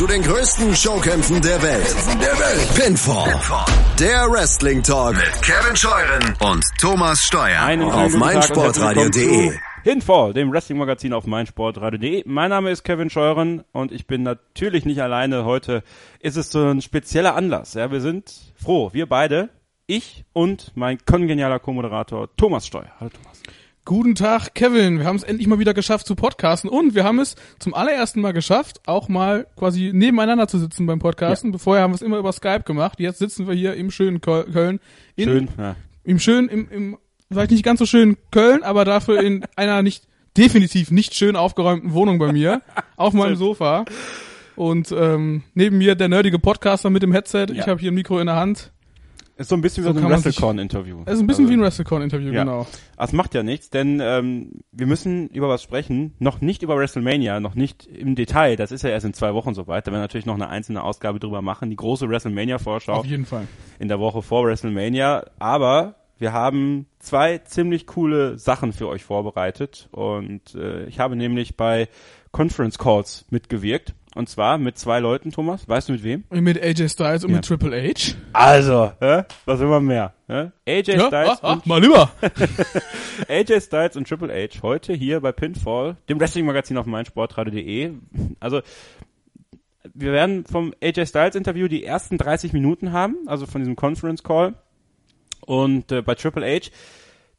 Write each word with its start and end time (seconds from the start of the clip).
zu 0.00 0.06
den 0.06 0.22
größten 0.22 0.74
Showkämpfen 0.74 1.42
der 1.42 1.60
Welt. 1.60 1.94
Der 2.22 2.32
Welt. 2.38 2.74
Pinfall. 2.74 3.34
Der 3.98 4.30
Wrestling 4.30 4.82
Talk 4.82 5.14
mit 5.14 5.42
Kevin 5.42 5.76
Scheuren 5.76 6.34
und 6.40 6.64
Thomas 6.80 7.22
Steuer 7.22 7.60
Einen 7.60 7.82
auf 7.82 8.16
meinsportradio.de. 8.16 9.52
Hinfall, 9.84 10.32
dem 10.32 10.50
Wrestling-Magazin 10.50 11.12
auf 11.12 11.26
meinsportradio.de. 11.26 12.22
Mein 12.24 12.48
Name 12.48 12.70
ist 12.70 12.82
Kevin 12.82 13.10
Scheuren 13.10 13.62
und 13.72 13.92
ich 13.92 14.06
bin 14.06 14.22
natürlich 14.22 14.86
nicht 14.86 15.02
alleine. 15.02 15.44
Heute 15.44 15.82
ist 16.20 16.38
es 16.38 16.50
so 16.50 16.64
ein 16.64 16.80
spezieller 16.80 17.36
Anlass. 17.36 17.74
Ja, 17.74 17.92
wir 17.92 18.00
sind 18.00 18.32
froh, 18.56 18.94
wir 18.94 19.06
beide, 19.06 19.50
ich 19.86 20.24
und 20.32 20.72
mein 20.76 20.96
kongenialer 21.04 21.58
Co-Moderator 21.58 22.34
Thomas 22.38 22.66
Steuer. 22.66 22.90
Hallo 22.98 23.10
Thomas. 23.10 23.42
Guten 23.90 24.14
Tag, 24.14 24.54
Kevin. 24.54 25.00
Wir 25.00 25.04
haben 25.06 25.16
es 25.16 25.24
endlich 25.24 25.48
mal 25.48 25.58
wieder 25.58 25.74
geschafft 25.74 26.06
zu 26.06 26.14
podcasten 26.14 26.70
und 26.70 26.94
wir 26.94 27.02
haben 27.02 27.18
es 27.18 27.34
zum 27.58 27.74
allerersten 27.74 28.20
Mal 28.20 28.32
geschafft, 28.32 28.80
auch 28.86 29.08
mal 29.08 29.48
quasi 29.56 29.90
nebeneinander 29.92 30.46
zu 30.46 30.60
sitzen 30.60 30.86
beim 30.86 31.00
Podcasten. 31.00 31.58
Vorher 31.58 31.82
haben 31.82 31.90
wir 31.90 31.96
es 31.96 32.02
immer 32.02 32.18
über 32.18 32.30
Skype 32.32 32.62
gemacht. 32.62 33.00
Jetzt 33.00 33.18
sitzen 33.18 33.48
wir 33.48 33.54
hier 33.56 33.74
im 33.74 33.90
schönen 33.90 34.20
Köl- 34.20 34.44
Köln. 34.52 34.78
In, 35.16 35.24
Schön. 35.24 35.48
Ja. 35.58 35.74
Im 36.04 36.20
schönen, 36.20 36.48
im, 36.48 36.68
im, 36.70 36.98
vielleicht 37.32 37.50
nicht 37.50 37.64
ganz 37.64 37.80
so 37.80 37.86
schönen 37.86 38.16
Köln, 38.30 38.62
aber 38.62 38.84
dafür 38.84 39.20
in 39.24 39.44
einer 39.56 39.82
nicht, 39.82 40.04
definitiv 40.36 40.92
nicht 40.92 41.16
schön 41.16 41.34
aufgeräumten 41.34 41.92
Wohnung 41.92 42.20
bei 42.20 42.30
mir. 42.32 42.62
auf 42.96 43.12
meinem 43.12 43.34
Sofa. 43.34 43.86
Und 44.54 44.92
ähm, 44.92 45.42
neben 45.54 45.78
mir 45.78 45.96
der 45.96 46.08
nerdige 46.08 46.38
Podcaster 46.38 46.90
mit 46.90 47.02
dem 47.02 47.10
Headset. 47.10 47.46
Ich 47.50 47.56
Ja. 47.56 47.66
habe 47.66 47.80
hier 47.80 47.90
ein 47.90 47.96
Mikro 47.96 48.20
in 48.20 48.26
der 48.26 48.36
Hand. 48.36 48.70
Ist 49.40 49.48
so 49.48 49.54
ein 49.54 49.62
bisschen 49.62 49.84
So 49.84 49.92
so, 49.94 49.98
ein 49.98 50.06
WrestleCon-Interview. 50.10 50.98
Es 51.06 51.14
ist 51.14 51.20
ein 51.20 51.26
bisschen 51.26 51.44
Also- 51.46 51.50
wie 51.54 51.56
ein 51.56 51.62
WrestleCon-Interview, 51.62 52.30
Ja. 52.32 52.44
genau. 52.44 52.66
Das 52.98 53.14
macht 53.14 53.34
ja 53.34 53.42
nichts, 53.42 53.70
denn 53.70 53.98
ähm, 54.02 54.60
wir 54.70 54.86
müssen 54.86 55.28
über 55.28 55.48
was 55.48 55.62
sprechen. 55.62 56.12
Noch 56.18 56.42
nicht 56.42 56.62
über 56.62 56.76
WrestleMania, 56.76 57.40
noch 57.40 57.54
nicht 57.54 57.86
im 57.86 58.14
Detail. 58.16 58.56
Das 58.56 58.70
ist 58.70 58.82
ja 58.82 58.90
erst 58.90 59.06
in 59.06 59.14
zwei 59.14 59.32
Wochen 59.32 59.54
soweit. 59.54 59.86
Da 59.86 59.92
werden 59.92 60.00
wir 60.00 60.04
natürlich 60.04 60.26
noch 60.26 60.34
eine 60.34 60.48
einzelne 60.50 60.82
Ausgabe 60.84 61.20
drüber 61.20 61.40
machen. 61.40 61.70
Die 61.70 61.76
große 61.76 62.06
WrestleMania-Vorschau 62.06 62.92
Auf 62.92 63.06
jeden 63.06 63.24
Fall. 63.24 63.46
in 63.78 63.88
der 63.88 63.98
Woche 63.98 64.20
vor 64.20 64.44
WrestleMania. 64.44 65.24
Aber 65.38 65.94
wir 66.18 66.34
haben 66.34 66.84
zwei 66.98 67.38
ziemlich 67.38 67.86
coole 67.86 68.36
Sachen 68.38 68.74
für 68.74 68.88
euch 68.88 69.04
vorbereitet. 69.04 69.88
Und 69.90 70.54
äh, 70.54 70.84
ich 70.84 71.00
habe 71.00 71.16
nämlich 71.16 71.56
bei 71.56 71.88
Conference 72.30 72.76
Calls 72.78 73.24
mitgewirkt. 73.30 73.94
Und 74.16 74.28
zwar 74.28 74.58
mit 74.58 74.76
zwei 74.76 74.98
Leuten, 74.98 75.30
Thomas. 75.30 75.68
Weißt 75.68 75.88
du 75.88 75.92
mit 75.92 76.02
wem? 76.02 76.24
Mit 76.30 76.60
AJ 76.60 76.88
Styles 76.88 77.24
und 77.24 77.30
Ja. 77.30 77.36
mit 77.36 77.44
Triple 77.44 77.80
H. 77.80 78.14
Also, 78.32 78.92
hä? 79.00 79.22
was 79.44 79.60
will 79.60 79.68
man 79.68 79.84
mehr? 79.84 80.14
Hä? 80.26 80.50
AJ 80.66 80.88
Ja, 80.96 81.06
Styles 81.06 81.28
ah, 81.30 81.38
ah, 81.42 81.52
und 81.52 81.66
mal 81.66 81.80
lieber. 81.80 82.10
AJ 83.28 83.60
Styles 83.60 83.96
und 83.96 84.08
Triple 84.08 84.32
H 84.32 84.62
heute 84.62 84.94
hier 84.94 85.20
bei 85.20 85.30
Pinfall, 85.30 85.96
dem 86.08 86.18
Wrestling-Magazin 86.18 86.76
auf 86.76 86.86
meinsportradio.de. 86.86 87.92
Also 88.40 88.62
wir 89.94 90.12
werden 90.12 90.44
vom 90.44 90.74
AJ 90.82 91.06
Styles 91.06 91.34
Interview 91.36 91.68
die 91.68 91.84
ersten 91.84 92.18
30 92.18 92.52
Minuten 92.52 92.92
haben, 92.92 93.16
also 93.26 93.46
von 93.46 93.60
diesem 93.60 93.76
Conference 93.76 94.22
Call. 94.24 94.54
Und 95.46 95.90
äh, 95.92 96.02
bei 96.02 96.14
Triple 96.16 96.44
H, 96.46 96.70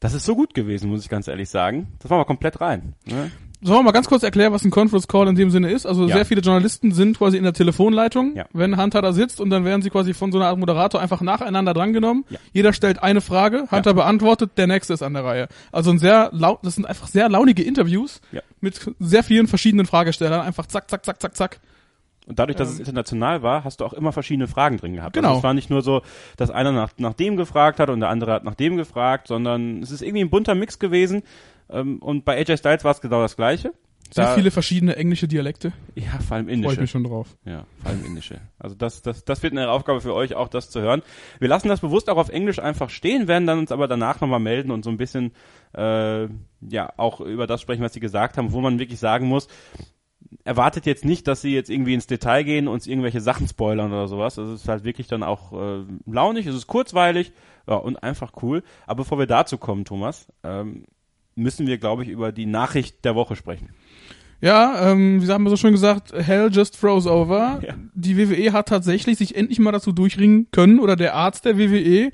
das 0.00 0.14
ist 0.14 0.24
so 0.24 0.34
gut 0.34 0.54
gewesen, 0.54 0.90
muss 0.90 1.02
ich 1.02 1.08
ganz 1.10 1.28
ehrlich 1.28 1.48
sagen. 1.50 1.88
Das 2.00 2.10
machen 2.10 2.20
wir 2.20 2.24
komplett 2.24 2.60
rein. 2.60 2.94
Ne? 3.06 3.30
Sollen 3.64 3.78
wir 3.78 3.82
mal 3.84 3.92
ganz 3.92 4.08
kurz 4.08 4.24
erklären, 4.24 4.52
was 4.52 4.64
ein 4.64 4.70
Conference 4.72 5.06
Call 5.06 5.28
in 5.28 5.36
dem 5.36 5.50
Sinne 5.50 5.70
ist? 5.70 5.86
Also 5.86 6.06
Ja. 6.08 6.16
sehr 6.16 6.24
viele 6.26 6.40
Journalisten 6.40 6.90
sind 6.92 7.16
quasi 7.18 7.36
in 7.36 7.44
der 7.44 7.52
Telefonleitung, 7.52 8.34
Ja. 8.34 8.46
wenn 8.52 8.76
Hunter 8.80 9.00
da 9.02 9.12
sitzt 9.12 9.40
und 9.40 9.50
dann 9.50 9.64
werden 9.64 9.82
sie 9.82 9.90
quasi 9.90 10.14
von 10.14 10.32
so 10.32 10.38
einer 10.38 10.48
Art 10.48 10.58
Moderator 10.58 11.00
einfach 11.00 11.20
nacheinander 11.20 11.72
drangenommen. 11.72 12.24
Ja. 12.28 12.38
Jeder 12.52 12.72
stellt 12.72 13.02
eine 13.02 13.20
Frage, 13.20 13.68
Hunter 13.70 13.94
beantwortet, 13.94 14.52
der 14.56 14.66
nächste 14.66 14.94
ist 14.94 15.02
an 15.02 15.14
der 15.14 15.24
Reihe. 15.24 15.48
Also 15.70 15.90
ein 15.92 15.98
sehr 16.00 16.30
laut, 16.32 16.58
das 16.64 16.74
sind 16.74 16.86
einfach 16.86 17.06
sehr 17.06 17.28
launige 17.28 17.62
Interviews 17.62 18.20
Ja. 18.32 18.40
mit 18.60 18.80
sehr 18.98 19.22
vielen 19.22 19.46
verschiedenen 19.46 19.86
Fragestellern. 19.86 20.40
Einfach 20.40 20.66
zack, 20.66 20.90
zack, 20.90 21.04
zack, 21.04 21.20
zack, 21.22 21.36
zack. 21.36 21.60
Und 22.24 22.38
dadurch, 22.38 22.56
dass 22.56 22.70
es 22.70 22.78
international 22.78 23.42
war, 23.42 23.64
hast 23.64 23.80
du 23.80 23.84
auch 23.84 23.92
immer 23.92 24.12
verschiedene 24.12 24.46
Fragen 24.46 24.76
drin 24.76 24.94
gehabt. 24.94 25.14
Genau. 25.14 25.28
Also 25.28 25.38
es 25.38 25.42
war 25.44 25.54
nicht 25.54 25.70
nur 25.70 25.82
so, 25.82 26.02
dass 26.36 26.50
einer 26.50 26.70
nach, 26.70 26.90
nach 26.96 27.14
dem 27.14 27.36
gefragt 27.36 27.80
hat 27.80 27.90
und 27.90 27.98
der 27.98 28.10
andere 28.10 28.32
hat 28.32 28.44
nach 28.44 28.54
dem 28.54 28.76
gefragt, 28.76 29.26
sondern 29.26 29.82
es 29.82 29.90
ist 29.90 30.02
irgendwie 30.02 30.22
ein 30.22 30.30
bunter 30.30 30.54
Mix 30.54 30.78
gewesen. 30.78 31.22
Ähm, 31.70 31.98
Und 31.98 32.24
bei 32.24 32.36
AJ 32.38 32.58
Styles 32.58 32.84
war 32.84 32.92
es 32.92 33.00
genau 33.00 33.20
das 33.22 33.36
Gleiche. 33.36 33.72
Sehr 34.10 34.26
Da- 34.26 34.34
viele 34.34 34.50
verschiedene 34.50 34.96
englische 34.96 35.26
Dialekte. 35.26 35.72
Ja, 35.94 36.18
vor 36.26 36.36
allem 36.36 36.44
Freue 36.46 36.54
ich 36.54 36.62
indische. 36.62 36.80
mich 36.82 36.90
schon 36.90 37.04
drauf. 37.04 37.34
Ja, 37.46 37.64
vor 37.80 37.90
allem 37.92 38.04
indische. 38.04 38.40
Also 38.58 38.74
das, 38.76 39.00
das, 39.00 39.24
das 39.24 39.42
wird 39.42 39.52
eine 39.54 39.70
Aufgabe 39.70 40.02
für 40.02 40.12
euch, 40.14 40.34
auch 40.34 40.48
das 40.48 40.68
zu 40.68 40.82
hören. 40.82 41.00
Wir 41.38 41.48
lassen 41.48 41.68
das 41.68 41.80
bewusst 41.80 42.10
auch 42.10 42.18
auf 42.18 42.28
Englisch 42.28 42.58
einfach 42.58 42.90
stehen, 42.90 43.26
werden 43.26 43.46
dann 43.46 43.58
uns 43.58 43.72
aber 43.72 43.88
danach 43.88 44.20
nochmal 44.20 44.40
melden 44.40 44.70
und 44.70 44.84
so 44.84 44.90
ein 44.90 44.98
bisschen 44.98 45.32
äh, 45.74 46.24
ja 46.60 46.92
auch 46.98 47.20
über 47.22 47.46
das 47.46 47.62
sprechen, 47.62 47.82
was 47.82 47.94
sie 47.94 48.00
gesagt 48.00 48.36
haben, 48.36 48.52
wo 48.52 48.60
man 48.60 48.78
wirklich 48.78 48.98
sagen 48.98 49.28
muss, 49.28 49.48
erwartet 50.44 50.84
jetzt 50.86 51.04
nicht, 51.04 51.26
dass 51.28 51.40
sie 51.40 51.54
jetzt 51.54 51.70
irgendwie 51.70 51.94
ins 51.94 52.06
Detail 52.06 52.42
gehen 52.42 52.68
und 52.68 52.74
uns 52.74 52.86
irgendwelche 52.86 53.20
Sachen 53.20 53.48
spoilern 53.48 53.92
oder 53.92 54.08
sowas. 54.08 54.38
Also 54.38 54.52
es 54.52 54.62
ist 54.62 54.68
halt 54.68 54.84
wirklich 54.84 55.06
dann 55.06 55.22
auch 55.22 55.52
äh, 55.52 55.84
launig, 56.06 56.46
es 56.46 56.54
ist 56.54 56.66
kurzweilig 56.66 57.32
ja, 57.66 57.76
und 57.76 58.02
einfach 58.02 58.32
cool. 58.42 58.62
Aber 58.86 58.98
bevor 59.04 59.18
wir 59.18 59.26
dazu 59.26 59.56
kommen, 59.56 59.84
Thomas, 59.84 60.26
ähm, 60.42 60.84
müssen 61.34 61.66
wir, 61.66 61.78
glaube 61.78 62.02
ich, 62.04 62.08
über 62.08 62.32
die 62.32 62.46
Nachricht 62.46 63.04
der 63.04 63.14
Woche 63.14 63.36
sprechen. 63.36 63.70
Ja, 64.40 64.90
ähm, 64.90 65.22
wie 65.22 65.30
haben 65.30 65.44
wir 65.44 65.50
so 65.50 65.56
schön 65.56 65.72
gesagt, 65.72 66.12
Hell 66.12 66.50
just 66.52 66.76
froze 66.76 67.08
over. 67.10 67.60
Ja. 67.64 67.74
Die 67.94 68.16
WWE 68.18 68.52
hat 68.52 68.68
tatsächlich 68.68 69.16
sich 69.18 69.36
endlich 69.36 69.60
mal 69.60 69.70
dazu 69.72 69.92
durchringen 69.92 70.48
können, 70.50 70.80
oder 70.80 70.96
der 70.96 71.14
Arzt 71.14 71.44
der 71.44 71.58
WWE, 71.58 72.10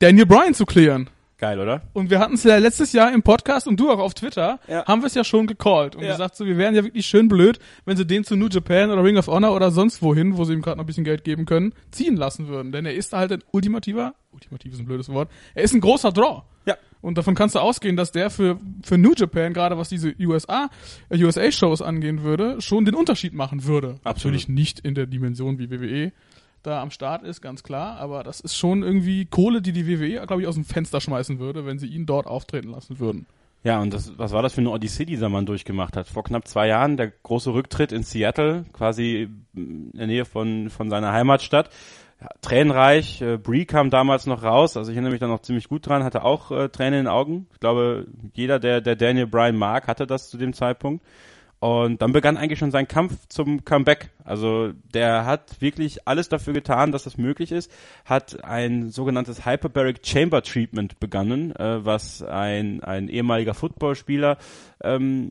Daniel 0.00 0.26
Bryan 0.26 0.52
zu 0.54 0.66
klären. 0.66 1.08
Geil, 1.38 1.58
oder? 1.58 1.82
Und 1.92 2.08
wir 2.10 2.20
hatten 2.20 2.34
es 2.34 2.44
ja 2.44 2.56
letztes 2.58 2.92
Jahr 2.92 3.12
im 3.12 3.22
Podcast 3.22 3.66
und 3.66 3.80
du 3.80 3.90
auch 3.90 3.98
auf 3.98 4.14
Twitter, 4.14 4.60
Ja. 4.68 4.84
haben 4.86 5.02
wir 5.02 5.06
es 5.08 5.14
ja 5.14 5.24
schon 5.24 5.46
gecallt 5.48 5.96
und 5.96 6.02
Ja. 6.04 6.12
gesagt, 6.12 6.36
so, 6.36 6.46
wir 6.46 6.56
wären 6.56 6.74
ja 6.76 6.84
wirklich 6.84 7.04
schön 7.06 7.26
blöd, 7.26 7.58
wenn 7.84 7.96
sie 7.96 8.06
den 8.06 8.22
zu 8.22 8.36
New 8.36 8.46
Japan 8.48 8.90
oder 8.90 9.02
Ring 9.02 9.16
of 9.16 9.26
Honor 9.26 9.52
oder 9.56 9.72
sonst 9.72 10.02
wohin, 10.02 10.36
wo 10.36 10.44
sie 10.44 10.52
ihm 10.52 10.62
gerade 10.62 10.76
noch 10.76 10.84
ein 10.84 10.86
bisschen 10.86 11.02
Geld 11.04 11.24
geben 11.24 11.44
können, 11.46 11.72
ziehen 11.90 12.16
lassen 12.16 12.46
würden. 12.46 12.70
Denn 12.70 12.86
er 12.86 12.94
ist 12.94 13.12
halt 13.12 13.32
ein 13.32 13.42
ultimativer, 13.50 14.14
ultimativ 14.30 14.74
ist 14.74 14.78
ein 14.80 14.84
blödes 14.86 15.08
Wort, 15.08 15.30
er 15.54 15.64
ist 15.64 15.74
ein 15.74 15.80
großer 15.80 16.12
Draw. 16.12 16.42
Ja. 16.66 16.76
Und 17.02 17.18
davon 17.18 17.34
kannst 17.34 17.56
du 17.56 17.58
ausgehen, 17.58 17.96
dass 17.96 18.12
der 18.12 18.30
für, 18.30 18.58
für 18.82 18.96
New 18.96 19.12
Japan, 19.14 19.52
gerade 19.52 19.76
was 19.76 19.88
diese 19.88 20.14
USA, 20.20 20.70
äh, 21.10 21.22
USA-Shows 21.22 21.82
angehen 21.82 22.22
würde, 22.22 22.60
schon 22.60 22.84
den 22.84 22.94
Unterschied 22.94 23.34
machen 23.34 23.64
würde. 23.64 23.96
Absolut. 24.04 24.34
Natürlich 24.34 24.48
nicht 24.48 24.80
in 24.80 24.94
der 24.94 25.06
Dimension 25.06 25.58
wie 25.58 25.70
WWE 25.70 26.12
da 26.62 26.80
am 26.80 26.90
Start 26.90 27.24
ist, 27.24 27.40
ganz 27.40 27.64
klar, 27.64 27.98
aber 27.98 28.22
das 28.22 28.40
ist 28.40 28.56
schon 28.56 28.84
irgendwie 28.84 29.24
Kohle, 29.26 29.62
die 29.62 29.72
die 29.72 29.88
WWE, 29.88 30.24
glaube 30.26 30.42
ich, 30.42 30.48
aus 30.48 30.54
dem 30.54 30.64
Fenster 30.64 31.00
schmeißen 31.00 31.40
würde, 31.40 31.66
wenn 31.66 31.80
sie 31.80 31.88
ihn 31.88 32.06
dort 32.06 32.26
auftreten 32.26 32.70
lassen 32.70 33.00
würden. 33.00 33.26
Ja, 33.64 33.80
und 33.80 33.94
das, 33.94 34.18
was 34.18 34.32
war 34.32 34.42
das 34.42 34.54
für 34.54 34.60
eine 34.60 34.70
Odyssee, 34.70 35.04
die 35.04 35.12
dieser 35.12 35.28
Mann 35.28 35.46
durchgemacht 35.46 35.96
hat? 35.96 36.08
Vor 36.08 36.24
knapp 36.24 36.48
zwei 36.48 36.66
Jahren 36.66 36.96
der 36.96 37.12
große 37.22 37.52
Rücktritt 37.52 37.92
in 37.92 38.02
Seattle, 38.02 38.64
quasi 38.72 39.28
in 39.54 39.92
der 39.92 40.08
Nähe 40.08 40.24
von, 40.24 40.68
von 40.68 40.90
seiner 40.90 41.12
Heimatstadt. 41.12 41.70
Tränenreich, 42.40 43.22
äh, 43.22 43.36
Brie 43.36 43.64
kam 43.64 43.90
damals 43.90 44.26
noch 44.26 44.42
raus, 44.42 44.76
also 44.76 44.90
ich 44.90 44.96
erinnere 44.96 45.12
mich 45.12 45.20
da 45.20 45.26
noch 45.26 45.42
ziemlich 45.42 45.68
gut 45.68 45.86
dran, 45.86 46.04
hatte 46.04 46.24
auch 46.24 46.50
äh, 46.50 46.68
Tränen 46.68 47.00
in 47.00 47.04
den 47.04 47.12
Augen. 47.12 47.46
Ich 47.52 47.60
glaube, 47.60 48.06
jeder, 48.34 48.58
der, 48.58 48.80
der 48.80 48.96
Daniel 48.96 49.26
Bryan 49.26 49.56
mag, 49.56 49.88
hatte 49.88 50.06
das 50.06 50.28
zu 50.30 50.38
dem 50.38 50.52
Zeitpunkt. 50.52 51.04
Und 51.62 52.02
dann 52.02 52.12
begann 52.12 52.36
eigentlich 52.36 52.58
schon 52.58 52.72
sein 52.72 52.88
Kampf 52.88 53.28
zum 53.28 53.64
Comeback. 53.64 54.10
Also 54.24 54.72
der 54.94 55.26
hat 55.26 55.60
wirklich 55.60 56.08
alles 56.08 56.28
dafür 56.28 56.54
getan, 56.54 56.90
dass 56.90 57.04
das 57.04 57.18
möglich 57.18 57.52
ist, 57.52 57.70
hat 58.04 58.42
ein 58.42 58.90
sogenanntes 58.90 59.46
Hyperbaric 59.46 60.04
Chamber 60.04 60.42
Treatment 60.42 60.98
begonnen, 60.98 61.54
äh, 61.54 61.84
was 61.84 62.20
ein, 62.20 62.82
ein 62.82 63.06
ehemaliger 63.08 63.54
Footballspieler, 63.54 64.38
ähm, 64.82 65.30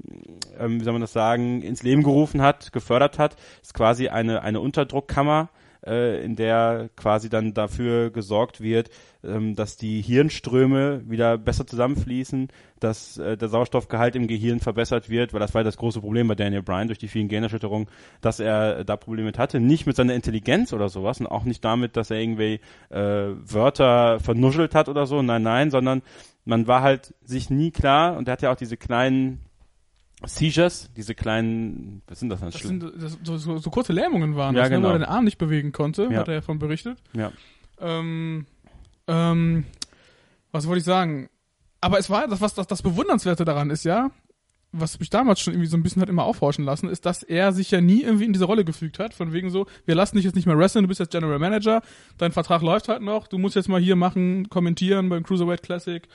ähm, 0.57 0.79
wie 0.79 0.85
soll 0.85 0.93
man 0.93 1.01
das 1.01 1.11
sagen, 1.11 1.63
ins 1.63 1.83
Leben 1.83 2.01
gerufen 2.01 2.41
hat, 2.41 2.71
gefördert 2.71 3.19
hat. 3.19 3.35
ist 3.61 3.73
quasi 3.73 4.07
eine, 4.07 4.41
eine 4.41 4.61
Unterdruckkammer, 4.61 5.49
äh, 5.85 6.23
in 6.23 6.35
der 6.35 6.89
quasi 6.95 7.29
dann 7.29 7.53
dafür 7.53 8.11
gesorgt 8.11 8.61
wird, 8.61 8.89
ähm, 9.23 9.55
dass 9.55 9.77
die 9.77 10.01
Hirnströme 10.01 11.03
wieder 11.09 11.37
besser 11.37 11.65
zusammenfließen, 11.65 12.49
dass 12.79 13.17
äh, 13.17 13.37
der 13.37 13.49
Sauerstoffgehalt 13.49 14.15
im 14.15 14.27
Gehirn 14.27 14.59
verbessert 14.59 15.09
wird, 15.09 15.33
weil 15.33 15.39
das 15.39 15.53
war 15.53 15.63
das 15.63 15.77
große 15.77 16.01
Problem 16.01 16.27
bei 16.27 16.35
Daniel 16.35 16.63
Bryan 16.63 16.87
durch 16.87 16.99
die 16.99 17.07
vielen 17.07 17.27
Generschütterungen, 17.27 17.87
dass 18.21 18.39
er 18.39 18.83
da 18.83 18.97
Probleme 18.97 19.27
mit 19.27 19.37
hatte. 19.37 19.59
Nicht 19.59 19.85
mit 19.85 19.95
seiner 19.95 20.15
Intelligenz 20.15 20.73
oder 20.73 20.89
sowas 20.89 21.19
und 21.19 21.27
auch 21.27 21.43
nicht 21.43 21.63
damit, 21.63 21.97
dass 21.97 22.11
er 22.11 22.17
irgendwie 22.17 22.59
äh, 22.89 22.99
Wörter 22.99 24.19
vernuschelt 24.19 24.75
hat 24.75 24.89
oder 24.89 25.05
so. 25.05 25.21
Nein, 25.21 25.43
nein, 25.43 25.71
sondern 25.71 26.01
man 26.45 26.67
war 26.67 26.81
halt 26.81 27.13
sich 27.23 27.49
nie 27.49 27.71
klar 27.71 28.17
und 28.17 28.27
er 28.27 28.33
hat 28.33 28.41
ja 28.41 28.51
auch 28.51 28.55
diese 28.55 28.77
kleinen 28.77 29.39
Seizures, 30.25 30.89
diese 30.95 31.15
kleinen, 31.15 32.01
was 32.07 32.19
sind 32.19 32.29
das 32.29 32.39
denn? 32.41 32.49
Das 32.51 32.61
sind 32.61 32.83
das, 32.97 33.17
so, 33.23 33.37
so, 33.37 33.57
so 33.57 33.69
kurze 33.71 33.91
Lähmungen 33.93 34.35
waren 34.35 34.55
Ja, 34.55 34.61
das, 34.63 34.69
ne, 34.69 34.75
genau. 34.77 34.89
er 34.89 34.99
den 34.99 35.05
Arm 35.05 35.25
nicht 35.25 35.37
bewegen 35.37 35.71
konnte, 35.71 36.03
Ja. 36.11 36.19
hat 36.19 36.27
er 36.27 36.35
davon 36.35 36.59
berichtet. 36.59 36.97
ja. 37.13 37.31
Ähm, 37.79 38.45
ähm, 39.07 39.65
was 40.51 40.67
wollte 40.67 40.79
ich 40.79 40.85
sagen? 40.85 41.29
Aber 41.79 41.97
es 41.97 42.09
war 42.11 42.27
das, 42.27 42.41
was 42.41 42.53
das, 42.53 42.67
das 42.67 42.83
Bewundernswerte 42.83 43.43
daran 43.45 43.71
ist, 43.71 43.83
ja, 43.85 44.11
was 44.71 44.99
mich 44.99 45.09
damals 45.09 45.39
schon 45.39 45.53
irgendwie 45.53 45.67
so 45.67 45.75
ein 45.77 45.83
bisschen 45.83 46.01
hat 46.01 46.09
immer 46.09 46.23
aufhorchen 46.23 46.63
lassen, 46.63 46.87
ist, 46.89 47.05
dass 47.07 47.23
er 47.23 47.51
sich 47.53 47.71
ja 47.71 47.81
nie 47.81 48.03
irgendwie 48.03 48.25
in 48.25 48.33
diese 48.33 48.45
Rolle 48.45 48.63
gefügt 48.63 48.99
hat, 48.99 49.13
von 49.15 49.33
wegen 49.33 49.49
so, 49.49 49.65
wir 49.85 49.95
lassen 49.95 50.15
dich 50.17 50.25
jetzt 50.25 50.35
nicht 50.35 50.45
mehr 50.45 50.57
wrestlen, 50.57 50.83
du 50.83 50.87
bist 50.87 50.99
jetzt 50.99 51.11
General 51.11 51.39
Manager, 51.39 51.81
dein 52.19 52.31
Vertrag 52.31 52.61
läuft 52.61 52.87
halt 52.87 53.01
noch, 53.01 53.27
du 53.27 53.37
musst 53.39 53.55
jetzt 53.55 53.67
mal 53.67 53.81
hier 53.81 53.95
machen, 53.95 54.47
kommentieren 54.49 55.09
beim 55.09 55.23
Cruiserweight 55.23 55.63
Classic, 55.63 56.07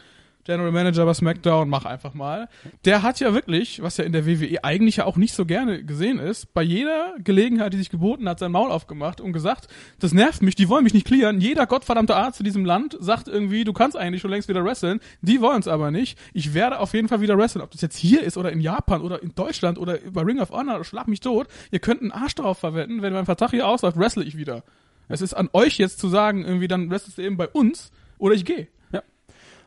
General 0.46 0.70
Manager 0.70 1.04
bei 1.04 1.12
SmackDown, 1.12 1.69
mach 1.69 1.87
einfach 1.87 2.14
mal. 2.14 2.48
Der 2.84 3.02
hat 3.02 3.19
ja 3.19 3.34
wirklich, 3.34 3.82
was 3.82 3.96
ja 3.96 4.04
in 4.04 4.12
der 4.12 4.26
WWE 4.26 4.62
eigentlich 4.62 4.96
ja 4.96 5.04
auch 5.04 5.16
nicht 5.16 5.34
so 5.34 5.44
gerne 5.44 5.82
gesehen 5.82 6.20
ist, 6.20 6.54
bei 6.54 6.62
jeder 6.62 7.16
Gelegenheit, 7.19 7.72
die 7.72 7.78
sich 7.78 7.90
geboten 7.90 8.28
hat, 8.28 8.38
sein 8.38 8.52
Maul 8.52 8.70
aufgemacht 8.70 9.20
und 9.20 9.32
gesagt, 9.32 9.66
das 9.98 10.12
nervt 10.12 10.43
mich, 10.43 10.54
die 10.54 10.69
wollen 10.69 10.84
mich 10.84 10.94
nicht 10.94 11.04
clearen. 11.04 11.40
Jeder 11.40 11.66
gottverdammte 11.66 12.14
Arzt 12.14 12.38
in 12.38 12.44
diesem 12.44 12.64
Land 12.64 12.96
sagt 13.00 13.26
irgendwie, 13.26 13.64
du 13.64 13.72
kannst 13.72 13.96
eigentlich 13.96 14.22
schon 14.22 14.31
längst 14.31 14.48
wieder 14.48 14.64
wresteln. 14.64 15.00
Die 15.20 15.40
wollen 15.40 15.58
es 15.58 15.66
aber 15.66 15.90
nicht. 15.90 16.16
Ich 16.32 16.54
werde 16.54 16.78
auf 16.78 16.94
jeden 16.94 17.08
Fall 17.08 17.20
wieder 17.20 17.37
wresteln. 17.37 17.62
Ob 17.62 17.72
das 17.72 17.81
jetzt 17.81 17.96
hier 17.96 18.22
ist 18.22 18.37
oder 18.37 18.52
in 18.52 18.60
Japan 18.60 19.02
oder 19.02 19.20
in 19.20 19.34
Deutschland 19.34 19.78
oder 19.78 19.99
bei 20.12 20.22
Ring 20.22 20.38
of 20.38 20.50
Honor, 20.50 20.84
schlag 20.84 21.08
mich 21.08 21.19
tot. 21.19 21.49
Ihr 21.72 21.81
könnt 21.81 22.02
einen 22.02 22.12
Arsch 22.12 22.37
darauf 22.37 22.58
verwenden, 22.58 23.02
wenn 23.02 23.12
mein 23.12 23.26
Vertrag 23.26 23.50
hier 23.50 23.66
ausläuft, 23.66 23.99
wrestle 23.99 24.22
ich 24.22 24.37
wieder. 24.37 24.62
Es 25.08 25.22
ist 25.22 25.34
an 25.34 25.49
euch 25.52 25.76
jetzt 25.78 25.99
zu 25.99 26.06
sagen, 26.08 26.44
irgendwie 26.44 26.69
dann 26.69 26.88
wrestlest 26.88 27.19
du 27.19 27.22
eben 27.22 27.37
bei 27.37 27.49
uns 27.49 27.90
oder 28.19 28.37
ich 28.37 28.44
gehe. 28.44 28.69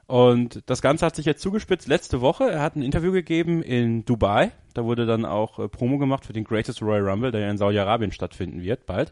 Und 0.09 0.63
das 0.65 0.81
Ganze 0.81 1.05
hat 1.05 1.15
sich 1.15 1.27
jetzt 1.27 1.43
zugespitzt 1.43 1.87
letzte 1.87 2.19
Woche. 2.19 2.49
Er 2.49 2.63
hat 2.63 2.75
ein 2.75 2.81
Interview 2.81 3.11
gegeben 3.11 3.61
in 3.61 4.05
Dubai. 4.05 4.51
Da 4.73 4.83
wurde 4.83 5.05
dann 5.05 5.23
auch 5.23 5.59
äh, 5.59 5.67
Promo 5.67 5.99
gemacht 5.99 6.25
für 6.25 6.33
den 6.33 6.45
Greatest 6.45 6.81
Royal 6.81 7.07
Rumble, 7.07 7.29
der 7.29 7.41
ja 7.41 7.51
in 7.51 7.59
Saudi-Arabien 7.59 8.11
stattfinden 8.11 8.63
wird 8.63 8.87
bald. 8.87 9.11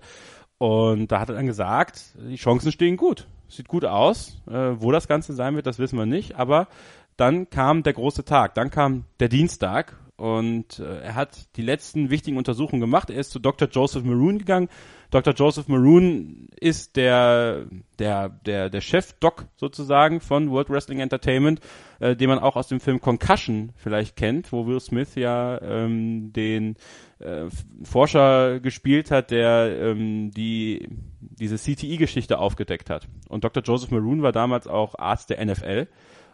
Und 0.57 1.11
da 1.11 1.19
hat 1.19 1.29
er 1.29 1.35
dann 1.35 1.45
gesagt, 1.45 2.15
die 2.27 2.35
Chancen 2.35 2.71
stehen 2.71 2.97
gut. 2.97 3.27
Sieht 3.47 3.67
gut 3.67 3.85
aus. 3.85 4.41
Äh, 4.47 4.81
wo 4.81 4.91
das 4.91 5.07
Ganze 5.07 5.33
sein 5.33 5.53
wird, 5.53 5.67
das 5.67 5.77
wissen 5.77 5.99
wir 5.99 6.07
nicht. 6.07 6.35
Aber 6.35 6.67
dann 7.15 7.47
kam 7.51 7.83
der 7.83 7.93
große 7.93 8.25
Tag. 8.25 8.55
Dann 8.55 8.71
kam 8.71 9.05
der 9.19 9.29
Dienstag. 9.29 9.99
Und 10.15 10.79
äh, 10.79 11.01
er 11.01 11.13
hat 11.13 11.55
die 11.57 11.61
letzten 11.61 12.09
wichtigen 12.09 12.37
Untersuchungen 12.37 12.81
gemacht. 12.81 13.11
Er 13.11 13.19
ist 13.19 13.29
zu 13.29 13.37
Dr. 13.37 13.67
Joseph 13.67 14.03
Maroon 14.03 14.39
gegangen 14.39 14.67
Dr. 15.09 15.33
Joseph 15.33 15.67
Maroon 15.67 16.49
ist 16.59 16.95
der, 16.95 17.65
der, 17.97 18.29
der, 18.29 18.69
der 18.69 18.81
Chef-Doc 18.81 19.45
sozusagen 19.55 20.19
von 20.19 20.51
World 20.51 20.69
Wrestling 20.69 20.99
Entertainment, 20.99 21.61
äh, 21.99 22.15
den 22.15 22.29
man 22.29 22.39
auch 22.39 22.55
aus 22.55 22.67
dem 22.67 22.79
Film 22.79 22.99
Concussion 22.99 23.71
vielleicht 23.75 24.15
kennt, 24.15 24.51
wo 24.51 24.67
Will 24.67 24.79
Smith 24.79 25.15
ja 25.15 25.61
ähm, 25.61 26.33
den 26.33 26.75
äh, 27.19 27.45
Forscher 27.83 28.59
gespielt 28.59 29.11
hat, 29.11 29.31
der 29.31 29.77
ähm, 29.79 30.31
die 30.31 30.89
diese 31.21 31.57
CTI-Geschichte 31.57 32.39
aufgedeckt 32.39 32.89
hat. 32.89 33.07
Und 33.29 33.43
Dr. 33.43 33.63
Joseph 33.63 33.91
Maroon 33.91 34.23
war 34.23 34.31
damals 34.31 34.67
auch 34.67 34.95
Arzt 34.97 35.29
der 35.29 35.45
NFL. 35.45 35.87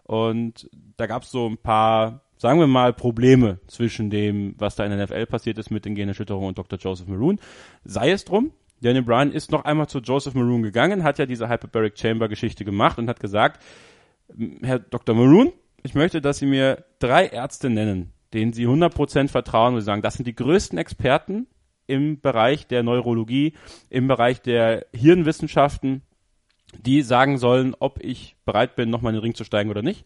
Und 0.04 0.70
da 0.98 1.06
gab 1.06 1.24
es 1.24 1.32
so 1.32 1.48
ein 1.48 1.58
paar 1.58 2.22
sagen 2.44 2.60
wir 2.60 2.68
mal, 2.68 2.92
Probleme 2.92 3.60
zwischen 3.68 4.10
dem, 4.10 4.56
was 4.58 4.76
da 4.76 4.84
in 4.84 4.92
der 4.92 5.06
NFL 5.06 5.28
passiert 5.28 5.58
ist 5.58 5.72
mit 5.72 5.86
den 5.86 5.96
Generschütterungen 5.96 6.50
und 6.50 6.58
Dr. 6.58 6.78
Joseph 6.78 7.08
Maroon. 7.08 7.40
Sei 7.86 8.12
es 8.12 8.26
drum, 8.26 8.52
Daniel 8.84 9.04
Bryan 9.04 9.32
ist 9.32 9.52
noch 9.52 9.64
einmal 9.64 9.88
zu 9.88 10.00
Joseph 10.00 10.34
Maroon 10.34 10.62
gegangen, 10.62 11.04
hat 11.04 11.18
ja 11.18 11.26
diese 11.26 11.48
Hyperbaric 11.48 11.98
Chamber 11.98 12.28
Geschichte 12.28 12.66
gemacht 12.66 13.00
und 13.00 13.08
hat 13.08 13.20
gesagt, 13.20 13.64
Herr 14.62 14.80
Dr. 14.80 15.16
Maroon, 15.16 15.54
ich 15.84 15.96
möchte, 15.96 16.22
dass 16.22 16.40
Sie 16.40 16.46
mir 16.46 16.84
drei 17.00 17.28
Ärzte 17.28 17.70
nennen, 17.70 18.12
denen 18.34 18.52
Sie 18.52 18.68
100% 18.68 19.30
vertrauen 19.30 19.76
und 19.76 19.82
sagen, 19.82 20.02
das 20.02 20.16
sind 20.16 20.28
die 20.28 20.36
größten 20.36 20.78
Experten 20.78 21.48
im 21.88 22.20
Bereich 22.20 22.68
der 22.68 22.84
Neurologie, 22.84 23.54
im 23.90 24.08
Bereich 24.08 24.42
der 24.42 24.86
Hirnwissenschaften, 24.94 26.02
die 26.78 27.04
sagen 27.04 27.38
sollen, 27.38 27.76
ob 27.80 28.04
ich 28.04 28.36
bereit 28.46 28.76
bin, 28.76 28.90
nochmal 28.90 29.14
in 29.14 29.20
den 29.20 29.24
Ring 29.24 29.36
zu 29.36 29.46
steigen 29.46 29.70
oder 29.70 29.82
nicht. 29.82 30.06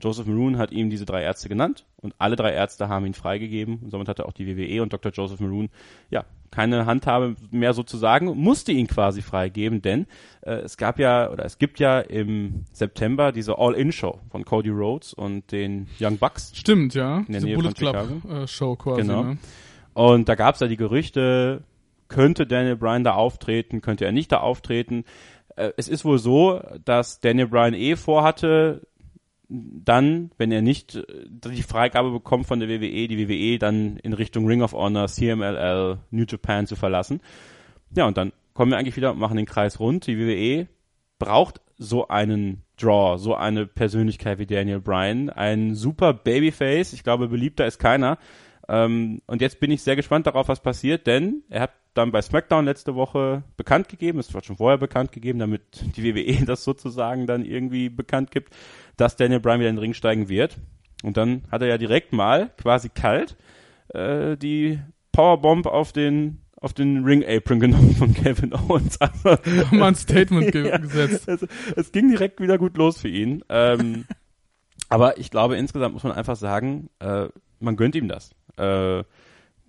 Joseph 0.00 0.26
Maroon 0.26 0.58
hat 0.58 0.72
ihm 0.72 0.90
diese 0.90 1.06
drei 1.06 1.22
Ärzte 1.22 1.48
genannt 1.48 1.86
und 2.02 2.14
alle 2.18 2.36
drei 2.36 2.52
Ärzte 2.52 2.88
haben 2.88 3.06
ihn 3.06 3.14
freigegeben 3.14 3.78
und 3.82 3.90
somit 3.90 4.08
hatte 4.08 4.26
auch 4.26 4.32
die 4.32 4.46
WWE 4.46 4.82
und 4.82 4.92
Dr. 4.92 5.12
Joseph 5.12 5.40
Maroon 5.40 5.70
ja 6.10 6.24
keine 6.50 6.86
Handhabe 6.86 7.36
mehr 7.50 7.72
sozusagen, 7.72 8.26
musste 8.36 8.72
ihn 8.72 8.86
quasi 8.86 9.22
freigeben, 9.22 9.82
denn 9.82 10.06
äh, 10.42 10.54
es 10.56 10.76
gab 10.76 10.98
ja 10.98 11.30
oder 11.30 11.44
es 11.44 11.58
gibt 11.58 11.80
ja 11.80 12.00
im 12.00 12.64
September 12.72 13.32
diese 13.32 13.58
All-In-Show 13.58 14.20
von 14.30 14.44
Cody 14.44 14.70
Rhodes 14.70 15.12
und 15.12 15.50
den 15.52 15.88
Young 16.00 16.18
Bucks. 16.18 16.52
Stimmt, 16.54 16.94
ja. 16.94 17.18
In 17.18 17.32
der 17.32 17.40
Diese 17.40 17.46
Nähe 17.46 17.56
Bullet 17.56 17.72
Club 17.72 18.24
äh, 18.30 18.46
Show 18.46 18.76
quasi. 18.76 19.02
Genau. 19.02 19.22
Ne? 19.24 19.38
Und 19.94 20.28
da 20.28 20.34
gab 20.34 20.54
es 20.54 20.60
ja 20.60 20.68
die 20.68 20.76
Gerüchte, 20.76 21.62
könnte 22.08 22.46
Daniel 22.46 22.76
Bryan 22.76 23.04
da 23.04 23.14
auftreten, 23.14 23.80
könnte 23.80 24.04
er 24.04 24.12
nicht 24.12 24.30
da 24.30 24.38
auftreten. 24.38 25.04
Äh, 25.56 25.72
es 25.76 25.88
ist 25.88 26.04
wohl 26.04 26.18
so, 26.18 26.60
dass 26.84 27.20
Daniel 27.20 27.48
Bryan 27.48 27.74
eh 27.74 27.96
vorhatte, 27.96 28.86
dann, 29.48 30.30
wenn 30.38 30.50
er 30.50 30.62
nicht 30.62 30.96
äh, 30.96 31.04
die 31.28 31.62
Freigabe 31.62 32.10
bekommt 32.10 32.46
von 32.46 32.60
der 32.60 32.68
WWE, 32.68 33.08
die 33.08 33.28
WWE 33.28 33.58
dann 33.58 33.96
in 33.98 34.12
Richtung 34.12 34.46
Ring 34.46 34.62
of 34.62 34.72
Honor, 34.72 35.06
CMLL, 35.06 35.98
New 36.10 36.24
Japan 36.28 36.66
zu 36.66 36.76
verlassen. 36.76 37.20
Ja, 37.94 38.06
und 38.06 38.16
dann 38.16 38.32
kommen 38.54 38.72
wir 38.72 38.78
eigentlich 38.78 38.96
wieder 38.96 39.12
und 39.12 39.18
machen 39.18 39.36
den 39.36 39.46
Kreis 39.46 39.78
rund. 39.78 40.06
Die 40.06 40.18
WWE 40.18 40.66
braucht 41.18 41.60
so 41.78 42.08
einen 42.08 42.62
Draw, 42.78 43.18
so 43.18 43.34
eine 43.34 43.66
Persönlichkeit 43.66 44.38
wie 44.38 44.46
Daniel 44.46 44.80
Bryan, 44.80 45.30
ein 45.30 45.74
super 45.74 46.12
Babyface. 46.12 46.92
Ich 46.92 47.04
glaube, 47.04 47.28
beliebter 47.28 47.66
ist 47.66 47.78
keiner. 47.78 48.18
Ähm, 48.68 49.22
und 49.26 49.40
jetzt 49.40 49.60
bin 49.60 49.70
ich 49.70 49.82
sehr 49.82 49.96
gespannt 49.96 50.26
darauf, 50.26 50.48
was 50.48 50.60
passiert, 50.60 51.06
denn 51.06 51.42
er 51.48 51.62
hat 51.62 51.72
dann 51.94 52.10
bei 52.12 52.20
SmackDown 52.20 52.64
letzte 52.64 52.94
Woche 52.94 53.42
bekannt 53.56 53.88
gegeben, 53.88 54.18
es 54.18 54.34
war 54.34 54.42
schon 54.42 54.56
vorher 54.56 54.78
bekannt 54.78 55.12
gegeben, 55.12 55.38
damit 55.38 55.62
die 55.96 56.04
WWE 56.04 56.44
das 56.46 56.64
sozusagen 56.64 57.26
dann 57.26 57.44
irgendwie 57.44 57.88
bekannt 57.88 58.30
gibt, 58.30 58.54
dass 58.96 59.16
Daniel 59.16 59.40
Bryan 59.40 59.60
wieder 59.60 59.70
in 59.70 59.76
den 59.76 59.80
Ring 59.82 59.94
steigen 59.94 60.28
wird. 60.28 60.58
Und 61.02 61.16
dann 61.16 61.42
hat 61.50 61.62
er 61.62 61.68
ja 61.68 61.78
direkt 61.78 62.12
mal 62.12 62.50
quasi 62.58 62.88
kalt 62.88 63.36
äh, 63.94 64.36
die 64.36 64.80
Powerbomb 65.12 65.66
auf 65.66 65.92
den 65.92 66.40
auf 66.58 66.72
den 66.72 67.04
Ring 67.04 67.22
Apron 67.24 67.60
genommen 67.60 67.94
von 67.94 68.14
Kevin 68.14 68.52
Owens. 68.54 68.98
Also, 69.00 69.36
Mal 69.76 69.88
ein 69.88 69.94
Statement 69.94 70.52
ge 70.52 70.68
Ja. 70.68 70.78
gesetzt. 70.78 71.28
es, 71.28 71.46
es 71.76 71.92
ging 71.92 72.08
direkt 72.08 72.40
wieder 72.40 72.56
gut 72.58 72.76
los 72.78 72.98
für 72.98 73.08
ihn. 73.08 73.44
Ähm, 73.50 74.06
aber 74.88 75.18
ich 75.18 75.30
glaube, 75.30 75.56
insgesamt 75.56 75.94
muss 75.94 76.02
man 76.02 76.12
einfach 76.12 76.36
sagen, 76.36 76.88
äh, 76.98 77.28
man 77.60 77.76
gönnt 77.76 77.94
ihm 77.94 78.08
das. 78.08 78.30
Äh, 78.56 79.04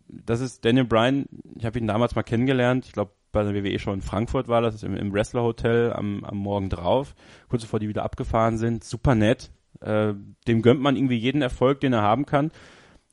das 0.08 0.40
ist 0.40 0.64
Daniel 0.64 0.86
Bryan, 0.86 1.26
ich 1.56 1.66
habe 1.66 1.80
ihn 1.80 1.88
damals 1.88 2.16
mal 2.16 2.24
kennengelernt, 2.24 2.86
ich 2.86 2.94
glaube 2.94 3.12
bei 3.32 3.44
der 3.44 3.54
WWE 3.54 3.78
schon 3.78 3.96
in 3.96 4.02
Frankfurt 4.02 4.48
war 4.48 4.62
das, 4.62 4.76
ist 4.76 4.84
im, 4.84 4.96
im 4.96 5.14
Wrestler 5.14 5.44
Hotel 5.44 5.94
am, 5.94 6.24
am 6.24 6.38
Morgen 6.38 6.70
drauf, 6.70 7.14
kurz 7.50 7.64
bevor 7.64 7.80
die 7.80 7.90
wieder 7.90 8.04
abgefahren 8.04 8.58
sind, 8.58 8.84
super 8.84 9.16
nett. 9.16 9.52
Äh, 9.82 10.14
dem 10.48 10.62
gönnt 10.62 10.82
man 10.82 10.96
irgendwie 10.96 11.18
jeden 11.18 11.42
Erfolg, 11.42 11.82
den 11.82 11.94
er 11.94 12.02
haben 12.02 12.26
kann. 12.26 12.52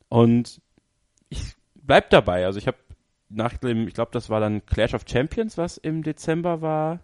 Und 0.08 0.62
ich 1.28 1.54
bleib 1.74 2.10
dabei. 2.10 2.46
Also 2.46 2.58
ich 2.58 2.66
habe 2.66 2.78
nach 3.28 3.56
dem, 3.58 3.88
ich 3.88 3.94
glaube, 3.94 4.12
das 4.12 4.30
war 4.30 4.40
dann 4.40 4.64
Clash 4.64 4.94
of 4.94 5.04
Champions, 5.06 5.58
was 5.58 5.76
im 5.76 6.02
Dezember 6.02 6.62
war. 6.62 7.00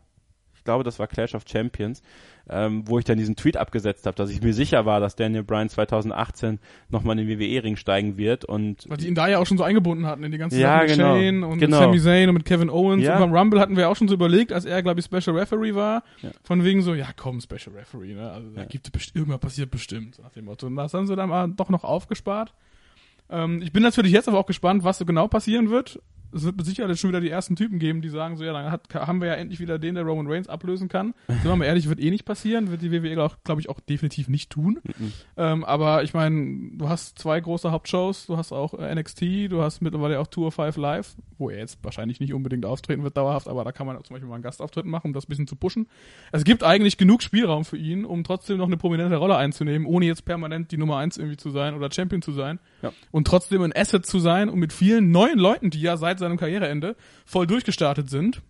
Ich 0.71 0.73
glaube, 0.73 0.85
das 0.85 1.01
war 1.01 1.09
Clash 1.09 1.35
of 1.35 1.43
Champions, 1.51 2.01
ähm, 2.49 2.85
wo 2.87 3.01
ich 3.01 3.05
dann 3.05 3.19
diesen 3.19 3.35
Tweet 3.35 3.57
abgesetzt 3.57 4.07
habe, 4.07 4.15
dass 4.17 4.31
ich 4.31 4.41
mir 4.41 4.55
sicher 4.55 4.87
war, 4.87 5.01
dass 5.01 5.17
Daniel 5.17 5.43
Bryan 5.43 5.69
2018 5.69 6.61
nochmal 6.91 7.19
in 7.19 7.27
den 7.27 7.41
WWE-Ring 7.41 7.75
steigen 7.75 8.17
wird 8.17 8.45
und 8.45 8.89
Weil 8.89 8.99
die 8.99 9.09
ihn 9.09 9.17
da 9.17 9.27
ja 9.27 9.39
auch 9.41 9.47
schon 9.47 9.59
so 9.59 9.65
eingebunden 9.65 10.07
hatten 10.07 10.23
in 10.23 10.31
die 10.31 10.39
ganze 10.39 10.61
Ja, 10.61 10.75
Sache 10.77 10.83
mit 10.87 10.97
genau. 10.97 11.15
Shane 11.17 11.43
und 11.43 11.59
Genau. 11.59 11.79
Sami 11.81 11.99
Zayn 11.99 12.29
und 12.29 12.37
mit 12.37 12.45
Kevin 12.45 12.71
Owens. 12.71 13.03
Ja. 13.03 13.15
Und 13.15 13.21
beim 13.21 13.35
Rumble 13.37 13.59
hatten 13.59 13.77
wir 13.77 13.89
auch 13.89 13.97
schon 13.97 14.07
so 14.07 14.15
überlegt, 14.15 14.53
als 14.53 14.65
er, 14.65 14.81
glaube 14.85 15.01
ich, 15.01 15.07
Special 15.07 15.37
Referee 15.37 15.75
war, 15.75 16.05
Ja. 16.23 16.31
von 16.45 16.63
wegen 16.63 16.83
so, 16.83 16.95
ja 16.95 17.09
komm, 17.17 17.41
Special 17.41 17.75
Referee, 17.77 18.15
ne? 18.15 18.31
Also 18.31 18.49
da 18.51 18.61
Ja. 18.61 18.67
gibt 18.69 18.89
es 18.97 19.11
irgendwas 19.13 19.41
passiert 19.41 19.73
bestimmt, 19.73 20.21
nach 20.23 20.31
dem 20.31 20.45
Motto. 20.45 20.69
Und 20.69 20.77
das 20.77 20.95
haben 20.95 21.09
sie 21.09 21.17
dann 21.17 21.31
mal 21.31 21.49
doch 21.49 21.69
noch 21.69 21.83
aufgespart. 21.83 22.55
Ähm, 23.29 23.61
ich 23.61 23.73
bin 23.73 23.83
natürlich 23.83 24.13
jetzt 24.13 24.29
aber 24.29 24.39
auch 24.39 24.47
gespannt, 24.47 24.85
was 24.85 24.99
so 24.99 25.05
genau 25.05 25.27
passieren 25.27 25.69
wird. 25.71 25.99
Es 26.33 26.45
wird 26.45 26.65
Sicherheit 26.65 26.99
schon 26.99 27.11
wieder 27.11 27.21
die 27.21 27.31
ersten 27.31 27.57
Typen 27.57 27.79
geben, 27.79 28.03
die 28.03 28.09
sagen 28.09 28.37
so, 28.37 28.45
ja, 28.45 28.53
dann 28.53 28.71
hat, 28.71 28.93
haben 28.95 29.21
wir 29.21 29.29
ja 29.29 29.35
endlich 29.35 29.61
wieder 29.61 29.79
den, 29.79 29.95
der 29.95 30.05
Roman 30.05 30.27
Reigns 30.27 30.49
ablösen 30.49 30.89
kann. 30.89 31.15
Sind 31.29 31.45
wir 31.45 31.57
mal 31.57 31.65
ehrlich, 31.65 31.89
wird 31.89 32.01
eh 32.01 32.11
nicht 32.11 32.25
passieren, 32.25 32.71
wird 32.71 32.83
die 32.83 32.93
WWE, 32.93 33.15
glaube 33.15 33.35
glaub 33.45 33.59
ich, 33.59 33.69
auch 33.69 33.81
definitiv 33.81 34.29
nicht 34.29 34.51
tun. 34.51 34.81
Mhm. 34.85 35.13
Ähm, 35.37 35.65
aber 35.65 36.03
ich 36.03 36.15
meine, 36.15 36.77
du 36.77 36.89
hast 36.89 37.19
zwei 37.19 37.41
große 37.41 37.71
Hauptshows, 37.71 38.27
du 38.27 38.37
hast 38.37 38.53
auch 38.53 38.75
äh, 38.75 38.95
NXT, 38.95 39.23
du 39.51 39.63
hast 39.63 39.81
mittlerweile 39.81 40.21
auch 40.21 40.27
Tour 40.27 40.53
5 40.53 40.77
Live, 40.77 41.17
wo 41.39 41.51
er 41.51 41.59
jetzt 41.59 41.83
wahrscheinlich 41.83 42.21
nicht 42.21 42.33
unbedingt 42.33 42.65
auftreten 42.65 43.03
wird 43.03 43.17
dauerhaft, 43.17 43.49
aber 43.49 43.65
da 43.65 43.73
kann 43.73 43.87
man 43.87 43.97
auch 43.97 44.03
zum 44.03 44.15
Beispiel 44.15 44.29
mal 44.29 44.37
einen 44.37 44.45
Gastauftritt 44.45 44.87
machen, 44.87 45.09
um 45.09 45.13
das 45.13 45.25
ein 45.25 45.29
bisschen 45.29 45.47
zu 45.47 45.57
pushen. 45.57 45.89
Es 46.33 46.45
gibt 46.45 46.63
eigentlich 46.63 46.97
genug 46.97 47.23
Spielraum 47.23 47.65
für 47.65 47.77
ihn, 47.77 48.05
um 48.05 48.25
trotzdem 48.25 48.59
noch 48.59 48.67
eine 48.67 48.77
prominente 48.77 49.17
Rolle 49.17 49.37
einzunehmen, 49.37 49.87
ohne 49.87 50.07
jetzt 50.07 50.25
permanent 50.25 50.71
die 50.71 50.77
Nummer 50.77 50.99
eins 50.99 51.17
irgendwie 51.17 51.37
zu 51.37 51.51
sein 51.51 51.75
oder 51.75 51.91
Champion 51.91 52.23
zu 52.23 52.33
sein. 52.33 52.61
Ja. 52.83 52.93
Und 53.11 53.27
trotzdem 53.27 53.63
ein 53.63 53.75
Asset 53.75 54.07
zu 54.07 54.21
sein 54.21 54.49
und 54.49 54.59
mit 54.59 54.73
vielen 54.73 55.11
neuen 55.11 55.39
Leuten, 55.39 55.71
die 55.71 55.81
ja 55.81 55.97
seit 55.97 56.20
seinem 56.21 56.37
Karriereende 56.37 56.97
voll 57.27 57.47
durchgestartet 57.47 58.09
sind, 58.09 58.43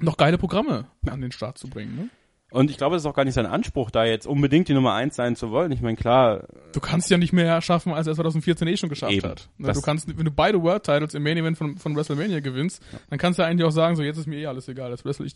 noch 0.00 0.16
geile 0.16 0.38
Programme 0.38 0.86
an 1.10 1.20
den 1.20 1.32
Start 1.32 1.58
zu 1.58 1.68
bringen. 1.68 1.96
Ne? 1.96 2.08
Und 2.50 2.70
ich 2.70 2.78
glaube, 2.78 2.96
es 2.96 3.02
ist 3.02 3.06
auch 3.06 3.14
gar 3.14 3.26
nicht 3.26 3.34
sein 3.34 3.44
Anspruch, 3.44 3.90
da 3.90 4.06
jetzt 4.06 4.26
unbedingt 4.26 4.68
die 4.68 4.72
Nummer 4.74 4.94
eins 4.94 5.16
sein 5.16 5.36
zu 5.36 5.50
wollen. 5.50 5.70
Ich 5.70 5.82
meine, 5.82 5.96
klar, 5.96 6.44
Du 6.72 6.80
kannst 6.80 7.10
ja 7.10 7.18
nicht 7.18 7.34
mehr 7.34 7.60
schaffen, 7.60 7.92
als 7.92 8.06
er 8.06 8.14
2014 8.14 8.66
eh 8.68 8.76
schon 8.78 8.88
geschafft 8.88 9.12
Eben. 9.12 9.28
hat. 9.28 9.50
Ne, 9.58 9.66
Das- 9.66 9.76
Du 9.76 9.82
kannst, 9.82 10.08
wenn 10.16 10.24
du 10.24 10.30
beide 10.30 10.62
World 10.62 10.84
Titles 10.84 11.12
im 11.12 11.24
Main 11.24 11.36
Event 11.36 11.58
von, 11.58 11.76
von 11.76 11.94
WrestleMania 11.94 12.40
gewinnst, 12.40 12.82
dann 13.10 13.18
kannst 13.18 13.38
du 13.38 13.44
eigentlich 13.44 13.66
auch 13.66 13.70
sagen, 13.72 13.96
so 13.96 14.02
jetzt 14.02 14.16
ist 14.16 14.26
mir 14.26 14.36
eh 14.38 14.46
alles 14.46 14.66
egal, 14.68 14.90
das 14.90 15.04
wrestle 15.04 15.26
ich 15.26 15.34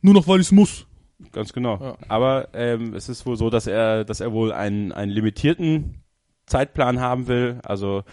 nur 0.00 0.14
noch, 0.14 0.28
weil 0.28 0.38
ich 0.40 0.46
es 0.46 0.52
muss. 0.52 0.86
Ganz 1.32 1.52
genau. 1.52 1.78
Ja. 1.80 1.96
Aber 2.08 2.48
ähm, 2.54 2.94
es 2.94 3.08
ist 3.08 3.24
wohl 3.26 3.36
so, 3.36 3.50
dass 3.50 3.66
er, 3.66 4.04
dass 4.04 4.20
er 4.20 4.32
wohl 4.32 4.52
einen, 4.52 4.92
einen 4.92 5.10
limitierten 5.10 6.02
Zeitplan 6.46 7.00
haben 7.00 7.26
will. 7.26 7.58
Also 7.64 8.04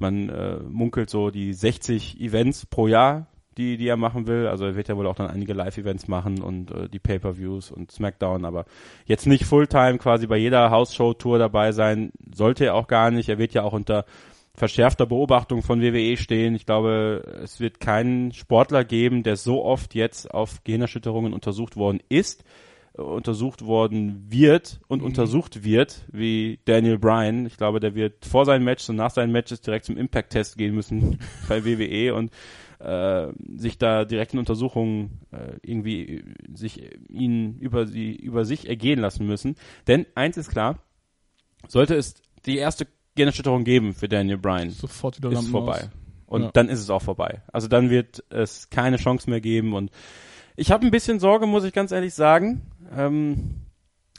man 0.00 0.28
äh, 0.28 0.56
munkelt 0.68 1.10
so 1.10 1.30
die 1.30 1.52
60 1.52 2.20
Events 2.20 2.66
pro 2.66 2.86
Jahr, 2.86 3.26
die, 3.56 3.76
die 3.76 3.88
er 3.88 3.96
machen 3.96 4.26
will. 4.26 4.46
Also 4.46 4.64
er 4.64 4.76
wird 4.76 4.88
ja 4.88 4.96
wohl 4.96 5.06
auch 5.06 5.16
dann 5.16 5.30
einige 5.30 5.52
Live-Events 5.52 6.08
machen 6.08 6.42
und 6.42 6.70
äh, 6.70 6.88
die 6.88 6.98
Pay-Per-Views 6.98 7.70
und 7.70 7.90
SmackDown, 7.90 8.44
aber 8.44 8.64
jetzt 9.04 9.26
nicht 9.26 9.44
Fulltime 9.44 9.98
quasi 9.98 10.26
bei 10.26 10.36
jeder 10.36 10.70
House-Show-Tour 10.70 11.38
dabei 11.38 11.72
sein, 11.72 12.12
sollte 12.34 12.66
er 12.66 12.74
auch 12.74 12.86
gar 12.86 13.10
nicht. 13.10 13.28
Er 13.28 13.38
wird 13.38 13.54
ja 13.54 13.62
auch 13.62 13.72
unter 13.72 14.04
verschärfter 14.54 15.06
Beobachtung 15.06 15.62
von 15.62 15.80
WWE 15.80 16.16
stehen. 16.16 16.54
Ich 16.54 16.66
glaube, 16.66 17.40
es 17.42 17.60
wird 17.60 17.80
keinen 17.80 18.32
Sportler 18.32 18.84
geben, 18.84 19.22
der 19.22 19.36
so 19.36 19.64
oft 19.64 19.94
jetzt 19.94 20.32
auf 20.32 20.62
Gehirnerschütterungen 20.64 21.32
untersucht 21.32 21.76
worden 21.76 22.00
ist, 22.08 22.44
untersucht 22.94 23.64
worden 23.64 24.26
wird 24.28 24.80
und 24.88 25.00
Mhm. 25.00 25.06
untersucht 25.06 25.62
wird, 25.64 26.04
wie 26.12 26.58
Daniel 26.64 26.98
Bryan. 26.98 27.46
Ich 27.46 27.56
glaube, 27.56 27.80
der 27.80 27.94
wird 27.94 28.24
vor 28.26 28.44
seinen 28.44 28.64
Matches 28.64 28.88
und 28.90 28.96
nach 28.96 29.10
seinen 29.10 29.32
Matches 29.32 29.60
direkt 29.60 29.84
zum 29.86 29.96
Impact-Test 29.96 30.58
gehen 30.58 30.74
müssen 30.74 31.18
bei 31.48 31.64
WWE 31.64 32.14
und 32.14 32.32
äh, 32.80 33.28
sich 33.56 33.78
da 33.78 34.04
direkt 34.04 34.32
in 34.32 34.38
Untersuchungen 34.38 35.20
äh, 35.32 35.52
irgendwie 35.62 36.16
äh, 36.18 36.24
sich 36.54 36.82
äh, 36.82 36.90
ihn 37.08 37.58
über 37.58 37.86
sie 37.86 38.16
über 38.16 38.44
sich 38.44 38.68
ergehen 38.68 38.98
lassen 39.00 39.26
müssen. 39.26 39.56
Denn 39.86 40.06
eins 40.14 40.36
ist 40.36 40.48
klar, 40.50 40.78
sollte 41.68 41.94
es 41.94 42.14
die 42.46 42.56
erste 42.56 42.86
Gehirnerschütterung 43.14 43.64
geben 43.64 43.92
für 43.92 44.08
Daniel 44.08 44.38
Bryan, 44.38 44.70
Sofort 44.70 45.18
wieder 45.18 45.28
ist 45.28 45.34
Lampen 45.34 45.50
vorbei. 45.50 45.80
aus. 45.82 45.90
Und 46.26 46.42
Ja. 46.42 46.50
dann 46.52 46.68
ist 46.68 46.78
es 46.80 46.90
auch 46.90 47.02
vorbei. 47.02 47.42
Also 47.52 47.68
dann 47.68 47.90
wird 47.90 48.24
es 48.30 48.70
keine 48.70 48.96
Chance 48.96 49.28
mehr 49.28 49.40
geben. 49.40 49.74
Und 49.74 49.90
ich 50.56 50.70
habe 50.70 50.86
ein 50.86 50.90
bisschen 50.92 51.18
Sorge, 51.18 51.46
muss 51.46 51.64
ich 51.64 51.72
ganz 51.72 51.90
ehrlich 51.92 52.14
sagen, 52.14 52.62
ähm, 52.94 53.62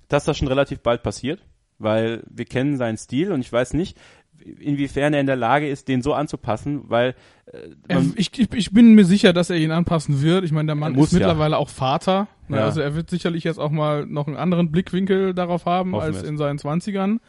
dass 0.07 0.25
das 0.25 0.37
schon 0.37 0.47
relativ 0.47 0.79
bald 0.81 1.03
passiert, 1.03 1.45
weil 1.79 2.23
wir 2.29 2.45
kennen 2.45 2.77
seinen 2.77 2.97
Stil 2.97 3.31
und 3.31 3.41
ich 3.41 3.51
weiß 3.51 3.73
nicht, 3.73 3.97
inwiefern 4.43 5.13
er 5.13 5.21
in 5.21 5.27
der 5.27 5.35
Lage 5.35 5.69
ist, 5.69 5.87
den 5.87 6.01
so 6.01 6.13
anzupassen, 6.13 6.83
weil 6.89 7.15
äh, 7.45 7.93
man, 7.93 8.13
ich, 8.15 8.37
ich, 8.37 8.51
ich 8.53 8.71
bin 8.71 8.95
mir 8.95 9.05
sicher, 9.05 9.33
dass 9.33 9.49
er 9.49 9.57
ihn 9.57 9.71
anpassen 9.71 10.21
wird. 10.21 10.43
Ich 10.43 10.51
meine, 10.51 10.67
der 10.67 10.75
Mann 10.75 10.95
ist 10.95 11.11
ja. 11.11 11.19
mittlerweile 11.19 11.57
auch 11.57 11.69
Vater. 11.69 12.27
Ne? 12.47 12.57
Ja. 12.57 12.65
Also 12.65 12.81
er 12.81 12.95
wird 12.95 13.09
sicherlich 13.09 13.43
jetzt 13.43 13.59
auch 13.59 13.71
mal 13.71 14.05
noch 14.05 14.27
einen 14.27 14.37
anderen 14.37 14.71
Blickwinkel 14.71 15.33
darauf 15.33 15.65
haben 15.65 15.93
Hoffen 15.93 16.05
als 16.05 16.17
wir's. 16.17 16.29
in 16.29 16.37
seinen 16.37 16.59
Zwanzigern. 16.59 17.19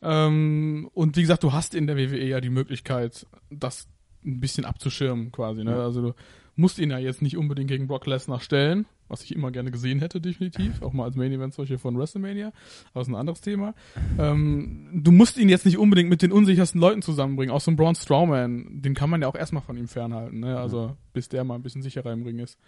Ähm, 0.00 0.88
und 0.94 1.16
wie 1.16 1.22
gesagt, 1.22 1.42
du 1.42 1.52
hast 1.52 1.74
in 1.74 1.86
der 1.86 1.96
WWE 1.96 2.24
ja 2.24 2.40
die 2.40 2.50
Möglichkeit, 2.50 3.26
das 3.50 3.88
ein 4.24 4.40
bisschen 4.40 4.64
abzuschirmen 4.64 5.32
quasi. 5.32 5.64
Ne? 5.64 5.72
Ja. 5.72 5.82
Also 5.82 6.02
du 6.02 6.14
musst 6.58 6.78
ihn 6.78 6.90
ja 6.90 6.98
jetzt 6.98 7.22
nicht 7.22 7.36
unbedingt 7.36 7.68
gegen 7.68 7.86
Brock 7.86 8.06
Lesnar 8.06 8.40
stellen, 8.40 8.86
was 9.06 9.22
ich 9.22 9.34
immer 9.34 9.52
gerne 9.52 9.70
gesehen 9.70 10.00
hätte, 10.00 10.20
definitiv. 10.20 10.82
Auch 10.82 10.92
mal 10.92 11.04
als 11.04 11.14
Main 11.14 11.32
Event 11.32 11.54
solche 11.54 11.78
von 11.78 11.96
WrestleMania. 11.96 12.52
Aber 12.92 13.00
ist 13.00 13.08
ein 13.08 13.14
anderes 13.14 13.40
Thema. 13.40 13.74
Ähm, 14.18 14.88
du 14.92 15.12
musst 15.12 15.38
ihn 15.38 15.48
jetzt 15.48 15.64
nicht 15.64 15.78
unbedingt 15.78 16.10
mit 16.10 16.20
den 16.20 16.32
unsichersten 16.32 16.80
Leuten 16.80 17.00
zusammenbringen. 17.00 17.54
Auch 17.54 17.60
so 17.60 17.70
ein 17.70 17.76
Braun 17.76 17.94
Strowman, 17.94 18.82
den 18.82 18.94
kann 18.94 19.08
man 19.08 19.22
ja 19.22 19.28
auch 19.28 19.36
erstmal 19.36 19.62
von 19.62 19.76
ihm 19.76 19.86
fernhalten. 19.86 20.40
Ne? 20.40 20.58
Also 20.58 20.96
bis 21.12 21.28
der 21.28 21.44
mal 21.44 21.54
ein 21.54 21.62
bisschen 21.62 21.82
sicherer 21.82 22.12
im 22.12 22.24
Ring 22.24 22.40
ist. 22.40 22.58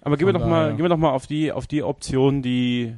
aber 0.00 0.16
gehen 0.16 0.28
wir 0.28 0.32
doch 0.32 0.46
mal, 0.46 0.70
gehen 0.70 0.84
wir 0.84 0.88
doch 0.88 0.96
mal 0.96 1.10
auf 1.10 1.26
die 1.26 1.50
auf 1.50 1.66
die 1.66 1.82
Optionen, 1.82 2.42
die 2.42 2.82
äh, 2.84 2.94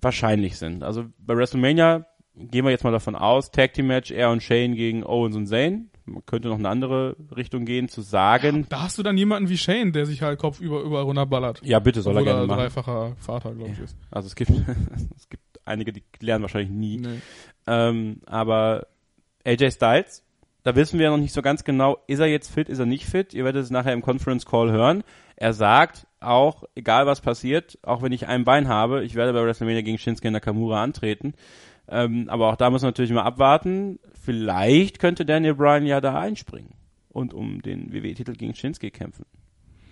wahrscheinlich 0.00 0.56
sind. 0.56 0.82
Also 0.82 1.04
bei 1.18 1.36
WrestleMania 1.36 2.06
gehen 2.34 2.64
wir 2.64 2.70
jetzt 2.70 2.84
mal 2.84 2.90
davon 2.90 3.16
aus, 3.16 3.50
Tag 3.50 3.74
Team 3.74 3.88
Match, 3.88 4.10
er 4.10 4.30
und 4.30 4.42
Shane 4.42 4.74
gegen 4.74 5.04
Owens 5.04 5.36
und 5.36 5.46
Zayn. 5.46 5.89
Man 6.10 6.26
könnte 6.26 6.48
noch 6.48 6.58
eine 6.58 6.68
andere 6.68 7.16
Richtung 7.36 7.64
gehen, 7.64 7.88
zu 7.88 8.00
sagen, 8.02 8.66
Da 8.68 8.82
hast 8.82 8.98
du 8.98 9.02
dann 9.02 9.16
jemanden 9.16 9.48
wie 9.48 9.56
Shane, 9.58 9.92
der 9.92 10.06
sich 10.06 10.22
halt 10.22 10.38
Kopf 10.38 10.60
über, 10.60 10.80
über 10.82 11.02
runterballert. 11.02 11.60
ja 11.64 11.78
bitte 11.78 12.02
soll 12.02 12.16
er 12.16 12.24
gerne 12.24 12.40
er 12.42 12.46
machen. 12.46 12.58
dreifacher 12.60 13.16
Vater, 13.18 13.54
glaube 13.54 13.70
ich, 13.72 13.78
ist. 13.80 13.96
Also 14.10 14.26
es 14.26 14.34
gibt, 14.34 14.50
es 15.16 15.28
gibt 15.28 15.42
einige, 15.64 15.92
die 15.92 16.02
lernen 16.20 16.42
wahrscheinlich 16.42 16.70
nie. 16.70 16.96
Nee. 16.98 17.20
Ähm, 17.66 18.20
aber 18.26 18.86
AJ 19.44 19.70
Styles, 19.72 20.24
da 20.62 20.76
wissen 20.76 20.98
wir 20.98 21.04
ja 21.04 21.10
noch 21.10 21.18
nicht 21.18 21.32
so 21.32 21.42
ganz 21.42 21.64
genau, 21.64 21.98
ist 22.06 22.18
er 22.18 22.26
jetzt 22.26 22.52
fit, 22.52 22.68
ist 22.68 22.78
er 22.78 22.86
nicht 22.86 23.06
fit? 23.06 23.32
Ihr 23.32 23.44
werdet 23.44 23.62
es 23.64 23.70
nachher 23.70 23.92
im 23.92 24.02
Conference 24.02 24.44
Call 24.44 24.70
hören. 24.70 25.02
Er 25.36 25.54
sagt 25.54 26.06
auch, 26.20 26.64
egal 26.74 27.06
was 27.06 27.22
passiert, 27.22 27.78
auch 27.82 28.02
wenn 28.02 28.12
ich 28.12 28.26
ein 28.26 28.44
Bein 28.44 28.68
habe, 28.68 29.02
ich 29.04 29.14
werde 29.14 29.32
bei 29.32 29.42
WrestleMania 29.42 29.80
gegen 29.80 29.96
Shinsuke 29.96 30.30
Nakamura 30.30 30.82
antreten. 30.82 31.32
Ähm, 31.90 32.28
aber 32.28 32.48
auch 32.52 32.56
da 32.56 32.70
muss 32.70 32.82
man 32.82 32.90
natürlich 32.90 33.10
mal 33.10 33.22
abwarten. 33.24 33.98
Vielleicht 34.22 34.98
könnte 34.98 35.26
Daniel 35.26 35.54
Bryan 35.54 35.86
ja 35.86 36.00
da 36.00 36.18
einspringen 36.18 36.72
und 37.08 37.34
um 37.34 37.62
den 37.62 37.92
WWE-Titel 37.92 38.32
gegen 38.34 38.54
Shinsuke 38.54 38.90
kämpfen. 38.90 39.26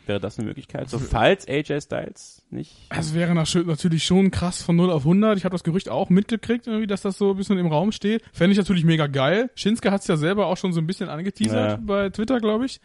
Wäre 0.07 0.21
das 0.21 0.39
eine 0.39 0.49
Möglichkeit? 0.49 0.89
So, 0.89 0.99
falls 0.99 1.47
AJ 1.47 1.83
Styles 1.83 2.43
nicht 2.49 2.87
Es 2.89 3.13
wäre 3.15 3.35
natürlich 3.35 4.05
schon 4.05 4.31
krass 4.31 4.63
von 4.63 4.75
0 4.77 4.91
auf 4.91 5.03
100. 5.03 5.37
Ich 5.37 5.45
habe 5.45 5.53
das 5.53 5.65
Gerücht 5.65 5.91
auch 5.91 6.09
mitgekriegt, 6.09 6.67
irgendwie, 6.67 6.87
dass 6.87 7.03
das 7.03 7.19
so 7.19 7.33
ein 7.33 7.37
bisschen 7.37 7.59
im 7.59 7.67
Raum 7.67 7.93
steht. 7.93 8.23
Fände 8.33 8.53
ich 8.53 8.59
natürlich 8.59 8.85
mega 8.85 9.07
geil. 9.07 9.51
Shinsuke 9.55 9.91
hat 9.91 10.01
es 10.01 10.07
ja 10.07 10.17
selber 10.17 10.47
auch 10.47 10.57
schon 10.57 10.73
so 10.73 10.81
ein 10.81 10.87
bisschen 10.87 11.11
angeteasert 11.11 11.71
Ja. 11.73 11.77
bei 11.83 12.09
Twitter, 12.09 12.41
glaube 12.41 12.65
ich. 12.65 12.81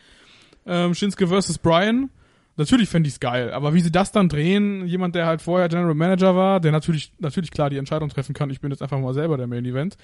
Ähm, 0.65 0.93
Shinsuke 0.93 1.27
versus 1.27 1.57
Brian. 1.57 2.09
Natürlich 2.55 2.89
fände 2.89 3.07
ich 3.07 3.15
es 3.15 3.19
geil, 3.19 3.51
aber 3.51 3.73
wie 3.73 3.81
sie 3.81 3.91
das 3.91 4.11
dann 4.11 4.29
drehen, 4.29 4.85
jemand, 4.85 5.15
der 5.15 5.25
halt 5.25 5.41
vorher 5.41 5.69
General 5.69 5.95
Manager 5.95 6.35
war, 6.35 6.59
der 6.59 6.71
natürlich, 6.71 7.11
natürlich 7.17 7.49
klar 7.49 7.71
die 7.71 7.77
Entscheidung 7.77 8.09
treffen 8.09 8.33
kann, 8.33 8.51
ich 8.51 8.61
bin 8.61 8.69
jetzt 8.69 8.83
einfach 8.83 8.99
mal 8.99 9.13
selber 9.13 9.37
der 9.37 9.47
Main 9.47 9.65
Event. 9.65 9.97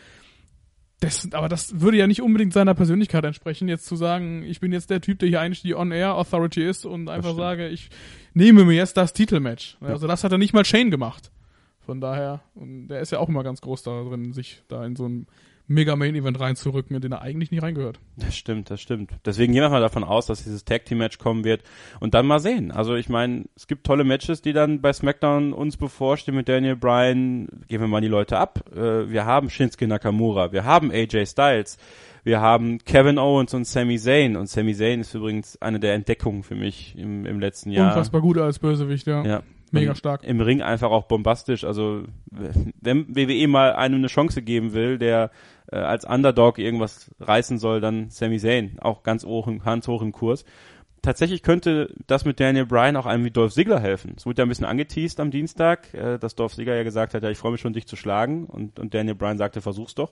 Das, 0.99 1.31
aber 1.31 1.47
das 1.47 1.79
würde 1.79 1.97
ja 1.97 2.07
nicht 2.07 2.21
unbedingt 2.21 2.51
seiner 2.51 2.73
Persönlichkeit 2.73 3.23
entsprechen, 3.23 3.69
jetzt 3.69 3.85
zu 3.85 3.95
sagen, 3.95 4.43
ich 4.43 4.59
bin 4.59 4.73
jetzt 4.73 4.89
der 4.89 4.99
Typ, 4.99 5.19
der 5.19 5.29
hier 5.29 5.39
eigentlich 5.39 5.61
die 5.61 5.75
On-Air-Authority 5.75 6.67
ist 6.67 6.85
und 6.85 7.07
einfach 7.07 7.35
sage, 7.35 7.67
ich 7.69 7.89
nehme 8.33 8.65
mir 8.65 8.75
jetzt 8.75 8.97
das 8.97 9.13
Titelmatch. 9.13 9.77
Also 9.79 10.07
das 10.07 10.23
hat 10.23 10.31
er 10.31 10.37
nicht 10.39 10.53
mal 10.53 10.65
Shane 10.65 10.91
gemacht. 10.91 11.31
Von 11.79 12.01
daher, 12.01 12.41
und 12.53 12.87
der 12.89 12.99
ist 12.99 13.11
ja 13.11 13.19
auch 13.19 13.29
immer 13.29 13.43
ganz 13.43 13.61
groß 13.61 13.83
da 13.83 14.03
drin, 14.03 14.33
sich 14.33 14.61
da 14.67 14.85
in 14.85 14.95
so 14.95 15.07
ein 15.69 15.73
Mega-Main-Event 15.73 16.39
reinzurücken, 16.39 16.95
in 16.95 17.01
den 17.01 17.11
er 17.11 17.21
eigentlich 17.21 17.51
nicht 17.51 17.61
reingehört. 17.61 17.99
Das 18.17 18.35
stimmt, 18.35 18.69
das 18.69 18.81
stimmt. 18.81 19.11
Deswegen 19.25 19.53
gehen 19.53 19.61
wir 19.61 19.69
mal 19.69 19.81
davon 19.81 20.03
aus, 20.03 20.25
dass 20.25 20.43
dieses 20.43 20.65
Tag 20.65 20.85
Team 20.85 20.97
Match 20.97 21.17
kommen 21.17 21.43
wird 21.43 21.63
und 21.99 22.13
dann 22.13 22.25
mal 22.25 22.39
sehen. 22.39 22.71
Also 22.71 22.95
ich 22.95 23.09
meine, 23.09 23.45
es 23.55 23.67
gibt 23.67 23.85
tolle 23.85 24.03
Matches, 24.03 24.41
die 24.41 24.53
dann 24.53 24.81
bei 24.81 24.91
SmackDown 24.91 25.53
uns 25.53 25.77
bevorstehen 25.77 26.35
mit 26.35 26.49
Daniel 26.49 26.75
Bryan. 26.75 27.47
Gehen 27.67 27.81
wir 27.81 27.87
mal 27.87 28.01
die 28.01 28.07
Leute 28.07 28.37
ab. 28.37 28.63
Äh, 28.75 29.09
Wir 29.09 29.25
haben 29.25 29.49
Shinsuke 29.49 29.87
Nakamura, 29.87 30.51
wir 30.51 30.65
haben 30.65 30.91
AJ 30.91 31.27
Styles, 31.27 31.77
wir 32.23 32.41
haben 32.41 32.79
Kevin 32.79 33.17
Owens 33.17 33.53
und 33.53 33.65
Sami 33.65 33.97
Zayn 33.97 34.35
und 34.35 34.47
Sami 34.49 34.75
Zayn 34.75 35.01
ist 35.01 35.13
übrigens 35.13 35.61
eine 35.61 35.79
der 35.79 35.93
Entdeckungen 35.93 36.43
für 36.43 36.55
mich 36.55 36.97
im, 36.97 37.25
im 37.25 37.39
letzten 37.39 37.71
Jahr. 37.71 37.87
Unfassbar 37.89 38.21
gut 38.21 38.37
als 38.37 38.59
Bösewicht, 38.59 39.07
ja. 39.07 39.23
Ja. 39.25 39.43
Mega 39.71 39.95
stark. 39.95 40.23
Im 40.23 40.41
Ring 40.41 40.61
einfach 40.61 40.89
auch 40.89 41.03
bombastisch. 41.03 41.63
Also 41.63 42.03
wenn 42.31 43.15
WWE 43.15 43.47
mal 43.47 43.73
einem 43.73 43.95
eine 43.95 44.07
Chance 44.07 44.41
geben 44.41 44.73
will, 44.73 44.97
der 44.97 45.31
äh, 45.71 45.77
als 45.77 46.05
Underdog 46.05 46.57
irgendwas 46.59 47.11
reißen 47.19 47.57
soll, 47.57 47.81
dann 47.81 48.09
Sami 48.09 48.39
Zayn. 48.39 48.77
Auch 48.79 49.03
ganz 49.03 49.25
hoch, 49.25 49.47
im- 49.47 49.59
ganz 49.59 49.87
hoch 49.87 50.01
im 50.01 50.11
Kurs. 50.11 50.45
Tatsächlich 51.01 51.43
könnte 51.43 51.93
das 52.07 52.25
mit 52.25 52.39
Daniel 52.41 52.65
Bryan 52.65 52.97
auch 52.97 53.05
einem 53.05 53.23
wie 53.23 53.31
Dolph 53.31 53.53
Ziggler 53.53 53.79
helfen. 53.79 54.15
Es 54.17 54.25
wurde 54.25 54.41
ja 54.41 54.45
ein 54.45 54.49
bisschen 54.49 54.65
angeteased 54.65 55.19
am 55.21 55.31
Dienstag, 55.31 55.93
äh, 55.93 56.17
dass 56.19 56.35
Dolph 56.35 56.53
Ziggler 56.55 56.75
ja 56.75 56.83
gesagt 56.83 57.13
hat, 57.13 57.23
ja, 57.23 57.29
ich 57.29 57.37
freue 57.37 57.53
mich 57.53 57.61
schon, 57.61 57.73
dich 57.73 57.87
zu 57.87 57.95
schlagen. 57.95 58.45
Und, 58.45 58.79
und 58.79 58.93
Daniel 58.93 59.15
Bryan 59.15 59.37
sagte, 59.37 59.61
versuch's 59.61 59.95
doch. 59.95 60.11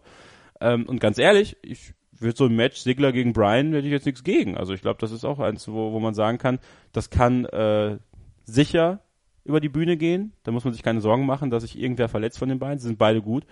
Ähm, 0.61 0.85
und 0.87 1.01
ganz 1.01 1.17
ehrlich, 1.17 1.57
ich 1.61 1.93
würde 2.19 2.37
so 2.37 2.45
ein 2.45 2.55
Match 2.55 2.81
Ziggler 2.81 3.11
gegen 3.11 3.33
Bryan, 3.33 3.73
hätte 3.73 3.85
ich 3.85 3.91
jetzt 3.91 4.05
nichts 4.05 4.23
gegen. 4.23 4.57
Also 4.57 4.73
ich 4.73 4.81
glaube, 4.81 4.99
das 5.01 5.11
ist 5.11 5.25
auch 5.25 5.39
eins, 5.39 5.67
wo, 5.67 5.91
wo 5.91 5.99
man 5.99 6.13
sagen 6.13 6.37
kann, 6.37 6.59
das 6.93 7.09
kann 7.09 7.45
äh, 7.45 7.97
sicher 8.45 9.01
über 9.43 9.59
die 9.59 9.69
Bühne 9.69 9.97
gehen. 9.97 10.33
Da 10.43 10.51
muss 10.51 10.63
man 10.63 10.73
sich 10.73 10.83
keine 10.83 11.01
Sorgen 11.01 11.25
machen, 11.25 11.49
dass 11.49 11.63
sich 11.63 11.77
irgendwer 11.77 12.09
verletzt 12.09 12.39
von 12.39 12.49
den 12.49 12.59
beiden. 12.59 12.79
Sie 12.79 12.87
sind 12.87 12.97
beide 12.97 13.21
gut. 13.21 13.45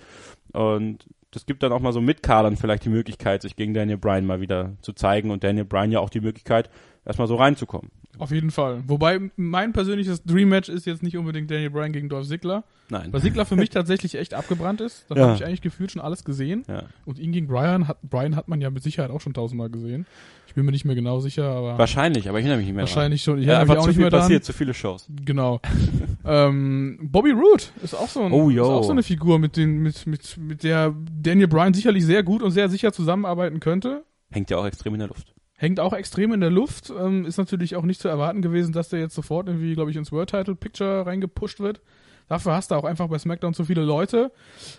Und 0.51 1.05
das 1.35 1.45
gibt 1.45 1.63
dann 1.63 1.73
auch 1.73 1.81
mal 1.81 1.91
so 1.91 1.99
mit 1.99 2.23
Kadern 2.23 2.55
vielleicht 2.55 2.85
die 2.85 2.89
Möglichkeit, 2.89 3.41
sich 3.41 3.57
gegen 3.57 3.73
Daniel 3.73 3.97
Bryan 3.97 4.25
mal 4.25 4.39
wieder 4.39 4.77
zu 4.81 4.93
zeigen 4.93 5.31
und 5.31 5.43
Daniel 5.43 5.65
Bryan 5.65 5.91
ja 5.91 5.99
auch 5.99 6.09
die 6.09 6.21
Möglichkeit, 6.21 6.69
erstmal 7.05 7.27
so 7.27 7.35
reinzukommen. 7.35 7.91
Auf 8.17 8.31
jeden 8.31 8.49
Fall. 8.51 8.81
Wobei 8.87 9.19
mein 9.35 9.73
persönliches 9.73 10.23
Dream-Match 10.23 10.69
ist 10.69 10.85
jetzt 10.85 11.03
nicht 11.03 11.17
unbedingt 11.17 11.51
Daniel 11.51 11.69
Bryan 11.69 11.91
gegen 11.91 12.07
Dolph 12.07 12.27
Ziggler, 12.27 12.63
Nein. 12.89 13.11
weil 13.11 13.21
Ziggler 13.21 13.45
für 13.45 13.57
mich 13.57 13.69
tatsächlich 13.71 14.15
echt 14.15 14.33
abgebrannt 14.33 14.79
ist. 14.79 15.05
Das 15.09 15.17
Ja. 15.17 15.25
habe 15.25 15.35
ich 15.35 15.45
eigentlich 15.45 15.61
gefühlt 15.61 15.91
schon 15.91 16.01
alles 16.01 16.23
gesehen. 16.23 16.63
Ja. 16.67 16.83
Und 17.05 17.19
ihn 17.19 17.31
gegen 17.33 17.47
Brian 17.47 17.87
hat, 17.89 18.01
Brian 18.03 18.35
hat 18.37 18.47
man 18.47 18.61
ja 18.61 18.69
mit 18.69 18.83
Sicherheit 18.83 19.11
auch 19.11 19.19
schon 19.21 19.33
tausendmal 19.33 19.69
gesehen. 19.69 20.05
Ich 20.47 20.53
bin 20.55 20.63
mir 20.65 20.71
nicht 20.71 20.85
mehr 20.85 20.95
genau 20.95 21.19
sicher, 21.19 21.43
aber 21.49 21.77
Wahrscheinlich, 21.77 22.29
aber 22.29 22.39
ich 22.39 22.45
erinnere 22.45 22.59
mich 22.59 22.67
nicht 22.67 22.75
mehr 22.75 22.83
wahrscheinlich 22.83 23.21
schon. 23.21 23.39
Ich 23.39 23.45
dran. 23.45 23.55
Ja, 23.55 23.59
einfach 23.59 23.75
auch 23.75 23.81
zu 23.81 23.87
nicht 23.87 23.95
viel 23.97 24.03
mehr 24.05 24.11
dran. 24.11 24.21
passiert, 24.21 24.45
zu 24.45 24.53
viele 24.53 24.73
Shows. 24.73 25.09
Genau. 25.25 25.59
ähm, 26.25 26.97
Bobby 27.01 27.31
Roode 27.31 27.63
ist 27.83 27.93
auch 27.93 28.07
so 28.07 28.21
ein, 28.23 28.31
Oh, 28.31 28.49
ist 28.49 28.59
auch 28.61 28.83
so 28.83 28.91
eine 28.91 29.03
Figur, 29.03 29.39
mit 29.39 29.57
den, 29.57 29.79
mit, 29.79 30.07
mit, 30.07 30.37
mit 30.37 30.63
der 30.63 30.95
Daniel 31.21 31.49
Bryan 31.49 31.73
sicherlich 31.73 32.05
sehr 32.05 32.23
gut 32.23 32.41
und 32.41 32.51
sehr 32.51 32.69
sicher 32.69 32.93
zusammenarbeiten 32.93 33.59
könnte. 33.59 34.05
Hängt 34.31 34.49
ja 34.49 34.57
auch 34.57 34.65
extrem 34.65 34.93
in 34.93 34.99
der 34.99 35.09
Luft. 35.09 35.34
Hängt 35.57 35.79
auch 35.79 35.93
extrem 35.93 36.33
in 36.33 36.41
der 36.41 36.49
Luft. 36.49 36.89
Ähm, 36.89 37.25
ist 37.25 37.37
natürlich 37.37 37.75
auch 37.75 37.83
nicht 37.83 38.01
zu 38.01 38.07
erwarten 38.07 38.41
gewesen, 38.41 38.73
dass 38.73 38.89
der 38.89 38.99
jetzt 38.99 39.15
sofort 39.15 39.47
irgendwie, 39.47 39.73
glaube 39.73 39.91
ich, 39.91 39.97
ins 39.97 40.11
World 40.11 40.29
Title 40.29 40.55
Picture 40.55 41.05
reingepusht 41.05 41.59
wird. 41.59 41.81
Dafür 42.27 42.53
hast 42.53 42.71
du 42.71 42.75
auch 42.75 42.83
einfach 42.83 43.07
bei 43.07 43.19
SmackDown 43.19 43.53
zu 43.53 43.65
viele 43.65 43.83
Leute. 43.83 44.31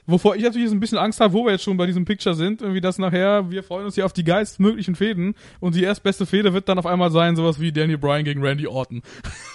Wovor 0.07 0.35
ich 0.35 0.43
natürlich 0.43 0.65
jetzt 0.65 0.75
ein 0.75 0.81
bisschen 0.81 0.99
Angst 0.99 1.21
habe, 1.21 1.33
wo 1.33 1.45
wir 1.45 1.53
jetzt 1.53 1.63
schon 1.63 1.77
bei 1.77 1.87
diesem 1.87 2.05
Picture 2.05 2.35
sind, 2.35 2.61
irgendwie 2.61 2.81
das 2.81 2.99
nachher, 2.99 3.51
wir 3.51 3.63
freuen 3.63 3.87
uns 3.87 3.95
hier 3.95 4.05
auf 4.05 4.13
die 4.13 4.25
geilstmöglichen 4.25 4.97
Fäden 4.97 5.35
und 5.61 5.77
die 5.77 5.85
erstbeste 5.85 6.27
Fehde 6.27 6.53
wird 6.53 6.69
dann 6.69 6.79
auf 6.79 6.87
einmal 6.87 7.13
sein, 7.13 7.37
sowas 7.37 7.61
wie 7.61 7.71
Daniel 7.71 7.99
Bryan 7.99 8.25
gegen 8.25 8.43
Randy 8.43 8.67
Orton. 8.67 9.03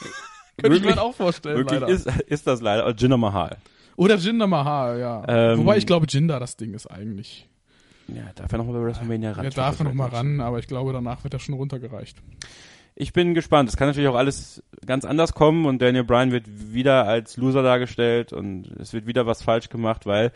Könnte 0.57 0.77
ich 0.77 0.83
mir 0.83 1.01
auch 1.01 1.15
vorstellen, 1.15 1.57
Wirklich 1.57 1.81
leider. 1.81 1.91
ist, 1.91 2.07
ist 2.27 2.47
das 2.47 2.61
leider. 2.61 2.85
Und 2.85 3.01
Jinder 3.01 3.17
Mahal. 3.17 3.57
Oder 3.97 4.15
Jinder 4.15 4.47
Mahal, 4.47 4.99
ja. 4.99 5.23
Ähm, 5.27 5.59
Wobei 5.59 5.77
ich 5.77 5.85
glaube, 5.85 6.05
Jinder 6.09 6.39
das 6.39 6.55
Ding 6.55 6.73
ist 6.73 6.87
eigentlich. 6.87 7.49
Ja, 8.15 8.23
darf 8.35 8.51
er 8.51 8.57
noch 8.57 8.65
mal 8.65 8.73
bei 8.73 8.85
WrestleMania 8.85 9.31
ran? 9.31 9.45
Er 9.45 9.51
darf 9.51 9.79
er 9.79 9.85
noch 9.85 9.93
mal 9.93 10.09
ran, 10.09 10.41
aber 10.41 10.59
ich 10.59 10.67
glaube, 10.67 10.93
danach 10.93 11.23
wird 11.23 11.33
er 11.33 11.39
schon 11.39 11.55
runtergereicht. 11.55 12.17
ich 12.95 13.13
bin 13.13 13.33
gespannt. 13.33 13.69
Es 13.69 13.77
kann 13.77 13.87
natürlich 13.87 14.09
auch 14.09 14.15
alles 14.15 14.63
ganz 14.85 15.05
anders 15.05 15.33
kommen 15.33 15.65
und 15.65 15.81
Daniel 15.81 16.03
Bryan 16.03 16.31
wird 16.31 16.45
wieder 16.47 17.07
als 17.07 17.37
Loser 17.37 17.63
dargestellt 17.63 18.33
und 18.33 18.67
es 18.79 18.93
wird 18.93 19.07
wieder 19.07 19.25
was 19.25 19.41
falsch 19.43 19.69
gemacht, 19.69 20.05
weil 20.05 20.31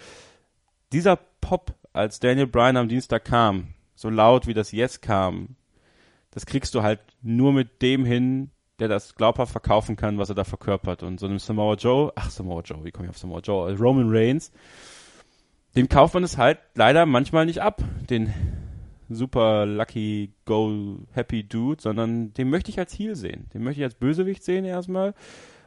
dieser 0.91 1.17
Pop, 1.41 1.73
als 1.93 2.19
Daniel 2.19 2.47
Bryan 2.47 2.77
am 2.77 2.87
Dienstag 2.87 3.25
kam, 3.25 3.67
so 3.95 4.09
laut 4.09 4.47
wie 4.47 4.53
das 4.53 4.71
Yes 4.71 5.01
kam, 5.01 5.55
das 6.31 6.45
kriegst 6.45 6.75
du 6.75 6.83
halt 6.83 6.99
nur 7.21 7.53
mit 7.53 7.81
dem 7.81 8.05
hin, 8.05 8.51
der 8.79 8.87
das 8.89 9.15
glaubhaft 9.15 9.51
verkaufen 9.51 9.95
kann, 9.95 10.17
was 10.17 10.29
er 10.29 10.35
da 10.35 10.43
verkörpert. 10.43 11.03
Und 11.03 11.19
so 11.19 11.27
einem 11.27 11.39
Samoa 11.39 11.75
Joe, 11.75 12.11
ach 12.15 12.29
Samoa 12.29 12.61
Joe, 12.61 12.83
wie 12.83 12.91
komme 12.91 13.05
ich 13.05 13.09
auf 13.09 13.17
Samoa 13.17 13.39
Joe? 13.39 13.73
Roman 13.77 14.09
Reigns, 14.09 14.51
dem 15.75 15.89
kauft 15.89 16.13
man 16.13 16.23
es 16.23 16.37
halt 16.37 16.59
leider 16.75 17.05
manchmal 17.05 17.45
nicht 17.45 17.61
ab, 17.61 17.83
den 18.09 18.33
super 19.09 19.65
lucky 19.65 20.33
go 20.45 20.99
happy 21.11 21.43
Dude, 21.43 21.81
sondern 21.81 22.33
den 22.33 22.49
möchte 22.49 22.71
ich 22.71 22.79
als 22.79 22.93
Heel 22.97 23.15
sehen. 23.15 23.47
Den 23.53 23.63
möchte 23.63 23.81
ich 23.81 23.83
als 23.85 23.95
Bösewicht 23.95 24.43
sehen 24.43 24.65
erstmal. 24.65 25.13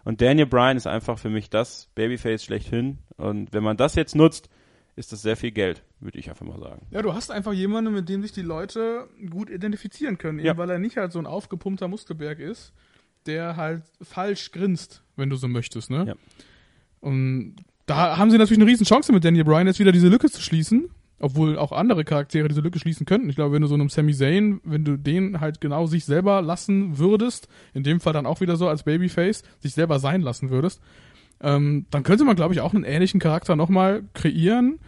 Und 0.04 0.20
Daniel 0.20 0.46
Bryan 0.46 0.76
ist 0.76 0.86
einfach 0.86 1.18
für 1.18 1.28
mich 1.30 1.50
das 1.50 1.88
Babyface 1.94 2.42
schlechthin. 2.42 2.98
Und 3.16 3.52
wenn 3.52 3.62
man 3.62 3.76
das 3.76 3.94
jetzt 3.94 4.14
nutzt, 4.16 4.48
ist 4.96 5.12
das 5.12 5.22
sehr 5.22 5.36
viel 5.36 5.52
Geld, 5.52 5.84
würde 6.00 6.18
ich 6.18 6.28
einfach 6.28 6.46
mal 6.46 6.58
sagen. 6.58 6.86
Ja, 6.90 7.02
du 7.02 7.12
hast 7.14 7.30
einfach 7.30 7.52
jemanden, 7.52 7.92
mit 7.92 8.08
dem 8.08 8.22
sich 8.22 8.32
die 8.32 8.42
Leute 8.42 9.08
gut 9.30 9.50
identifizieren 9.50 10.18
können, 10.18 10.38
eben 10.40 10.46
Ja. 10.46 10.56
weil 10.56 10.70
er 10.70 10.78
nicht 10.78 10.96
halt 10.96 11.12
so 11.12 11.18
ein 11.20 11.26
aufgepumpter 11.26 11.86
Muskelberg 11.86 12.40
ist, 12.40 12.72
der 13.26 13.56
halt 13.56 13.82
falsch 14.02 14.50
grinst, 14.50 15.04
wenn 15.14 15.30
du 15.30 15.36
so 15.36 15.46
möchtest, 15.46 15.90
ne? 15.90 16.04
Ja. 16.08 16.14
Und 17.00 17.56
da 17.88 18.18
haben 18.18 18.30
sie 18.30 18.38
natürlich 18.38 18.60
eine 18.60 18.70
riesen 18.70 18.86
Chance 18.86 19.12
mit 19.12 19.24
Daniel 19.24 19.44
Bryan 19.44 19.66
jetzt 19.66 19.78
wieder 19.78 19.92
diese 19.92 20.08
Lücke 20.08 20.30
zu 20.30 20.42
schließen, 20.42 20.90
obwohl 21.18 21.58
auch 21.58 21.72
andere 21.72 22.04
Charaktere 22.04 22.46
diese 22.46 22.60
Lücke 22.60 22.78
schließen 22.78 23.06
könnten. 23.06 23.30
Ich 23.30 23.36
glaube, 23.36 23.54
wenn 23.54 23.62
du 23.62 23.68
so 23.68 23.74
einem 23.74 23.88
Sami 23.88 24.12
Zayn, 24.12 24.60
wenn 24.62 24.84
du 24.84 24.98
den 24.98 25.40
halt 25.40 25.60
genau 25.60 25.86
sich 25.86 26.04
selber 26.04 26.42
lassen 26.42 26.98
würdest, 26.98 27.48
in 27.72 27.84
dem 27.84 28.00
Fall 28.00 28.12
dann 28.12 28.26
auch 28.26 28.42
wieder 28.42 28.56
so 28.56 28.68
als 28.68 28.82
Babyface, 28.82 29.42
sich 29.60 29.72
selber 29.72 29.98
sein 29.98 30.20
lassen 30.20 30.50
würdest, 30.50 30.82
ähm, 31.40 31.86
dann 31.90 32.02
könnte 32.02 32.24
man, 32.24 32.36
glaube 32.36 32.52
ich, 32.52 32.60
auch 32.60 32.74
einen 32.74 32.84
ähnlichen 32.84 33.20
Charakter 33.20 33.56
nochmal 33.56 34.02
kreieren. 34.12 34.80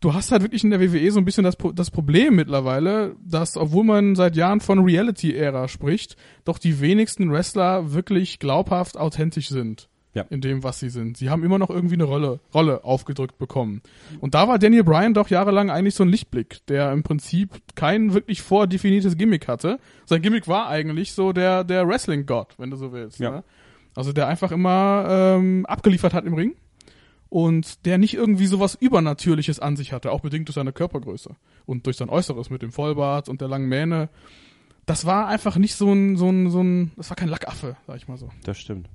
Du 0.00 0.14
hast 0.14 0.32
halt 0.32 0.42
wirklich 0.42 0.64
in 0.64 0.70
der 0.70 0.80
WWE 0.80 1.10
so 1.10 1.18
ein 1.18 1.24
bisschen 1.26 1.44
das, 1.44 1.56
das 1.74 1.90
Problem 1.90 2.36
mittlerweile, 2.36 3.14
dass, 3.22 3.58
obwohl 3.58 3.84
man 3.84 4.14
seit 4.14 4.36
Jahren 4.36 4.60
von 4.60 4.78
Reality-Ära 4.78 5.68
spricht, 5.68 6.16
doch 6.44 6.58
die 6.58 6.80
wenigsten 6.80 7.30
Wrestler 7.30 7.92
wirklich 7.92 8.38
glaubhaft 8.38 8.96
authentisch 8.96 9.48
sind. 9.48 9.88
Ja. 10.16 10.24
In 10.30 10.40
dem, 10.40 10.62
was 10.64 10.80
sie 10.80 10.88
sind. 10.88 11.18
Sie 11.18 11.28
haben 11.28 11.44
immer 11.44 11.58
noch 11.58 11.68
irgendwie 11.68 11.94
eine 11.94 12.04
Rolle, 12.04 12.40
Rolle 12.54 12.84
aufgedrückt 12.84 13.36
bekommen. 13.36 13.82
Und 14.18 14.34
da 14.34 14.48
war 14.48 14.58
Daniel 14.58 14.82
Bryan 14.82 15.12
doch 15.12 15.28
jahrelang 15.28 15.68
eigentlich 15.68 15.94
so 15.94 16.04
ein 16.04 16.08
Lichtblick, 16.08 16.64
der 16.68 16.90
im 16.92 17.02
Prinzip 17.02 17.50
kein 17.74 18.14
wirklich 18.14 18.40
vordefiniertes 18.40 19.18
Gimmick 19.18 19.46
hatte. 19.46 19.78
Sein 20.06 20.22
Gimmick 20.22 20.48
war 20.48 20.68
eigentlich 20.68 21.12
so 21.12 21.34
der, 21.34 21.64
der 21.64 21.86
Wrestling-Gott, 21.86 22.54
wenn 22.56 22.70
du 22.70 22.78
so 22.78 22.92
willst. 22.92 23.18
Ja. 23.18 23.30
Ne? 23.30 23.44
Also 23.94 24.14
der 24.14 24.26
einfach 24.26 24.52
immer 24.52 25.06
ähm, 25.06 25.66
abgeliefert 25.66 26.14
hat 26.14 26.24
im 26.24 26.32
Ring 26.32 26.54
und 27.28 27.84
der 27.84 27.98
nicht 27.98 28.14
irgendwie 28.14 28.46
sowas 28.46 28.74
Übernatürliches 28.74 29.60
an 29.60 29.76
sich 29.76 29.92
hatte, 29.92 30.12
auch 30.12 30.20
bedingt 30.20 30.48
durch 30.48 30.54
seine 30.54 30.72
Körpergröße 30.72 31.36
und 31.66 31.84
durch 31.84 31.98
sein 31.98 32.08
Äußeres 32.08 32.48
mit 32.48 32.62
dem 32.62 32.72
Vollbart 32.72 33.28
und 33.28 33.42
der 33.42 33.48
langen 33.48 33.68
Mähne. 33.68 34.08
Das 34.86 35.04
war 35.04 35.26
einfach 35.28 35.56
nicht 35.56 35.74
so 35.74 35.92
ein, 35.92 36.16
so 36.16 36.30
ein, 36.30 36.48
so 36.48 36.62
ein, 36.62 36.92
das 36.96 37.10
war 37.10 37.16
kein 37.16 37.28
Lackaffe, 37.28 37.76
sag 37.86 37.96
ich 37.96 38.08
mal 38.08 38.16
so. 38.16 38.30
Das 38.44 38.56
stimmt. 38.56 38.88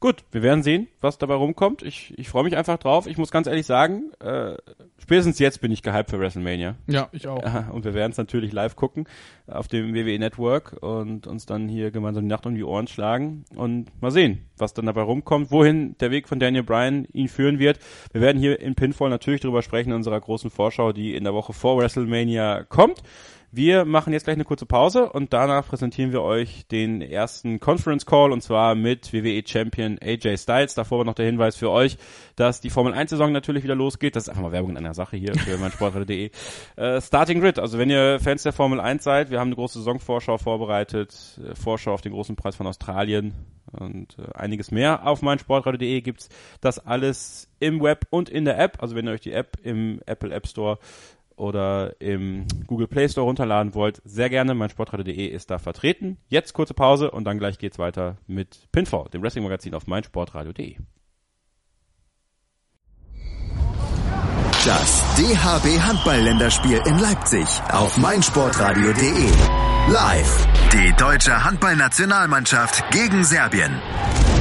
Gut, 0.00 0.22
wir 0.32 0.42
werden 0.42 0.62
sehen, 0.62 0.88
was 1.00 1.16
dabei 1.16 1.34
rumkommt. 1.34 1.82
Ich, 1.82 2.12
ich 2.18 2.28
freue 2.28 2.44
mich 2.44 2.56
einfach 2.56 2.76
drauf. 2.76 3.06
Ich 3.06 3.16
muss 3.16 3.30
ganz 3.30 3.46
ehrlich 3.46 3.64
sagen, 3.64 4.12
äh, 4.20 4.56
spätestens 4.98 5.38
jetzt 5.38 5.62
bin 5.62 5.72
ich 5.72 5.82
gehypt 5.82 6.10
für 6.10 6.20
WrestleMania. 6.20 6.76
Ja, 6.86 7.08
ich 7.12 7.26
auch. 7.26 7.42
Und 7.72 7.84
wir 7.84 7.94
werden 7.94 8.12
es 8.12 8.18
natürlich 8.18 8.52
live 8.52 8.76
gucken 8.76 9.06
auf 9.46 9.66
dem 9.66 9.94
WWE 9.94 10.18
Network 10.18 10.76
und 10.82 11.26
uns 11.26 11.46
dann 11.46 11.68
hier 11.68 11.90
gemeinsam 11.90 12.24
die 12.24 12.28
Nacht 12.28 12.44
um 12.44 12.54
die 12.54 12.64
Ohren 12.64 12.86
schlagen 12.86 13.44
und 13.56 13.86
mal 14.02 14.10
sehen, 14.10 14.46
was 14.58 14.74
dann 14.74 14.86
dabei 14.86 15.02
rumkommt, 15.02 15.50
wohin 15.50 15.96
der 15.98 16.10
Weg 16.10 16.28
von 16.28 16.38
Daniel 16.38 16.64
Bryan 16.64 17.06
ihn 17.12 17.28
führen 17.28 17.58
wird. 17.58 17.78
Wir 18.12 18.20
werden 18.20 18.38
hier 18.38 18.60
in 18.60 18.74
Pinfall 18.74 19.10
natürlich 19.10 19.40
drüber 19.40 19.62
sprechen 19.62 19.90
in 19.90 19.96
unserer 19.96 20.20
großen 20.20 20.50
Vorschau, 20.50 20.92
die 20.92 21.14
in 21.14 21.24
der 21.24 21.34
Woche 21.34 21.52
vor 21.52 21.78
WrestleMania 21.78 22.64
kommt. 22.64 23.02
Wir 23.56 23.84
machen 23.84 24.12
jetzt 24.12 24.24
gleich 24.24 24.34
eine 24.34 24.44
kurze 24.44 24.66
Pause 24.66 25.08
und 25.08 25.32
danach 25.32 25.68
präsentieren 25.68 26.10
wir 26.10 26.22
euch 26.22 26.66
den 26.66 27.00
ersten 27.00 27.60
Conference 27.60 28.04
Call 28.04 28.32
und 28.32 28.42
zwar 28.42 28.74
mit 28.74 29.12
WWE 29.12 29.44
Champion 29.46 29.96
AJ 30.02 30.38
Styles. 30.38 30.74
Davor 30.74 31.04
noch 31.04 31.14
der 31.14 31.26
Hinweis 31.26 31.54
für 31.54 31.70
euch, 31.70 31.96
dass 32.34 32.60
die 32.60 32.68
Formel 32.68 32.92
1 32.94 33.10
Saison 33.10 33.30
natürlich 33.30 33.62
wieder 33.62 33.76
losgeht. 33.76 34.16
Das 34.16 34.24
ist 34.24 34.28
einfach 34.28 34.42
mal 34.42 34.50
Werbung 34.50 34.70
in 34.70 34.76
einer 34.78 34.92
Sache 34.92 35.16
hier 35.16 35.36
für 35.36 35.56
meinsportradio.de. 35.58 36.32
Äh, 36.74 37.00
Starting 37.00 37.40
Grid, 37.40 37.60
also 37.60 37.78
wenn 37.78 37.90
ihr 37.90 38.18
Fans 38.18 38.42
der 38.42 38.52
Formel 38.52 38.80
1 38.80 39.04
seid, 39.04 39.30
wir 39.30 39.38
haben 39.38 39.48
eine 39.48 39.54
große 39.54 39.78
Saisonvorschau 39.78 40.36
vorbereitet, 40.36 41.38
äh, 41.38 41.54
Vorschau 41.54 41.92
auf 41.94 42.00
den 42.00 42.10
großen 42.10 42.34
Preis 42.34 42.56
von 42.56 42.66
Australien 42.66 43.34
und 43.70 44.16
äh, 44.18 44.36
einiges 44.36 44.72
mehr 44.72 45.06
auf 45.06 45.22
meinsportradio.de 45.22 46.00
gibt's 46.00 46.28
das 46.60 46.84
alles 46.84 47.48
im 47.60 47.80
Web 47.82 48.06
und 48.10 48.28
in 48.28 48.44
der 48.44 48.58
App. 48.58 48.82
Also 48.82 48.96
wenn 48.96 49.06
ihr 49.06 49.12
euch 49.12 49.20
die 49.20 49.32
App 49.32 49.58
im 49.62 50.00
Apple 50.06 50.34
App 50.34 50.46
Store 50.46 50.78
oder 51.36 52.00
im 52.00 52.46
Google 52.66 52.86
Play 52.86 53.08
Store 53.08 53.26
runterladen 53.26 53.74
wollt, 53.74 54.00
sehr 54.04 54.30
gerne. 54.30 54.54
Mein 54.54 54.70
Sportradio.de 54.70 55.26
ist 55.26 55.50
da 55.50 55.58
vertreten. 55.58 56.18
Jetzt 56.28 56.52
kurze 56.52 56.74
Pause 56.74 57.10
und 57.10 57.24
dann 57.24 57.38
gleich 57.38 57.58
geht's 57.58 57.78
weiter 57.78 58.16
mit 58.26 58.68
Pinfall, 58.72 59.08
dem 59.12 59.22
Wrestling-Magazin 59.22 59.74
auf 59.74 59.86
meinsportradio.de. 59.86 60.76
Das 64.64 65.02
DHB 65.16 65.78
Handball-Länderspiel 65.78 66.80
in 66.86 66.98
Leipzig 66.98 67.46
auf 67.70 67.98
meinsportradio.de. 67.98 69.28
Live. 69.92 70.46
Die 70.72 70.94
deutsche 70.96 71.44
Handballnationalmannschaft 71.44 72.90
gegen 72.90 73.24
Serbien. 73.24 73.78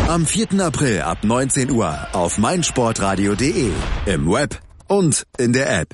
Am 0.07 0.25
4. 0.25 0.61
April 0.61 1.01
ab 1.01 1.17
19 1.23 1.71
Uhr 1.71 2.07
auf 2.13 2.37
meinsportradio.de. 2.37 3.71
Im 4.05 4.31
Web 4.31 4.61
und 4.87 5.27
in 5.37 5.51
der 5.51 5.81
App. 5.81 5.93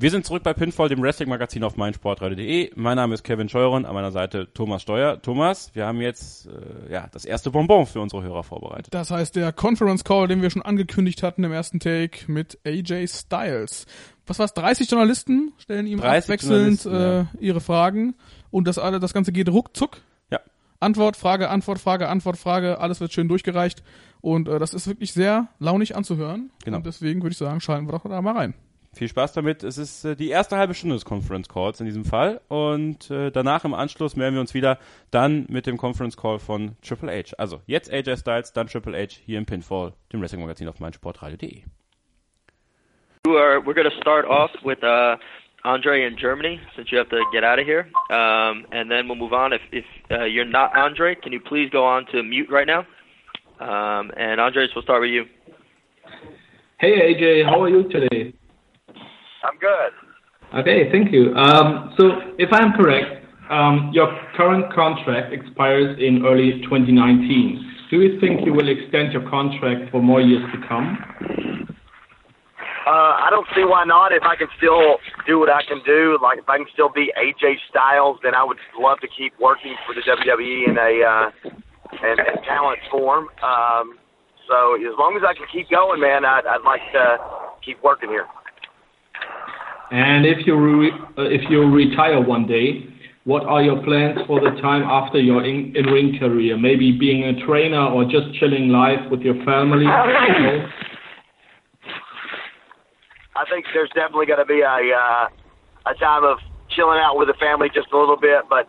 Wir 0.00 0.10
sind 0.10 0.24
zurück 0.24 0.42
bei 0.42 0.54
Pinfall, 0.54 0.88
dem 0.88 1.02
Wrestling-Magazin 1.02 1.62
auf 1.62 1.76
meinsportradio.de. 1.76 2.70
Mein 2.74 2.96
Name 2.96 3.12
ist 3.12 3.22
Kevin 3.22 3.50
Scheuren, 3.50 3.84
an 3.84 3.92
meiner 3.92 4.12
Seite 4.12 4.48
Thomas 4.54 4.80
Steuer. 4.80 5.20
Thomas, 5.20 5.74
wir 5.74 5.84
haben 5.84 6.00
jetzt 6.00 6.46
äh, 6.46 6.90
ja 6.90 7.06
das 7.12 7.26
erste 7.26 7.50
Bonbon 7.50 7.84
für 7.84 8.00
unsere 8.00 8.22
Hörer 8.22 8.42
vorbereitet. 8.42 8.94
Das 8.94 9.10
heißt, 9.10 9.36
der 9.36 9.52
Conference 9.52 10.02
Call, 10.02 10.26
den 10.26 10.40
wir 10.40 10.48
schon 10.48 10.62
angekündigt 10.62 11.22
hatten 11.22 11.44
im 11.44 11.52
ersten 11.52 11.80
Take 11.80 12.32
mit 12.32 12.58
AJ 12.64 13.08
Styles. 13.08 13.84
Was 14.26 14.38
war's? 14.38 14.54
30 14.54 14.90
Journalisten 14.90 15.52
stellen 15.58 15.86
ihm 15.86 16.00
30 16.00 16.22
abwechselnd 16.22 16.86
äh, 16.86 17.24
ihre 17.38 17.60
Fragen 17.60 18.14
und 18.50 18.66
das 18.66 18.78
alle, 18.78 19.00
das 19.00 19.12
Ganze 19.12 19.32
geht 19.32 19.50
ruckzuck. 19.50 19.98
Ja. 20.30 20.40
Antwort, 20.78 21.18
Frage, 21.18 21.50
Antwort, 21.50 21.78
Frage, 21.78 22.08
Antwort, 22.08 22.38
Frage, 22.38 22.80
alles 22.80 23.00
wird 23.00 23.12
schön 23.12 23.28
durchgereicht 23.28 23.82
und 24.22 24.48
äh, 24.48 24.58
das 24.58 24.72
ist 24.72 24.86
wirklich 24.86 25.12
sehr 25.12 25.48
launig 25.58 25.94
anzuhören. 25.94 26.50
Genau. 26.64 26.78
Und 26.78 26.86
deswegen 26.86 27.20
würde 27.20 27.32
ich 27.32 27.38
sagen, 27.38 27.60
schalten 27.60 27.86
wir 27.86 27.92
doch 27.92 28.08
da 28.08 28.22
mal 28.22 28.34
rein. 28.34 28.54
Viel 28.92 29.08
Spaß 29.08 29.32
damit. 29.34 29.62
Es 29.62 29.78
ist 29.78 30.04
äh, 30.04 30.16
die 30.16 30.30
erste 30.30 30.56
halbe 30.56 30.74
Stunde 30.74 30.96
des 30.96 31.04
Conference 31.04 31.48
Calls 31.48 31.78
in 31.78 31.86
diesem 31.86 32.04
Fall. 32.04 32.40
Und 32.48 33.08
äh, 33.10 33.30
danach 33.30 33.64
im 33.64 33.72
Anschluss 33.72 34.16
melden 34.16 34.34
wir 34.34 34.40
uns 34.40 34.52
wieder 34.52 34.78
dann 35.12 35.46
mit 35.48 35.66
dem 35.66 35.76
Conference 35.76 36.16
Call 36.16 36.40
von 36.40 36.76
Triple 36.82 37.10
H. 37.10 37.34
Also 37.38 37.60
jetzt 37.66 37.92
AJ 37.92 38.16
Styles, 38.16 38.52
dann 38.52 38.66
Triple 38.66 38.98
H 38.98 39.20
hier 39.24 39.38
im 39.38 39.46
Pinfall, 39.46 39.92
dem 40.12 40.20
Wrestling-Magazin 40.20 40.66
auf 40.66 40.80
meinsportradio.de. 40.80 41.62
We're 43.26 43.74
going 43.74 43.88
to 43.88 43.96
start 44.00 44.24
off 44.26 44.50
with 44.64 44.82
uh, 44.82 45.16
Andre 45.62 46.06
in 46.06 46.16
Germany, 46.16 46.58
since 46.74 46.90
you 46.90 46.98
have 46.98 47.10
to 47.10 47.22
get 47.32 47.44
out 47.44 47.58
of 47.58 47.66
here, 47.66 47.86
um, 48.10 48.66
and 48.72 48.90
then 48.90 49.06
we'll 49.06 49.16
move 49.16 49.34
on. 49.34 49.52
If, 49.52 49.60
if 49.70 49.84
uh, 50.10 50.24
you're 50.24 50.46
not 50.46 50.74
Andre, 50.74 51.14
can 51.14 51.32
you 51.32 51.38
please 51.38 51.70
go 51.70 51.84
on 51.84 52.06
to 52.12 52.22
mute 52.22 52.50
right 52.50 52.66
now? 52.66 52.86
Um, 53.60 54.10
and 54.16 54.40
Andres, 54.40 54.70
we'll 54.74 54.82
start 54.82 55.02
with 55.02 55.10
you. 55.10 55.26
Hey 56.78 57.14
AJ, 57.14 57.44
how 57.44 57.62
are 57.62 57.68
you 57.68 57.88
today? 57.90 58.32
I'm 59.42 59.58
good. 59.58 59.92
Okay, 60.60 60.90
thank 60.90 61.12
you. 61.12 61.34
Um, 61.34 61.94
so, 61.96 62.10
if 62.38 62.52
I'm 62.52 62.72
correct, 62.72 63.24
um, 63.50 63.90
your 63.92 64.08
current 64.36 64.72
contract 64.72 65.32
expires 65.32 65.98
in 65.98 66.24
early 66.24 66.62
2019. 66.62 67.88
Do 67.90 68.00
you 68.00 68.20
think 68.20 68.46
you 68.46 68.52
will 68.52 68.68
extend 68.68 69.12
your 69.12 69.28
contract 69.28 69.90
for 69.90 70.00
more 70.00 70.20
years 70.20 70.42
to 70.54 70.68
come? 70.68 70.98
Uh, 72.86 73.22
I 73.22 73.28
don't 73.30 73.46
see 73.54 73.64
why 73.64 73.84
not. 73.84 74.12
If 74.12 74.22
I 74.22 74.36
can 74.36 74.48
still 74.56 74.98
do 75.26 75.38
what 75.38 75.50
I 75.50 75.62
can 75.62 75.82
do, 75.84 76.18
like 76.22 76.38
if 76.38 76.48
I 76.48 76.56
can 76.56 76.66
still 76.72 76.88
be 76.88 77.12
AJ 77.18 77.56
Styles, 77.68 78.18
then 78.22 78.34
I 78.34 78.42
would 78.42 78.58
love 78.78 78.98
to 79.00 79.08
keep 79.08 79.32
working 79.38 79.74
for 79.86 79.94
the 79.94 80.02
WWE 80.02 80.68
in 80.68 80.78
a 80.78 80.92
uh, 81.04 81.30
in, 82.02 82.18
in 82.18 82.42
talent 82.42 82.78
form. 82.90 83.28
Um, 83.42 83.98
so 84.48 84.74
as 84.74 84.94
long 84.98 85.14
as 85.16 85.22
I 85.26 85.34
can 85.34 85.46
keep 85.52 85.70
going, 85.70 86.00
man, 86.00 86.24
I'd, 86.24 86.46
I'd 86.46 86.64
like 86.64 86.82
to 86.92 87.18
keep 87.64 87.82
working 87.82 88.08
here. 88.08 88.26
And 89.90 90.24
if 90.24 90.46
you 90.46 90.56
re- 90.56 90.92
uh, 91.18 91.22
if 91.22 91.42
you 91.50 91.62
retire 91.68 92.20
one 92.20 92.46
day, 92.46 92.86
what 93.24 93.44
are 93.44 93.62
your 93.62 93.82
plans 93.82 94.18
for 94.26 94.40
the 94.40 94.50
time 94.60 94.82
after 94.82 95.18
your 95.18 95.44
in, 95.44 95.74
in 95.76 95.86
ring 95.86 96.16
career? 96.18 96.56
Maybe 96.56 96.92
being 96.92 97.24
a 97.24 97.44
trainer 97.46 97.86
or 97.86 98.04
just 98.04 98.32
chilling 98.38 98.68
life 98.68 99.00
with 99.10 99.20
your 99.20 99.34
family. 99.44 99.86
I 103.40 103.44
think 103.50 103.66
there's 103.74 103.90
definitely 103.94 104.26
going 104.26 104.38
to 104.38 104.46
be 104.46 104.60
a 104.60 104.94
uh, 104.94 105.28
a 105.90 105.94
time 105.98 106.24
of 106.24 106.38
chilling 106.76 106.98
out 106.98 107.18
with 107.18 107.28
the 107.28 107.34
family 107.40 107.68
just 107.74 107.88
a 107.92 107.98
little 107.98 108.16
bit, 108.16 108.44
but 108.48 108.66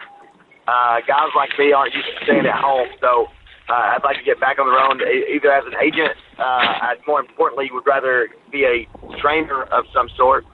uh, 0.68 1.02
guys 1.08 1.30
like 1.36 1.50
me 1.60 1.72
aren't 1.72 1.94
used 1.94 2.08
to 2.08 2.26
staying 2.26 2.46
at 2.46 2.60
home, 2.60 2.88
so 3.00 3.28
uh, 3.70 3.96
I'd 3.96 4.04
like 4.04 4.18
to 4.18 4.24
get 4.24 4.40
back 4.40 4.60
on 4.60 4.66
the 4.68 4.74
road, 4.74 5.02
either 5.06 5.52
as 5.52 5.64
an 5.66 5.74
agent. 5.82 6.12
Uh, 6.40 6.92
I'd 6.92 7.02
more 7.08 7.20
importantly 7.20 7.70
would 7.72 7.86
rather 7.86 8.30
be 8.52 8.66
a 8.66 8.88
trainer 9.22 9.64
of 9.64 9.86
some 9.94 10.10
sort. 10.18 10.46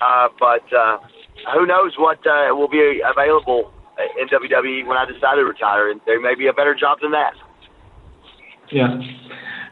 Uh, 0.00 0.28
but 0.38 0.64
uh, 0.72 0.98
who 1.54 1.66
knows 1.66 1.92
what 1.98 2.18
uh, 2.26 2.54
will 2.54 2.68
be 2.68 3.00
available 3.04 3.72
in 4.20 4.28
WWE 4.28 4.86
when 4.86 4.96
I 4.96 5.04
decide 5.04 5.36
to 5.36 5.44
retire? 5.44 5.90
And 5.90 6.00
there 6.06 6.20
may 6.20 6.34
be 6.34 6.46
a 6.48 6.52
better 6.52 6.74
job 6.74 6.98
than 7.00 7.12
that. 7.12 7.34
Yeah. 8.70 8.98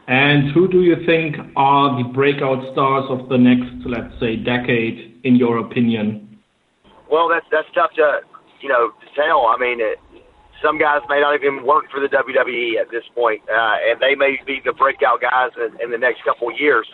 And 0.07 0.53
who 0.53 0.69
do 0.69 0.83
you 0.83 0.97
think 1.07 1.37
are 1.57 2.03
the 2.03 2.09
breakout 2.09 2.61
stars 2.73 3.05
of 3.09 3.29
the 3.29 3.39
next, 3.39 3.87
let's 3.87 4.13
say, 4.21 4.37
decade, 4.37 5.21
in 5.25 5.37
your 5.37 5.59
opinion? 5.59 6.39
Well, 7.11 7.29
that's 7.29 7.47
that's 7.51 7.69
tough 7.75 7.93
to, 7.97 8.21
you 8.61 8.69
know, 8.69 8.91
to 8.91 9.07
tell. 9.17 9.47
I 9.47 9.57
mean, 9.59 9.81
it, 9.81 9.99
some 10.63 10.79
guys 10.79 11.01
may 11.09 11.21
not 11.21 11.35
even 11.35 11.65
work 11.65 11.91
for 11.91 12.01
the 12.01 12.09
WWE 12.09 12.81
at 12.81 12.91
this 12.91 13.05
point, 13.15 13.43
uh, 13.49 13.77
and 13.89 14.01
they 14.01 14.15
may 14.15 14.39
be 14.47 14.61
the 14.65 14.73
breakout 14.73 15.21
guys 15.21 15.51
in, 15.57 15.81
in 15.81 15.91
the 15.91 15.99
next 15.99 16.25
couple 16.25 16.49
of 16.49 16.55
years. 16.59 16.87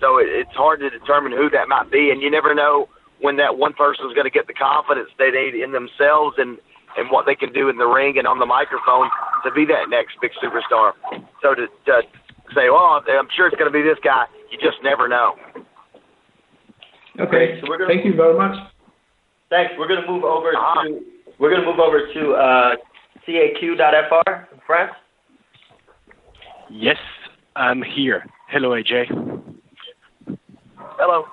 So 0.00 0.18
it, 0.18 0.28
it's 0.28 0.54
hard 0.54 0.80
to 0.80 0.90
determine 0.90 1.32
who 1.32 1.50
that 1.50 1.68
might 1.68 1.90
be, 1.90 2.10
and 2.10 2.20
you 2.20 2.30
never 2.30 2.54
know 2.54 2.88
when 3.20 3.36
that 3.36 3.56
one 3.56 3.72
person 3.72 4.06
is 4.06 4.14
going 4.14 4.28
to 4.28 4.30
get 4.30 4.46
the 4.46 4.54
confidence 4.54 5.08
they 5.18 5.30
need 5.30 5.54
in 5.54 5.72
themselves 5.72 6.36
and 6.38 6.58
and 6.96 7.10
what 7.10 7.26
they 7.26 7.34
can 7.34 7.52
do 7.52 7.68
in 7.68 7.76
the 7.76 7.84
ring 7.84 8.16
and 8.16 8.26
on 8.26 8.38
the 8.38 8.46
microphone 8.46 9.10
to 9.44 9.50
be 9.52 9.66
that 9.66 9.90
next 9.90 10.16
big 10.20 10.30
superstar. 10.42 10.92
So 11.42 11.54
to, 11.54 11.66
to 11.84 12.00
say, 12.54 12.70
well, 12.70 13.04
I'm 13.04 13.28
sure 13.36 13.46
it's 13.46 13.56
going 13.56 13.70
to 13.70 13.76
be 13.76 13.82
this 13.82 13.98
guy. 14.02 14.24
You 14.50 14.56
just 14.56 14.82
never 14.82 15.06
know. 15.06 15.34
Okay. 17.20 17.60
So 17.60 17.68
gonna, 17.68 17.86
Thank 17.86 18.06
you 18.06 18.14
very 18.14 18.36
much. 18.36 18.56
Thanks. 19.50 19.72
We're 19.78 19.88
going 19.88 20.00
to 20.00 20.10
move 20.10 20.24
over 20.24 20.56
uh-huh. 20.56 20.88
to 20.88 21.00
we're 21.38 21.50
going 21.50 21.60
to 21.60 21.70
move 21.70 21.80
over 21.80 22.00
to 22.14 22.32
uh, 22.32 22.76
CAQ.fr 23.28 24.54
in 24.54 24.60
France. 24.66 24.92
Yes, 26.70 26.96
I'm 27.54 27.82
here. 27.82 28.24
Hello, 28.48 28.70
AJ. 28.70 29.55
Hello. 30.98 31.26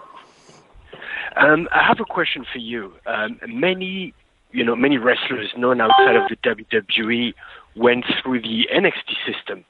Um, 1.36 1.68
I 1.72 1.84
have 1.84 2.00
a 2.00 2.06
question 2.06 2.46
for 2.52 2.60
you. 2.60 2.94
Um, 3.06 3.40
many, 3.48 4.14
you 4.52 4.64
know, 4.64 4.76
many 4.76 4.98
wrestlers 4.98 5.52
known 5.58 5.82
outside 5.82 6.16
of 6.16 6.30
the 6.30 6.36
WWE 6.38 7.34
went 7.76 8.06
through 8.22 8.42
the 8.42 8.68
NXT 8.72 9.16
system 9.26 9.66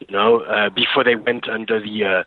you 0.00 0.06
know, 0.10 0.40
uh, 0.40 0.70
before 0.70 1.04
they 1.04 1.16
went 1.16 1.48
under 1.48 1.80
the 1.80 2.04
uh, 2.04 2.24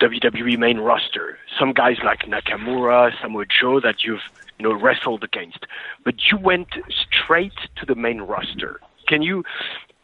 WWE 0.00 0.58
main 0.58 0.78
roster. 0.78 1.38
Some 1.58 1.72
guys 1.72 1.98
like 2.04 2.20
Nakamura, 2.20 3.12
Samoa 3.20 3.44
Joe 3.46 3.80
that 3.80 4.04
you've 4.04 4.22
you 4.58 4.68
know 4.68 4.74
wrestled 4.74 5.24
against, 5.24 5.66
but 6.04 6.14
you 6.30 6.38
went 6.38 6.68
straight 6.88 7.52
to 7.76 7.86
the 7.86 7.94
main 7.94 8.20
roster. 8.22 8.80
Can 9.06 9.22
you 9.22 9.44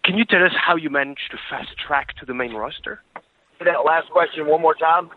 can 0.05 0.17
you 0.17 0.25
tell 0.25 0.45
us 0.45 0.53
how 0.55 0.77
you 0.77 0.91
managed 0.91 1.31
to 1.31 1.39
fast 1.51 1.77
track 1.79 2.17
to 2.19 2.27
the 2.27 2.35
main 2.35 2.55
roster? 2.55 3.03
That 3.65 3.85
last 3.85 4.11
question 4.11 4.47
one 4.47 4.63
more 4.63 4.75
time. 4.75 5.11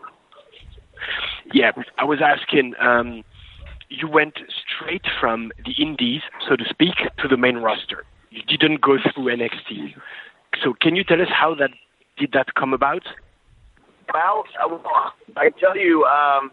Yeah, 1.52 1.72
I 1.98 2.04
was 2.04 2.20
asking. 2.22 2.74
Um, 2.80 3.24
you 3.88 4.08
went 4.08 4.38
straight 4.64 5.04
from 5.20 5.52
the 5.64 5.72
Indies, 5.72 6.22
so 6.48 6.56
to 6.56 6.64
speak, 6.68 6.94
to 7.18 7.28
the 7.28 7.36
main 7.36 7.58
roster. 7.58 8.04
You 8.30 8.56
didn't 8.56 8.80
go 8.80 8.96
through 8.96 9.36
NXT. 9.36 9.94
So 10.62 10.74
can 10.80 10.96
you 10.96 11.04
tell 11.04 11.20
us 11.20 11.28
how 11.28 11.54
that 11.56 11.70
did 12.16 12.32
that 12.32 12.54
come 12.54 12.72
about? 12.72 13.02
Well, 14.12 14.44
I 15.36 15.50
can 15.50 15.58
tell 15.58 15.76
you, 15.76 16.04
um, 16.04 16.50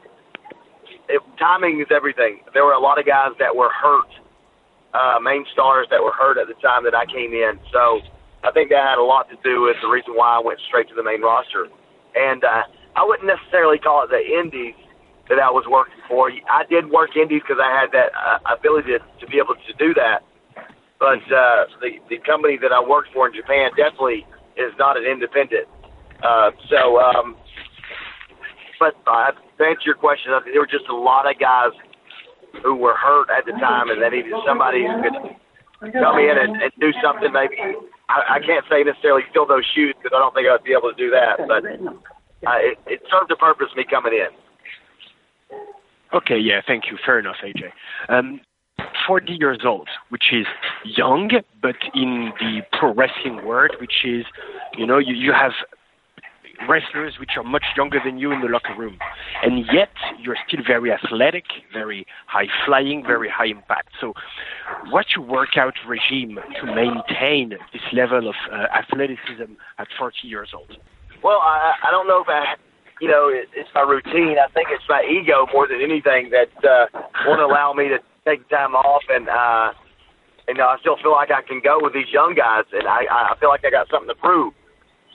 it, 1.07 1.21
timing 1.37 1.79
is 1.81 1.87
everything. 1.91 2.41
There 2.53 2.65
were 2.65 2.73
a 2.73 2.79
lot 2.79 2.99
of 2.99 3.05
guys 3.05 3.31
that 3.39 3.55
were 3.55 3.69
hurt, 3.69 4.09
uh, 4.93 5.19
main 5.19 5.45
stars 5.51 5.87
that 5.91 6.03
were 6.03 6.11
hurt 6.11 6.37
at 6.37 6.47
the 6.47 6.59
time 6.61 6.83
that 6.83 6.95
I 6.95 7.05
came 7.05 7.33
in. 7.33 7.59
So 7.71 8.01
I 8.43 8.51
think 8.51 8.69
that 8.69 8.83
had 8.83 8.97
a 8.97 9.03
lot 9.03 9.29
to 9.29 9.37
do 9.43 9.61
with 9.63 9.77
the 9.81 9.89
reason 9.89 10.13
why 10.15 10.37
I 10.37 10.39
went 10.39 10.59
straight 10.67 10.87
to 10.89 10.95
the 10.95 11.03
main 11.03 11.21
roster. 11.21 11.67
And 12.15 12.43
uh, 12.43 12.63
I 12.99 13.07
wouldn't 13.07 13.31
necessarily 13.31 13.79
call 13.79 14.03
it 14.03 14.11
the 14.11 14.19
indies 14.19 14.75
that 15.31 15.39
I 15.39 15.47
was 15.47 15.63
working 15.71 16.03
for. 16.09 16.27
I 16.51 16.67
did 16.67 16.91
work 16.91 17.15
indies 17.15 17.41
because 17.47 17.63
I 17.63 17.71
had 17.71 17.95
that 17.95 18.11
uh, 18.11 18.43
ability 18.51 18.91
to, 18.91 18.99
to 18.99 19.25
be 19.31 19.39
able 19.39 19.55
to 19.55 19.73
do 19.79 19.93
that. 19.95 20.27
But 20.99 21.23
uh, 21.31 21.71
the 21.79 21.95
the 22.11 22.19
company 22.27 22.59
that 22.59 22.75
I 22.75 22.83
worked 22.83 23.15
for 23.15 23.31
in 23.31 23.33
Japan 23.33 23.71
definitely 23.79 24.27
is 24.59 24.75
not 24.75 24.99
an 24.99 25.07
independent. 25.07 25.63
Uh, 26.19 26.51
so, 26.67 26.99
um, 26.99 27.39
but 28.83 28.99
uh, 29.07 29.31
to 29.31 29.63
answer 29.63 29.87
your 29.87 29.95
question, 29.95 30.35
there 30.51 30.59
were 30.59 30.67
just 30.67 30.91
a 30.91 30.95
lot 30.95 31.23
of 31.23 31.39
guys 31.39 31.71
who 32.63 32.75
were 32.75 32.99
hurt 32.99 33.31
at 33.31 33.45
the 33.45 33.55
time, 33.63 33.87
and 33.87 34.03
they 34.03 34.11
needed 34.11 34.35
somebody 34.43 34.83
who 34.83 34.99
could 34.99 35.93
come 35.95 36.19
in 36.19 36.35
and, 36.35 36.59
and 36.59 36.71
do 36.83 36.91
something. 36.99 37.31
Maybe 37.31 37.55
I, 38.11 38.35
I 38.35 38.39
can't 38.43 38.67
say 38.67 38.83
necessarily 38.83 39.23
fill 39.31 39.47
those 39.47 39.63
shoes 39.71 39.95
because 39.95 40.11
I 40.11 40.19
don't 40.19 40.35
think 40.35 40.51
I'd 40.51 40.67
be 40.67 40.75
able 40.75 40.91
to 40.91 40.99
do 40.99 41.07
that. 41.15 41.47
But 41.47 41.63
uh, 42.45 42.51
it, 42.57 42.77
it 42.87 43.01
served 43.09 43.31
a 43.31 43.35
purpose 43.35 43.67
me 43.75 43.85
coming 43.89 44.13
in. 44.13 44.29
Okay, 46.13 46.37
yeah, 46.39 46.61
thank 46.65 46.85
you. 46.89 46.97
Fair 47.05 47.19
enough, 47.19 47.35
AJ. 47.43 47.69
Um, 48.09 48.41
40 49.07 49.33
years 49.33 49.59
old, 49.65 49.87
which 50.09 50.31
is 50.31 50.45
young, 50.83 51.29
but 51.61 51.75
in 51.93 52.31
the 52.39 52.61
pro 52.71 52.93
wrestling 52.93 53.45
world, 53.45 53.71
which 53.79 54.05
is, 54.05 54.25
you 54.77 54.85
know, 54.85 54.97
you, 54.97 55.13
you 55.13 55.33
have 55.33 55.51
wrestlers 56.67 57.15
which 57.19 57.31
are 57.37 57.43
much 57.43 57.63
younger 57.77 57.99
than 58.03 58.17
you 58.17 58.31
in 58.31 58.41
the 58.41 58.47
locker 58.47 58.75
room. 58.77 58.97
And 59.43 59.65
yet, 59.71 59.89
you're 60.19 60.37
still 60.47 60.61
very 60.65 60.91
athletic, 60.91 61.45
very 61.71 62.05
high 62.27 62.47
flying, 62.65 63.03
very 63.05 63.29
high 63.29 63.47
impact. 63.47 63.89
So, 64.01 64.13
what's 64.89 65.15
your 65.15 65.25
workout 65.25 65.75
regime 65.87 66.39
to 66.59 66.65
maintain 66.65 67.57
this 67.71 67.81
level 67.93 68.29
of 68.29 68.35
uh, 68.51 68.65
athleticism 68.75 69.53
at 69.77 69.87
40 69.97 70.15
years 70.23 70.49
old? 70.53 70.77
Well, 71.23 71.39
I, 71.39 71.73
I 71.87 71.91
don't 71.91 72.07
know 72.07 72.21
if 72.21 72.29
I, 72.29 72.55
you 73.01 73.07
know, 73.07 73.27
it, 73.27 73.49
it's 73.55 73.69
my 73.75 73.81
routine. 73.81 74.37
I 74.39 74.51
think 74.53 74.69
it's 74.71 74.83
my 74.87 75.03
ego 75.03 75.47
more 75.53 75.67
than 75.67 75.81
anything 75.81 76.31
that 76.31 76.51
uh, 76.63 76.87
won't 77.27 77.41
allow 77.41 77.73
me 77.73 77.89
to 77.89 77.99
take 78.25 78.47
time 78.49 78.75
off, 78.75 79.03
and 79.09 79.27
uh, 79.27 79.73
you 80.47 80.55
know, 80.55 80.67
I 80.67 80.77
still 80.79 80.97
feel 81.01 81.11
like 81.11 81.29
I 81.31 81.41
can 81.41 81.61
go 81.63 81.79
with 81.81 81.93
these 81.93 82.09
young 82.11 82.35
guys, 82.35 82.65
and 82.71 82.87
I, 82.87 83.03
I 83.09 83.35
feel 83.39 83.49
like 83.49 83.65
I 83.65 83.69
got 83.69 83.89
something 83.89 84.07
to 84.09 84.15
prove 84.15 84.53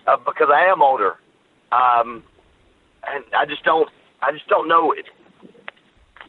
uh, 0.06 0.16
because 0.16 0.48
I 0.52 0.70
am 0.70 0.82
older, 0.82 1.16
um, 1.72 2.22
and 3.06 3.24
I 3.36 3.44
just 3.46 3.64
don't, 3.64 3.88
I 4.22 4.32
just 4.32 4.46
don't 4.48 4.68
know 4.68 4.92
it, 4.92 5.06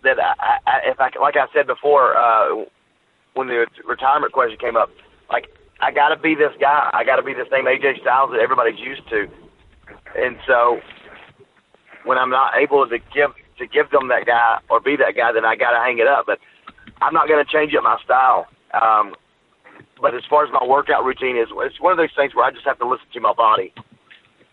that 0.04 0.20
I, 0.20 0.60
I, 0.66 0.76
if 0.90 1.00
I, 1.00 1.12
like 1.20 1.36
I 1.36 1.48
said 1.54 1.68
before, 1.68 2.18
uh, 2.18 2.66
when 3.34 3.48
the 3.48 3.68
retirement 3.86 4.32
question 4.32 4.58
came 4.58 4.76
up, 4.76 4.90
like 5.30 5.48
I 5.82 5.92
got 5.92 6.10
to 6.10 6.18
be 6.18 6.34
this 6.36 6.56
guy, 6.60 6.90
I 6.94 7.04
got 7.04 7.18
to 7.18 7.24
be 7.24 7.34
the 7.34 7.46
same 7.52 7.66
AJ 7.66 8.02
Styles 8.02 8.32
that 8.32 8.40
everybody's 8.40 8.80
used 8.80 9.08
to, 9.10 9.28
and 10.16 10.38
so 10.48 10.80
when 12.06 12.18
I'm 12.18 12.30
not 12.30 12.54
able 12.58 12.88
to 12.88 12.98
give 13.14 13.32
to 13.58 13.68
give 13.68 13.90
them 13.92 14.10
that 14.10 14.26
guy 14.26 14.60
or 14.70 14.80
be 14.80 14.96
that 14.98 15.16
guy, 15.16 15.32
then 15.32 15.46
I 15.46 15.56
got 15.56 15.72
to 15.72 15.80
hang 15.80 16.00
it 16.00 16.08
up. 16.08 16.26
But 16.26 16.40
I'm 17.02 17.14
not 17.14 17.28
going 17.28 17.44
to 17.44 17.52
change 17.52 17.74
up 17.76 17.84
my 17.84 17.98
style. 18.04 18.48
Um, 18.74 19.16
but 20.02 20.14
as 20.14 20.24
far 20.30 20.46
as 20.46 20.52
my 20.52 20.66
workout 20.66 21.06
routine 21.06 21.38
is, 21.38 21.48
it's 21.52 21.80
one 21.80 21.92
of 21.92 21.98
those 21.98 22.14
things 22.16 22.36
where 22.36 22.46
I 22.46 22.52
just 22.52 22.66
have 22.66 22.80
to 22.80 22.88
listen 22.88 23.08
to 23.14 23.20
my 23.22 23.34
body. 23.34 23.74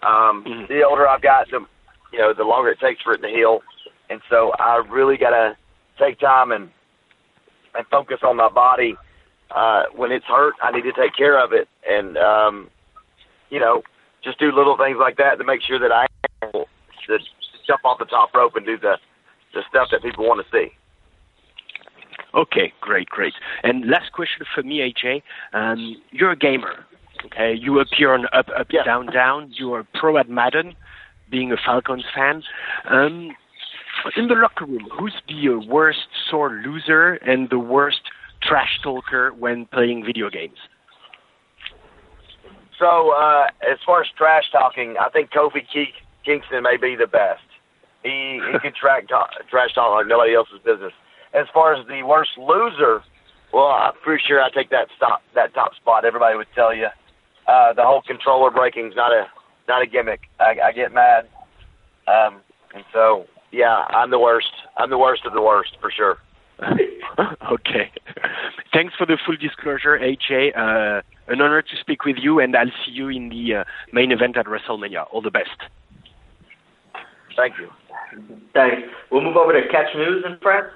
Um, 0.03 0.45
mm-hmm. 0.45 0.73
The 0.73 0.83
older 0.89 1.09
I've 1.09 1.23
got, 1.23 1.51
the 1.51 1.67
you 2.13 2.19
know, 2.19 2.33
the 2.35 2.45
longer 2.45 2.71
it 2.71 2.81
takes 2.81 3.03
for 3.03 3.15
it 3.15 3.23
to 3.23 3.29
heal, 3.29 3.61
and 4.11 4.21
so 4.29 4.53
I 4.59 4.83
really 4.89 5.17
got 5.17 5.31
to 5.31 5.57
take 5.99 6.19
time 6.19 6.53
and 6.53 6.71
and 7.75 7.87
focus 7.87 8.19
on 8.23 8.37
my 8.37 8.51
body. 8.51 8.97
Uh, 9.51 9.85
when 9.95 10.13
it's 10.13 10.25
hurt, 10.27 10.55
I 10.63 10.71
need 10.71 10.83
to 10.83 10.93
take 10.93 11.15
care 11.17 11.43
of 11.43 11.53
it, 11.53 11.69
and 11.89 12.17
um, 12.19 12.71
you 13.51 13.61
know, 13.61 13.83
just 14.25 14.39
do 14.39 14.53
little 14.53 14.77
things 14.77 14.99
like 15.01 15.17
that 15.17 15.39
to 15.39 15.45
make 15.45 15.63
sure 15.63 15.79
that 15.79 15.93
I 15.93 16.07
to 17.07 17.19
jump 17.67 17.85
off 17.85 17.99
the 17.99 18.05
top 18.05 18.35
rope 18.35 18.57
and 18.57 18.67
do 18.67 18.79
the 18.79 18.97
the 19.55 19.63
stuff 19.69 19.89
that 19.91 20.03
people 20.03 20.27
want 20.27 20.45
to 20.45 20.51
see. 20.51 20.73
Okay, 22.35 22.73
great, 22.81 23.09
great. 23.09 23.35
And 23.63 23.89
last 23.89 24.13
question 24.13 24.47
for 24.55 24.63
me, 24.63 24.79
AJ. 24.79 25.23
Um, 25.53 26.01
you're 26.11 26.31
a 26.31 26.37
gamer. 26.37 26.87
Okay, 27.27 27.55
you 27.55 27.79
appear 27.79 28.15
on 28.15 28.27
Up, 28.33 28.47
Up, 28.59 28.69
yeah. 28.71 28.83
Down, 28.85 29.07
Down. 29.07 29.53
You 29.57 29.75
are 29.75 29.87
pro 29.95 30.17
at 30.17 30.31
Madden, 30.31 30.75
being 31.31 31.53
a 31.53 31.57
Falcons 31.57 32.05
fan. 32.15 32.43
Um, 32.89 33.37
in 34.17 34.29
the 34.29 34.35
locker 34.35 34.65
room, 34.65 34.89
who's 34.99 35.15
the 35.29 35.51
worst 35.69 36.09
sore 36.31 36.51
loser 36.65 37.15
and 37.15 37.51
the 37.51 37.59
worst 37.59 38.01
trash 38.43 38.81
talker 38.83 39.33
when 39.33 39.67
playing 39.67 40.05
video 40.05 40.31
games? 40.31 40.57
So, 42.83 43.15
uh, 43.15 43.47
as 43.63 43.79
far 43.87 44.01
as 44.03 44.09
trash 44.19 44.51
talking, 44.51 44.97
I 44.99 45.09
think 45.09 45.31
Kofi 45.31 45.63
Kingston 46.25 46.65
may 46.65 46.77
be 46.77 46.97
the 46.97 47.07
best. 47.07 47.47
He 48.03 48.41
he 48.51 48.59
could 48.59 48.75
track 48.75 49.07
talk, 49.07 49.31
trash 49.49 49.73
talk 49.75 49.95
like 49.95 50.09
nobody 50.09 50.35
else's 50.35 50.59
business. 50.65 50.93
As 51.33 51.47
far 51.55 51.75
as 51.75 51.87
the 51.87 52.03
worst 52.03 52.31
loser, 52.37 53.05
well, 53.53 53.71
I'm 53.71 53.93
pretty 54.03 54.25
sure 54.27 54.43
I 54.43 54.51
take 54.51 54.71
that 54.71 54.89
stop 54.97 55.23
that 55.37 55.55
top 55.55 55.77
spot. 55.77 56.05
Everybody 56.05 56.37
would 56.37 56.49
tell 56.57 56.75
you 56.75 56.89
uh, 57.47 57.73
the 57.73 57.85
whole 57.85 58.03
controller 58.03 58.51
breaking's 58.51 58.97
not 58.97 59.13
a 59.13 59.27
not 59.69 59.83
a 59.83 59.87
gimmick. 59.87 60.23
I, 60.41 60.57
I 60.67 60.73
get 60.73 60.93
mad, 60.93 61.29
um, 62.09 62.41
and 62.75 62.83
so 62.93 63.27
yeah, 63.53 63.85
I'm 63.91 64.11
the 64.11 64.19
worst. 64.19 64.51
I'm 64.77 64.91
the 64.91 64.99
worst 64.99 65.25
of 65.25 65.35
the 65.35 65.43
worst 65.43 65.77
for 65.81 65.93
sure. 65.93 66.19
okay. 67.53 67.93
Thanks 68.73 68.95
for 68.99 69.07
the 69.07 69.19
full 69.25 69.37
disclosure, 69.37 69.97
AJ. 69.97 70.57
Uh, 70.59 71.03
an 71.33 71.41
honor 71.41 71.63
to 71.63 71.77
speak 71.81 72.05
with 72.05 72.17
you, 72.19 72.41
and 72.41 72.57
I'll 72.57 72.67
see 72.85 72.93
you 72.93 73.09
in 73.09 73.29
the 73.29 73.55
uh, 73.55 73.65
main 73.93 74.13
event 74.13 74.37
at 74.37 74.47
WrestleMania. 74.47 75.07
All 75.11 75.23
the 75.23 75.31
best. 75.31 75.51
Thank 77.37 77.55
you. 77.59 77.71
Thanks. 78.53 78.83
We'll 79.11 79.23
move 79.23 79.37
over 79.37 79.53
to 79.53 79.67
Catch 79.69 79.95
News 79.97 80.25
in 80.27 80.39
France. 80.43 80.69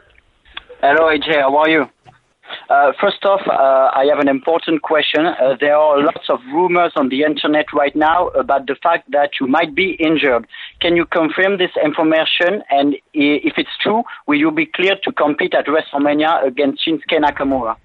Hello, 0.80 1.08
AJ. 1.08 1.40
How 1.40 1.56
are 1.56 1.68
you? 1.68 1.86
Uh, 2.70 2.92
first 3.00 3.24
off, 3.24 3.40
uh, 3.46 3.90
I 3.94 4.06
have 4.08 4.18
an 4.18 4.28
important 4.28 4.82
question. 4.82 5.26
Uh, 5.26 5.56
there 5.60 5.76
are 5.76 6.02
lots 6.02 6.28
of 6.28 6.40
rumors 6.52 6.92
on 6.96 7.08
the 7.08 7.22
internet 7.22 7.66
right 7.72 7.94
now 7.94 8.28
about 8.28 8.66
the 8.66 8.76
fact 8.82 9.10
that 9.10 9.30
you 9.40 9.46
might 9.46 9.74
be 9.74 9.92
injured. 9.98 10.46
Can 10.80 10.96
you 10.96 11.06
confirm 11.06 11.58
this 11.58 11.70
information? 11.82 12.62
And 12.70 12.94
if 13.14 13.54
it's 13.56 13.76
true, 13.80 14.04
will 14.26 14.38
you 14.38 14.50
be 14.50 14.66
cleared 14.66 15.02
to 15.04 15.12
compete 15.12 15.54
at 15.54 15.66
WrestleMania 15.66 16.46
against 16.46 16.86
Shinsuke 16.86 17.20
Nakamura? 17.20 17.76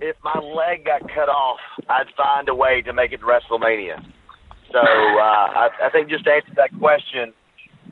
If 0.00 0.16
my 0.22 0.38
leg 0.38 0.84
got 0.84 1.02
cut 1.12 1.28
off, 1.28 1.58
I'd 1.88 2.06
find 2.16 2.48
a 2.48 2.54
way 2.54 2.82
to 2.82 2.92
make 2.92 3.12
it 3.12 3.18
to 3.18 3.26
WrestleMania. 3.26 4.04
So 4.70 4.78
uh, 4.78 4.82
I, 4.82 5.70
I 5.82 5.90
think 5.90 6.08
just 6.08 6.24
to 6.24 6.30
answer 6.32 6.52
that 6.56 6.70
question, 6.78 7.32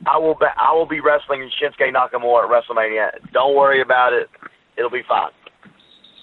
I 0.05 0.17
will 0.17 0.35
be, 0.35 0.45
I 0.57 0.73
will 0.73 0.85
be 0.85 0.99
wrestling 0.99 1.49
Shinsuke 1.61 1.91
Nakamura 1.93 2.43
at 2.45 2.49
WrestleMania. 2.49 3.31
Don't 3.33 3.55
worry 3.55 3.81
about 3.81 4.13
it; 4.13 4.29
it'll 4.77 4.91
be 4.91 5.03
fine. 5.07 5.31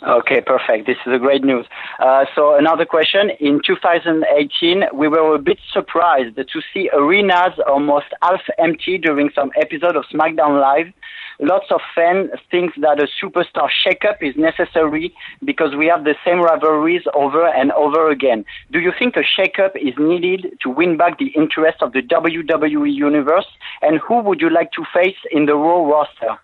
Okay, 0.06 0.40
perfect. 0.42 0.86
This 0.86 0.98
is 1.06 1.14
a 1.14 1.18
great 1.18 1.44
news. 1.44 1.66
Uh, 1.98 2.26
so 2.34 2.56
another 2.56 2.84
question. 2.84 3.30
In 3.40 3.60
2018, 3.64 4.84
we 4.92 5.08
were 5.08 5.34
a 5.34 5.38
bit 5.38 5.58
surprised 5.72 6.36
to 6.36 6.60
see 6.72 6.90
arenas 6.92 7.58
almost 7.66 8.06
half 8.22 8.42
empty 8.58 8.98
during 8.98 9.30
some 9.34 9.50
episode 9.56 9.96
of 9.96 10.04
SmackDown 10.12 10.60
Live. 10.60 10.92
Lots 11.40 11.66
of 11.70 11.80
fans 11.94 12.30
think 12.50 12.74
that 12.80 13.00
a 13.00 13.08
superstar 13.22 13.68
shakeup 13.84 14.22
is 14.22 14.36
necessary 14.36 15.14
because 15.44 15.74
we 15.74 15.86
have 15.86 16.04
the 16.04 16.14
same 16.24 16.40
rivalries 16.40 17.02
over 17.14 17.48
and 17.48 17.72
over 17.72 18.10
again. 18.10 18.44
Do 18.70 18.78
you 18.78 18.92
think 18.96 19.16
a 19.16 19.22
shakeup 19.22 19.74
is 19.76 19.94
needed 19.98 20.58
to 20.62 20.70
win 20.70 20.96
back 20.96 21.18
the 21.18 21.32
interest 21.34 21.82
of 21.82 21.92
the 21.92 22.02
WWE 22.02 22.92
universe? 22.94 23.46
And 23.82 23.98
who 23.98 24.20
would 24.20 24.40
you 24.40 24.50
like 24.50 24.70
to 24.72 24.84
face 24.94 25.16
in 25.30 25.46
the 25.46 25.54
Raw 25.54 25.84
roster? 25.84 26.38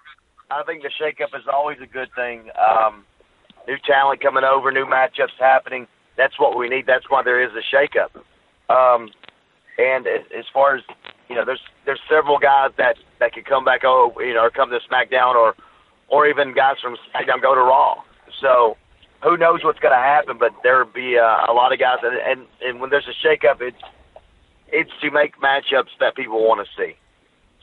I 0.50 0.64
think 0.64 0.82
the 0.82 0.90
shakeup 0.90 1.38
is 1.38 1.46
always 1.52 1.78
a 1.80 1.86
good 1.86 2.08
thing. 2.16 2.50
Um, 2.58 3.04
new 3.68 3.76
talent 3.86 4.20
coming 4.20 4.44
over, 4.44 4.72
new 4.72 4.86
matchups 4.86 5.38
happening. 5.38 5.86
That's 6.16 6.38
what 6.38 6.58
we 6.58 6.68
need. 6.68 6.86
That's 6.86 7.08
why 7.08 7.22
there 7.22 7.42
is 7.42 7.50
a 7.54 7.62
shakeup. 7.74 8.10
Um, 8.68 9.10
and 9.78 10.06
as 10.06 10.44
far 10.52 10.76
as 10.76 10.82
you 11.28 11.36
know, 11.36 11.44
there's 11.44 11.62
there's 11.86 12.00
several 12.08 12.38
guys 12.38 12.70
that 12.76 12.96
that 13.20 13.32
could 13.32 13.46
come 13.46 13.64
back 13.64 13.82
oh 13.84 14.12
you 14.18 14.34
know 14.34 14.40
or 14.40 14.50
come 14.50 14.70
to 14.70 14.80
SmackDown 14.90 15.34
or 15.34 15.54
or 16.08 16.26
even 16.26 16.52
guys 16.54 16.76
from 16.82 16.96
SmackDown 17.14 17.40
go 17.40 17.54
to 17.54 17.60
Raw. 17.60 18.02
So 18.40 18.76
who 19.22 19.36
knows 19.36 19.62
what's 19.62 19.78
going 19.78 19.92
to 19.92 19.98
happen? 19.98 20.36
But 20.38 20.52
there'll 20.62 20.90
be 20.90 21.16
uh, 21.18 21.50
a 21.50 21.52
lot 21.52 21.72
of 21.72 21.78
guys, 21.78 21.98
and, 22.02 22.16
and 22.16 22.46
and 22.62 22.80
when 22.80 22.90
there's 22.90 23.08
a 23.08 23.26
shakeup, 23.26 23.60
it's 23.60 23.82
it's 24.68 24.90
to 25.02 25.10
make 25.10 25.36
matchups 25.38 25.94
that 26.00 26.16
people 26.16 26.46
want 26.46 26.66
to 26.66 26.82
see. 26.82 26.94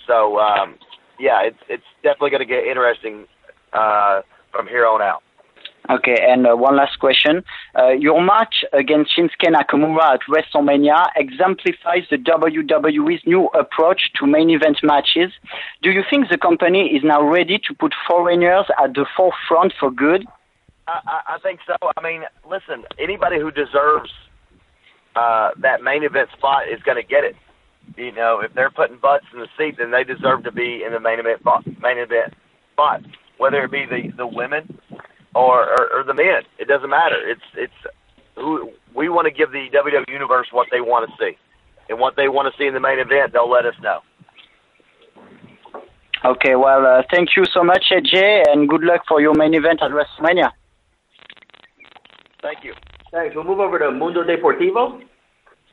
So 0.06 0.40
um, 0.40 0.76
yeah, 1.20 1.42
it's 1.44 1.60
it's 1.70 1.90
definitely 2.04 2.32
going 2.32 2.48
to 2.48 2.54
get 2.54 2.64
interesting 2.66 3.26
uh, 3.74 4.22
from 4.52 4.68
here 4.68 4.86
on 4.86 5.02
out. 5.02 5.24
Okay, 5.90 6.18
and 6.22 6.46
uh, 6.46 6.54
one 6.54 6.76
last 6.76 7.00
question. 7.00 7.44
Uh, 7.78 7.92
your 7.92 8.22
match 8.22 8.66
against 8.74 9.12
Shinsuke 9.18 9.48
Nakamura 9.48 10.16
at 10.16 10.20
WrestleMania 10.30 11.08
exemplifies 11.16 12.04
the 12.10 12.18
WWE's 12.18 13.22
new 13.26 13.46
approach 13.48 14.12
to 14.20 14.28
main 14.28 14.50
event 14.50 14.80
matches. 14.84 15.32
Do 15.82 15.92
you 15.92 16.04
think 16.10 16.28
the 16.30 16.38
company 16.38 16.88
is 16.88 17.04
now 17.06 17.22
ready 17.24 17.58
to 17.60 17.74
put 17.74 17.94
foreigners 18.06 18.66
at 18.84 18.96
the 18.96 19.06
forefront 19.16 19.74
for 19.80 19.90
good? 19.90 20.26
I, 20.90 21.22
I 21.36 21.38
think 21.42 21.62
so. 21.66 21.76
I 21.96 22.02
mean, 22.02 22.24
listen, 22.50 22.84
anybody 23.00 23.40
who 23.40 23.52
deserves 23.52 24.12
uh, 25.16 25.52
that 25.62 25.82
main 25.82 26.04
event 26.04 26.30
spot 26.38 26.68
is 26.68 26.82
going 26.84 27.02
to 27.02 27.08
get 27.08 27.24
it. 27.24 27.36
You 27.96 28.12
know, 28.12 28.42
if 28.42 28.54
they're 28.54 28.70
putting 28.70 28.98
butts 28.98 29.26
in 29.34 29.40
the 29.40 29.48
seat, 29.58 29.76
then 29.78 29.92
they 29.92 30.04
deserve 30.04 30.44
to 30.44 30.52
be 30.52 30.84
in 30.86 30.92
the 30.92 31.00
main 31.00 31.20
event 31.20 31.42
main 31.82 31.98
event 31.98 32.34
spot. 32.74 33.04
Whether 33.38 33.64
it 33.64 33.72
be 33.72 33.86
the 33.86 34.12
the 34.16 34.28
women 34.28 34.78
or, 35.38 35.70
or, 35.70 36.00
or 36.00 36.04
the 36.04 36.14
men. 36.14 36.44
It 36.58 36.68
doesn't 36.68 36.90
matter. 36.90 37.18
It's 37.26 37.42
it's 37.56 37.74
who 38.36 38.72
we 38.96 39.10
want 39.10 39.26
to 39.26 39.32
give 39.32 39.52
the 39.52 39.68
WWE 39.74 40.10
universe 40.10 40.48
what 40.52 40.68
they 40.72 40.82
want 40.82 41.10
to 41.10 41.16
see, 41.18 41.38
and 41.90 42.00
what 42.00 42.16
they 42.16 42.28
want 42.28 42.52
to 42.52 42.58
see 42.58 42.68
in 42.68 42.74
the 42.74 42.80
main 42.80 43.00
event. 43.00 43.34
They'll 43.34 43.50
let 43.50 43.66
us 43.66 43.76
know. 43.82 44.00
Okay, 46.26 46.56
well, 46.56 46.86
uh, 46.86 47.04
thank 47.12 47.30
you 47.38 47.46
so 47.54 47.64
much, 47.64 47.86
AJ, 47.92 48.44
and 48.50 48.68
good 48.68 48.82
luck 48.82 49.02
for 49.08 49.22
your 49.22 49.36
main 49.36 49.54
event 49.54 49.82
at 49.84 49.92
WrestleMania. 49.92 50.52
Thank 52.42 52.64
you. 52.64 52.74
Thanks. 53.12 53.36
We'll 53.36 53.46
move 53.46 53.60
over 53.60 53.78
to 53.80 53.92
Mundo 53.92 54.24
Deportivo. 54.24 55.02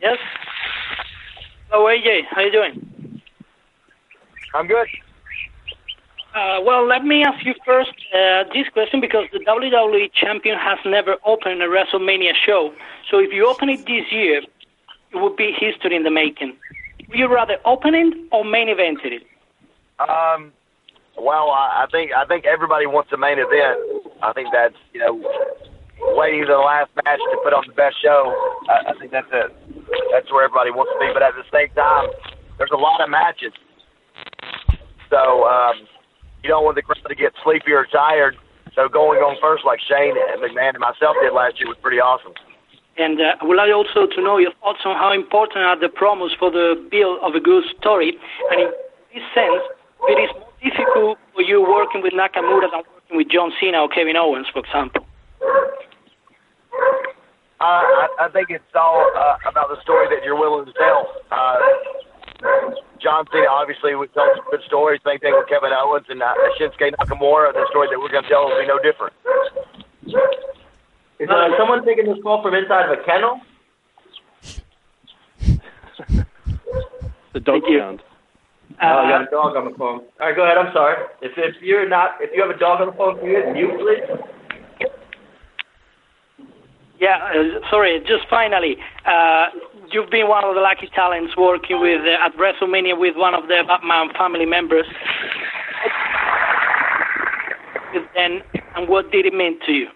Yes. 0.00 0.18
Hello, 1.70 1.87
AJ. 1.87 2.22
How 2.31 2.42
you 2.42 2.53
doing? 2.53 3.20
I'm 4.55 4.66
good. 4.66 4.87
Uh, 6.34 6.60
well, 6.64 6.84
let 6.84 7.04
me 7.04 7.22
ask 7.22 7.46
you 7.46 7.54
first 7.64 7.92
uh, 8.12 8.42
this 8.52 8.68
question 8.72 9.00
because 9.00 9.24
the 9.32 9.38
WWE 9.38 10.10
champion 10.12 10.58
has 10.58 10.78
never 10.84 11.16
opened 11.24 11.62
a 11.62 11.66
WrestleMania 11.66 12.32
show. 12.34 12.74
So 13.08 13.20
if 13.20 13.32
you 13.32 13.46
open 13.46 13.68
it 13.68 13.86
this 13.86 14.10
year, 14.10 14.42
it 15.12 15.16
would 15.16 15.36
be 15.36 15.52
history 15.56 15.94
in 15.94 16.02
the 16.02 16.10
making. 16.10 16.56
Would 17.08 17.18
you 17.18 17.32
rather 17.32 17.58
open 17.64 17.94
it 17.94 18.14
or 18.32 18.44
main 18.44 18.68
event 18.68 18.98
it? 19.04 19.22
Um, 20.00 20.52
well, 21.16 21.50
I, 21.50 21.86
think 21.92 22.10
I 22.12 22.24
think 22.24 22.46
everybody 22.46 22.86
wants 22.86 23.12
a 23.12 23.16
main 23.16 23.38
event. 23.38 23.78
I 24.20 24.32
think 24.32 24.48
that's 24.52 24.74
you 24.92 24.98
know 24.98 25.14
waiting 26.18 26.44
the 26.46 26.58
last 26.58 26.90
match 27.04 27.20
to 27.30 27.38
put 27.44 27.52
on 27.52 27.62
the 27.68 27.74
best 27.74 27.94
show. 28.02 28.34
I, 28.68 28.90
I 28.90 28.98
think 28.98 29.12
that's 29.12 29.28
it. 29.30 29.54
That's 30.10 30.32
where 30.32 30.44
everybody 30.44 30.72
wants 30.72 30.90
to 30.94 30.98
be. 30.98 31.12
But 31.14 31.22
at 31.22 31.34
the 31.38 31.46
same 31.54 31.70
time, 31.76 32.08
there's 32.58 32.72
a 32.72 32.76
lot 32.76 33.00
of 33.00 33.08
matches. 33.08 33.52
So 35.10 35.46
um, 35.46 35.86
you 36.44 36.52
don't 36.52 36.62
want 36.62 36.76
the 36.76 36.85
crowd 36.85 37.00
to 37.09 37.14
get 37.16 37.33
sleepy 37.42 37.72
or 37.72 37.88
tired. 37.88 38.37
So 38.76 38.88
going 38.88 39.24
on 39.24 39.40
first, 39.40 39.64
like 39.64 39.80
Shane 39.80 40.12
and 40.12 40.44
McMahon 40.44 40.76
and 40.76 40.85
myself 40.85 41.16
did 41.22 41.33
last 41.33 41.57
year, 41.59 41.68
was 41.72 41.80
pretty 41.80 41.98
awesome. 41.98 42.37
And 43.00 43.18
uh, 43.18 43.40
I 43.40 43.44
would 43.48 43.57
like 43.57 43.72
also 43.72 44.07
to 44.07 44.20
know 44.22 44.37
your 44.37 44.52
thoughts 44.61 44.85
on 44.85 44.94
how 44.94 45.11
important 45.11 45.64
are 45.64 45.78
the 45.78 45.88
promos 45.88 46.37
for 46.38 46.50
the 46.50 46.76
build 46.92 47.18
of 47.24 47.35
a 47.35 47.40
good 47.40 47.64
story. 47.80 48.14
And 48.52 48.61
in 48.61 48.70
this 49.14 49.24
sense, 49.33 49.64
it 50.12 50.18
is 50.20 50.30
more 50.37 50.52
difficult 50.61 51.18
for 51.33 51.42
you 51.42 51.62
working 51.64 52.02
with 52.02 52.12
Nakamura 52.12 52.70
than 52.70 52.85
working 52.85 53.16
with 53.16 53.30
John 53.33 53.50
Cena 53.59 53.80
or 53.80 53.88
Kevin 53.88 54.20
Owens, 54.20 54.46
for 54.52 54.61
example. 54.61 55.07
Uh, 57.61 57.64
I, 57.64 58.26
I 58.26 58.28
think 58.28 58.50
it's 58.50 58.74
all 58.74 59.11
uh, 59.16 59.48
about 59.48 59.70
the 59.70 59.80
story 59.80 60.07
that 60.12 60.22
you're 60.22 60.38
willing 60.38 60.66
to 60.66 60.74
tell. 60.74 61.09
Uh, 61.33 61.57
John 63.00 63.26
Cena 63.33 63.46
obviously 63.50 63.94
would 63.94 64.12
tell 64.14 64.28
some 64.37 64.44
good 64.50 64.62
stories. 64.66 65.00
Same 65.04 65.18
thing 65.18 65.35
with 65.37 65.48
Kevin 65.48 65.70
Owens 65.72 66.07
and 66.09 66.22
uh, 66.22 66.33
Shinsuke 66.59 66.94
Nakamura. 66.96 67.52
The 67.52 67.66
story 67.70 67.88
that 67.90 67.98
we're 67.98 68.09
going 68.09 68.24
to 68.24 68.28
tell 68.28 68.48
will 68.48 68.61
be 68.61 68.66
no 68.66 68.78
different. 68.80 69.12
Is 71.20 71.28
uh, 71.28 71.48
someone 71.59 71.85
taking 71.85 72.07
this 72.07 72.18
call 72.22 72.42
from 72.42 72.54
inside 72.54 72.90
of 72.90 72.98
a 72.98 73.02
kennel? 73.04 73.40
the 77.35 77.40
dog 77.40 77.62
sound. 77.68 78.02
Uh, 78.80 78.87
oh, 78.87 78.98
I 78.98 79.09
got 79.09 79.22
a 79.22 79.30
dog 79.30 79.57
on 79.57 79.70
the 79.70 79.76
phone. 79.78 80.00
All 80.00 80.26
right, 80.26 80.35
go 80.35 80.42
ahead. 80.44 80.59
I'm 80.59 80.72
sorry. 80.72 80.96
If 81.22 81.33
if 81.37 81.62
you're 81.62 81.88
not, 81.88 82.16
if 82.20 82.30
you 82.35 82.42
have 82.42 82.50
a 82.54 82.59
dog 82.59 82.80
on 82.80 82.88
the 82.88 82.92
phone, 82.92 83.18
can 83.20 83.28
you 83.28 83.52
mute, 83.52 83.78
please? 83.78 84.88
Yeah, 86.98 87.18
uh, 87.22 87.70
sorry. 87.70 88.00
Just 88.00 88.28
finally, 88.28 88.76
uh, 89.07 89.46
you've 89.94 90.11
been 90.11 90.28
one 90.28 90.44
of 90.44 90.54
the 90.54 90.61
lucky 90.61 90.90
talents 90.92 91.37
working 91.37 91.80
with 91.80 92.00
uh, 92.02 92.26
at 92.26 92.37
WrestleMania 92.37 92.98
with 92.98 93.16
one 93.16 93.33
of 93.33 93.46
the 93.46 93.62
McMahon 93.64 94.12
family 94.18 94.44
members. 94.44 94.87
Then, 98.14 98.42
and 98.74 98.88
what 98.88 99.12
did 99.12 99.24
it 99.24 99.33
mean 99.33 99.59
to 99.66 99.72
you? 99.72 99.87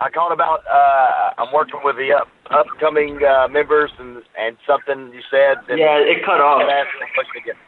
I 0.00 0.10
called 0.10 0.32
about. 0.32 0.60
Uh, 0.66 1.40
I'm 1.40 1.54
working 1.54 1.80
with 1.84 1.96
the 1.96 2.12
up, 2.12 2.28
upcoming 2.50 3.20
uh, 3.22 3.46
members, 3.48 3.90
and 3.98 4.22
and 4.36 4.56
something 4.66 5.14
you 5.14 5.22
said. 5.30 5.58
And 5.70 5.78
yeah, 5.78 5.96
it 5.98 6.24
cut 6.26 6.40
off. 6.40 6.62
Ask 6.68 6.88
the 6.98 7.06
question 7.14 7.42
again. 7.42 7.60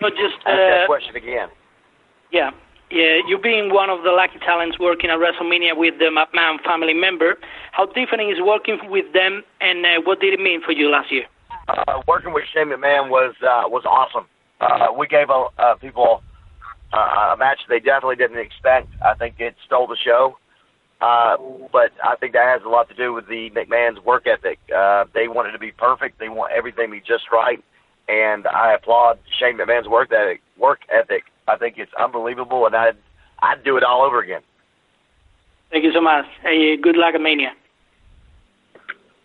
No, 0.00 0.08
just 0.08 0.40
ask 0.46 0.56
that 0.56 0.86
question 0.86 1.16
again. 1.16 1.48
Yeah. 2.32 2.50
Yeah, 2.94 3.18
you 3.26 3.38
being 3.38 3.74
one 3.74 3.90
of 3.90 4.04
the 4.04 4.12
lucky 4.12 4.38
talents 4.38 4.78
working 4.78 5.10
at 5.10 5.18
WrestleMania 5.18 5.76
with 5.76 5.98
the 5.98 6.14
McMahon 6.14 6.62
family 6.62 6.94
member, 6.94 7.36
how 7.72 7.86
different 7.86 8.30
is 8.30 8.38
working 8.40 8.78
with 8.88 9.12
them, 9.12 9.42
and 9.60 9.84
uh, 9.84 10.00
what 10.04 10.20
did 10.20 10.32
it 10.32 10.38
mean 10.40 10.62
for 10.62 10.70
you 10.70 10.88
last 10.88 11.10
year? 11.10 11.24
uh, 11.68 12.02
working 12.06 12.32
with 12.32 12.44
Shane 12.52 12.68
McMahon 12.68 13.08
was 13.08 13.34
uh, 13.42 13.68
was 13.68 13.84
awesome. 13.84 14.26
Uh, 14.60 14.92
we 14.96 15.06
gave 15.06 15.30
uh, 15.30 15.48
uh, 15.58 15.74
people 15.76 16.22
uh, 16.92 17.34
a 17.34 17.36
match 17.36 17.58
they 17.68 17.80
definitely 17.80 18.16
didn't 18.16 18.38
expect. 18.38 18.88
I 19.02 19.14
think 19.14 19.36
it 19.38 19.56
stole 19.64 19.86
the 19.86 19.96
show. 19.96 20.38
Uh, 21.00 21.36
but 21.72 21.92
I 22.02 22.16
think 22.16 22.32
that 22.32 22.46
has 22.46 22.62
a 22.64 22.68
lot 22.68 22.88
to 22.88 22.94
do 22.94 23.12
with 23.12 23.28
the 23.28 23.50
McMahon's 23.50 24.02
work 24.04 24.26
ethic. 24.26 24.58
Uh, 24.74 25.04
they 25.12 25.28
want 25.28 25.48
it 25.48 25.52
to 25.52 25.58
be 25.58 25.72
perfect. 25.72 26.18
They 26.18 26.28
want 26.28 26.52
everything 26.52 26.86
to 26.86 26.92
be 26.92 27.00
just 27.00 27.24
right. 27.32 27.62
And 28.08 28.46
I 28.46 28.74
applaud 28.74 29.18
Shane 29.38 29.58
McMahon's 29.58 29.88
work 29.88 30.12
ethic. 30.12 30.40
Work 30.56 30.80
ethic. 30.88 31.24
I 31.46 31.56
think 31.56 31.76
it's 31.78 31.92
unbelievable, 31.98 32.66
and 32.66 32.74
I'd 32.74 32.96
I'd 33.42 33.64
do 33.64 33.76
it 33.76 33.82
all 33.82 34.02
over 34.02 34.20
again. 34.20 34.42
Thank 35.70 35.84
you 35.84 35.92
so 35.92 36.00
much. 36.00 36.24
Hey, 36.42 36.76
good 36.76 36.96
luck 36.96 37.14
at 37.14 37.20
Mania. 37.20 37.52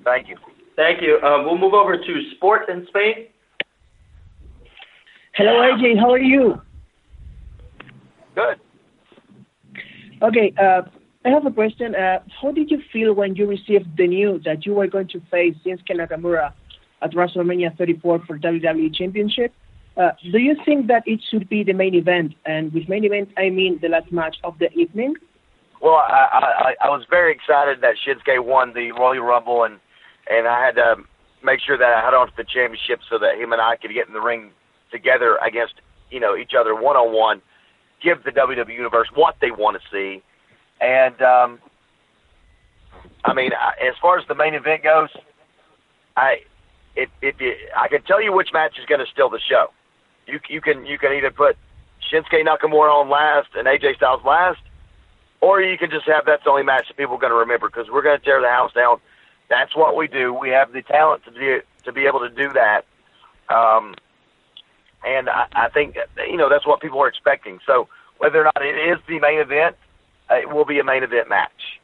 Thank 0.04 0.28
you. 0.28 0.38
Thank 0.76 1.02
you. 1.02 1.20
Uh, 1.22 1.44
we'll 1.44 1.58
move 1.58 1.74
over 1.74 1.98
to 1.98 2.32
sport 2.36 2.70
in 2.70 2.88
Spain. 2.88 3.28
Hello, 5.34 5.52
AJ. 5.52 6.00
How 6.00 6.12
are 6.12 6.20
you? 6.20 6.62
Good. 8.36 8.60
Okay. 10.22 10.54
Uh, 10.58 10.82
I 11.26 11.30
have 11.30 11.46
a 11.46 11.52
question. 11.52 11.96
Uh, 11.96 12.20
how 12.42 12.52
did 12.52 12.72
you 12.72 12.82
feel 12.92 13.14
when 13.14 13.36
you 13.36 13.46
received 13.46 13.98
the 13.98 14.08
news 14.08 14.44
that 14.46 14.66
you 14.66 14.74
were 14.74 14.88
going 14.88 15.08
to 15.10 15.22
face 15.32 15.56
Shinsuke 15.66 15.92
Nakamura 15.92 16.54
at 17.02 17.12
WrestleMania 17.12 17.78
34 17.78 18.26
for 18.26 18.40
WWE 18.40 18.94
Championship? 18.96 19.54
Uh, 20.00 20.12
do 20.32 20.38
you 20.38 20.56
think 20.64 20.88
that 20.88 21.04
it 21.06 21.20
should 21.30 21.50
be 21.50 21.62
the 21.62 21.74
main 21.74 21.94
event? 21.94 22.34
And 22.46 22.74
with 22.74 22.88
main 22.88 23.04
event, 23.04 23.30
I 23.38 23.50
mean 23.50 23.80
the 23.82 23.90
last 23.90 24.12
match 24.14 24.38
of 24.46 24.58
the 24.58 24.72
evening. 24.72 25.16
Well, 25.82 25.96
I, 25.96 26.76
I 26.82 26.88
I 26.88 26.90
was 26.90 27.06
very 27.10 27.34
excited 27.34 27.82
that 27.82 27.96
Shinsuke 28.00 28.44
won 28.44 28.74
the 28.74 28.94
Royal 28.94 29.24
Rumble, 29.24 29.66
and 29.66 29.78
and 30.30 30.48
I 30.48 30.66
had 30.66 30.76
to 30.76 30.96
make 31.44 31.60
sure 31.60 31.78
that 31.78 31.86
I 31.86 32.02
had 32.02 32.14
on 32.14 32.28
to 32.28 32.34
the 32.38 32.46
championship 32.46 33.02
so 33.10 33.20
that 33.20 33.36
him 33.36 33.52
and 33.52 33.62
I 33.62 33.76
could 33.76 33.94
get 33.94 34.08
in 34.08 34.14
the 34.14 34.22
ring 34.22 34.52
together 34.90 35.38
against 35.46 35.76
you 36.10 36.22
know 36.22 36.36
each 36.38 36.52
other 36.58 36.74
one 36.76 36.96
on 36.96 37.14
one, 37.14 37.42
give 38.02 38.24
the 38.24 38.32
WWE 38.32 38.74
universe 38.74 39.10
what 39.16 39.36
they 39.42 39.52
want 39.52 39.82
to 39.82 39.84
see, 39.92 40.24
and 40.80 41.22
um, 41.22 41.60
I 43.26 43.34
mean 43.34 43.52
as 43.52 43.96
far 44.02 44.18
as 44.18 44.26
the 44.30 44.36
main 44.36 44.54
event 44.54 44.84
goes, 44.84 45.10
I 46.16 46.38
if 46.96 47.10
if 47.22 47.36
you, 47.42 47.54
I 47.76 47.90
can 47.90 48.02
tell 48.04 48.24
you 48.24 48.32
which 48.32 48.50
match 48.54 48.78
is 48.80 48.86
going 48.86 49.00
to 49.00 49.12
steal 49.12 49.30
the 49.30 49.42
show. 49.46 49.72
You 50.30 50.40
you 50.50 50.62
can 50.62 50.86
you 50.86 50.98
can 50.98 51.14
either 51.14 51.32
put 51.32 51.58
Shinsuke 52.12 52.46
Nakamura 52.46 52.94
on 52.94 53.10
last 53.10 53.50
and 53.56 53.68
AJ 53.68 53.98
Styles 53.98 54.24
last, 54.24 54.60
or 55.42 55.62
you 55.62 55.78
can 55.78 55.90
just 55.90 56.06
have 56.08 56.26
that's 56.26 56.44
the 56.44 56.50
only 56.50 56.64
match 56.64 56.88
that 56.88 56.98
people 56.98 57.16
are 57.16 57.20
going 57.20 57.32
to 57.32 57.38
remember 57.38 57.68
because 57.68 57.88
we're 57.92 58.02
going 58.02 58.20
to 58.20 58.24
tear 58.24 58.42
the 58.42 58.50
house 58.50 58.74
down. 58.74 59.00
That's 59.50 59.76
what 59.76 59.96
we 59.96 60.08
do. 60.08 60.34
We 60.34 60.50
have 60.50 60.72
the 60.72 60.82
talent 60.82 61.24
to 61.26 61.32
do 61.32 61.62
to 61.84 61.92
be 61.92 62.06
able 62.06 62.20
to 62.20 62.30
do 62.30 62.54
that, 62.54 62.86
um, 63.50 63.96
and 65.06 65.30
I, 65.30 65.48
I 65.54 65.70
think 65.70 65.98
you 66.30 66.38
know 66.38 66.50
that's 66.50 66.68
what 66.68 66.82
people 66.82 67.02
are 67.02 67.08
expecting. 67.08 67.60
So 67.66 67.88
whether 68.20 68.42
or 68.42 68.44
not 68.44 68.62
it 68.62 68.76
is 68.76 69.00
the 69.08 69.20
main 69.20 69.40
event, 69.40 69.76
it 70.30 70.50
will 70.50 70.66
be 70.66 70.80
a 70.80 70.84
main 70.84 71.04
event 71.04 71.30
match. 71.30 71.80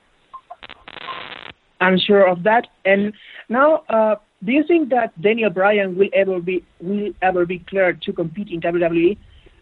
I'm 1.81 1.97
sure 1.99 2.25
of 2.27 2.43
that. 2.43 2.67
And 2.83 3.13
now, 3.49 3.83
uh, 3.89 4.15
do 4.45 4.51
you 4.51 4.63
think 4.63 4.89
that 4.89 5.19
Daniel 5.21 5.49
Bryan 5.49 5.97
will 5.97 6.09
ever 6.13 6.39
be 6.39 6.63
will 6.79 7.13
ever 7.21 7.45
be 7.45 7.59
cleared 7.59 8.01
to 8.03 8.13
compete 8.13 8.49
in 8.49 8.61
WWE? 8.61 9.17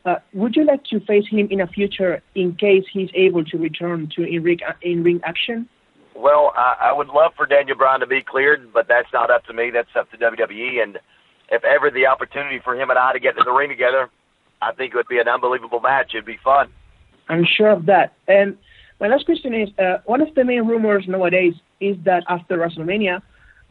Uh, 0.05 0.15
would 0.33 0.55
you 0.55 0.65
like 0.65 0.83
to 0.85 0.99
face 1.01 1.23
him 1.29 1.47
in 1.49 1.59
the 1.59 1.67
future 1.67 2.21
in 2.35 2.55
case 2.55 2.83
he's 2.91 3.09
able 3.13 3.45
to 3.45 3.57
return 3.57 4.09
to 4.15 4.23
in 4.23 4.43
ring 4.43 4.59
in 4.81 5.03
ring 5.03 5.21
action? 5.23 5.69
Well, 6.15 6.51
I, 6.55 6.89
I 6.89 6.93
would 6.93 7.07
love 7.07 7.31
for 7.35 7.45
Daniel 7.45 7.77
Bryan 7.77 8.01
to 8.01 8.07
be 8.07 8.21
cleared, 8.21 8.73
but 8.73 8.87
that's 8.87 9.11
not 9.13 9.31
up 9.31 9.45
to 9.45 9.53
me. 9.53 9.71
That's 9.71 9.89
up 9.95 10.11
to 10.11 10.17
WWE. 10.17 10.83
And 10.83 10.99
if 11.49 11.63
ever 11.63 11.89
the 11.89 12.05
opportunity 12.05 12.59
for 12.63 12.75
him 12.75 12.89
and 12.89 12.99
I 12.99 13.13
to 13.13 13.19
get 13.19 13.37
in 13.37 13.43
the 13.45 13.51
ring 13.51 13.69
together, 13.69 14.09
I 14.61 14.73
think 14.73 14.93
it 14.93 14.97
would 14.97 15.07
be 15.07 15.19
an 15.19 15.27
unbelievable 15.27 15.79
match. 15.79 16.11
It'd 16.13 16.25
be 16.25 16.37
fun. 16.43 16.69
I'm 17.29 17.45
sure 17.45 17.71
of 17.71 17.85
that. 17.85 18.13
And 18.27 18.57
my 18.99 19.07
last 19.07 19.25
question 19.25 19.53
is: 19.53 19.69
uh, 19.79 19.99
one 20.05 20.21
of 20.21 20.35
the 20.35 20.43
main 20.43 20.67
rumors 20.67 21.05
nowadays 21.07 21.53
is 21.79 21.95
that 22.03 22.23
after 22.27 22.57
WrestleMania, 22.57 23.21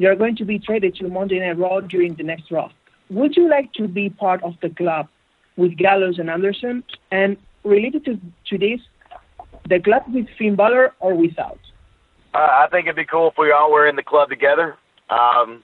you 0.02 0.08
are 0.08 0.16
going 0.16 0.34
to 0.34 0.44
be 0.44 0.58
traded 0.58 0.96
to 0.96 1.06
Monday 1.06 1.38
Night 1.38 1.56
Raw 1.56 1.78
during 1.78 2.14
the 2.16 2.24
next 2.24 2.50
Raw. 2.50 2.68
Would 3.10 3.36
you 3.36 3.48
like 3.48 3.72
to 3.74 3.86
be 3.86 4.10
part 4.10 4.42
of 4.42 4.54
the 4.60 4.68
club 4.68 5.06
with 5.56 5.76
Gallows 5.76 6.18
and 6.18 6.28
Anderson? 6.28 6.82
And 7.12 7.36
related 7.62 8.04
to, 8.06 8.18
to 8.48 8.58
this, 8.58 8.80
the 9.68 9.78
club 9.78 10.02
with 10.08 10.26
Finn 10.36 10.56
Balor 10.56 10.92
or 10.98 11.14
without? 11.14 11.60
Uh, 12.34 12.38
I 12.38 12.66
think 12.72 12.86
it'd 12.86 12.96
be 12.96 13.04
cool 13.04 13.28
if 13.28 13.34
we 13.38 13.52
all 13.52 13.70
were 13.70 13.86
in 13.86 13.94
the 13.94 14.02
club 14.02 14.28
together. 14.28 14.76
Um, 15.08 15.62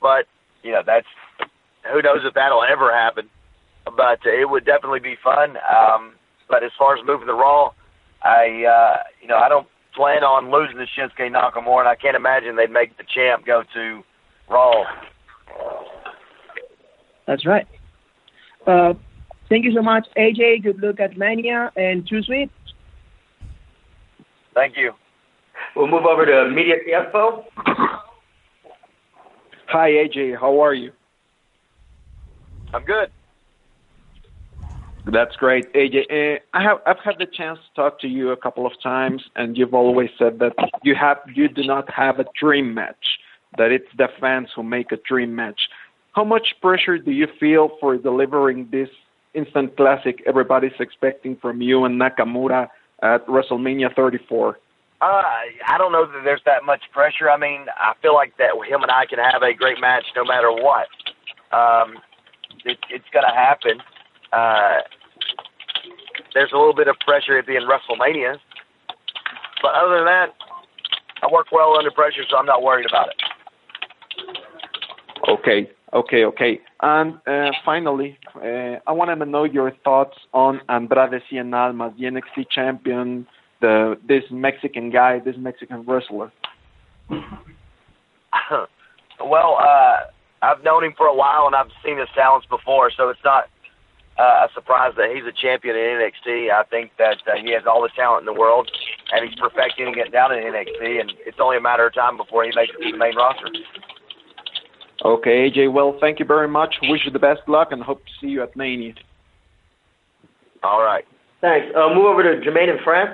but 0.00 0.26
you 0.64 0.72
know, 0.72 0.82
that's 0.84 1.06
who 1.92 2.02
knows 2.02 2.22
if 2.24 2.34
that'll 2.34 2.64
ever 2.64 2.92
happen. 2.92 3.30
But 3.84 4.18
it 4.24 4.50
would 4.50 4.64
definitely 4.64 5.00
be 5.00 5.14
fun. 5.22 5.58
Um, 5.58 6.14
but 6.48 6.64
as 6.64 6.72
far 6.76 6.96
as 6.96 7.04
moving 7.06 7.28
the 7.28 7.34
Raw, 7.34 7.72
I 8.22 8.64
uh, 8.64 9.02
you 9.22 9.28
know 9.28 9.36
I 9.36 9.48
don't 9.48 9.68
plan 9.94 10.24
on 10.24 10.50
losing 10.50 10.76
to 10.78 10.86
Shinsuke 10.86 11.30
Nakamura, 11.30 11.80
and 11.80 11.88
I 11.88 11.94
can't 11.94 12.16
imagine 12.16 12.56
they'd 12.56 12.70
make 12.70 12.96
the 12.96 13.04
champ 13.04 13.46
go 13.46 13.62
to 13.74 14.02
Raw. 14.48 14.84
That's 17.26 17.46
right. 17.46 17.66
Uh, 18.66 18.94
thank 19.48 19.64
you 19.64 19.72
so 19.74 19.82
much, 19.82 20.06
AJ. 20.16 20.62
Good 20.62 20.82
luck 20.82 21.00
at 21.00 21.16
Mania 21.16 21.72
and 21.76 22.06
Too 22.08 22.22
Sweet. 22.22 22.50
Thank 24.54 24.76
you. 24.76 24.92
We'll 25.74 25.88
move 25.88 26.04
over 26.04 26.24
to 26.24 26.32
Mediotiempo. 26.32 27.44
Hi, 29.68 29.90
AJ. 29.90 30.38
How 30.38 30.62
are 30.62 30.74
you? 30.74 30.92
I'm 32.72 32.84
good. 32.84 33.10
That's 35.06 35.36
great, 35.36 35.70
AJ. 35.74 36.06
Uh, 36.10 36.38
I 36.54 36.62
have 36.62 36.78
I've 36.86 36.98
had 37.04 37.16
the 37.18 37.26
chance 37.26 37.58
to 37.58 37.74
talk 37.74 38.00
to 38.00 38.08
you 38.08 38.30
a 38.30 38.36
couple 38.36 38.66
of 38.66 38.72
times, 38.82 39.22
and 39.36 39.56
you've 39.56 39.74
always 39.74 40.08
said 40.18 40.38
that 40.38 40.54
you 40.82 40.94
have 40.94 41.18
you 41.34 41.48
do 41.48 41.62
not 41.62 41.90
have 41.92 42.18
a 42.18 42.24
dream 42.38 42.72
match. 42.72 43.18
That 43.58 43.70
it's 43.70 43.88
the 43.98 44.08
fans 44.18 44.48
who 44.56 44.62
make 44.62 44.92
a 44.92 44.96
dream 44.96 45.34
match. 45.34 45.68
How 46.12 46.24
much 46.24 46.54
pressure 46.62 46.96
do 46.98 47.10
you 47.10 47.28
feel 47.38 47.70
for 47.80 47.96
delivering 47.96 48.68
this 48.72 48.88
instant 49.34 49.76
classic 49.76 50.22
everybody's 50.26 50.78
expecting 50.80 51.36
from 51.36 51.60
you 51.60 51.84
and 51.84 52.00
Nakamura 52.00 52.68
at 53.02 53.26
WrestleMania 53.26 53.94
34? 53.94 54.58
Uh, 55.00 55.04
I 55.04 55.76
don't 55.76 55.92
know 55.92 56.06
that 56.06 56.22
there's 56.24 56.40
that 56.46 56.64
much 56.64 56.82
pressure. 56.92 57.28
I 57.28 57.36
mean, 57.36 57.66
I 57.76 57.92
feel 58.00 58.14
like 58.14 58.36
that 58.38 58.52
him 58.66 58.82
and 58.82 58.90
I 58.90 59.04
can 59.06 59.18
have 59.18 59.42
a 59.42 59.52
great 59.52 59.80
match 59.80 60.04
no 60.16 60.24
matter 60.24 60.50
what. 60.50 60.88
Um, 61.52 61.98
it, 62.64 62.78
it's 62.88 63.04
going 63.12 63.26
to 63.28 63.34
happen. 63.34 63.82
Uh, 64.34 64.78
there's 66.34 66.50
a 66.52 66.56
little 66.56 66.74
bit 66.74 66.88
of 66.88 66.96
pressure 67.06 67.38
at 67.38 67.46
being 67.46 67.62
WrestleMania, 67.62 68.36
but 69.62 69.74
other 69.74 69.96
than 69.96 70.06
that, 70.06 70.34
I 71.22 71.32
work 71.32 71.46
well 71.52 71.76
under 71.78 71.90
pressure, 71.90 72.22
so 72.28 72.36
I'm 72.36 72.46
not 72.46 72.62
worried 72.62 72.86
about 72.88 73.08
it. 73.08 73.14
Okay, 75.28 75.70
okay, 75.92 76.24
okay. 76.24 76.60
And 76.82 77.14
uh, 77.26 77.52
finally, 77.64 78.18
uh, 78.34 78.80
I 78.86 78.92
wanted 78.92 79.16
to 79.16 79.26
know 79.26 79.44
your 79.44 79.72
thoughts 79.84 80.18
on 80.34 80.60
Andrade 80.68 81.22
Cien 81.30 81.54
Almas, 81.54 81.92
the 81.98 82.04
NXT 82.04 82.50
champion, 82.50 83.26
the 83.60 83.96
this 84.06 84.24
Mexican 84.30 84.90
guy, 84.90 85.20
this 85.20 85.36
Mexican 85.38 85.84
wrestler. 85.86 86.32
well, 89.20 89.56
uh, 89.60 89.96
I've 90.42 90.62
known 90.62 90.84
him 90.84 90.92
for 90.96 91.06
a 91.06 91.14
while, 91.14 91.46
and 91.46 91.54
I've 91.54 91.70
seen 91.84 91.98
his 91.98 92.08
talents 92.14 92.46
before, 92.50 92.90
so 92.94 93.08
it's 93.08 93.24
not 93.24 93.44
uh, 94.18 94.46
a 94.46 94.48
surprise 94.54 94.92
that 94.96 95.10
he's 95.14 95.24
a 95.24 95.32
champion 95.32 95.76
in 95.76 95.82
NXT. 95.82 96.50
I 96.50 96.62
think 96.64 96.92
that 96.98 97.18
uh, 97.26 97.36
he 97.42 97.52
has 97.52 97.62
all 97.66 97.82
the 97.82 97.90
talent 97.96 98.26
in 98.26 98.32
the 98.32 98.38
world, 98.38 98.70
and 99.12 99.28
he's 99.28 99.38
perfecting 99.38 99.94
it 99.96 100.12
down 100.12 100.32
in 100.32 100.44
NXT, 100.44 101.00
and 101.00 101.12
it's 101.26 101.38
only 101.40 101.56
a 101.56 101.60
matter 101.60 101.86
of 101.86 101.94
time 101.94 102.16
before 102.16 102.44
he 102.44 102.52
makes 102.54 102.72
it 102.78 102.82
to 102.84 102.92
the 102.92 102.98
main 102.98 103.16
roster. 103.16 103.48
Okay, 105.04 105.50
AJ. 105.50 105.72
Well, 105.72 105.96
thank 106.00 106.18
you 106.18 106.24
very 106.24 106.48
much. 106.48 106.76
Wish 106.82 107.02
you 107.04 107.10
the 107.10 107.18
best 107.18 107.42
luck, 107.48 107.68
and 107.72 107.82
hope 107.82 108.04
to 108.04 108.12
see 108.20 108.28
you 108.28 108.42
at 108.42 108.56
Mania. 108.56 108.94
All 110.62 110.82
right. 110.82 111.04
Thanks. 111.40 111.66
Uh, 111.76 111.92
move 111.92 112.06
over 112.06 112.22
to 112.22 112.40
Jermaine 112.40 112.70
in 112.70 112.82
France. 112.82 113.10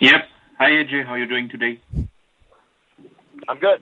Yep. 0.00 0.22
Hi, 0.58 0.70
AJ. 0.70 1.04
How 1.06 1.12
are 1.12 1.18
you 1.18 1.28
doing 1.28 1.48
today? 1.48 1.80
I'm 3.48 3.58
good. 3.58 3.80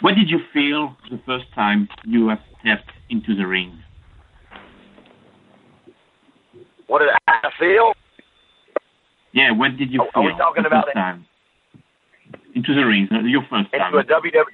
What 0.00 0.14
did 0.14 0.30
you 0.30 0.38
feel 0.52 0.96
the 1.10 1.20
first 1.26 1.44
time 1.54 1.88
you 2.04 2.28
have 2.28 2.40
stepped 2.60 2.90
into 3.10 3.36
the 3.36 3.46
ring? 3.46 3.79
What 6.90 6.98
did 6.98 7.10
I 7.28 7.50
feel? 7.56 7.92
Yeah, 9.30 9.52
what 9.52 9.76
did 9.76 9.92
you 9.92 10.00
feel 10.12 10.22
are 10.22 10.26
we 10.26 10.36
talking 10.36 10.66
about 10.66 10.88
it? 10.88 10.94
time? 10.94 11.24
Into 12.56 12.74
the 12.74 12.84
ring, 12.84 13.06
uh, 13.12 13.20
your 13.20 13.42
first 13.48 13.70
time. 13.70 13.94
Into 13.94 13.98
a 13.98 14.20
WWE 14.20 14.44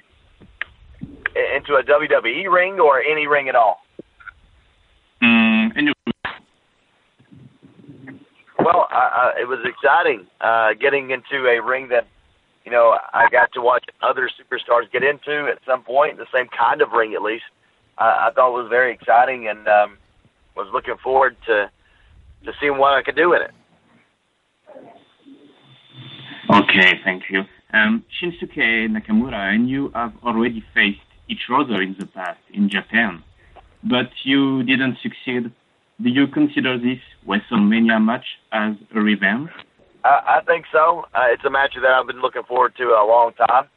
into 1.55 1.73
a 1.73 1.83
WWE 1.83 2.53
ring 2.53 2.79
or 2.79 3.01
any 3.01 3.25
ring 3.25 3.49
at 3.49 3.55
all? 3.55 3.81
Mm, 5.23 5.71
and 5.75 5.93
Well, 8.59 8.87
I, 8.91 9.33
I, 9.35 9.41
it 9.41 9.47
was 9.47 9.65
exciting 9.65 10.27
uh, 10.39 10.75
getting 10.79 11.09
into 11.09 11.47
a 11.47 11.59
ring 11.59 11.87
that 11.87 12.05
you 12.65 12.71
know, 12.71 12.99
I 13.13 13.29
got 13.31 13.51
to 13.53 13.61
watch 13.61 13.85
other 14.03 14.29
superstars 14.29 14.91
get 14.91 15.01
into 15.01 15.47
at 15.49 15.57
some 15.65 15.81
point, 15.81 16.17
the 16.17 16.27
same 16.31 16.49
kind 16.49 16.83
of 16.83 16.91
ring 16.91 17.15
at 17.15 17.23
least. 17.23 17.45
I, 17.97 18.27
I 18.27 18.31
thought 18.35 18.49
it 18.49 18.61
was 18.61 18.69
very 18.69 18.93
exciting 18.93 19.47
and 19.47 19.67
um, 19.67 19.97
was 20.55 20.67
looking 20.71 20.97
forward 21.03 21.35
to 21.47 21.71
to 22.45 22.51
see 22.61 22.69
what 22.69 22.93
I 22.93 23.01
could 23.03 23.15
do 23.15 23.29
with 23.29 23.41
it. 23.41 23.51
Okay, 26.49 26.99
thank 27.03 27.23
you. 27.29 27.41
Um, 27.73 28.05
Shinsuke 28.21 28.87
Nakamura 28.87 29.53
and 29.53 29.69
you 29.69 29.91
have 29.93 30.13
already 30.23 30.63
faced 30.73 30.99
each 31.27 31.49
other 31.53 31.81
in 31.81 31.95
the 31.99 32.05
past 32.05 32.39
in 32.53 32.69
Japan, 32.69 33.21
but 33.83 34.09
you 34.23 34.63
didn't 34.63 34.97
succeed. 35.03 35.51
Do 36.01 36.09
you 36.09 36.27
consider 36.27 36.77
this 36.77 36.99
WrestleMania 37.27 38.01
match 38.03 38.25
as 38.53 38.75
a 38.95 38.99
revenge? 39.01 39.49
I, 40.05 40.39
I 40.39 40.41
think 40.45 40.65
so. 40.71 41.05
Uh, 41.13 41.25
it's 41.31 41.43
a 41.43 41.49
match 41.49 41.73
that 41.75 41.91
I've 41.91 42.07
been 42.07 42.21
looking 42.21 42.43
forward 42.43 42.75
to 42.77 42.83
a 42.83 43.03
long 43.05 43.33
time, 43.33 43.67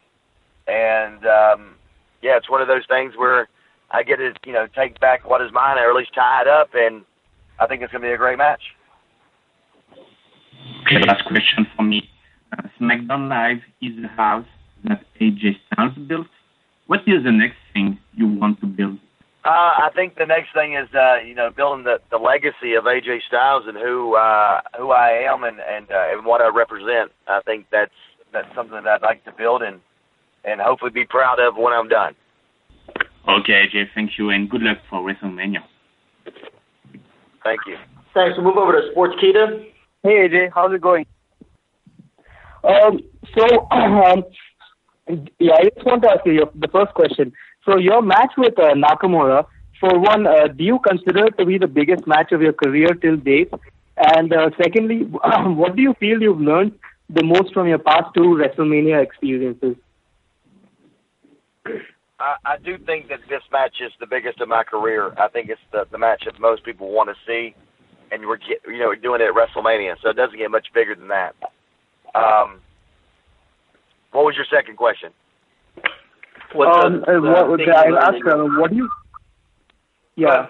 and 0.69 1.27
um, 1.27 1.75
yeah, 2.23 2.37
it's 2.37 2.49
one 2.49 2.63
of 2.63 2.69
those 2.69 2.87
things 2.89 3.15
where 3.17 3.49
I 3.91 4.05
get 4.05 4.17
to 4.17 4.33
you 4.47 4.53
know 4.53 4.69
take 4.77 5.01
back 5.01 5.29
what 5.29 5.43
is 5.43 5.51
mine, 5.53 5.79
or 5.79 5.91
at 5.91 5.97
least 5.97 6.15
tie 6.15 6.43
it 6.43 6.49
up, 6.49 6.71
and 6.75 7.05
I 7.61 7.67
think 7.67 7.83
it's 7.83 7.93
going 7.93 8.03
to 8.03 8.09
be 8.09 8.15
a 8.15 8.17
great 8.17 8.39
match. 8.39 8.63
Okay, 10.83 10.99
last 11.07 11.25
question 11.27 11.67
for 11.77 11.83
me. 11.83 12.09
Uh, 12.53 12.63
SmackDown 12.81 13.29
Live 13.29 13.63
is 13.83 13.93
a 14.03 14.09
house 14.09 14.47
that 14.85 15.05
AJ 15.21 15.57
Styles 15.67 15.95
built. 16.09 16.27
What 16.87 17.01
is 17.07 17.23
the 17.23 17.31
next 17.31 17.59
thing 17.73 17.99
you 18.15 18.27
want 18.27 18.61
to 18.61 18.67
build? 18.67 18.99
Uh, 19.45 19.49
I 19.49 19.91
think 19.95 20.17
the 20.17 20.27
next 20.27 20.53
thing 20.53 20.75
is 20.75 20.89
uh, 20.95 21.17
you 21.25 21.35
know 21.35 21.51
building 21.51 21.85
the, 21.85 22.01
the 22.11 22.19
legacy 22.19 22.75
of 22.75 22.85
AJ 22.85 23.21
Styles 23.29 23.65
and 23.67 23.77
who 23.77 24.15
uh, 24.15 24.61
who 24.77 24.91
I 24.91 25.11
am 25.31 25.45
and 25.45 25.61
and, 25.61 25.91
uh, 25.91 26.13
and 26.13 26.27
what 26.27 26.43
I 26.43 26.49
represent. 26.49 27.13
I 27.27 27.41
think 27.47 27.67
that's 27.71 27.93
that's 28.33 28.53
something 28.55 28.75
that 28.75 28.87
I'd 28.87 29.03
like 29.03 29.25
to 29.25 29.33
build 29.33 29.63
and 29.63 29.81
and 30.45 30.61
hopefully 30.61 30.91
be 30.91 31.05
proud 31.05 31.41
of 31.41 31.57
when 31.57 31.73
I'm 31.73 31.89
done. 31.89 32.15
Okay, 33.29 33.67
AJ, 33.67 33.89
thank 33.95 34.19
you 34.19 34.31
and 34.31 34.51
good 34.51 34.63
luck 34.63 34.79
for 34.91 35.01
WrestleMania. 35.01 35.63
Thank 37.45 37.61
you. 37.67 37.77
Thanks. 38.15 38.37
We'll 38.37 38.47
move 38.47 38.57
over 38.57 38.73
to 38.73 38.91
Sportskeeda. 38.95 39.67
Hey 40.03 40.29
AJ, 40.29 40.51
how's 40.55 40.73
it 40.73 40.81
going? 40.81 41.07
Um, 42.65 43.01
so, 43.37 43.69
um, 43.71 44.25
yeah, 45.39 45.55
I 45.55 45.65
just 45.75 45.85
want 45.85 46.03
to 46.03 46.11
ask 46.11 46.25
you 46.25 46.33
your, 46.33 46.51
the 46.55 46.69
first 46.69 46.95
question. 46.95 47.33
So, 47.67 47.77
your 47.79 48.03
match 48.03 48.33
with 48.37 48.59
uh, 48.59 48.75
Nakamura, 48.75 49.45
for 49.79 49.99
one, 49.99 50.27
uh, 50.27 50.49
do 50.49 50.65
you 50.65 50.79
consider 50.79 51.27
it 51.27 51.39
to 51.39 51.45
be 51.45 51.59
the 51.59 51.67
biggest 51.67 52.07
match 52.07 52.33
of 52.33 52.43
your 52.43 52.53
career 52.53 52.95
till 52.95 53.17
date? 53.17 53.53
And 53.97 54.33
uh, 54.33 54.51
secondly, 54.63 54.99
what 55.05 55.77
do 55.77 55.83
you 55.83 55.95
feel 56.01 56.23
you've 56.23 56.41
learned 56.41 56.79
the 57.09 57.25
most 57.25 57.53
from 57.53 57.69
your 57.69 57.79
past 57.79 58.15
two 58.15 58.39
WrestleMania 58.41 59.03
experiences? 59.03 59.77
I, 62.21 62.37
I 62.45 62.57
do 62.59 62.77
think 62.79 63.09
that 63.09 63.21
this 63.29 63.43
match 63.51 63.77
is 63.81 63.93
the 63.99 64.07
biggest 64.07 64.41
of 64.41 64.49
my 64.49 64.63
career. 64.63 65.13
I 65.19 65.29
think 65.29 65.49
it's 65.49 65.61
the, 65.73 65.87
the 65.91 65.99
match 65.99 66.25
that 66.27 66.39
most 66.39 66.65
people 66.65 66.91
want 66.93 67.09
to 67.09 67.17
see, 67.27 67.55
and 68.13 68.27
we're 68.27 68.37
get, 68.37 68.61
you 68.67 68.79
know 68.79 68.89
we're 68.89 68.97
doing 68.97 69.21
it 69.21 69.29
at 69.29 69.35
WrestleMania, 69.35 69.97
so 70.03 70.11
it 70.11 70.17
doesn't 70.17 70.39
get 70.39 70.51
much 70.51 70.69
bigger 70.75 70.95
than 70.95 71.09
that. 71.09 71.35
Um, 72.15 72.61
what 74.13 74.25
was 74.25 74.35
your 74.37 74.47
second 74.51 74.77
question? 74.77 75.13
What's 76.53 76.85
um, 76.85 77.05
uh, 77.09 77.21
what 77.21 77.49
would 77.49 77.69
I 77.69 77.87
ask? 77.97 78.27
Uh, 78.27 78.45
what 78.59 78.71
do 78.71 78.77
you? 78.77 78.91
Yeah. 80.17 80.49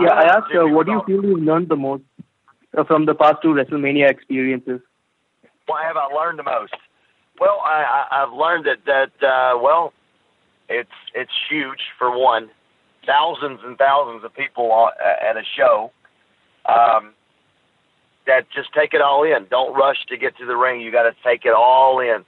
Yeah, 0.00 0.10
I 0.10 0.24
asked, 0.24 0.52
uh, 0.52 0.66
what 0.66 0.86
do 0.86 0.92
you 0.92 1.02
feel 1.06 1.24
you've 1.24 1.44
learned 1.44 1.68
the 1.68 1.76
most 1.76 2.02
uh, 2.76 2.82
from 2.82 3.06
the 3.06 3.14
past 3.14 3.36
two 3.42 3.54
WrestleMania 3.54 4.10
experiences? 4.10 4.80
Why 5.66 5.84
have 5.84 5.96
I 5.96 6.06
learned 6.06 6.40
the 6.40 6.42
most? 6.42 6.74
Well, 7.40 7.60
I, 7.64 8.06
I, 8.10 8.22
I've 8.22 8.32
learned 8.32 8.66
that 8.66 8.84
that 8.86 9.26
uh, 9.26 9.58
well, 9.58 9.92
it's 10.68 10.88
it's 11.14 11.32
huge 11.50 11.80
for. 11.98 12.04
Thousands 13.06 13.60
and 13.62 13.76
thousands 13.76 14.24
of 14.24 14.34
people 14.34 14.72
on, 14.72 14.92
at 14.98 15.36
a 15.36 15.42
show. 15.56 15.92
Um, 16.66 17.12
that 18.26 18.46
just 18.54 18.72
take 18.72 18.94
it 18.94 19.02
all 19.02 19.24
in. 19.24 19.46
Don't 19.50 19.74
rush 19.74 19.98
to 20.08 20.16
get 20.16 20.36
to 20.38 20.46
the 20.46 20.56
ring. 20.56 20.80
You 20.80 20.90
got 20.90 21.02
to 21.02 21.14
take 21.22 21.44
it 21.44 21.52
all 21.52 22.00
in. 22.00 22.24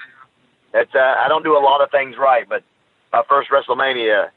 That's 0.72 0.94
uh, 0.94 0.98
I 0.98 1.28
don't 1.28 1.44
do 1.44 1.56
a 1.56 1.64
lot 1.64 1.80
of 1.80 1.90
things 1.90 2.16
right, 2.18 2.46
but 2.48 2.62
my 3.12 3.22
first 3.28 3.48
WrestleMania, 3.50 4.28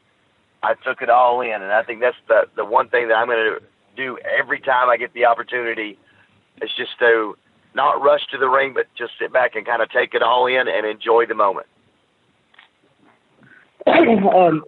I 0.62 0.74
took 0.74 1.02
it 1.02 1.10
all 1.10 1.42
in, 1.42 1.52
and 1.52 1.72
I 1.72 1.82
think 1.82 2.00
that's 2.00 2.16
the 2.28 2.44
the 2.56 2.64
one 2.64 2.88
thing 2.88 3.08
that 3.08 3.14
I'm 3.14 3.26
going 3.26 3.58
to 3.58 3.60
do 3.96 4.18
every 4.18 4.60
time 4.60 4.88
I 4.88 4.96
get 4.96 5.12
the 5.12 5.26
opportunity. 5.26 5.98
Is 6.62 6.70
just 6.76 6.98
to 7.00 7.36
not 7.74 8.02
rush 8.02 8.26
to 8.32 8.38
the 8.38 8.48
ring, 8.48 8.72
but 8.74 8.86
just 8.96 9.12
sit 9.18 9.32
back 9.32 9.54
and 9.54 9.66
kind 9.66 9.82
of 9.82 9.90
take 9.90 10.14
it 10.14 10.22
all 10.22 10.46
in 10.46 10.68
and 10.68 10.86
enjoy 10.86 11.26
the 11.26 11.34
moment. 11.34 11.66
um, 13.86 14.64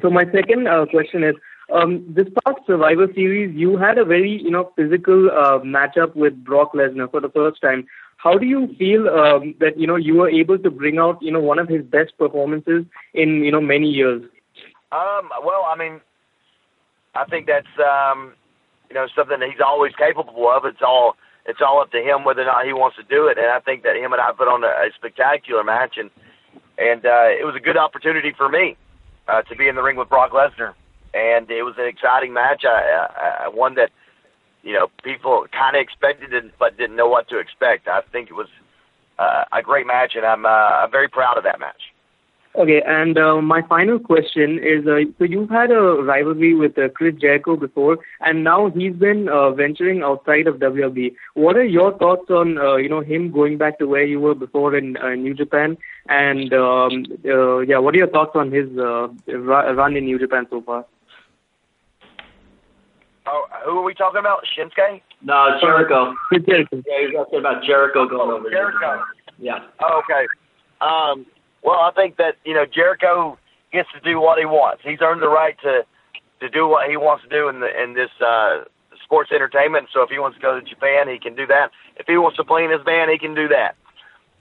so 0.00 0.10
my 0.10 0.24
second 0.32 0.68
uh, 0.68 0.86
question 0.86 1.24
is, 1.24 1.34
um, 1.72 2.04
this 2.08 2.26
past 2.44 2.58
Survivor 2.66 3.06
Series, 3.14 3.54
you 3.54 3.76
had 3.76 3.96
a 3.96 4.04
very 4.04 4.42
you 4.42 4.50
know 4.50 4.72
physical 4.76 5.30
uh, 5.30 5.60
matchup 5.60 6.14
with 6.14 6.44
Brock 6.44 6.74
Lesnar 6.74 7.10
for 7.10 7.20
the 7.20 7.30
first 7.30 7.62
time. 7.62 7.86
How 8.16 8.36
do 8.36 8.46
you 8.46 8.74
feel 8.78 9.08
um, 9.08 9.54
that 9.60 9.78
you 9.78 9.86
know 9.86 9.96
you 9.96 10.14
were 10.14 10.28
able 10.28 10.58
to 10.58 10.70
bring 10.70 10.98
out 10.98 11.22
you 11.22 11.32
know 11.32 11.40
one 11.40 11.58
of 11.58 11.68
his 11.68 11.82
best 11.84 12.16
performances 12.18 12.84
in 13.14 13.44
you 13.44 13.50
know 13.50 13.60
many 13.60 13.88
years? 13.88 14.22
Um, 14.90 15.30
well, 15.44 15.64
I 15.66 15.76
mean, 15.78 16.00
I 17.14 17.24
think 17.24 17.46
that's 17.46 17.66
um, 17.78 18.34
you 18.90 18.94
know 18.94 19.06
something 19.16 19.40
that 19.40 19.48
he's 19.48 19.64
always 19.64 19.94
capable 19.94 20.50
of. 20.50 20.64
It's 20.66 20.82
all 20.82 21.16
it's 21.46 21.60
all 21.60 21.80
up 21.80 21.90
to 21.92 21.98
him 21.98 22.24
whether 22.24 22.42
or 22.42 22.46
not 22.46 22.64
he 22.64 22.72
wants 22.72 22.96
to 22.96 23.02
do 23.02 23.26
it. 23.26 23.38
And 23.38 23.46
I 23.46 23.60
think 23.60 23.82
that 23.82 23.96
him 23.96 24.12
and 24.12 24.22
I 24.22 24.32
put 24.32 24.48
on 24.48 24.62
a, 24.64 24.68
a 24.68 24.90
spectacular 24.94 25.64
match, 25.64 25.96
and 25.96 26.10
and 26.78 27.04
uh, 27.04 27.28
it 27.28 27.44
was 27.44 27.54
a 27.56 27.60
good 27.60 27.76
opportunity 27.76 28.32
for 28.36 28.48
me 28.48 28.76
uh, 29.28 29.42
to 29.42 29.56
be 29.56 29.68
in 29.68 29.74
the 29.74 29.82
ring 29.82 29.96
with 29.96 30.08
Brock 30.08 30.32
Lesnar 30.32 30.74
and 31.14 31.50
it 31.50 31.62
was 31.62 31.74
an 31.78 31.86
exciting 31.86 32.32
match. 32.32 32.64
I, 32.64 33.08
I, 33.16 33.44
I 33.44 33.48
one 33.48 33.74
that 33.74 33.90
you 34.62 34.72
know 34.72 34.88
people 35.02 35.46
kind 35.52 35.76
of 35.76 35.82
expected 35.82 36.32
it, 36.32 36.52
but 36.58 36.76
didn't 36.76 36.96
know 36.96 37.08
what 37.08 37.28
to 37.28 37.38
expect. 37.38 37.88
I 37.88 38.00
think 38.12 38.30
it 38.30 38.34
was 38.34 38.48
uh, 39.18 39.44
a 39.52 39.62
great 39.62 39.86
match, 39.86 40.12
and 40.16 40.24
I'm 40.24 40.46
uh, 40.46 40.48
I'm 40.48 40.90
very 40.90 41.08
proud 41.08 41.36
of 41.36 41.44
that 41.44 41.60
match. 41.60 41.91
Okay, 42.54 42.82
and 42.86 43.16
uh, 43.16 43.40
my 43.40 43.62
final 43.62 43.98
question 43.98 44.58
is: 44.58 44.86
uh, 44.86 45.00
so 45.18 45.24
you've 45.24 45.48
had 45.48 45.70
a 45.70 45.80
rivalry 46.02 46.54
with 46.54 46.76
uh, 46.76 46.90
Chris 46.90 47.14
Jericho 47.18 47.56
before, 47.56 47.96
and 48.20 48.44
now 48.44 48.68
he's 48.68 48.94
been 48.94 49.26
uh, 49.30 49.52
venturing 49.52 50.02
outside 50.02 50.46
of 50.46 50.56
WWE. 50.56 51.14
What 51.32 51.56
are 51.56 51.64
your 51.64 51.96
thoughts 51.96 52.28
on 52.28 52.58
uh, 52.58 52.76
you 52.76 52.90
know 52.90 53.00
him 53.00 53.32
going 53.32 53.56
back 53.56 53.78
to 53.78 53.86
where 53.86 54.04
you 54.04 54.20
were 54.20 54.34
before 54.34 54.76
in 54.76 54.98
uh, 54.98 55.14
New 55.14 55.32
Japan? 55.32 55.78
And 56.10 56.52
um, 56.52 57.06
uh, 57.24 57.60
yeah, 57.60 57.78
what 57.78 57.94
are 57.94 57.98
your 57.98 58.10
thoughts 58.10 58.32
on 58.34 58.52
his 58.52 58.68
uh, 58.76 59.08
run 59.34 59.96
in 59.96 60.04
New 60.04 60.18
Japan 60.18 60.46
so 60.50 60.60
far? 60.60 60.84
Oh, 63.24 63.46
who 63.64 63.78
are 63.78 63.82
we 63.82 63.94
talking 63.94 64.20
about? 64.20 64.44
Shinsuke? 64.44 65.00
No, 65.22 65.56
Jericho. 65.58 66.12
Jericho. 66.46 66.82
Yeah, 66.86 67.06
he's 67.06 67.16
asking 67.18 67.38
about 67.38 67.64
Jericho 67.64 68.06
going 68.06 68.30
oh, 68.30 68.36
over. 68.36 68.50
Jericho. 68.50 69.02
Yeah. 69.38 69.60
Oh, 69.80 70.02
okay. 70.04 70.26
Um, 70.82 71.24
well, 71.62 71.80
I 71.80 71.90
think 71.94 72.16
that 72.16 72.36
you 72.44 72.54
know 72.54 72.66
Jericho 72.66 73.38
gets 73.72 73.88
to 73.94 74.00
do 74.00 74.20
what 74.20 74.38
he 74.38 74.44
wants. 74.44 74.82
He's 74.84 75.00
earned 75.00 75.22
the 75.22 75.28
right 75.28 75.56
to 75.62 75.84
to 76.40 76.48
do 76.48 76.66
what 76.66 76.88
he 76.90 76.96
wants 76.96 77.24
to 77.24 77.30
do 77.30 77.48
in 77.48 77.60
the 77.60 77.82
in 77.82 77.94
this 77.94 78.10
uh, 78.24 78.64
sports 79.02 79.30
entertainment. 79.32 79.88
So 79.92 80.02
if 80.02 80.10
he 80.10 80.18
wants 80.18 80.36
to 80.36 80.42
go 80.42 80.58
to 80.58 80.64
Japan, 80.64 81.08
he 81.08 81.18
can 81.18 81.34
do 81.34 81.46
that. 81.46 81.70
If 81.96 82.06
he 82.06 82.16
wants 82.16 82.36
to 82.36 82.44
play 82.44 82.64
in 82.64 82.70
his 82.70 82.82
band, 82.82 83.10
he 83.10 83.18
can 83.18 83.34
do 83.34 83.48
that. 83.48 83.76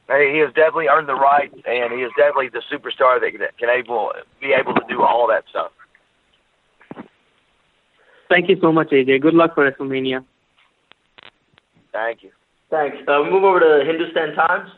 He 0.08 0.40
has 0.40 0.50
definitely 0.54 0.88
earned 0.88 1.08
the 1.08 1.16
right, 1.16 1.52
and 1.66 1.94
he 1.94 2.00
is 2.00 2.12
definitely 2.18 2.50
the 2.50 2.62
superstar 2.70 3.22
that 3.22 3.58
can 3.58 3.70
able 3.70 4.12
be 4.42 4.52
able 4.52 4.74
to 4.74 4.82
do 4.90 5.04
all 5.04 5.28
that 5.28 5.46
stuff. 5.50 5.72
Thank 8.30 8.50
you 8.50 8.58
so 8.62 8.72
much, 8.72 8.90
AJ. 8.90 9.22
Good 9.22 9.34
luck 9.34 9.56
for 9.56 9.70
WrestleMania. 9.70 10.26
Thank 11.92 12.24
you. 12.24 12.32
Thanks. 12.70 12.98
Uh, 13.08 13.22
we 13.24 13.30
move 13.30 13.44
over 13.44 13.60
to 13.60 13.86
Hindustan 13.86 14.34
Times. 14.34 14.70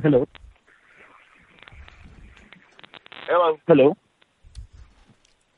Hello. 0.00 0.26
Hello. 3.28 3.58
Hello. 3.66 3.96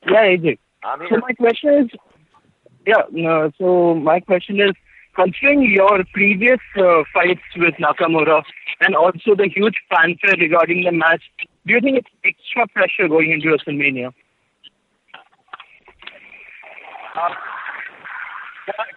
Yeah, 0.06 0.24
AJ. 0.24 0.58
I'm 0.82 1.00
here. 1.00 1.08
So 1.10 1.16
my 1.18 1.32
question 1.34 1.74
is, 1.74 1.90
yeah. 2.86 3.02
No, 3.10 3.52
so 3.58 3.94
my 3.94 4.20
question 4.20 4.60
is, 4.60 4.72
considering 5.14 5.62
your 5.62 6.04
previous 6.12 6.58
uh, 6.76 7.04
fights 7.12 7.40
with 7.56 7.74
Nakamura 7.74 8.42
and 8.80 8.96
also 8.96 9.34
the 9.36 9.48
huge 9.54 9.76
fanfare 9.88 10.36
regarding 10.38 10.84
the 10.84 10.92
match, 10.92 11.22
do 11.66 11.74
you 11.74 11.80
think 11.80 11.98
it's 11.98 12.10
extra 12.24 12.66
pressure 12.68 13.08
going 13.08 13.30
into 13.30 13.48
WrestleMania? 13.48 14.12
Um, 17.16 17.32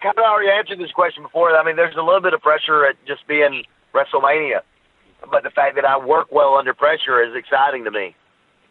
kind 0.02 0.18
of 0.18 0.24
already 0.24 0.50
answered 0.50 0.80
this 0.80 0.90
question 0.90 1.22
before. 1.22 1.56
I 1.56 1.64
mean, 1.64 1.76
there's 1.76 1.96
a 1.96 2.02
little 2.02 2.20
bit 2.20 2.34
of 2.34 2.40
pressure 2.40 2.84
at 2.86 2.96
just 3.06 3.26
being 3.28 3.62
WrestleMania, 3.94 4.60
but 5.30 5.42
the 5.42 5.50
fact 5.50 5.76
that 5.76 5.84
I 5.84 5.98
work 5.98 6.28
well 6.30 6.56
under 6.56 6.74
pressure 6.74 7.22
is 7.22 7.34
exciting 7.34 7.84
to 7.84 7.90
me. 7.90 8.14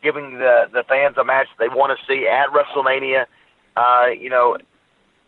Giving 0.04 0.38
the 0.38 0.70
the 0.72 0.84
fans 0.88 1.18
a 1.18 1.24
match 1.24 1.48
they 1.60 1.70
want 1.70 1.98
to 1.98 2.06
see 2.06 2.28
at 2.28 2.50
WrestleMania, 2.50 3.26
uh, 3.76 4.08
you 4.08 4.30
know, 4.30 4.58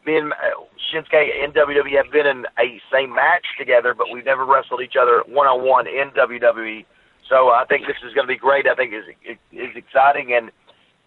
me 0.06 0.18
and 0.18 0.32
uh, 0.34 0.36
Shinsuke 0.78 1.44
and 1.44 1.54
WWE 1.54 1.96
have 1.98 2.12
been 2.12 2.28
in 2.28 2.46
a 2.60 2.80
same 2.92 3.14
match 3.14 3.46
together, 3.58 3.94
but 3.94 4.08
we've 4.12 4.26
never 4.26 4.46
wrestled 4.46 4.82
each 4.82 4.96
other 5.00 5.24
one 5.28 5.48
on 5.48 5.66
one 5.66 5.88
in 5.88 6.12
WWE. 6.12 6.86
So 7.28 7.50
I 7.50 7.66
think 7.68 7.86
this 7.88 7.98
is 8.06 8.14
going 8.14 8.28
to 8.28 8.34
be 8.34 8.38
great. 8.38 8.68
I 8.68 8.76
think 8.76 8.94
it's, 8.94 9.40
it's 9.52 9.78
exciting, 9.78 10.34
and 10.34 10.52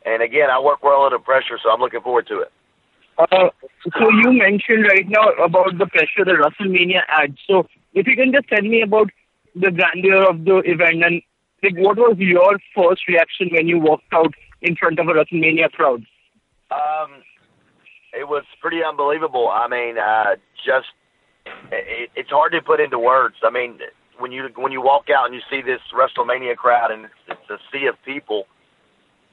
and 0.04 0.22
again, 0.22 0.50
I 0.50 0.60
work 0.60 0.82
well 0.82 1.04
under 1.04 1.18
pressure, 1.18 1.58
so 1.62 1.70
I'm 1.70 1.80
looking 1.80 2.00
forward 2.00 2.26
to 2.28 2.40
it. 2.40 2.52
Uh, 3.18 3.50
so 3.92 4.10
you 4.10 4.32
mentioned 4.32 4.86
right 4.88 5.08
now 5.08 5.28
about 5.44 5.78
the 5.78 5.86
pressure 5.86 6.24
the 6.24 6.32
WrestleMania 6.32 7.02
adds. 7.08 7.38
So 7.46 7.66
if 7.94 8.06
you 8.06 8.16
can 8.16 8.32
just 8.32 8.48
tell 8.48 8.62
me 8.62 8.82
about 8.82 9.10
the 9.54 9.70
grandeur 9.70 10.28
of 10.28 10.44
the 10.44 10.62
event 10.64 11.04
and 11.04 11.22
like 11.62 11.76
what 11.76 11.96
was 11.96 12.16
your 12.18 12.58
first 12.74 13.06
reaction 13.06 13.48
when 13.52 13.68
you 13.68 13.78
walked 13.78 14.12
out 14.12 14.34
in 14.62 14.74
front 14.76 14.98
of 14.98 15.08
a 15.08 15.12
WrestleMania 15.12 15.70
crowd? 15.70 16.04
Um, 16.70 17.22
it 18.12 18.28
was 18.28 18.44
pretty 18.60 18.82
unbelievable. 18.82 19.48
I 19.48 19.68
mean, 19.68 19.98
uh, 19.98 20.36
just 20.64 20.88
it, 21.70 22.10
it's 22.16 22.30
hard 22.30 22.52
to 22.52 22.62
put 22.62 22.80
into 22.80 22.98
words. 22.98 23.36
I 23.42 23.50
mean, 23.50 23.78
when 24.18 24.32
you 24.32 24.48
when 24.56 24.72
you 24.72 24.82
walk 24.82 25.08
out 25.10 25.26
and 25.26 25.34
you 25.34 25.40
see 25.50 25.62
this 25.62 25.80
WrestleMania 25.94 26.56
crowd 26.56 26.90
and 26.90 27.04
it's, 27.04 27.14
it's 27.28 27.50
a 27.50 27.58
sea 27.70 27.86
of 27.86 27.94
people, 28.04 28.46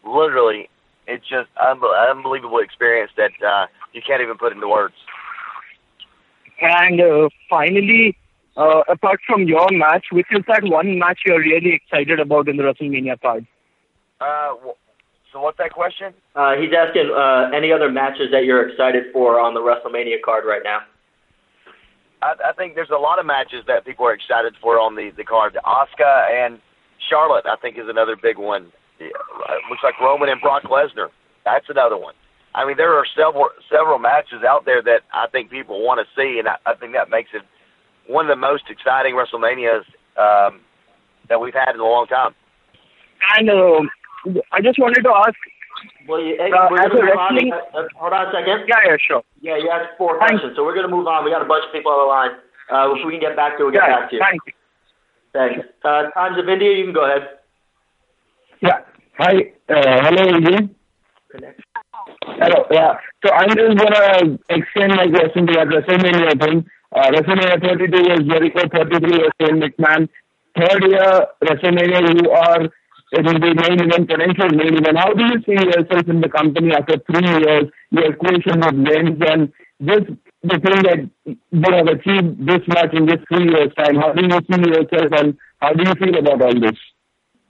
literally, 0.05 0.69
it's 1.07 1.27
just 1.27 1.49
un- 1.59 1.81
unbelievable 2.09 2.59
experience 2.59 3.11
that 3.17 3.31
uh, 3.45 3.67
you 3.93 4.01
can't 4.05 4.21
even 4.21 4.37
put 4.37 4.53
into 4.53 4.67
words. 4.67 4.95
And 6.61 6.99
uh, 6.99 7.29
finally, 7.49 8.17
uh, 8.59 8.83
apart 8.89 9.21
from 9.25 9.47
your 9.47 9.67
match, 9.71 10.07
which 10.11 10.27
is 10.31 10.43
that 10.47 10.63
one 10.65 10.99
match 10.99 11.19
you're 11.25 11.39
really 11.39 11.73
excited 11.73 12.19
about 12.19 12.49
in 12.49 12.57
the 12.57 12.63
WrestleMania 12.63 13.19
card? 13.21 13.47
Uh, 14.19 14.53
so 15.31 15.39
what's 15.39 15.57
that 15.59 15.71
question? 15.71 16.13
Uh, 16.35 16.55
he's 16.57 16.71
asking 16.77 17.09
uh, 17.15 17.49
any 17.55 17.71
other 17.71 17.89
matches 17.89 18.27
that 18.31 18.43
you're 18.43 18.67
excited 18.67 19.05
for 19.13 19.39
on 19.39 19.53
the 19.53 19.61
WrestleMania 19.61 20.21
card 20.23 20.43
right 20.45 20.61
now. 20.63 20.81
I, 22.21 22.33
I 22.49 22.51
think 22.53 22.75
there's 22.75 22.89
a 22.89 22.99
lot 22.99 23.17
of 23.17 23.25
matches 23.25 23.63
that 23.67 23.85
people 23.85 24.05
are 24.05 24.13
excited 24.13 24.53
for 24.61 24.77
on 24.77 24.95
the 24.95 25.11
the 25.15 25.23
card. 25.23 25.57
Asuka 25.65 26.29
and 26.29 26.59
Charlotte, 27.09 27.45
I 27.45 27.55
think, 27.55 27.77
is 27.77 27.87
another 27.87 28.17
big 28.21 28.37
one. 28.37 28.73
Yeah, 28.99 29.07
it 29.07 29.63
looks 29.69 29.83
like 29.83 29.97
Roman 30.01 30.27
and 30.27 30.41
Brock 30.41 30.63
Lesnar. 30.63 31.07
That's 31.45 31.69
another 31.69 31.95
one. 31.95 32.15
I 32.53 32.65
mean, 32.65 32.75
there 32.75 32.93
are 32.97 33.05
several 33.15 33.49
several 33.71 33.99
matches 33.99 34.43
out 34.43 34.65
there 34.65 34.81
that 34.81 35.03
I 35.13 35.27
think 35.27 35.49
people 35.49 35.85
want 35.85 36.01
to 36.03 36.07
see, 36.19 36.39
and 36.39 36.49
I, 36.49 36.57
I 36.65 36.75
think 36.75 36.91
that 36.91 37.09
makes 37.09 37.29
it 37.33 37.43
one 38.09 38.25
of 38.25 38.29
the 38.29 38.35
most 38.41 38.63
exciting 38.69 39.13
WrestleManias 39.13 39.85
um, 40.17 40.59
that 41.29 41.39
we've 41.39 41.53
had 41.53 41.75
in 41.75 41.79
a 41.79 41.85
long 41.85 42.07
time. 42.07 42.33
And 43.37 43.49
uh, 43.49 43.81
I 44.51 44.61
just 44.61 44.79
wanted 44.79 45.03
to 45.03 45.13
ask. 45.13 45.37
Well, 46.07 46.19
you, 46.21 46.35
hey, 46.37 46.51
Uh, 46.51 46.67
we're 46.71 46.81
as 46.81 46.89
gonna 46.89 47.01
a 47.01 47.05
move 47.05 47.17
on. 47.17 47.53
Uh, 47.53 47.87
hold 47.95 48.13
on 48.13 48.27
a 48.27 48.31
second. 48.33 48.65
Yeah, 48.67 48.81
yeah, 48.85 48.97
sure. 48.99 49.23
Yeah, 49.41 49.57
you 49.57 49.69
asked 49.69 49.93
four 49.97 50.17
questions, 50.17 50.53
so 50.55 50.63
we're 50.65 50.73
going 50.73 50.89
to 50.89 50.93
move 50.93 51.05
on. 51.07 51.23
We 51.23 51.29
got 51.31 51.41
a 51.43 51.45
bunch 51.45 51.65
of 51.67 51.71
people 51.71 51.91
on 51.91 51.99
the 52.01 52.09
line. 52.09 52.31
Uh, 52.71 52.93
if 52.95 53.05
we 53.05 53.13
can 53.13 53.21
get 53.21 53.35
back 53.35 53.57
to 53.57 53.63
it, 53.63 53.65
we'll 53.65 53.73
get 53.73 53.83
Yeah, 53.87 53.99
back 53.99 54.09
to 54.09 54.15
you. 54.15 54.21
thank 54.21 54.41
you. 54.47 54.53
Thanks. 55.31 55.67
Uh, 55.85 56.09
Times 56.11 56.39
of 56.39 56.49
India, 56.49 56.73
you 56.75 56.85
can 56.85 56.93
go 56.93 57.05
ahead. 57.05 57.29
Yeah. 58.61 58.79
Hi. 59.19 59.53
Uh, 59.69 60.01
hello 60.09 60.35
again. 60.37 60.75
Hello. 62.21 62.65
Yeah. 62.71 62.93
So 63.25 63.33
I'm 63.33 63.49
just 63.49 63.77
gonna 63.77 64.37
extend 64.49 64.95
my 64.95 65.07
question 65.07 65.47
to 65.47 65.53
that 65.53 65.67
WrestleMania 65.67 66.39
thing. 66.41 66.65
Uh, 66.95 67.11
WrestleMania 67.11 67.61
32 67.61 67.91
was 67.91 68.21
Jericho, 68.27 68.61
33 68.71 69.17
was 69.17 69.31
Shane 69.41 69.61
McMahon. 69.61 70.09
Third 70.57 70.83
year 70.89 71.27
WrestleMania, 71.43 72.23
you 72.23 72.31
are 72.31 72.69
it 73.11 73.25
will 73.25 73.39
be 73.39 73.53
main 73.53 73.81
event, 73.81 74.07
potential 74.07 74.49
main 74.53 74.77
event. 74.77 74.97
How 74.97 75.13
do 75.13 75.23
you 75.25 75.41
see 75.41 75.57
yourself 75.57 76.07
in 76.07 76.21
the 76.21 76.29
company 76.29 76.73
after 76.75 76.97
three 77.09 77.25
years? 77.25 77.65
Your 77.89 78.13
equation 78.13 78.61
of 78.63 78.75
wins 78.75 79.17
and 79.25 79.51
just 79.81 80.13
the 80.43 80.59
thing 80.61 80.79
that 80.85 81.09
you 81.25 81.73
have 81.73 81.87
achieved 81.87 82.45
this 82.45 82.61
much 82.67 82.93
in 82.93 83.07
this 83.07 83.19
three 83.27 83.49
years 83.49 83.73
time. 83.77 83.95
How 83.95 84.13
do 84.13 84.21
you 84.21 84.39
see 84.45 84.61
yourself 84.61 85.11
and 85.17 85.37
how 85.59 85.73
do 85.73 85.83
you 85.83 85.95
feel 85.95 86.17
about 86.19 86.41
all 86.41 86.53
this? 86.53 86.77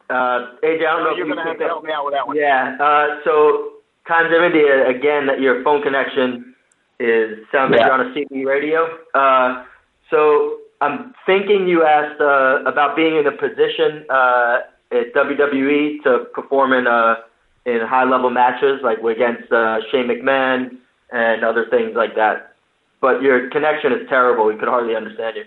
Uh, 0.10 0.56
AJ, 0.64 0.88
I 0.88 0.96
don't 0.96 1.04
know 1.04 1.12
if 1.12 1.18
You're 1.18 1.28
you 1.28 1.34
going 1.36 1.44
to 1.46 1.52
have 1.52 1.60
to 1.60 1.66
help 1.66 1.84
me 1.84 1.92
out 1.92 2.06
with 2.06 2.14
that 2.16 2.26
one. 2.26 2.38
Yeah. 2.38 2.78
Uh, 2.80 3.20
so 3.24 3.79
Times 4.10 4.34
of 4.36 4.42
India 4.44 4.90
again. 4.90 5.28
That 5.28 5.40
your 5.40 5.64
phone 5.64 5.82
connection 5.84 6.56
is 7.00 7.38
sounds 7.52 7.72
like 7.72 7.80
Yeah. 7.80 7.86
you're 7.86 7.94
on 7.94 8.08
a 8.08 8.14
CB 8.14 8.44
radio. 8.46 8.90
Uh, 9.14 9.64
so 10.10 10.58
I'm 10.82 11.14
thinking 11.26 11.68
you 11.68 11.84
asked 11.86 12.20
uh, 12.20 12.64
about 12.66 12.96
being 12.96 13.16
in 13.18 13.28
a 13.28 13.32
position 13.32 14.04
uh, 14.10 14.60
at 14.92 15.14
WWE 15.14 16.02
to 16.04 16.26
perform 16.34 16.74
in 16.74 16.88
uh, 16.88 17.16
in 17.66 17.80
high 17.86 18.04
level 18.04 18.32
matches 18.32 18.82
like 18.84 18.98
against 19.00 19.52
uh, 19.52 19.78
Shane 19.92 20.08
McMahon 20.08 20.78
and 21.12 21.44
other 21.46 21.68
things 21.70 21.92
like 21.96 22.16
that. 22.16 22.56
But 23.02 23.22
your 23.22 23.50
connection 23.52 23.94
is 23.94 24.10
terrible. 24.10 24.46
We 24.46 24.56
could 24.58 24.68
hardly 24.68 24.96
understand 24.96 25.38
you. 25.38 25.44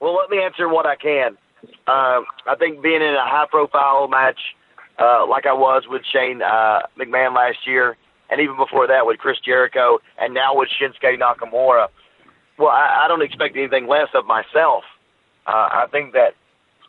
Well, 0.00 0.14
let 0.14 0.28
me 0.30 0.38
answer 0.42 0.68
what 0.68 0.86
I 0.86 0.94
can. 0.94 1.36
Uh, 1.88 2.20
I 2.46 2.54
think 2.58 2.82
being 2.82 3.02
in 3.02 3.14
a 3.14 3.26
high-profile 3.26 4.06
match 4.08 4.38
uh, 4.98 5.26
like 5.26 5.46
I 5.46 5.52
was 5.52 5.84
with 5.88 6.02
Shane 6.12 6.42
uh, 6.42 6.80
McMahon 6.98 7.34
last 7.34 7.66
year, 7.66 7.96
and 8.30 8.40
even 8.40 8.56
before 8.56 8.86
that 8.86 9.06
with 9.06 9.18
Chris 9.18 9.38
Jericho, 9.44 9.98
and 10.18 10.34
now 10.34 10.54
with 10.54 10.68
Shinsuke 10.68 11.18
Nakamura, 11.18 11.88
well, 12.58 12.68
I, 12.68 13.04
I 13.04 13.08
don't 13.08 13.22
expect 13.22 13.56
anything 13.56 13.86
less 13.86 14.08
of 14.14 14.26
myself. 14.26 14.84
Uh, 15.46 15.68
I 15.72 15.86
think 15.90 16.12
that 16.12 16.34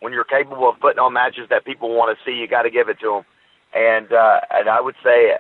when 0.02 0.14
you're 0.14 0.24
capable 0.24 0.70
of 0.70 0.80
putting 0.80 1.00
on 1.00 1.14
matches 1.14 1.48
that 1.50 1.66
people 1.66 1.96
want 1.96 2.18
to 2.18 2.24
see, 2.26 2.38
you 2.38 2.48
got 2.48 2.64
to 2.64 2.70
give 2.70 2.90
it 2.90 3.00
to 3.02 3.08
them. 3.08 3.24
And 3.74 4.12
uh, 4.12 4.40
and 4.50 4.68
I 4.68 4.82
would 4.82 4.96
say, 5.04 5.38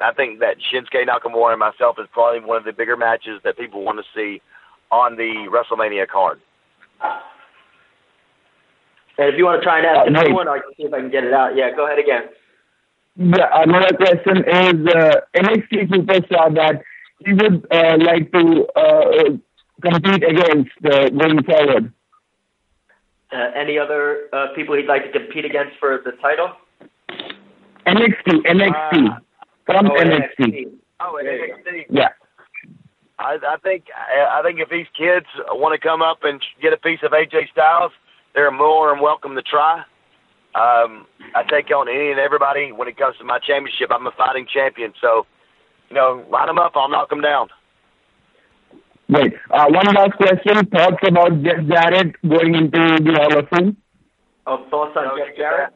I 0.00 0.12
think 0.12 0.38
that 0.40 0.58
Shinsuke 0.58 1.06
Nakamura 1.06 1.52
and 1.52 1.60
myself 1.60 1.96
is 1.98 2.06
probably 2.12 2.40
one 2.40 2.56
of 2.56 2.64
the 2.64 2.72
bigger 2.72 2.96
matches 2.96 3.40
that 3.44 3.58
people 3.58 3.82
want 3.82 3.98
to 3.98 4.04
see 4.14 4.40
on 4.90 5.16
the 5.16 5.48
WrestleMania 5.50 6.06
card. 6.06 6.40
And 9.18 9.28
if 9.28 9.34
you 9.36 9.44
want 9.44 9.60
to 9.60 9.64
try 9.64 9.78
and 9.78 9.86
ask 9.86 9.98
Uh, 9.98 10.06
another 10.06 10.28
nice. 10.28 10.34
one, 10.34 10.48
I 10.48 10.58
can 10.60 10.74
see 10.76 10.84
if 10.84 10.92
I 10.94 11.00
can 11.00 11.10
get 11.10 11.24
it 11.24 11.32
out. 11.32 11.56
Yeah, 11.56 11.70
go 11.74 11.86
ahead 11.86 11.98
again. 11.98 12.28
Yeah, 13.16 13.48
another 13.52 13.96
question 13.96 14.36
is 14.46 14.86
uh, 14.94 15.20
NXT 15.34 15.88
superstar 15.90 16.54
that 16.54 16.82
he 17.26 17.32
would 17.32 17.66
uh, 17.72 17.96
like 17.98 18.30
to 18.30 18.66
uh, 18.76 19.30
compete 19.82 20.22
against 20.22 20.70
uh, 20.84 21.08
going 21.08 21.42
forward. 21.42 21.92
Uh, 23.32 23.50
any 23.56 23.76
other 23.76 24.28
uh, 24.32 24.54
people 24.54 24.76
he'd 24.76 24.86
like 24.86 25.02
to 25.12 25.18
compete 25.18 25.44
against 25.44 25.76
for 25.80 26.00
the 26.04 26.12
title? 26.22 26.52
NXT, 27.86 28.46
NXT, 28.46 29.18
from 29.66 29.90
oh, 29.90 29.96
NXT. 29.96 30.70
Oh, 31.00 31.20
NXT. 31.20 31.86
Yeah. 31.90 32.08
I, 33.18 33.36
I 33.46 33.56
think 33.64 33.86
I 33.96 34.38
I 34.38 34.42
think 34.44 34.60
if 34.60 34.68
these 34.70 34.86
kids 34.96 35.26
want 35.50 35.74
to 35.74 35.88
come 35.88 36.02
up 36.02 36.18
and 36.22 36.40
get 36.62 36.72
a 36.72 36.76
piece 36.76 37.00
of 37.02 37.10
AJ 37.10 37.50
Styles, 37.50 37.90
they're 38.38 38.52
more 38.52 38.94
than 38.94 39.02
welcome 39.02 39.34
to 39.34 39.42
try. 39.42 39.78
Um, 40.54 41.06
I 41.34 41.42
take 41.50 41.70
on 41.74 41.88
any 41.88 42.12
and 42.12 42.20
everybody 42.20 42.70
when 42.70 42.86
it 42.86 42.96
comes 42.96 43.16
to 43.18 43.24
my 43.24 43.40
championship. 43.40 43.90
I'm 43.90 44.06
a 44.06 44.12
fighting 44.12 44.46
champion, 44.46 44.92
so 45.00 45.26
you 45.90 45.96
know, 45.96 46.24
line 46.30 46.46
them 46.46 46.58
up, 46.58 46.72
I'll 46.76 46.88
knock 46.88 47.10
them 47.10 47.20
down. 47.20 47.48
Right. 49.08 49.32
Uh, 49.50 49.66
one 49.70 49.86
last 49.92 50.12
question. 50.12 50.66
Thoughts 50.66 51.02
about 51.08 51.42
Jeff 51.42 51.66
Jarrett 51.66 52.14
going 52.22 52.54
into 52.54 52.78
the 53.02 53.12
Hall 53.18 53.38
of 53.38 53.48
Fame? 53.48 53.76
Oh, 54.46 54.64
thoughts 54.70 54.96
on 54.96 55.18
Jeff 55.18 55.34
Jarrett? 55.36 55.72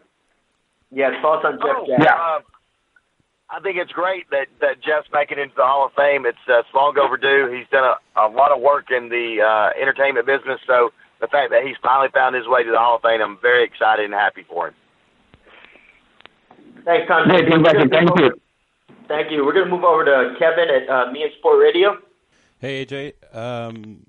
Yeah, 0.92 1.20
thoughts 1.20 1.44
on 1.44 1.54
Jeff 1.58 1.76
Oh, 1.80 1.86
Jarrett. 1.86 2.06
uh, 2.06 2.40
I 3.50 3.60
think 3.60 3.76
it's 3.76 3.92
great 3.92 4.30
that 4.30 4.46
that 4.60 4.80
Jeff's 4.82 5.08
making 5.12 5.38
it 5.38 5.42
into 5.42 5.56
the 5.56 5.64
Hall 5.64 5.86
of 5.86 5.92
Fame. 5.94 6.26
It's, 6.26 6.38
uh, 6.48 6.60
it's 6.60 6.68
long 6.74 6.96
overdue. 6.98 7.50
He's 7.56 7.66
done 7.72 7.84
a, 7.84 8.20
a 8.20 8.28
lot 8.28 8.52
of 8.52 8.60
work 8.60 8.90
in 8.90 9.08
the 9.08 9.42
uh, 9.42 9.80
entertainment 9.80 10.26
business, 10.26 10.60
so 10.66 10.92
the 11.22 11.28
fact 11.28 11.50
that 11.52 11.62
he's 11.64 11.76
finally 11.82 12.10
found 12.12 12.34
his 12.34 12.46
way 12.46 12.62
to 12.64 12.70
the 12.70 12.76
Hall 12.78 12.96
of 12.96 13.02
Fame, 13.02 13.22
I'm 13.22 13.38
very 13.40 13.64
excited 13.64 14.04
and 14.04 14.12
happy 14.12 14.44
for 14.46 14.68
him. 14.68 14.74
Thanks, 16.84 17.06
Tom. 17.08 17.28
Great, 17.28 17.46
We're. 17.48 17.88
Thank 17.90 18.18
you. 18.18 18.32
Thank 19.08 19.30
you. 19.30 19.44
We're 19.46 19.52
going 19.54 19.66
to 19.66 19.70
move 19.70 19.84
over 19.84 20.04
to 20.04 20.34
Kevin 20.38 20.68
at 20.68 20.88
uh, 20.90 21.12
Mein 21.12 21.28
Sportradio. 21.42 21.96
Hey 22.58 22.84
AJ, 22.86 23.14
um, 23.36 24.06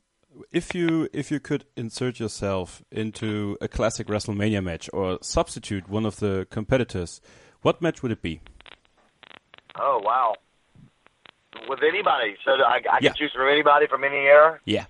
if 0.51 0.75
you 0.75 1.07
if 1.11 1.31
you 1.31 1.39
could 1.39 1.65
insert 1.75 2.19
yourself 2.19 2.83
into 2.91 3.57
a 3.61 3.67
classic 3.67 4.05
WrestleMania 4.07 4.63
match 4.63 4.87
or 4.93 5.17
substitute 5.23 5.89
one 5.89 6.05
of 6.05 6.17
the 6.19 6.45
competitors, 6.51 7.19
what 7.63 7.81
match 7.81 8.03
would 8.03 8.11
it 8.11 8.21
be? 8.21 8.41
Oh 9.79 9.99
wow! 10.03 10.35
With 11.67 11.79
anybody, 11.81 12.35
so 12.45 12.51
I, 12.51 12.75
I 12.91 12.99
Yeah. 13.01 13.09
can 13.09 13.15
choose 13.17 13.31
from 13.35 13.47
anybody 13.49 13.87
from 13.87 14.03
any 14.03 14.17
era. 14.17 14.59
Yeah. 14.65 14.85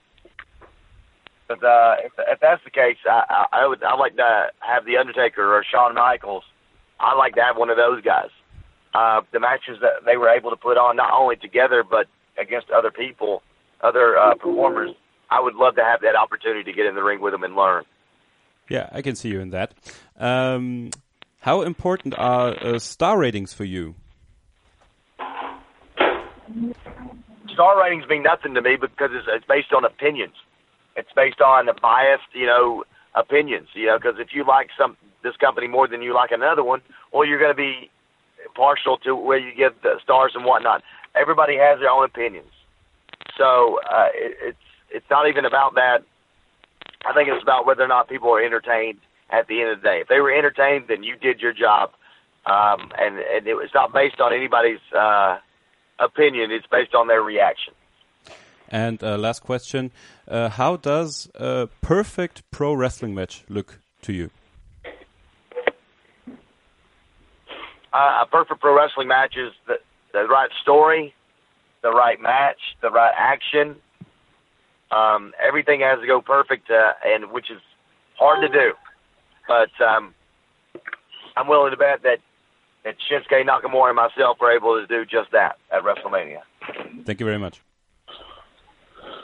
But 1.48 1.64
uh, 1.64 1.96
if, 2.04 2.12
if 2.18 2.40
that's 2.40 2.64
the 2.64 2.72
case, 2.72 2.98
I, 3.06 3.46
I, 3.52 3.68
would 3.68 3.84
I 3.84 3.96
like 3.96 4.16
to 4.16 4.48
have 4.60 4.86
the 4.86 4.98
Undertaker 4.98 5.56
or 5.56 5.64
Shawn 5.64 5.96
Michaels. 5.96 6.44
I'd 7.00 7.18
like 7.18 7.36
to 7.36 7.42
have 7.42 7.58
one 7.58 7.70
of 7.70 7.78
those 7.78 8.02
guys. 8.02 8.30
Uh, 8.94 9.22
the 9.32 9.40
matches 9.40 9.78
that 9.82 10.06
they 10.06 10.18
were 10.18 10.30
able 10.30 10.52
to 10.52 10.56
put 10.56 10.78
on, 10.78 10.96
not 10.96 11.12
only 11.12 11.36
together 11.36 11.84
but 11.84 12.08
against 12.38 12.70
other 12.70 12.92
people, 12.92 13.42
other 13.82 14.18
uh, 14.18 14.36
performers. 14.36 14.92
I 15.30 15.42
would 15.42 15.56
love 15.56 15.76
to 15.76 15.84
have 15.84 16.02
that 16.02 16.16
opportunity 16.16 16.64
to 16.64 16.74
get 16.74 16.86
in 16.86 16.96
the 16.96 17.04
ring 17.04 17.20
with 17.20 17.34
them 17.34 17.44
and 17.44 17.56
learn. 17.56 17.84
Yeah, 18.70 18.90
I 18.92 19.02
can 19.02 19.16
see 19.16 19.30
you 19.30 19.42
in 19.42 19.50
that. 19.50 19.74
Um, 20.18 20.92
how 21.40 21.64
important 21.64 22.18
are 22.18 22.56
uh, 22.64 22.80
star 22.80 23.18
ratings 23.18 23.52
for 23.52 23.66
you? 23.66 23.96
star 27.54 27.82
ratings 27.82 28.08
mean 28.10 28.24
nothing 28.24 28.54
to 28.56 28.62
me 28.62 28.76
because 28.80 29.10
it's, 29.14 29.28
it's 29.30 29.46
based 29.46 29.74
on 29.74 29.86
opinions. 29.86 30.34
It's 30.96 31.12
based 31.16 31.42
on 31.42 31.66
the 31.66 31.74
biased, 31.74 32.34
you 32.34 32.46
know, 32.46 32.84
opinions. 33.16 33.70
You 33.74 33.88
know, 33.88 33.98
because 33.98 34.20
if 34.20 34.30
you 34.34 34.46
like 34.46 34.70
some 34.78 34.98
this 35.24 35.36
company 35.38 35.68
more 35.68 35.88
than 35.88 36.02
you 36.02 36.14
like 36.14 36.32
another 36.32 36.64
one, 36.64 36.82
well, 37.12 37.26
you're 37.26 37.40
going 37.40 37.52
to 37.52 37.56
be 37.56 37.90
partial 38.56 38.98
to 38.98 39.16
where 39.16 39.38
you 39.38 39.56
give 39.56 39.74
the 39.82 40.00
stars 40.04 40.34
and 40.36 40.46
whatnot. 40.46 40.84
Everybody 41.16 41.58
has 41.58 41.80
their 41.80 41.90
own 41.90 42.06
opinions, 42.06 42.52
so 43.38 43.80
uh, 43.90 44.08
it, 44.14 44.38
it's 44.42 44.58
it's 44.90 45.10
not 45.10 45.28
even 45.28 45.46
about 45.46 45.76
that. 45.76 46.04
I 47.06 47.14
think 47.14 47.30
it's 47.30 47.44
about 47.44 47.66
whether 47.66 47.84
or 47.84 47.88
not 47.88 48.10
people 48.10 48.30
are 48.30 48.42
entertained 48.42 49.00
at 49.30 49.48
the 49.48 49.62
end 49.62 49.72
of 49.72 49.82
the 49.82 49.84
day. 49.84 50.00
If 50.02 50.08
they 50.08 50.20
were 50.20 50.32
entertained, 50.32 50.86
then 50.88 51.04
you 51.04 51.16
did 51.18 51.40
your 51.40 51.54
job, 51.54 51.92
um, 52.46 52.92
and 52.98 53.20
and 53.20 53.48
it 53.48 53.56
was 53.56 53.70
not 53.74 53.94
based 53.94 54.20
on 54.20 54.34
anybody's 54.34 54.84
uh, 54.98 55.38
opinion. 56.00 56.52
It's 56.52 56.68
based 56.68 56.94
on 56.94 57.08
their 57.08 57.22
reaction. 57.22 57.74
And 58.70 59.04
uh, 59.04 59.18
last 59.18 59.42
question: 59.42 59.92
uh, 60.28 60.50
How 60.50 60.76
does 60.78 61.30
a 61.36 61.68
perfect 61.82 62.44
pro 62.52 62.74
wrestling 62.74 63.14
match 63.14 63.44
look 63.50 63.80
to 64.04 64.14
you? 64.14 64.30
Uh, 67.94 68.24
a 68.24 68.28
perfect 68.32 68.60
pro 68.60 68.76
wrestling 68.76 69.08
match 69.08 69.36
is 69.38 69.54
the, 69.68 69.76
the 70.14 70.26
right 70.26 70.50
story, 70.62 71.14
the 71.84 71.92
right 71.92 72.20
match, 72.20 72.58
the 72.82 72.90
right 72.90 73.14
action. 73.16 73.76
Um, 74.92 75.34
everything 75.42 75.82
has 75.82 76.00
to 76.00 76.08
go 76.08 76.22
perfect, 76.22 76.70
uh, 76.72 76.94
and 77.06 77.32
which 77.32 77.52
is 77.52 77.62
hard 78.18 78.42
to 78.42 78.50
do. 78.50 78.74
But 79.48 79.70
um, 79.86 80.14
I'm 81.36 81.48
willing 81.48 81.72
to 81.72 81.78
bet 81.78 82.04
that 82.04 82.20
that 82.84 82.96
Shinsuke 83.10 83.46
Nakamura 83.48 83.90
and 83.90 83.96
myself 83.96 84.38
are 84.42 84.52
able 84.52 84.80
to 84.80 84.88
do 84.88 85.06
just 85.06 85.32
that 85.32 85.58
at 85.72 85.84
WrestleMania. 85.84 86.42
Thank 87.06 87.20
you 87.20 87.26
very 87.26 87.40
much. 87.40 87.62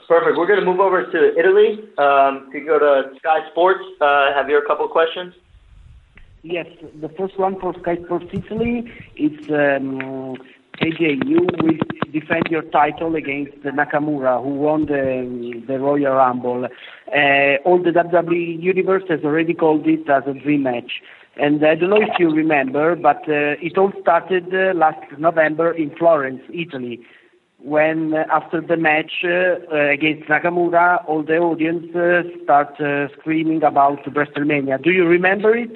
Perfect. 0.09 0.39
We're 0.39 0.47
going 0.47 0.59
to 0.59 0.65
move 0.65 0.79
over 0.79 1.05
to 1.05 1.37
Italy. 1.37 1.77
Um, 1.99 2.49
you 2.51 2.65
go 2.65 2.79
to 2.79 3.15
Sky 3.19 3.47
Sports, 3.51 3.83
uh, 4.01 4.33
have 4.33 4.49
a 4.49 4.59
couple 4.67 4.85
of 4.85 4.91
questions? 4.91 5.35
Yes, 6.41 6.65
the 6.99 7.09
first 7.09 7.37
one 7.37 7.59
for 7.59 7.75
Sky 7.81 7.97
Sports 8.05 8.25
Italy. 8.33 8.91
It's 9.15 9.47
um, 9.51 10.35
AJ. 10.81 11.27
You 11.27 11.47
will 11.61 11.77
defend 12.11 12.47
your 12.49 12.63
title 12.63 13.13
against 13.13 13.57
Nakamura, 13.59 14.41
who 14.41 14.55
won 14.55 14.87
the 14.87 15.61
the 15.67 15.77
Royal 15.77 16.15
Rumble. 16.15 16.65
Uh, 16.65 17.61
all 17.63 17.77
the 17.77 17.91
WWE 17.91 18.63
universe 18.63 19.03
has 19.09 19.19
already 19.23 19.53
called 19.53 19.85
it 19.85 20.09
as 20.09 20.23
a 20.25 20.33
dream 20.33 20.63
match. 20.63 21.03
And 21.35 21.63
I 21.63 21.75
don't 21.75 21.91
know 21.91 22.01
if 22.01 22.17
you 22.17 22.31
remember, 22.31 22.95
but 22.95 23.21
uh, 23.29 23.61
it 23.61 23.77
all 23.77 23.91
started 24.01 24.47
uh, 24.55 24.73
last 24.73 25.05
November 25.19 25.71
in 25.71 25.95
Florence, 25.95 26.41
Italy, 26.51 26.99
when 27.61 28.13
uh, 28.13 28.23
after 28.31 28.61
the 28.61 28.77
match 28.77 29.11
uh, 29.23 29.55
uh, 29.71 29.91
against 29.91 30.29
Nakamura, 30.29 31.03
all 31.07 31.23
the 31.23 31.37
audience 31.37 31.93
uh, 31.95 32.23
start 32.43 32.79
uh, 32.79 33.07
screaming 33.19 33.63
about 33.63 34.03
WrestleMania. 34.05 34.81
Do 34.81 34.91
you 34.91 35.05
remember 35.05 35.55
it? 35.55 35.71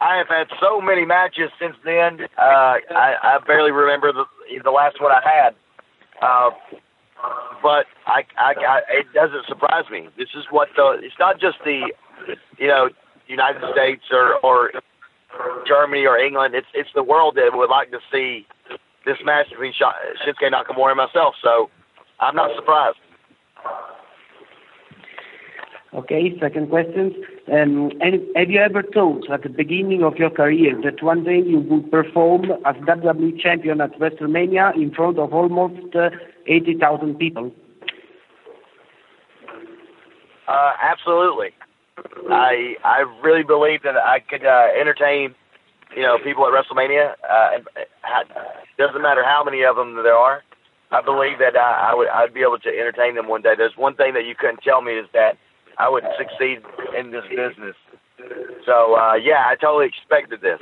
I 0.00 0.16
have 0.16 0.28
had 0.28 0.48
so 0.60 0.80
many 0.80 1.04
matches 1.04 1.50
since 1.60 1.76
then. 1.84 2.22
Uh, 2.36 2.78
I, 2.90 3.14
I 3.22 3.38
barely 3.46 3.70
remember 3.70 4.12
the 4.12 4.24
the 4.64 4.70
last 4.70 5.00
one 5.00 5.12
I 5.12 5.20
had. 5.22 5.54
But 7.62 7.86
I, 8.06 8.24
I, 8.36 8.54
I, 8.58 8.80
it 8.90 9.06
doesn't 9.14 9.46
surprise 9.46 9.84
me. 9.90 10.08
This 10.18 10.30
is 10.34 10.44
what 10.50 10.68
the. 10.74 10.98
It's 11.00 11.14
not 11.20 11.38
just 11.38 11.58
the, 11.64 11.92
you 12.58 12.66
know, 12.66 12.88
United 13.28 13.62
States 13.72 14.02
or 14.10 14.40
or 14.42 14.72
Germany 15.66 16.04
or 16.04 16.18
England. 16.18 16.56
It's 16.56 16.66
it's 16.74 16.90
the 16.94 17.04
world 17.04 17.36
that 17.36 17.50
would 17.54 17.70
like 17.70 17.92
to 17.92 18.00
see 18.10 18.46
this 19.04 19.18
match 19.24 19.50
between 19.50 19.72
Shinsuke 19.72 20.50
Nakamura 20.50 20.90
and 20.90 20.96
myself. 20.98 21.34
So 21.42 21.70
I'm 22.20 22.36
not 22.36 22.50
surprised. 22.56 22.98
Okay, 25.94 26.32
second 26.40 26.70
question. 26.70 27.14
Um, 27.52 27.92
and 28.00 28.22
have 28.34 28.48
you 28.48 28.60
ever 28.60 28.82
thought 28.82 29.30
at 29.30 29.42
the 29.42 29.50
beginning 29.50 30.02
of 30.02 30.16
your 30.16 30.30
career 30.30 30.74
that 30.84 31.02
one 31.02 31.22
day 31.22 31.38
you 31.44 31.58
would 31.58 31.90
perform 31.90 32.46
as 32.64 32.76
WWE 32.76 33.38
champion 33.38 33.80
at 33.82 33.98
WrestleMania 33.98 34.74
in 34.74 34.90
front 34.94 35.18
of 35.18 35.34
almost 35.34 35.94
uh, 35.94 36.08
80,000 36.46 37.18
people? 37.18 37.52
Uh, 40.48 40.72
absolutely. 40.80 41.50
I 42.30 42.74
I 42.84 43.04
really 43.22 43.42
believe 43.42 43.82
that 43.82 43.96
I 43.96 44.20
could 44.20 44.44
uh, 44.44 44.68
entertain, 44.80 45.34
you 45.96 46.02
know, 46.02 46.18
people 46.22 46.46
at 46.46 46.52
WrestleMania. 46.52 47.14
Uh, 47.28 47.58
uh, 47.76 48.24
doesn't 48.78 49.02
matter 49.02 49.24
how 49.24 49.42
many 49.44 49.62
of 49.62 49.76
them 49.76 49.94
there 50.02 50.16
are. 50.16 50.42
I 50.90 51.00
believe 51.00 51.38
that 51.38 51.56
I, 51.56 51.90
I 51.90 51.94
would 51.94 52.08
I'd 52.08 52.34
be 52.34 52.40
able 52.40 52.58
to 52.58 52.68
entertain 52.68 53.14
them 53.14 53.28
one 53.28 53.42
day. 53.42 53.54
There's 53.56 53.76
one 53.76 53.94
thing 53.94 54.12
that 54.14 54.26
you 54.26 54.34
couldn't 54.38 54.60
tell 54.62 54.82
me 54.82 54.92
is 54.92 55.06
that 55.14 55.38
I 55.78 55.88
would 55.88 56.04
succeed 56.18 56.60
in 56.98 57.12
this 57.12 57.24
business. 57.30 57.76
So 58.66 58.96
uh, 58.96 59.14
yeah, 59.14 59.44
I 59.46 59.56
totally 59.56 59.86
expected 59.86 60.40
this. 60.42 60.60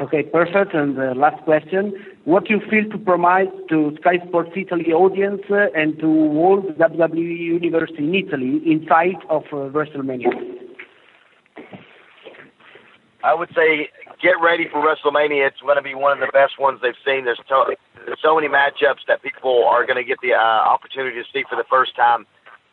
Okay, 0.00 0.22
perfect. 0.22 0.74
And 0.74 0.98
uh, 0.98 1.12
last 1.14 1.42
question: 1.44 1.92
What 2.24 2.48
you 2.48 2.60
feel 2.70 2.88
to 2.90 2.98
promise 2.98 3.48
to 3.68 3.94
Sky 4.00 4.18
Sports 4.26 4.50
Italy 4.56 4.92
audience 4.92 5.42
uh, 5.50 5.66
and 5.74 5.98
to 5.98 6.06
all 6.06 6.62
WWE 6.62 7.60
universe 7.60 7.92
in 7.98 8.14
Italy 8.14 8.62
in 8.64 8.86
sight 8.88 9.20
of 9.28 9.42
uh, 9.52 9.68
WrestleMania? 9.76 10.67
I 13.28 13.34
would 13.34 13.50
say 13.54 13.90
get 14.22 14.40
ready 14.42 14.68
for 14.72 14.80
WrestleMania. 14.80 15.46
It's 15.48 15.60
going 15.60 15.76
to 15.76 15.82
be 15.82 15.94
one 15.94 16.12
of 16.12 16.20
the 16.20 16.32
best 16.32 16.58
ones 16.58 16.80
they've 16.80 16.94
seen. 17.04 17.26
There's, 17.26 17.36
to- 17.48 17.76
there's 18.06 18.18
so 18.22 18.34
many 18.34 18.48
matchups 18.48 19.04
that 19.06 19.22
people 19.22 19.66
are 19.68 19.84
going 19.84 19.96
to 19.98 20.04
get 20.04 20.16
the 20.22 20.32
uh, 20.32 20.38
opportunity 20.38 21.16
to 21.22 21.24
see 21.30 21.44
for 21.48 21.56
the 21.56 21.64
first 21.68 21.94
time 21.94 22.24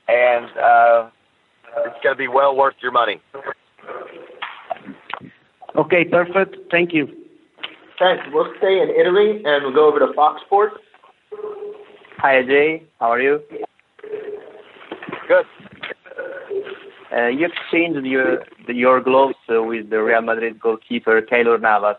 and 0.08 0.46
uh, 0.58 1.10
it's 1.86 2.02
going 2.02 2.16
to 2.16 2.18
be 2.18 2.30
well 2.30 2.56
worth 2.56 2.76
your 2.82 2.92
money. 2.94 3.20
Okay, 5.76 6.06
perfect. 6.06 6.56
Thank 6.72 6.94
you. 6.94 7.08
Thanks. 8.00 8.24
We'll 8.32 8.54
stay 8.58 8.80
in 8.82 8.90
Italy 8.90 9.42
and 9.44 9.66
we'll 9.66 9.74
go 9.74 9.88
over 9.88 10.00
to 10.00 10.14
Fox 10.14 10.42
Sports. 10.46 10.76
Hi, 12.20 12.42
AJ. 12.44 12.84
How 13.02 13.12
are 13.12 13.22
you? 13.22 13.42
Good. 15.28 15.46
Uh, 17.12 17.28
you 17.28 17.48
exchanged 17.48 18.06
your 18.06 18.44
your 18.68 19.02
gloves 19.02 19.36
uh, 19.50 19.62
with 19.62 19.90
the 19.90 20.02
Real 20.02 20.22
Madrid 20.22 20.60
goalkeeper 20.60 21.22
Keylor 21.22 21.60
Navas. 21.62 21.98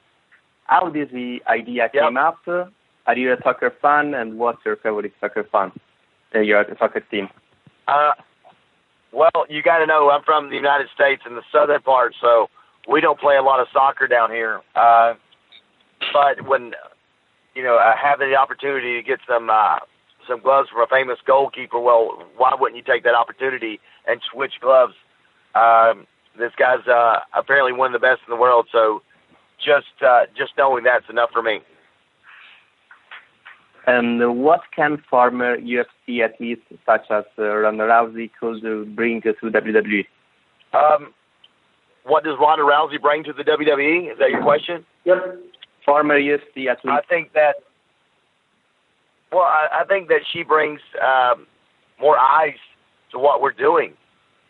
How 0.65 0.89
did 0.89 1.11
the 1.11 1.41
idea 1.47 1.89
yep. 1.93 2.05
came 2.05 2.17
up? 2.17 2.39
Are 2.47 3.17
you 3.17 3.33
a 3.33 3.37
soccer 3.43 3.73
fan, 3.81 4.15
and 4.15 4.39
what's 4.39 4.65
your 4.65 4.77
favorite 4.77 5.13
soccer 5.21 5.45
fan? 5.51 5.71
Uh, 6.35 6.41
your 6.41 6.65
soccer 6.79 7.01
team? 7.01 7.29
Uh, 7.87 8.13
well, 9.13 9.47
you 9.49 9.63
got 9.63 9.79
to 9.79 9.87
know 9.87 10.11
I'm 10.11 10.25
from 10.25 10.51
the 10.51 10.57
United 10.57 10.89
States 10.93 11.23
in 11.25 11.37
the 11.37 11.43
southern 11.53 11.83
part, 11.83 12.15
so 12.21 12.49
we 12.89 13.01
don't 13.01 13.19
play 13.19 13.37
a 13.37 13.43
lot 13.43 13.61
of 13.61 13.69
soccer 13.73 14.09
down 14.09 14.31
here. 14.31 14.61
Uh, 14.75 15.15
but 16.13 16.49
when 16.49 16.73
you 17.55 17.63
know 17.63 17.77
I 17.77 17.95
have 17.97 18.19
the 18.19 18.35
opportunity 18.35 19.01
to 19.01 19.03
get 19.03 19.21
some 19.29 19.51
uh, 19.51 19.79
some 20.29 20.41
gloves 20.41 20.69
from 20.71 20.83
a 20.83 20.87
famous 20.87 21.19
goalkeeper, 21.27 21.79
well, 21.79 22.23
why 22.37 22.55
wouldn't 22.59 22.77
you 22.77 22.83
take 22.83 23.05
that 23.05 23.15
opportunity 23.15 23.81
and 24.07 24.21
switch 24.33 24.55
gloves? 24.61 24.95
Um, 25.55 26.07
this 26.39 26.53
guy's 26.59 26.87
uh, 26.87 27.21
apparently 27.35 27.73
one 27.73 27.95
of 27.95 28.01
the 28.01 28.05
best 28.05 28.21
in 28.27 28.35
the 28.35 28.41
world, 28.41 28.69
so 28.71 29.03
just 29.59 30.03
uh, 30.07 30.27
just 30.37 30.53
knowing 30.59 30.85
that's 30.85 31.09
enough 31.09 31.31
for 31.33 31.43
me. 31.43 31.61
And 33.87 34.43
what 34.43 34.63
can 34.75 35.03
former 35.09 35.57
UFC 35.59 36.21
athletes 36.21 36.63
such 36.85 37.07
as 37.11 37.25
uh, 37.39 37.43
Ronda 37.43 37.85
Rousey 37.85 38.31
could 38.39 38.65
uh, 38.67 38.85
bring 38.85 39.23
to 39.23 39.33
WWE? 39.33 40.05
Um, 40.75 41.15
what 42.05 42.25
does 42.25 42.35
Ronda 42.41 42.65
Rousey 42.65 43.01
bring 43.01 43.23
to 43.25 43.33
the 43.33 43.45
WWE? 43.45 44.13
Is 44.13 44.19
that 44.19 44.31
your 44.31 44.43
question? 44.43 44.85
Yep. 45.05 45.39
Former 45.85 46.19
UFC 46.19 46.67
athlete. 46.69 46.93
I 46.93 47.01
think 47.09 47.33
that. 47.35 47.57
Well, 49.37 49.45
I, 49.45 49.83
I 49.83 49.85
think 49.85 50.09
that 50.09 50.23
she 50.33 50.45
brings 50.45 50.81
um, 50.97 51.47
more 52.01 52.17
eyes 52.17 52.57
to 53.13 53.19
what 53.19 53.43
we're 53.43 53.53
doing. 53.53 53.93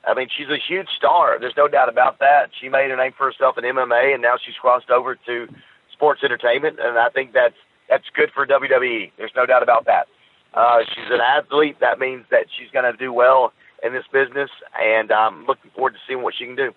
I 0.07 0.15
mean, 0.15 0.29
she's 0.31 0.47
a 0.47 0.63
huge 0.63 0.87
star. 0.97 1.41
There's 1.41 1.57
no 1.57 1.67
doubt 1.67 1.89
about 1.89 2.21
that. 2.21 2.51
She 2.61 2.69
made 2.69 2.93
a 2.93 2.97
name 2.97 3.11
for 3.19 3.27
herself 3.27 3.59
in 3.59 3.65
MMA, 3.65 4.15
and 4.15 4.23
now 4.23 4.37
she's 4.39 4.55
crossed 4.55 4.89
over 4.89 5.17
to 5.27 5.49
sports 5.93 6.21
entertainment, 6.23 6.79
and 6.81 6.99
I 6.99 7.09
think 7.09 7.33
that's 7.33 7.57
that's 7.89 8.05
good 8.15 8.31
for 8.33 8.47
WWE. 8.47 9.11
There's 9.19 9.33
no 9.35 9.45
doubt 9.45 9.65
about 9.65 9.87
that. 9.87 10.07
Uh, 10.55 10.85
she's 10.95 11.11
an 11.11 11.21
athlete. 11.21 11.79
That 11.81 11.99
means 11.99 12.25
that 12.31 12.47
she's 12.57 12.71
going 12.71 12.85
to 12.85 12.97
do 12.97 13.13
well 13.13 13.53
in 13.83 13.93
this 13.93 14.05
business, 14.13 14.51
and 14.81 15.11
I'm 15.11 15.47
looking 15.47 15.73
forward 15.75 15.95
to 15.95 15.99
seeing 16.07 16.23
what 16.23 16.35
she 16.39 16.47
can 16.47 16.55
do. 16.55 16.71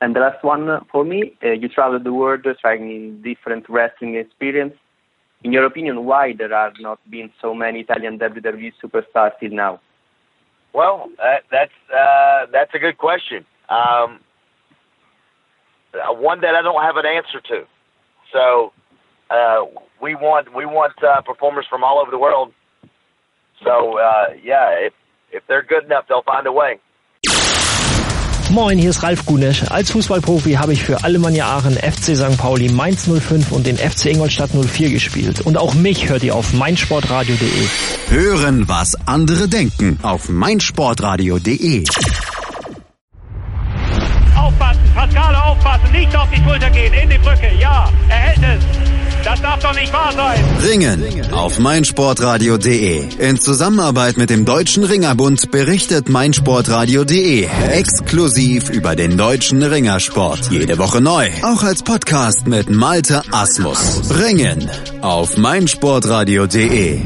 And 0.00 0.16
the 0.16 0.20
last 0.20 0.42
one 0.42 0.68
for 0.90 1.04
me, 1.04 1.38
uh, 1.44 1.52
you 1.52 1.68
traveled 1.68 2.02
the 2.02 2.12
world 2.12 2.44
trying 2.60 3.22
different 3.22 3.66
wrestling 3.68 4.16
experience. 4.16 4.74
In 5.44 5.52
your 5.52 5.64
opinion, 5.64 6.04
why 6.04 6.34
there 6.36 6.54
are 6.54 6.72
not 6.78 6.98
been 7.10 7.30
so 7.40 7.54
many 7.54 7.80
Italian 7.80 8.18
WWE 8.18 8.72
superstars 8.82 9.32
till 9.40 9.50
now? 9.50 9.80
Well, 10.72 11.10
that, 11.18 11.42
that's 11.50 11.72
uh, 11.92 12.46
that's 12.52 12.72
a 12.74 12.78
good 12.78 12.98
question. 12.98 13.44
Um, 13.68 14.20
one 16.10 16.40
that 16.40 16.54
I 16.54 16.62
don't 16.62 16.82
have 16.82 16.96
an 16.96 17.06
answer 17.06 17.40
to. 17.48 17.66
So 18.32 18.72
uh, 19.30 19.64
we 20.00 20.14
want 20.14 20.54
we 20.54 20.64
want 20.64 20.94
uh, 21.02 21.20
performers 21.22 21.66
from 21.68 21.84
all 21.84 21.98
over 21.98 22.10
the 22.10 22.18
world. 22.18 22.52
So 23.64 23.98
uh, 23.98 24.34
yeah, 24.42 24.70
if 24.78 24.92
if 25.30 25.42
they're 25.48 25.62
good 25.62 25.84
enough, 25.84 26.06
they'll 26.08 26.22
find 26.22 26.46
a 26.46 26.52
way. 26.52 26.78
Moin, 28.52 28.76
hier 28.76 28.90
ist 28.90 29.02
Ralf 29.02 29.24
Gunesch. 29.24 29.62
Als 29.70 29.92
Fußballprofi 29.92 30.52
habe 30.52 30.74
ich 30.74 30.82
für 30.82 31.02
Alemannia 31.04 31.46
Aachen, 31.46 31.72
FC 31.72 32.14
St. 32.14 32.36
Pauli, 32.36 32.68
Mainz 32.68 33.08
05 33.08 33.50
und 33.50 33.66
den 33.66 33.78
FC 33.78 34.06
Ingolstadt 34.12 34.50
04 34.52 34.90
gespielt. 34.90 35.40
Und 35.40 35.56
auch 35.56 35.72
mich 35.72 36.10
hört 36.10 36.22
ihr 36.22 36.34
auf 36.34 36.52
meinsportradio.de. 36.52 37.48
Hören, 38.10 38.68
was 38.68 38.94
andere 39.08 39.48
denken 39.48 39.98
auf 40.02 40.28
meinsportradio.de. 40.28 41.84
Aufpassen, 44.36 44.82
Pascale 44.94 45.42
aufpassen, 45.44 45.90
nicht 45.92 46.14
auf 46.14 46.28
die 46.28 46.42
Schulter 46.42 46.68
gehen, 46.68 46.92
in 46.92 47.08
die 47.08 47.18
Brücke, 47.18 47.50
ja, 47.58 47.90
er 48.10 48.16
hält 48.16 48.60
es. 48.60 49.01
Das 49.24 49.40
darf 49.40 49.60
doch 49.60 49.74
nicht 49.74 49.92
wahr 49.92 50.12
sein. 50.12 50.40
Ringen 50.62 51.32
auf 51.32 51.60
meinsportradio.de. 51.60 53.08
In 53.18 53.38
Zusammenarbeit 53.38 54.16
mit 54.16 54.30
dem 54.30 54.44
Deutschen 54.44 54.82
Ringerbund 54.82 55.52
berichtet 55.52 56.08
meinsportradio.de 56.08 57.48
exklusiv 57.70 58.68
über 58.70 58.96
den 58.96 59.16
deutschen 59.16 59.62
Ringersport. 59.62 60.50
Jede 60.50 60.76
Woche 60.78 61.00
neu. 61.00 61.28
Auch 61.42 61.62
als 61.62 61.84
Podcast 61.84 62.48
mit 62.48 62.68
Malte 62.68 63.22
Asmus. 63.30 64.10
Ringen 64.18 64.68
auf 65.02 65.36
meinsportradio.de. 65.36 67.00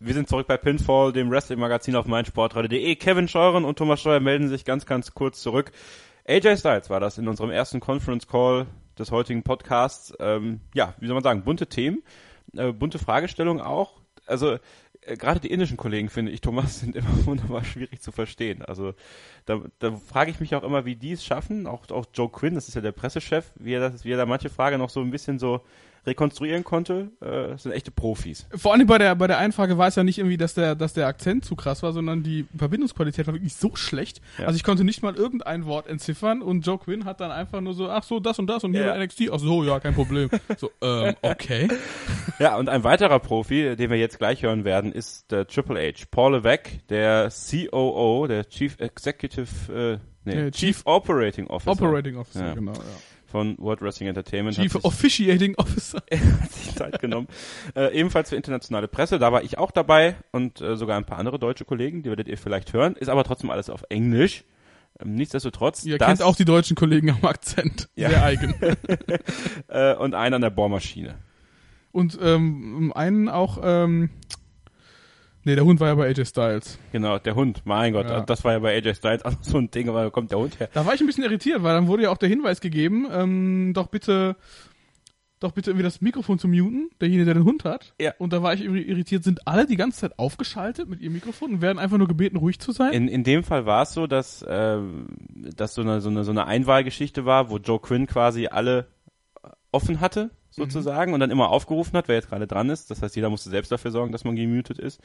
Wir 0.00 0.14
sind 0.14 0.28
zurück 0.28 0.48
bei 0.48 0.56
Pinfall, 0.56 1.12
dem 1.12 1.30
Wrestling-Magazin 1.30 1.94
auf 1.94 2.06
meinsportradio.de. 2.06 2.96
Kevin 2.96 3.28
Scheuren 3.28 3.64
und 3.64 3.78
Thomas 3.78 4.00
Steuer 4.00 4.20
melden 4.20 4.48
sich 4.48 4.64
ganz, 4.64 4.84
ganz 4.84 5.14
kurz 5.14 5.40
zurück. 5.42 5.70
AJ 6.26 6.56
Styles 6.58 6.90
war 6.90 6.98
das 6.98 7.18
in 7.18 7.28
unserem 7.28 7.50
ersten 7.50 7.78
Conference 7.78 8.26
Call 8.26 8.66
des 8.98 9.10
heutigen 9.10 9.42
Podcasts. 9.42 10.12
Ähm, 10.20 10.60
ja, 10.74 10.94
wie 10.98 11.06
soll 11.06 11.14
man 11.14 11.24
sagen, 11.24 11.44
bunte 11.44 11.66
Themen, 11.66 12.02
äh, 12.56 12.72
bunte 12.72 12.98
Fragestellungen 12.98 13.62
auch. 13.62 14.00
Also 14.26 14.58
äh, 15.02 15.16
gerade 15.16 15.40
die 15.40 15.50
indischen 15.50 15.76
Kollegen, 15.76 16.08
finde 16.08 16.32
ich, 16.32 16.40
Thomas, 16.40 16.80
sind 16.80 16.96
immer 16.96 17.26
wunderbar 17.26 17.64
schwierig 17.64 18.00
zu 18.00 18.12
verstehen. 18.12 18.62
Also 18.62 18.94
da, 19.46 19.60
da 19.78 19.92
frage 19.92 20.30
ich 20.30 20.40
mich 20.40 20.54
auch 20.54 20.64
immer, 20.64 20.84
wie 20.84 20.96
die 20.96 21.12
es 21.12 21.24
schaffen. 21.24 21.66
Auch, 21.66 21.88
auch 21.90 22.06
Joe 22.14 22.30
Quinn, 22.30 22.54
das 22.54 22.68
ist 22.68 22.74
ja 22.74 22.80
der 22.80 22.92
Pressechef, 22.92 23.52
wie 23.56 23.74
er, 23.74 23.80
das, 23.80 24.04
wie 24.04 24.12
er 24.12 24.18
da 24.18 24.26
manche 24.26 24.50
Frage 24.50 24.78
noch 24.78 24.90
so 24.90 25.00
ein 25.00 25.10
bisschen 25.10 25.38
so 25.38 25.62
rekonstruieren 26.06 26.64
konnte, 26.64 27.10
äh, 27.20 27.56
sind 27.58 27.72
echte 27.72 27.90
Profis. 27.90 28.46
Vor 28.54 28.72
allem 28.72 28.86
bei 28.86 28.98
der, 28.98 29.14
bei 29.14 29.26
der 29.26 29.38
Einfrage 29.38 29.78
war 29.78 29.88
es 29.88 29.96
ja 29.96 30.04
nicht 30.04 30.18
irgendwie, 30.18 30.36
dass 30.36 30.54
der, 30.54 30.74
dass 30.74 30.92
der 30.94 31.06
Akzent 31.06 31.44
zu 31.44 31.56
krass 31.56 31.82
war, 31.82 31.92
sondern 31.92 32.22
die 32.22 32.46
Verbindungsqualität 32.56 33.26
war 33.26 33.34
wirklich 33.34 33.54
so 33.54 33.76
schlecht. 33.76 34.20
Ja. 34.38 34.46
Also 34.46 34.56
ich 34.56 34.64
konnte 34.64 34.84
nicht 34.84 35.02
mal 35.02 35.14
irgendein 35.16 35.66
Wort 35.66 35.86
entziffern 35.86 36.42
und 36.42 36.66
Joe 36.66 36.78
Quinn 36.78 37.04
hat 37.04 37.20
dann 37.20 37.30
einfach 37.30 37.60
nur 37.60 37.74
so, 37.74 37.88
ach 37.90 38.02
so, 38.02 38.20
das 38.20 38.38
und 38.38 38.46
das 38.46 38.64
und 38.64 38.72
hier 38.72 38.86
Ja. 38.86 38.96
NXT, 38.98 39.30
ach 39.32 39.38
so, 39.38 39.64
ja, 39.64 39.80
kein 39.80 39.94
Problem. 39.94 40.30
so, 40.56 40.70
ähm, 40.82 41.14
okay. 41.22 41.68
Ja, 42.38 42.56
und 42.56 42.68
ein 42.68 42.84
weiterer 42.84 43.18
Profi, 43.18 43.74
den 43.74 43.90
wir 43.90 43.96
jetzt 43.98 44.18
gleich 44.18 44.42
hören 44.44 44.64
werden, 44.64 44.92
ist 44.92 45.30
der 45.32 45.46
Triple 45.48 45.80
H. 45.80 46.04
Paul 46.10 46.34
Levesque, 46.36 46.80
der 46.88 47.30
COO, 47.30 48.26
der 48.28 48.48
Chief 48.48 48.78
Executive, 48.78 49.72
äh, 49.72 49.98
nee, 50.24 50.44
Ja, 50.44 50.50
Chief, 50.52 50.82
Operating 50.84 51.48
Officer. 51.48 51.72
Operating 51.72 52.16
Officer, 52.16 52.54
genau, 52.54 52.72
ja. 52.74 52.78
Von 53.30 53.58
World 53.58 53.82
Wrestling 53.82 54.08
Entertainment. 54.08 54.56
Chief 54.56 54.72
hat 54.72 54.82
sich, 54.82 54.84
Officiating 54.84 55.54
Officer. 55.56 56.02
er 56.06 56.40
hat 56.40 56.50
sich 56.50 56.74
Zeit 56.74 56.98
genommen. 56.98 57.28
Äh, 57.76 57.94
ebenfalls 57.94 58.30
für 58.30 58.36
internationale 58.36 58.88
Presse, 58.88 59.18
da 59.18 59.32
war 59.32 59.42
ich 59.42 59.58
auch 59.58 59.70
dabei 59.70 60.16
und 60.32 60.62
äh, 60.62 60.76
sogar 60.76 60.96
ein 60.96 61.04
paar 61.04 61.18
andere 61.18 61.38
deutsche 61.38 61.66
Kollegen, 61.66 62.02
die 62.02 62.08
werdet 62.08 62.26
ihr 62.26 62.38
vielleicht 62.38 62.72
hören. 62.72 62.96
Ist 62.96 63.08
aber 63.10 63.24
trotzdem 63.24 63.50
alles 63.50 63.68
auf 63.68 63.84
Englisch. 63.90 64.44
Ähm, 64.98 65.14
nichtsdestotrotz. 65.14 65.84
Ihr 65.84 65.98
das- 65.98 66.08
kennt 66.08 66.22
auch 66.22 66.36
die 66.36 66.46
deutschen 66.46 66.74
Kollegen 66.74 67.10
am 67.10 67.24
Akzent. 67.24 67.90
Ja. 67.96 68.08
Sehr 68.08 68.24
eigen. 68.24 68.54
äh, 69.68 69.94
und 69.94 70.14
einen 70.14 70.34
an 70.34 70.40
der 70.40 70.50
Bohrmaschine. 70.50 71.16
Und 71.92 72.18
ähm, 72.22 72.92
einen 72.94 73.28
auch, 73.28 73.58
ähm, 73.62 74.10
nee, 75.44 75.54
der 75.54 75.64
Hund 75.64 75.80
war 75.80 75.88
ja 75.88 75.94
bei 75.94 76.08
AJ 76.08 76.26
Styles. 76.26 76.78
Genau, 76.92 77.18
der 77.18 77.34
Hund, 77.34 77.62
mein 77.64 77.92
Gott, 77.92 78.06
Ja. 78.08 78.20
das 78.20 78.44
war 78.44 78.52
ja 78.52 78.58
bei 78.58 78.74
AJ 78.76 78.94
Styles 78.96 79.24
auch 79.24 79.32
so 79.40 79.58
ein 79.58 79.70
Ding, 79.70 79.88
aber 79.88 80.06
wo 80.06 80.10
kommt 80.10 80.30
der 80.30 80.38
Hund 80.38 80.58
her? 80.60 80.68
Da 80.74 80.84
war 80.86 80.94
ich 80.94 81.00
ein 81.00 81.06
bisschen 81.06 81.24
irritiert, 81.24 81.62
weil 81.62 81.74
dann 81.74 81.86
wurde 81.86 82.04
ja 82.04 82.10
auch 82.10 82.18
der 82.18 82.28
Hinweis 82.28 82.60
gegeben, 82.60 83.06
ähm, 83.10 83.72
doch 83.74 83.86
bitte, 83.88 84.36
doch 85.40 85.52
bitte 85.52 85.70
irgendwie 85.70 85.84
das 85.84 86.00
Mikrofon 86.00 86.38
zu 86.38 86.48
muten, 86.48 86.90
derjenige, 87.00 87.24
der 87.26 87.34
den 87.34 87.44
Hund 87.44 87.64
hat. 87.64 87.94
Ja. 88.00 88.12
Und 88.18 88.32
da 88.32 88.42
war 88.42 88.54
ich 88.54 88.62
irgendwie 88.62 88.82
irritiert, 88.82 89.22
sind 89.24 89.46
alle 89.46 89.66
die 89.66 89.76
ganze 89.76 90.00
Zeit 90.00 90.18
aufgeschaltet 90.18 90.88
mit 90.88 91.00
ihrem 91.00 91.12
Mikrofon 91.12 91.54
und 91.54 91.62
werden 91.62 91.78
einfach 91.78 91.98
nur 91.98 92.08
gebeten, 92.08 92.36
ruhig 92.36 92.58
zu 92.58 92.72
sein? 92.72 92.92
In, 92.92 93.08
in 93.08 93.22
dem 93.24 93.44
Fall 93.44 93.64
war 93.64 93.82
es 93.82 93.92
so, 93.92 94.06
dass 94.06 94.42
äh, 94.42 94.78
das 95.56 95.74
so 95.74 95.82
eine, 95.82 96.00
so, 96.00 96.10
eine, 96.10 96.24
so 96.24 96.32
eine 96.32 96.46
Einwahlgeschichte 96.46 97.24
war, 97.24 97.50
wo 97.50 97.58
Joe 97.58 97.78
Quinn 97.80 98.06
quasi 98.06 98.48
alle 98.48 98.88
offen 99.70 100.00
hatte, 100.00 100.30
sozusagen, 100.58 101.14
und 101.14 101.20
dann 101.20 101.30
immer 101.30 101.50
aufgerufen 101.50 101.96
hat, 101.96 102.08
wer 102.08 102.16
jetzt 102.16 102.28
gerade 102.28 102.46
dran 102.46 102.70
ist. 102.70 102.90
Das 102.90 103.02
heißt, 103.02 103.16
jeder 103.16 103.30
musste 103.30 103.50
selbst 103.50 103.72
dafür 103.72 103.90
sorgen, 103.90 104.12
dass 104.12 104.24
man 104.24 104.36
gemutet 104.36 104.78
ist. 104.78 105.00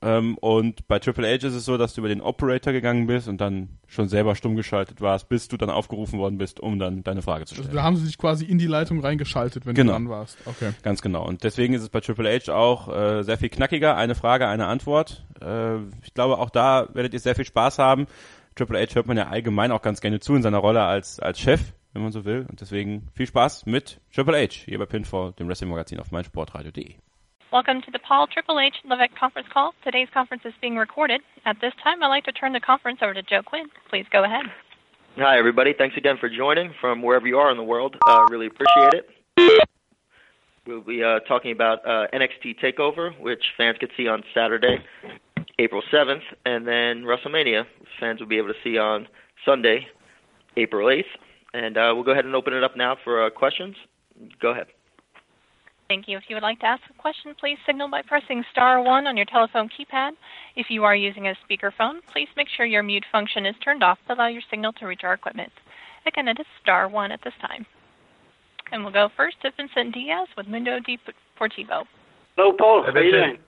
Ähm, 0.00 0.38
und 0.38 0.86
bei 0.86 1.00
Triple 1.00 1.26
H 1.26 1.46
ist 1.46 1.54
es 1.54 1.64
so, 1.64 1.76
dass 1.76 1.94
du 1.94 2.00
über 2.02 2.08
den 2.08 2.20
Operator 2.20 2.72
gegangen 2.72 3.06
bist 3.08 3.26
und 3.26 3.40
dann 3.40 3.68
schon 3.88 4.08
selber 4.08 4.36
stumm 4.36 4.54
geschaltet 4.54 5.00
warst, 5.00 5.28
bis 5.28 5.48
du 5.48 5.56
dann 5.56 5.70
aufgerufen 5.70 6.20
worden 6.20 6.38
bist, 6.38 6.60
um 6.60 6.78
dann 6.78 7.02
deine 7.02 7.20
Frage 7.22 7.46
zu 7.46 7.54
stellen. 7.54 7.68
Also 7.68 7.76
da 7.78 7.82
haben 7.82 7.96
sie 7.96 8.06
sich 8.06 8.16
quasi 8.16 8.44
in 8.44 8.58
die 8.58 8.66
Leitung 8.68 9.00
reingeschaltet, 9.00 9.66
wenn 9.66 9.74
Genau. 9.74 9.92
du 9.92 9.98
dran 9.98 10.08
warst. 10.08 10.38
Okay. 10.44 10.70
Ganz 10.82 11.02
genau. 11.02 11.26
Und 11.26 11.42
deswegen 11.42 11.74
ist 11.74 11.82
es 11.82 11.88
bei 11.88 12.00
Triple 12.00 12.28
H 12.30 12.52
auch 12.54 12.88
äh, 12.94 13.22
sehr 13.24 13.38
viel 13.38 13.48
knackiger. 13.48 13.96
Eine 13.96 14.14
Frage, 14.14 14.46
eine 14.46 14.66
Antwort. 14.66 15.24
Äh, 15.40 15.78
ich 16.04 16.14
glaube, 16.14 16.38
auch 16.38 16.50
da 16.50 16.88
werdet 16.92 17.12
ihr 17.12 17.20
sehr 17.20 17.34
viel 17.34 17.46
Spaß 17.46 17.78
haben. 17.78 18.06
Triple 18.54 18.78
H 18.80 18.94
hört 18.94 19.06
man 19.08 19.16
ja 19.16 19.28
allgemein 19.28 19.72
auch 19.72 19.82
ganz 19.82 20.00
gerne 20.00 20.20
zu 20.20 20.34
in 20.36 20.42
seiner 20.42 20.58
Rolle 20.58 20.82
als, 20.82 21.18
als 21.18 21.40
Chef, 21.40 21.60
wenn 21.92 22.02
man 22.02 22.12
so 22.12 22.24
will. 22.24 22.46
Und 22.48 22.60
deswegen 22.60 23.08
viel 23.14 23.26
Spaß 23.26 23.66
mit 23.66 24.00
Triple 24.12 24.36
H 24.36 24.64
hier 24.64 24.78
bei 24.78 24.86
Pinfall, 24.86 25.32
dem 25.32 25.48
Wrestling-Magazin 25.48 26.00
auf 26.00 26.10
meinsportradio.de. 26.10 26.94
Welcome 27.50 27.80
to 27.82 27.90
the 27.90 27.98
Paul 27.98 28.26
Triple 28.26 28.60
H 28.60 28.74
Levesque 28.84 29.16
conference 29.18 29.48
call. 29.50 29.72
Today's 29.82 30.08
conference 30.12 30.44
is 30.44 30.52
being 30.60 30.76
recorded. 30.76 31.22
At 31.46 31.56
this 31.60 31.72
time, 31.82 32.02
I'd 32.02 32.08
like 32.08 32.24
to 32.24 32.32
turn 32.32 32.52
the 32.52 32.60
conference 32.60 32.98
over 33.02 33.14
to 33.14 33.22
Joe 33.22 33.42
Quinn. 33.42 33.66
Please 33.88 34.04
go 34.12 34.22
ahead. 34.22 34.44
Hi, 35.16 35.38
everybody. 35.38 35.72
Thanks 35.72 35.96
again 35.96 36.16
for 36.20 36.28
joining 36.28 36.74
from 36.78 37.02
wherever 37.02 37.26
you 37.26 37.38
are 37.38 37.50
in 37.50 37.56
the 37.56 37.62
world. 37.64 37.96
Uh, 38.06 38.26
really 38.30 38.48
appreciate 38.48 38.92
it. 38.94 39.68
We'll 40.66 40.82
be 40.82 41.02
uh, 41.02 41.20
talking 41.20 41.50
about 41.50 41.78
uh, 41.86 42.08
NXT 42.12 42.60
Takeover, 42.62 43.18
which 43.18 43.42
fans 43.56 43.78
could 43.80 43.90
see 43.96 44.06
on 44.06 44.22
Saturday, 44.34 44.84
April 45.58 45.82
7th, 45.90 46.20
and 46.44 46.66
then 46.68 47.04
WrestleMania, 47.04 47.64
which 47.80 47.88
fans 47.98 48.20
will 48.20 48.26
be 48.26 48.36
able 48.36 48.48
to 48.48 48.60
see 48.62 48.76
on 48.76 49.08
Sunday, 49.46 49.88
April 50.58 50.86
8th. 50.88 51.04
And 51.54 51.76
uh, 51.76 51.92
we'll 51.94 52.04
go 52.04 52.12
ahead 52.12 52.24
and 52.24 52.34
open 52.34 52.52
it 52.52 52.62
up 52.62 52.76
now 52.76 52.96
for 53.02 53.24
uh, 53.24 53.30
questions. 53.30 53.76
Go 54.40 54.50
ahead. 54.50 54.66
Thank 55.88 56.06
you. 56.06 56.18
If 56.18 56.24
you 56.28 56.36
would 56.36 56.42
like 56.42 56.60
to 56.60 56.66
ask 56.66 56.82
a 56.90 57.00
question, 57.00 57.34
please 57.40 57.56
signal 57.64 57.88
by 57.88 58.02
pressing 58.02 58.44
star 58.52 58.82
one 58.82 59.06
on 59.06 59.16
your 59.16 59.24
telephone 59.24 59.70
keypad. 59.70 60.10
If 60.54 60.66
you 60.68 60.84
are 60.84 60.94
using 60.94 61.26
a 61.26 61.34
speakerphone, 61.48 62.00
please 62.12 62.28
make 62.36 62.48
sure 62.54 62.66
your 62.66 62.82
mute 62.82 63.06
function 63.10 63.46
is 63.46 63.54
turned 63.64 63.82
off 63.82 63.98
to 64.06 64.14
allow 64.14 64.26
your 64.26 64.42
signal 64.50 64.74
to 64.74 64.86
reach 64.86 65.00
our 65.02 65.14
equipment. 65.14 65.50
Again, 66.06 66.28
it 66.28 66.38
is 66.38 66.46
star 66.62 66.88
one 66.88 67.10
at 67.10 67.20
this 67.24 67.32
time. 67.40 67.64
And 68.70 68.82
we'll 68.84 68.92
go 68.92 69.08
first 69.16 69.40
to 69.42 69.50
Vincent 69.56 69.94
Diaz 69.94 70.28
with 70.36 70.46
Mundo 70.46 70.78
Deportivo. 70.78 71.84
Hello, 72.36 72.52
Paul. 72.52 72.84
Hey, 72.84 72.92
How 72.92 72.98
are 72.98 73.02
you 73.02 73.12
doing? 73.12 73.38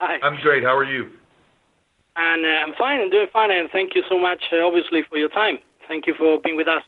Hi. 0.00 0.18
I'm 0.26 0.40
great. 0.42 0.64
How 0.64 0.76
are 0.76 0.84
you? 0.84 1.10
And 2.16 2.44
uh, 2.44 2.48
I'm 2.48 2.74
fine. 2.76 3.00
I'm 3.00 3.10
doing 3.10 3.28
fine. 3.32 3.52
And 3.52 3.70
thank 3.70 3.94
you 3.94 4.02
so 4.08 4.18
much, 4.18 4.42
uh, 4.52 4.66
obviously, 4.66 5.02
for 5.08 5.16
your 5.16 5.28
time. 5.28 5.58
Thank 5.86 6.08
you 6.08 6.14
for 6.18 6.40
being 6.42 6.56
with 6.56 6.66
us. 6.66 6.82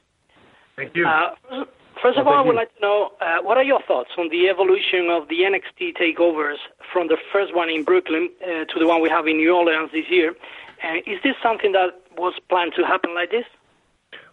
Thank 0.76 0.94
you. 0.94 1.06
Uh, 1.06 1.64
first 2.02 2.18
of 2.18 2.26
Oh, 2.26 2.30
all, 2.30 2.36
I 2.36 2.40
would 2.42 2.52
you. 2.52 2.56
like 2.56 2.74
to 2.76 2.80
know 2.80 3.12
uh, 3.20 3.38
what 3.42 3.56
are 3.56 3.64
your 3.64 3.80
thoughts 3.82 4.10
on 4.18 4.28
the 4.28 4.48
evolution 4.48 5.08
of 5.10 5.28
the 5.28 5.40
NXT 5.40 5.96
takeovers 5.96 6.56
from 6.92 7.08
the 7.08 7.16
first 7.32 7.54
one 7.54 7.68
in 7.70 7.82
Brooklyn 7.84 8.28
uh, 8.42 8.64
to 8.66 8.78
the 8.78 8.86
one 8.86 9.00
we 9.00 9.08
have 9.08 9.26
in 9.26 9.36
New 9.38 9.54
Orleans 9.54 9.90
this 9.92 10.04
year? 10.10 10.34
And 10.82 10.98
is 11.06 11.18
this 11.22 11.34
something 11.42 11.72
that 11.72 12.02
was 12.16 12.34
planned 12.50 12.72
to 12.76 12.84
happen 12.84 13.14
like 13.14 13.30
this? 13.30 13.44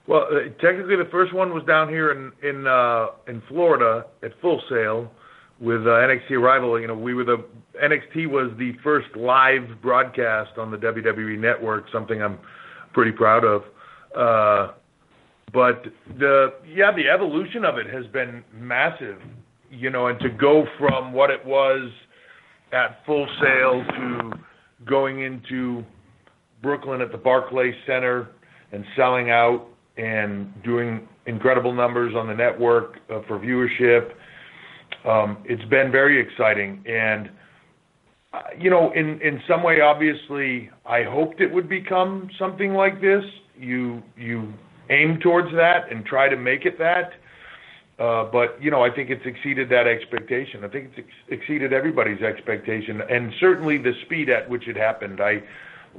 Well, 0.06 0.28
uh, 0.30 0.50
technically, 0.60 0.98
the 0.98 1.08
first 1.10 1.34
one 1.34 1.54
was 1.54 1.64
down 1.64 1.88
here 1.88 2.12
in 2.12 2.34
in 2.48 2.68
uh, 2.68 3.08
in 3.28 3.42
Florida 3.48 4.06
at 4.22 4.34
Full 4.42 4.62
Sail 4.70 5.10
with 5.62 5.88
uh, 5.88 5.92
NXT 5.92 6.32
Arrival. 6.32 6.78
You 6.78 6.88
know, 6.88 6.94
we 6.96 7.14
were 7.14 7.24
the 7.24 7.42
NXT 7.82 8.28
was 8.28 8.52
the 8.58 8.74
first 8.84 9.16
live 9.16 9.82
broadcast 9.82 10.58
on 10.58 10.72
the 10.72 10.78
WWE 10.78 11.40
Network. 11.40 11.86
Something 11.90 12.22
I'm 12.22 12.38
pretty 12.92 13.14
proud 13.14 13.46
of. 13.46 13.64
But 15.54 15.84
the 16.18 16.54
yeah, 16.68 16.92
the 16.96 17.10
evolution 17.10 17.64
of 17.64 17.78
it 17.78 17.88
has 17.94 18.06
been 18.08 18.44
massive. 18.54 19.20
You 19.70 19.90
know, 19.90 20.08
and 20.08 20.20
to 20.20 20.30
go 20.30 20.66
from 20.78 21.14
what 21.14 21.30
it 21.30 21.44
was 21.46 21.90
at 22.72 23.00
Full 23.06 23.28
Sail 23.42 23.84
to 23.84 24.32
going 24.86 25.22
into 25.22 25.84
Brooklyn 26.62 27.02
at 27.02 27.12
the 27.12 27.18
Barclays 27.18 27.76
Center 27.86 28.30
and 28.72 28.84
selling 28.96 29.30
out 29.30 29.68
and 29.98 30.52
doing 30.64 31.08
incredible 31.28 31.74
numbers 31.74 32.14
on 32.16 32.28
the 32.28 32.34
network 32.34 32.98
uh, 33.10 33.20
for 33.28 33.40
viewership. 33.40 34.12
Um, 35.08 35.38
it's 35.46 35.64
been 35.70 35.92
very 35.92 36.20
exciting, 36.20 36.84
and 36.88 37.30
uh, 38.34 38.42
you 38.58 38.70
know, 38.70 38.92
in 38.94 39.20
in 39.22 39.42
some 39.48 39.62
way, 39.62 39.82
obviously, 39.82 40.70
I 40.86 41.04
hoped 41.04 41.42
it 41.42 41.54
would 41.54 41.70
become 41.70 42.30
something 42.40 42.74
like 42.74 43.02
this. 43.02 43.24
You 43.60 44.02
you 44.18 44.54
aim 44.94 45.20
towards 45.20 45.52
that 45.56 45.92
and 45.92 46.06
try 46.06 46.30
to 46.30 46.38
make 46.38 46.66
it 46.66 46.78
that. 46.80 47.14
Uh, 48.00 48.26
but 48.32 48.62
you 48.62 48.72
know, 48.72 48.84
I 48.84 48.90
think 48.90 49.10
it's 49.10 49.26
exceeded 49.26 49.70
that 49.70 49.88
expectation. 49.88 50.64
I 50.64 50.68
think 50.68 50.92
it's 50.92 51.08
ex- 51.08 51.40
exceeded 51.42 51.74
everybody's 51.74 52.22
expectation, 52.22 53.02
and 53.02 53.32
certainly 53.40 53.78
the 53.78 53.94
speed 54.06 54.30
at 54.30 54.50
which 54.50 54.68
it 54.68 54.76
happened. 54.76 55.22
I 55.22 55.44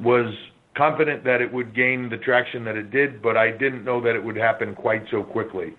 was 0.00 0.34
confident 0.76 1.22
that 1.24 1.40
it 1.40 1.52
would 1.52 1.74
gain 1.74 2.08
the 2.08 2.16
traction 2.16 2.64
that 2.64 2.76
it 2.76 2.90
did, 2.90 3.22
but 3.22 3.36
I 3.36 3.52
didn't 3.52 3.84
know 3.84 4.00
that 4.00 4.16
it 4.16 4.24
would 4.24 4.36
happen 4.36 4.74
quite 4.74 5.04
so 5.10 5.22
quickly. 5.22 5.74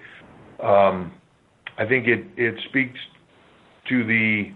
Um, 0.64 1.12
I 1.78 1.86
think 1.86 2.08
it 2.08 2.26
it 2.38 2.56
speaks 2.70 3.00
to 3.90 4.06
the 4.06 4.54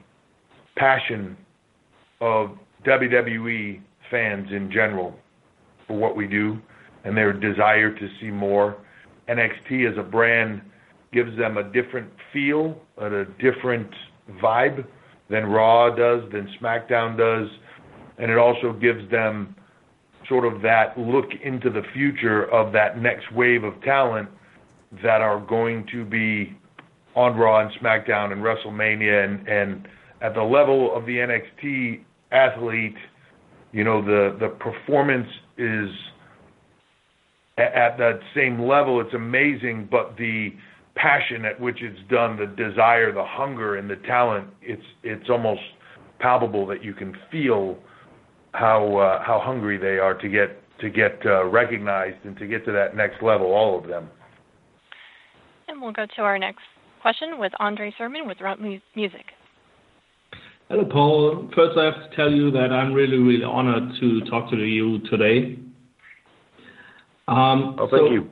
passion 0.78 1.38
of 2.22 2.58
WWE 2.86 3.82
fans 4.10 4.48
in 4.52 4.72
general 4.72 5.14
for 5.88 5.98
what 5.98 6.16
we 6.16 6.26
do 6.26 6.62
and 7.04 7.16
their 7.16 7.34
desire 7.34 7.94
to 7.94 8.08
see 8.20 8.30
more. 8.30 8.78
NXT 9.28 9.92
as 9.92 9.98
a 9.98 10.04
brand 10.04 10.62
gives 11.14 11.38
them 11.38 11.58
a 11.58 11.64
different 11.64 12.10
feel 12.34 12.80
and 12.98 13.14
a 13.14 13.26
different 13.26 13.90
vibe 14.42 14.86
than 15.30 15.46
Raw 15.46 15.90
does, 15.96 16.24
than 16.32 16.50
SmackDown 16.62 17.18
does, 17.18 17.50
and 18.18 18.32
it 18.32 18.38
also 18.38 18.74
gives 18.74 19.10
them 19.12 19.56
sort 20.28 20.46
of 20.46 20.62
that 20.62 20.98
look 20.98 21.30
into 21.44 21.70
the 21.70 21.82
future 21.94 22.52
of 22.52 22.74
that 22.74 23.02
next 23.02 23.32
wave 23.34 23.64
of 23.64 23.80
talent 23.82 24.30
that 25.04 25.22
are 25.22 25.40
going 25.40 25.88
to 25.92 26.04
be 26.04 26.56
on 27.16 27.38
Raw 27.38 27.62
and 27.62 27.72
SmackDown 27.82 28.32
and 28.32 28.42
WrestleMania 28.42 29.24
and 29.26 29.48
and 29.48 29.88
at 30.22 30.34
the 30.34 30.44
level 30.44 30.96
of 30.96 31.06
the 31.06 31.16
NXT 31.18 32.04
athlete, 32.32 32.96
you 33.72 33.84
know 33.84 34.02
the 34.04 34.38
the 34.40 34.50
performance 34.50 35.28
is 35.58 35.90
at 37.60 37.98
that 37.98 38.20
same 38.36 38.62
level. 38.62 39.02
It's 39.02 39.14
amazing, 39.14 39.88
but 39.92 40.16
the 40.18 40.54
passion 40.96 41.46
at 41.46 41.60
which 41.60 41.82
it's 41.82 42.00
done, 42.10 42.38
the 42.38 42.46
desire, 42.46 43.12
the 43.14 43.26
hunger, 43.26 43.78
and 43.78 43.90
the 43.90 43.96
talent, 43.98 44.48
it's 44.62 44.84
it's 45.04 45.30
almost 45.30 45.62
palpable 46.20 46.66
that 46.68 46.84
you 46.84 46.94
can 46.94 47.16
feel 47.32 47.78
how 48.54 48.98
uh, 48.98 49.24
how 49.24 49.40
hungry 49.40 49.78
they 49.78 49.98
are 49.98 50.14
to 50.14 50.30
get 50.30 50.62
to 50.80 50.90
get 50.90 51.20
uh, 51.26 51.46
recognized 51.46 52.18
and 52.24 52.38
to 52.38 52.48
get 52.48 52.66
to 52.66 52.72
that 52.72 52.96
next 52.96 53.22
level. 53.22 53.48
All 53.48 53.78
of 53.78 53.88
them. 53.88 54.10
And 55.68 55.82
we'll 55.82 55.92
go 55.92 56.08
to 56.16 56.22
our 56.22 56.40
next 56.40 56.64
question 57.02 57.38
with 57.38 57.54
Andre 57.60 57.94
Sermon 57.98 58.28
with 58.28 58.42
Rump 58.42 58.60
Music. 58.60 59.26
Hello, 60.68 60.86
Paul. 60.86 61.50
First, 61.56 61.78
I 61.78 61.86
have 61.86 62.10
to 62.10 62.16
tell 62.16 62.32
you 62.32 62.52
that 62.52 62.72
I'm 62.72 62.94
really, 62.94 63.18
really 63.18 63.44
honored 63.44 63.92
to 64.00 64.22
talk 64.30 64.52
to 64.52 64.58
you 64.58 65.00
today. 65.10 65.58
Um, 67.30 67.76
oh, 67.80 67.88
thank 67.90 68.12
you. 68.12 68.32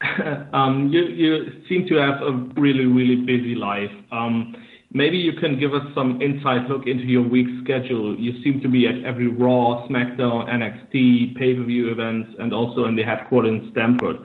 um, 0.54 0.88
you. 0.90 1.04
You 1.04 1.62
seem 1.68 1.86
to 1.88 1.96
have 1.96 2.22
a 2.22 2.32
really, 2.58 2.86
really 2.86 3.16
busy 3.16 3.54
life. 3.54 3.90
Um, 4.10 4.56
maybe 4.92 5.18
you 5.18 5.34
can 5.34 5.60
give 5.60 5.74
us 5.74 5.82
some 5.94 6.20
inside 6.22 6.68
look 6.70 6.86
into 6.86 7.04
your 7.04 7.22
week 7.22 7.46
schedule. 7.62 8.18
You 8.18 8.42
seem 8.42 8.60
to 8.62 8.68
be 8.68 8.86
at 8.86 9.04
every 9.04 9.28
Raw, 9.28 9.86
SmackDown, 9.88 10.48
NXT, 10.48 11.36
pay-per-view 11.36 11.90
events, 11.90 12.30
and 12.38 12.54
also 12.54 12.86
in 12.86 12.96
the 12.96 13.02
headquarters 13.02 13.50
in 13.50 13.70
Stamford. 13.72 14.16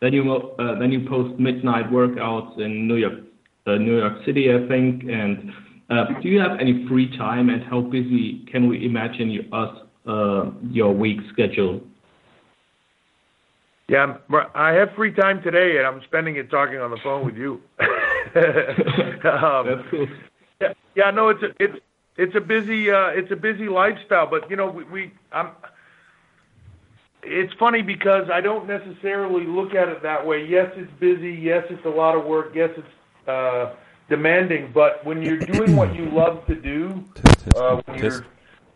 Then 0.00 0.12
you 0.12 0.32
uh, 0.32 0.78
then 0.78 0.92
you 0.92 1.08
post 1.08 1.38
midnight 1.40 1.90
workouts 1.90 2.60
in 2.60 2.86
New 2.86 2.96
York, 2.96 3.14
uh, 3.66 3.76
New 3.76 3.98
York 3.98 4.24
City, 4.24 4.54
I 4.54 4.68
think. 4.68 5.04
And 5.04 5.50
uh, 5.90 6.20
do 6.22 6.28
you 6.28 6.38
have 6.38 6.60
any 6.60 6.86
free 6.86 7.16
time? 7.18 7.48
And 7.48 7.64
how 7.64 7.80
busy 7.80 8.46
can 8.52 8.68
we 8.68 8.84
imagine 8.86 9.30
you, 9.30 9.42
us 9.52 9.76
uh, 10.06 10.50
your 10.70 10.92
week 10.92 11.18
schedule? 11.32 11.80
Yeah, 13.88 14.16
I 14.54 14.72
have 14.72 14.92
free 14.96 15.12
time 15.12 15.42
today, 15.42 15.76
and 15.76 15.86
I'm 15.86 16.02
spending 16.04 16.36
it 16.36 16.50
talking 16.50 16.78
on 16.78 16.90
the 16.90 16.96
phone 17.02 17.24
with 17.24 17.36
you. 17.36 17.60
um, 17.80 19.66
That's 19.66 19.88
cool. 19.90 20.06
Yeah, 20.60 20.72
yeah, 20.94 21.10
no, 21.10 21.28
it's 21.28 21.42
a 21.42 21.48
it's 21.62 21.78
it's 22.16 22.34
a 22.34 22.40
busy 22.40 22.90
uh, 22.90 23.08
it's 23.08 23.30
a 23.30 23.36
busy 23.36 23.68
lifestyle, 23.68 24.26
but 24.26 24.48
you 24.48 24.56
know 24.56 24.70
we, 24.70 24.84
we 24.84 25.12
I'm. 25.32 25.50
It's 27.22 27.52
funny 27.54 27.82
because 27.82 28.28
I 28.32 28.40
don't 28.40 28.66
necessarily 28.66 29.46
look 29.46 29.74
at 29.74 29.88
it 29.88 30.02
that 30.02 30.26
way. 30.26 30.46
Yes, 30.46 30.70
it's 30.76 30.92
busy. 31.00 31.32
Yes, 31.32 31.64
it's 31.70 31.84
a 31.84 31.90
lot 31.90 32.16
of 32.16 32.24
work. 32.24 32.52
Yes, 32.54 32.70
it's 32.76 33.28
uh, 33.28 33.74
demanding. 34.08 34.70
But 34.72 35.04
when 35.04 35.22
you're 35.22 35.38
doing 35.38 35.76
what 35.76 35.94
you 35.94 36.08
love 36.10 36.46
to 36.46 36.54
do, 36.54 37.04
uh, 37.56 37.82
when 37.84 37.98
you're 37.98 38.26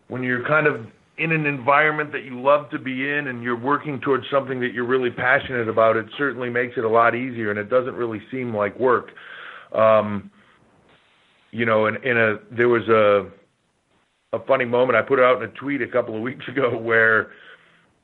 when 0.07 0.23
you're 0.23 0.45
kind 0.45 0.67
of 0.67 0.87
in 1.19 1.31
an 1.31 1.45
environment 1.45 2.11
that 2.13 2.23
you 2.23 2.41
love 2.41 2.69
to 2.69 2.79
be 2.79 3.09
in 3.09 3.27
and 3.27 3.43
you're 3.43 3.59
working 3.59 3.99
towards 3.99 4.23
something 4.31 4.59
that 4.61 4.73
you're 4.73 4.87
really 4.87 5.11
passionate 5.11 5.67
about, 5.67 5.97
it 5.97 6.05
certainly 6.17 6.49
makes 6.49 6.75
it 6.77 6.85
a 6.85 6.89
lot 6.89 7.13
easier 7.13 7.49
and 7.49 7.59
it 7.59 7.69
doesn't 7.69 7.95
really 7.95 8.21
seem 8.31 8.55
like 8.55 8.79
work. 8.79 9.09
Um, 9.73 10.31
you 11.51 11.65
know, 11.65 11.87
in, 11.87 11.95
in 12.03 12.17
a 12.17 12.37
there 12.55 12.69
was 12.69 12.87
a 12.87 13.29
a 14.31 14.39
funny 14.45 14.65
moment 14.65 14.95
I 14.95 15.01
put 15.01 15.19
out 15.19 15.41
in 15.41 15.49
a 15.49 15.53
tweet 15.53 15.81
a 15.81 15.87
couple 15.87 16.15
of 16.15 16.21
weeks 16.21 16.47
ago 16.47 16.77
where 16.77 17.31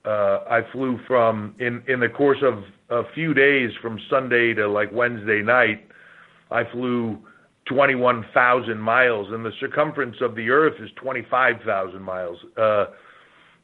uh, 0.04 0.44
I 0.50 0.62
flew 0.72 1.00
from 1.08 1.56
in 1.60 1.84
in 1.88 2.00
the 2.00 2.10
course 2.10 2.44
of 2.44 2.64
a 2.90 3.04
few 3.14 3.34
days 3.34 3.72
from 3.82 4.00
Sunday 4.10 4.54
to 4.54 4.68
like 4.68 4.92
Wednesday 4.92 5.42
night. 5.42 5.88
I 6.52 6.64
flew 6.72 7.20
21,000 7.68 8.78
miles, 8.78 9.28
and 9.32 9.44
the 9.44 9.52
circumference 9.60 10.18
of 10.22 10.36
the 10.36 10.50
Earth 10.50 10.76
is 10.80 10.90
25,000 11.02 12.02
miles. 12.02 12.38
Uh, 12.56 12.86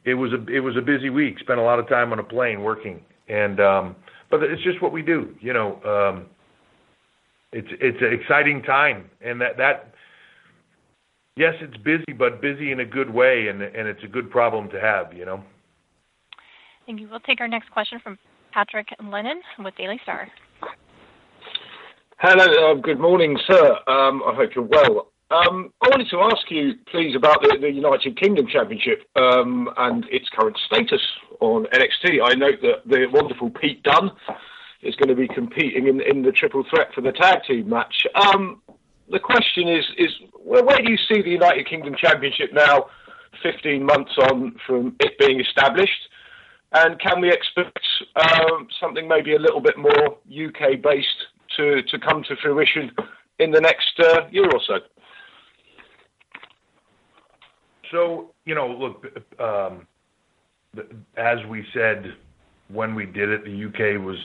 it 0.05 0.15
was 0.15 0.31
a 0.33 0.45
it 0.51 0.59
was 0.59 0.75
a 0.77 0.81
busy 0.81 1.09
week. 1.09 1.39
Spent 1.39 1.59
a 1.59 1.63
lot 1.63 1.79
of 1.79 1.87
time 1.87 2.11
on 2.11 2.19
a 2.19 2.23
plane 2.23 2.63
working, 2.63 3.01
and 3.27 3.59
um, 3.59 3.95
but 4.29 4.43
it's 4.43 4.63
just 4.63 4.81
what 4.81 4.91
we 4.91 5.01
do. 5.01 5.33
You 5.39 5.53
know, 5.53 5.81
um, 5.83 6.25
it's 7.51 7.67
it's 7.79 7.97
an 8.01 8.13
exciting 8.13 8.63
time, 8.63 9.09
and 9.21 9.39
that 9.41 9.57
that 9.57 9.93
yes, 11.35 11.53
it's 11.61 11.77
busy, 11.77 12.13
but 12.17 12.41
busy 12.41 12.71
in 12.71 12.79
a 12.79 12.85
good 12.85 13.09
way, 13.09 13.47
and 13.47 13.61
and 13.61 13.87
it's 13.87 14.03
a 14.03 14.07
good 14.07 14.31
problem 14.31 14.69
to 14.69 14.79
have. 14.79 15.13
You 15.13 15.25
know. 15.25 15.43
Thank 16.85 16.99
you. 16.99 17.07
We'll 17.09 17.19
take 17.19 17.41
our 17.41 17.47
next 17.47 17.69
question 17.71 17.99
from 18.01 18.17
Patrick 18.51 18.87
Lennon 19.03 19.41
with 19.59 19.75
Daily 19.75 19.99
Star. 20.03 20.27
Hello, 22.17 22.71
uh, 22.71 22.75
good 22.75 22.99
morning, 22.99 23.37
sir. 23.47 23.71
Um, 23.87 24.21
I 24.27 24.35
hope 24.35 24.51
you're 24.55 24.63
well. 24.63 25.10
Um, 25.31 25.71
I 25.81 25.87
wanted 25.87 26.09
to 26.09 26.19
ask 26.19 26.51
you, 26.51 26.73
please, 26.91 27.15
about 27.15 27.41
the, 27.41 27.57
the 27.61 27.71
United 27.71 28.19
Kingdom 28.19 28.47
Championship 28.47 29.03
um, 29.15 29.69
and 29.77 30.05
its 30.11 30.27
current 30.37 30.57
status 30.65 31.01
on 31.39 31.67
NXT. 31.67 32.19
I 32.21 32.33
note 32.33 32.59
that 32.61 32.81
the 32.85 33.07
wonderful 33.13 33.49
Pete 33.49 33.81
Dunne 33.81 34.11
is 34.81 34.93
going 34.97 35.07
to 35.07 35.15
be 35.15 35.29
competing 35.29 35.87
in, 35.87 36.01
in 36.01 36.21
the 36.21 36.33
triple 36.33 36.65
threat 36.69 36.93
for 36.93 36.99
the 36.99 37.13
tag 37.13 37.43
team 37.47 37.69
match. 37.69 38.05
Um, 38.13 38.61
the 39.09 39.19
question 39.19 39.69
is, 39.69 39.85
is 39.97 40.09
where, 40.43 40.65
where, 40.65 40.79
do 40.79 40.91
you 40.91 40.97
see 40.97 41.21
the 41.21 41.29
United 41.29 41.65
Kingdom 41.65 41.95
Championship 41.97 42.51
now, 42.51 42.87
15 43.41 43.85
months 43.85 44.11
on 44.29 44.57
from 44.67 44.97
it 44.99 45.17
being 45.17 45.39
established? 45.39 46.09
And 46.73 46.99
can 46.99 47.21
we 47.21 47.31
expect 47.31 47.79
um, 48.17 48.67
something 48.81 49.07
maybe 49.07 49.35
a 49.35 49.39
little 49.39 49.61
bit 49.61 49.77
more 49.77 50.17
UK 50.27 50.81
based 50.83 51.07
to, 51.55 51.83
to 51.83 51.99
come 51.99 52.21
to 52.23 52.35
fruition 52.41 52.91
in 53.39 53.51
the 53.51 53.61
next 53.61 53.97
uh, 53.97 54.27
year 54.29 54.49
or 54.51 54.59
so? 54.67 54.79
So, 57.91 58.31
you 58.45 58.55
know, 58.55 58.67
look, 58.67 59.05
um, 59.39 59.87
as 61.17 61.37
we 61.49 61.65
said 61.73 62.05
when 62.69 62.95
we 62.95 63.05
did 63.05 63.29
it, 63.29 63.43
the 63.43 63.65
UK 63.65 64.03
was 64.03 64.17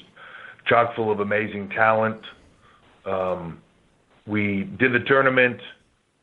chock 0.69 0.95
full 0.95 1.11
of 1.11 1.21
amazing 1.21 1.69
talent. 1.71 2.21
Um, 3.05 3.61
we 4.27 4.71
did 4.79 4.93
the 4.93 5.05
tournament, 5.07 5.59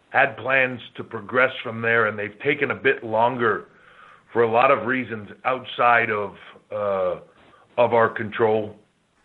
had 0.10 0.38
plans 0.38 0.80
to 0.98 1.04
progress 1.04 1.52
from 1.64 1.82
there, 1.82 2.08
and 2.08 2.18
they've 2.18 2.40
taken 2.44 2.72
a 2.72 2.76
bit 2.76 3.04
longer 3.04 3.66
for 4.32 4.44
a 4.44 4.52
lot 4.52 4.72
of 4.72 4.88
reasons 4.88 5.30
outside 5.46 6.10
of 6.10 6.32
uh, 6.72 7.20
of 7.78 7.94
our 7.94 8.10
control. 8.10 8.76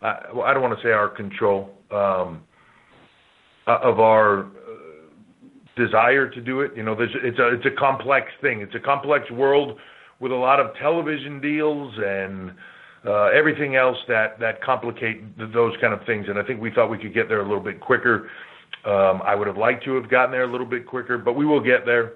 I, 0.01 0.19
I 0.43 0.53
don't 0.53 0.61
want 0.61 0.77
to 0.77 0.83
say 0.83 0.91
our 0.91 1.09
control, 1.09 1.71
um, 1.91 2.41
uh, 3.67 3.79
of 3.83 3.99
our 3.99 4.47
desire 5.79 6.29
to 6.29 6.41
do 6.41 6.61
it. 6.61 6.71
You 6.75 6.83
know, 6.83 6.95
there's, 6.95 7.15
it's 7.23 7.39
a 7.39 7.47
it's 7.55 7.65
a 7.65 7.79
complex 7.79 8.27
thing. 8.41 8.61
It's 8.61 8.75
a 8.75 8.79
complex 8.79 9.31
world 9.31 9.79
with 10.19 10.31
a 10.31 10.35
lot 10.35 10.59
of 10.59 10.75
television 10.75 11.39
deals 11.39 11.93
and 11.97 12.51
uh, 13.05 13.27
everything 13.27 13.75
else 13.75 13.97
that 14.07 14.39
that 14.39 14.61
complicate 14.61 15.37
th- 15.37 15.53
those 15.53 15.73
kind 15.81 15.93
of 15.93 16.05
things. 16.05 16.27
And 16.29 16.37
I 16.37 16.43
think 16.43 16.61
we 16.61 16.71
thought 16.71 16.89
we 16.89 16.97
could 16.97 17.13
get 17.13 17.29
there 17.29 17.39
a 17.39 17.47
little 17.47 17.63
bit 17.63 17.79
quicker. 17.79 18.29
Um, 18.85 19.21
I 19.25 19.35
would 19.35 19.47
have 19.47 19.57
liked 19.57 19.83
to 19.85 19.95
have 19.95 20.09
gotten 20.09 20.31
there 20.31 20.43
a 20.43 20.51
little 20.51 20.67
bit 20.67 20.85
quicker, 20.85 21.17
but 21.17 21.33
we 21.33 21.45
will 21.45 21.61
get 21.61 21.85
there. 21.85 22.13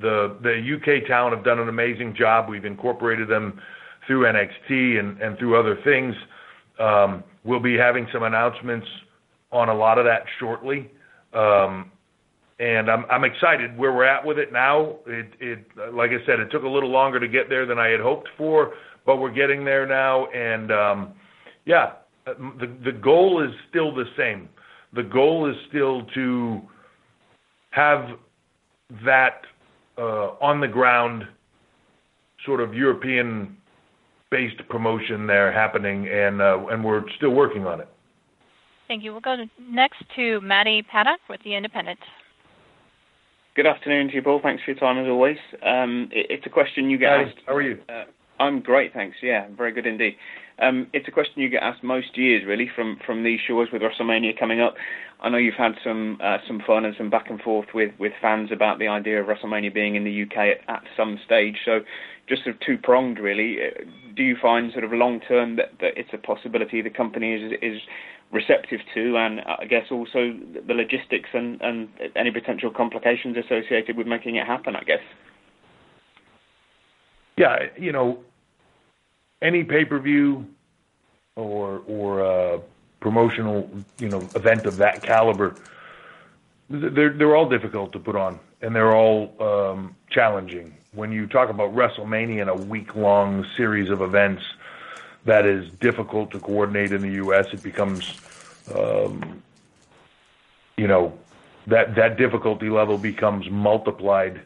The 0.00 0.36
the 0.42 0.56
UK 0.76 1.06
talent 1.06 1.34
have 1.34 1.44
done 1.44 1.60
an 1.60 1.68
amazing 1.68 2.14
job. 2.18 2.48
We've 2.48 2.64
incorporated 2.64 3.28
them 3.28 3.60
through 4.06 4.24
NXT 4.24 4.98
and, 4.98 5.20
and 5.20 5.38
through 5.38 5.58
other 5.58 5.78
things. 5.84 6.14
Um, 6.78 7.24
we'll 7.44 7.60
be 7.60 7.76
having 7.76 8.06
some 8.12 8.22
announcements 8.22 8.86
on 9.52 9.68
a 9.68 9.74
lot 9.74 9.98
of 9.98 10.04
that 10.04 10.24
shortly. 10.38 10.90
Um, 11.32 11.90
and 12.58 12.90
I'm 12.90 13.04
I'm 13.10 13.24
excited 13.24 13.76
where 13.76 13.92
we're 13.92 14.04
at 14.04 14.24
with 14.24 14.38
it 14.38 14.52
now. 14.52 14.96
It 15.06 15.28
it 15.40 15.66
like 15.92 16.10
I 16.10 16.24
said, 16.26 16.40
it 16.40 16.50
took 16.50 16.62
a 16.62 16.68
little 16.68 16.90
longer 16.90 17.20
to 17.20 17.28
get 17.28 17.48
there 17.48 17.66
than 17.66 17.78
I 17.78 17.88
had 17.88 18.00
hoped 18.00 18.28
for, 18.38 18.72
but 19.04 19.16
we're 19.18 19.32
getting 19.32 19.64
there 19.64 19.86
now. 19.86 20.26
And 20.26 20.72
um, 20.72 21.14
yeah, 21.64 21.92
the 22.24 22.74
the 22.84 22.92
goal 22.92 23.44
is 23.44 23.54
still 23.68 23.94
the 23.94 24.06
same. 24.16 24.48
the 24.96 25.02
goal 25.02 25.48
is 25.48 25.56
still 25.68 26.02
to 26.14 26.60
have 27.70 28.18
that 29.04 29.42
uh, 29.98 30.30
on 30.40 30.60
the 30.60 30.68
ground 30.68 31.24
sort 32.44 32.60
of 32.60 32.74
European 32.74 33.56
based 34.30 34.66
promotion 34.68 35.26
there 35.26 35.52
happening, 35.52 36.08
and 36.08 36.40
uh, 36.40 36.66
and 36.70 36.82
we're 36.84 37.04
still 37.16 37.30
working 37.30 37.66
on 37.66 37.80
it. 37.80 37.88
Thank 38.88 39.02
you. 39.02 39.12
We'll 39.12 39.20
go 39.20 39.36
next 39.60 40.02
to 40.16 40.40
Matty 40.40 40.82
Paddock 40.82 41.20
with 41.28 41.40
The 41.44 41.54
Independent. 41.54 41.98
Good 43.56 43.66
afternoon 43.66 44.08
to 44.08 44.14
you, 44.14 44.22
Paul. 44.22 44.40
Thanks 44.42 44.62
for 44.62 44.72
your 44.72 44.78
time 44.78 45.02
as 45.02 45.08
always. 45.08 45.38
Um, 45.64 46.10
it, 46.12 46.26
it's 46.28 46.46
a 46.46 46.50
question 46.50 46.90
you 46.90 46.98
get 46.98 47.08
Hi, 47.08 47.22
asked. 47.22 47.38
how 47.46 47.54
are 47.54 47.62
you? 47.62 47.80
Uh, 47.88 48.04
I'm 48.38 48.60
great, 48.60 48.92
thanks. 48.92 49.16
Yeah, 49.22 49.46
very 49.56 49.72
good 49.72 49.86
indeed. 49.86 50.16
Um, 50.58 50.86
it's 50.92 51.06
a 51.06 51.10
question 51.10 51.42
you 51.42 51.50
get 51.50 51.62
asked 51.62 51.82
most 51.82 52.16
years, 52.16 52.44
really, 52.46 52.70
from 52.74 52.98
from 53.04 53.24
these 53.24 53.40
shows 53.46 53.68
with 53.72 53.82
WrestleMania 53.82 54.38
coming 54.38 54.60
up. 54.60 54.74
I 55.20 55.28
know 55.28 55.38
you've 55.38 55.54
had 55.54 55.72
some 55.84 56.18
uh, 56.22 56.38
some 56.46 56.62
fun 56.66 56.84
and 56.84 56.94
some 56.96 57.10
back 57.10 57.28
and 57.30 57.40
forth 57.40 57.68
with 57.74 57.92
with 57.98 58.12
fans 58.20 58.50
about 58.52 58.78
the 58.78 58.88
idea 58.88 59.20
of 59.20 59.26
WrestleMania 59.26 59.72
being 59.72 59.96
in 59.96 60.04
the 60.04 60.22
UK 60.22 60.36
at, 60.36 60.68
at 60.68 60.82
some 60.96 61.18
stage. 61.24 61.56
So, 61.64 61.80
just 62.28 62.44
sort 62.44 62.56
of 62.56 62.60
two 62.60 62.78
pronged, 62.78 63.18
really. 63.18 63.58
Uh, 63.62 63.84
Do 64.14 64.22
you 64.22 64.36
find 64.40 64.72
sort 64.72 64.84
of 64.84 64.92
long 64.92 65.20
term 65.20 65.56
that, 65.56 65.72
that 65.80 65.92
it's 65.96 66.10
a 66.12 66.18
possibility 66.18 66.80
the 66.80 66.90
company 66.90 67.34
is 67.34 67.52
is 67.60 67.80
receptive 68.32 68.80
to, 68.94 69.16
and 69.18 69.40
uh, 69.40 69.56
I 69.60 69.66
guess 69.66 69.86
also 69.90 70.32
the 70.66 70.74
logistics 70.74 71.30
and 71.34 71.60
and 71.60 71.88
any 72.14 72.30
potential 72.30 72.70
complications 72.70 73.36
associated 73.36 73.96
with 73.96 74.06
making 74.06 74.36
it 74.36 74.46
happen? 74.46 74.74
I 74.74 74.84
guess. 74.84 75.02
Yeah, 77.36 77.66
you 77.76 77.92
know, 77.92 78.18
any 79.42 79.62
pay 79.62 79.84
per 79.84 79.98
view 79.98 80.46
or 81.36 81.82
or 81.86 82.24
uh, 82.24 82.58
promotional 83.00 83.68
you 83.98 84.08
know 84.08 84.20
event 84.34 84.64
of 84.64 84.76
that 84.78 85.02
caliber, 85.02 85.54
they're 86.70 87.10
they're 87.10 87.36
all 87.36 87.48
difficult 87.48 87.92
to 87.92 87.98
put 87.98 88.16
on, 88.16 88.40
and 88.62 88.74
they're 88.74 88.94
all 88.94 89.34
um, 89.40 89.94
challenging. 90.08 90.74
When 90.92 91.12
you 91.12 91.26
talk 91.26 91.50
about 91.50 91.74
WrestleMania 91.74 92.40
and 92.40 92.50
a 92.50 92.54
week 92.54 92.96
long 92.96 93.46
series 93.54 93.90
of 93.90 94.00
events 94.00 94.42
that 95.26 95.44
is 95.44 95.70
difficult 95.72 96.30
to 96.30 96.38
coordinate 96.38 96.92
in 96.92 97.02
the 97.02 97.12
U.S., 97.16 97.52
it 97.52 97.62
becomes 97.62 98.14
um, 98.74 99.42
you 100.78 100.86
know 100.86 101.12
that 101.66 101.94
that 101.96 102.16
difficulty 102.16 102.70
level 102.70 102.96
becomes 102.96 103.50
multiplied 103.50 104.40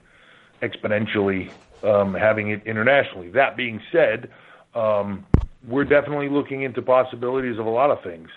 exponentially 0.61 1.53
um, 1.83 2.15
having 2.15 2.51
it 2.51 2.63
internationally. 2.67 3.31
That 3.31 3.57
being 3.57 3.81
said, 3.93 4.31
um, 4.75 5.27
we're 5.67 5.85
definitely 5.85 6.29
looking 6.29 6.63
into 6.63 6.83
possibilities 6.83 7.59
of 7.59 7.67
a 7.67 7.71
lot 7.71 7.91
of 7.91 8.03
things, 8.03 8.29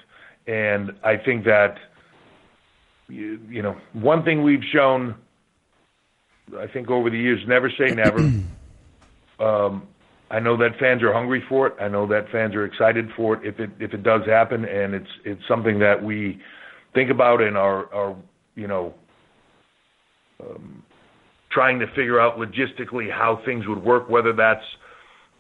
and 0.48 0.94
I 1.04 1.18
think 1.18 1.46
that 1.46 1.78
you, 3.08 3.40
you 3.50 3.62
know 3.62 3.78
one 3.94 4.24
thing 4.24 4.44
we've 4.44 4.64
shown, 4.72 5.16
I 6.58 6.68
think 6.68 6.90
over 6.90 7.10
the 7.10 7.18
years, 7.18 7.42
never 7.48 7.70
say 7.70 7.94
never. 7.94 8.20
um, 9.40 9.88
I 10.32 10.40
know 10.40 10.58
that 10.58 10.80
fans 10.80 11.04
are 11.04 11.14
hungry 11.14 11.44
for 11.48 11.68
it. 11.68 11.76
I 11.80 11.88
know 11.88 12.08
that 12.08 12.30
fans 12.32 12.56
are 12.56 12.66
excited 12.66 13.10
for 13.16 13.36
it 13.36 13.46
if 13.46 13.60
it 13.60 13.70
if 13.80 13.94
it 13.94 14.04
does 14.04 14.26
happen, 14.26 14.66
and 14.66 14.96
it's 14.96 15.10
it's 15.24 15.48
something 15.48 15.80
that 15.80 16.04
we 16.04 16.42
think 16.94 17.10
about 17.10 17.42
and 17.42 17.56
are 17.56 17.94
are 17.94 18.16
you 18.56 18.68
know 18.68 18.94
um, 20.40 20.84
trying 21.54 21.80
to 21.80 21.88
figure 21.88 22.20
out 22.20 22.38
logistically 22.38 23.12
how 23.12 23.42
things 23.46 23.68
would 23.68 23.84
work, 23.84 24.10
whether 24.10 24.34
that's 24.34 24.66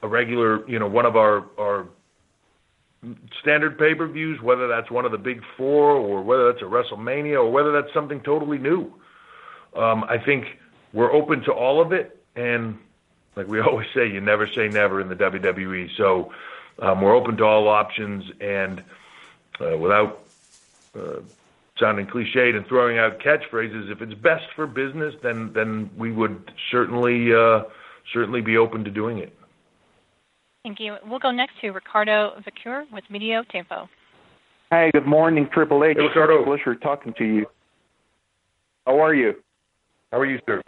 a 0.01 0.07
regular, 0.07 0.67
you 0.69 0.79
know, 0.79 0.87
one 0.87 1.05
of 1.05 1.15
our 1.15 1.45
our 1.57 1.87
standard 3.41 3.77
pay-per-views, 3.77 4.41
whether 4.41 4.67
that's 4.67 4.89
one 4.89 5.05
of 5.05 5.11
the 5.11 5.17
big 5.17 5.41
four, 5.57 5.91
or 5.91 6.21
whether 6.21 6.51
that's 6.51 6.61
a 6.61 6.65
WrestleMania, 6.65 7.35
or 7.35 7.51
whether 7.51 7.71
that's 7.71 7.93
something 7.93 8.21
totally 8.21 8.57
new. 8.57 8.93
Um, 9.75 10.03
I 10.05 10.17
think 10.17 10.45
we're 10.93 11.11
open 11.11 11.41
to 11.43 11.51
all 11.51 11.81
of 11.81 11.91
it, 11.91 12.17
and 12.35 12.77
like 13.35 13.47
we 13.47 13.59
always 13.61 13.87
say, 13.93 14.07
you 14.07 14.21
never 14.21 14.47
say 14.47 14.67
never 14.69 15.01
in 15.01 15.09
the 15.09 15.15
WWE. 15.15 15.89
So 15.97 16.31
um, 16.79 17.01
we're 17.01 17.15
open 17.15 17.37
to 17.37 17.43
all 17.43 17.67
options, 17.67 18.23
and 18.39 18.83
uh, 19.59 19.77
without 19.77 20.23
uh, 20.95 21.19
sounding 21.83 22.07
cliched 22.07 22.55
and 22.55 22.65
throwing 22.67 22.97
out 22.97 23.19
catchphrases, 23.19 23.91
if 23.91 24.01
it's 24.01 24.13
best 24.13 24.45
for 24.55 24.65
business, 24.65 25.13
then 25.21 25.51
then 25.53 25.89
we 25.97 26.11
would 26.11 26.51
certainly 26.71 27.33
uh, 27.33 27.63
certainly 28.13 28.41
be 28.41 28.57
open 28.57 28.83
to 28.83 28.91
doing 28.91 29.17
it. 29.17 29.33
Thank 30.63 30.79
you. 30.79 30.95
We'll 31.05 31.19
go 31.19 31.31
next 31.31 31.59
to 31.61 31.71
Ricardo 31.71 32.41
Vacur 32.45 32.85
with 32.91 33.03
Mediotiempo. 33.11 33.89
Hey, 34.71 34.89
good 34.93 35.05
morning, 35.05 35.49
Triple 35.53 35.83
H. 35.83 35.97
Hey, 35.97 36.03
Ricardo. 36.03 36.43
Pleasure 36.45 36.75
talking 36.75 37.13
to 37.17 37.25
you. 37.25 37.45
How 38.87 38.99
are 38.99 39.13
you? 39.13 39.33
How 40.11 40.19
are 40.19 40.25
you, 40.25 40.39
sir? 40.45 40.61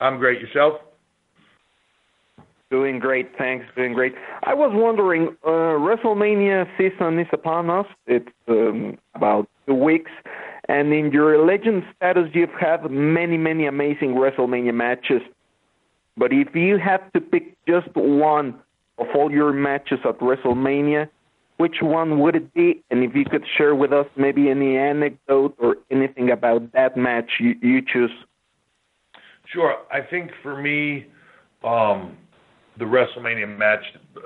I'm 0.00 0.18
great. 0.18 0.40
Yourself? 0.40 0.74
Doing 2.70 2.98
great, 2.98 3.30
thanks. 3.38 3.66
Doing 3.76 3.92
great. 3.92 4.14
I 4.42 4.54
was 4.54 4.70
wondering, 4.72 5.36
uh, 5.44 5.78
WrestleMania 5.78 6.66
season 6.76 7.18
is 7.18 7.26
upon 7.32 7.70
us. 7.70 7.86
It's 8.06 8.28
um, 8.48 8.98
about 9.14 9.46
two 9.46 9.53
weeks, 9.72 10.10
and 10.68 10.92
in 10.92 11.12
your 11.12 11.44
legend 11.44 11.84
status, 11.96 12.28
you've 12.32 12.50
had 12.58 12.90
many, 12.90 13.36
many 13.36 13.66
amazing 13.66 14.14
WrestleMania 14.14 14.74
matches. 14.74 15.22
But 16.16 16.32
if 16.32 16.54
you 16.54 16.78
had 16.78 17.00
to 17.14 17.20
pick 17.20 17.56
just 17.66 17.88
one 17.94 18.54
of 18.98 19.06
all 19.14 19.30
your 19.30 19.52
matches 19.52 19.98
at 20.04 20.18
WrestleMania, 20.20 21.08
which 21.56 21.76
one 21.80 22.20
would 22.20 22.36
it 22.36 22.52
be? 22.54 22.82
And 22.90 23.04
if 23.04 23.14
you 23.14 23.24
could 23.24 23.44
share 23.56 23.74
with 23.74 23.92
us 23.92 24.06
maybe 24.16 24.50
any 24.50 24.76
anecdote 24.76 25.54
or 25.58 25.76
anything 25.90 26.30
about 26.30 26.72
that 26.72 26.96
match 26.96 27.30
you, 27.38 27.54
you 27.62 27.80
choose. 27.80 28.10
Sure. 29.52 29.76
I 29.92 30.00
think 30.00 30.30
for 30.42 30.60
me, 30.60 31.06
um, 31.62 32.16
the 32.78 32.84
WrestleMania 32.84 33.56
match 33.56 33.84
uh, 34.16 34.20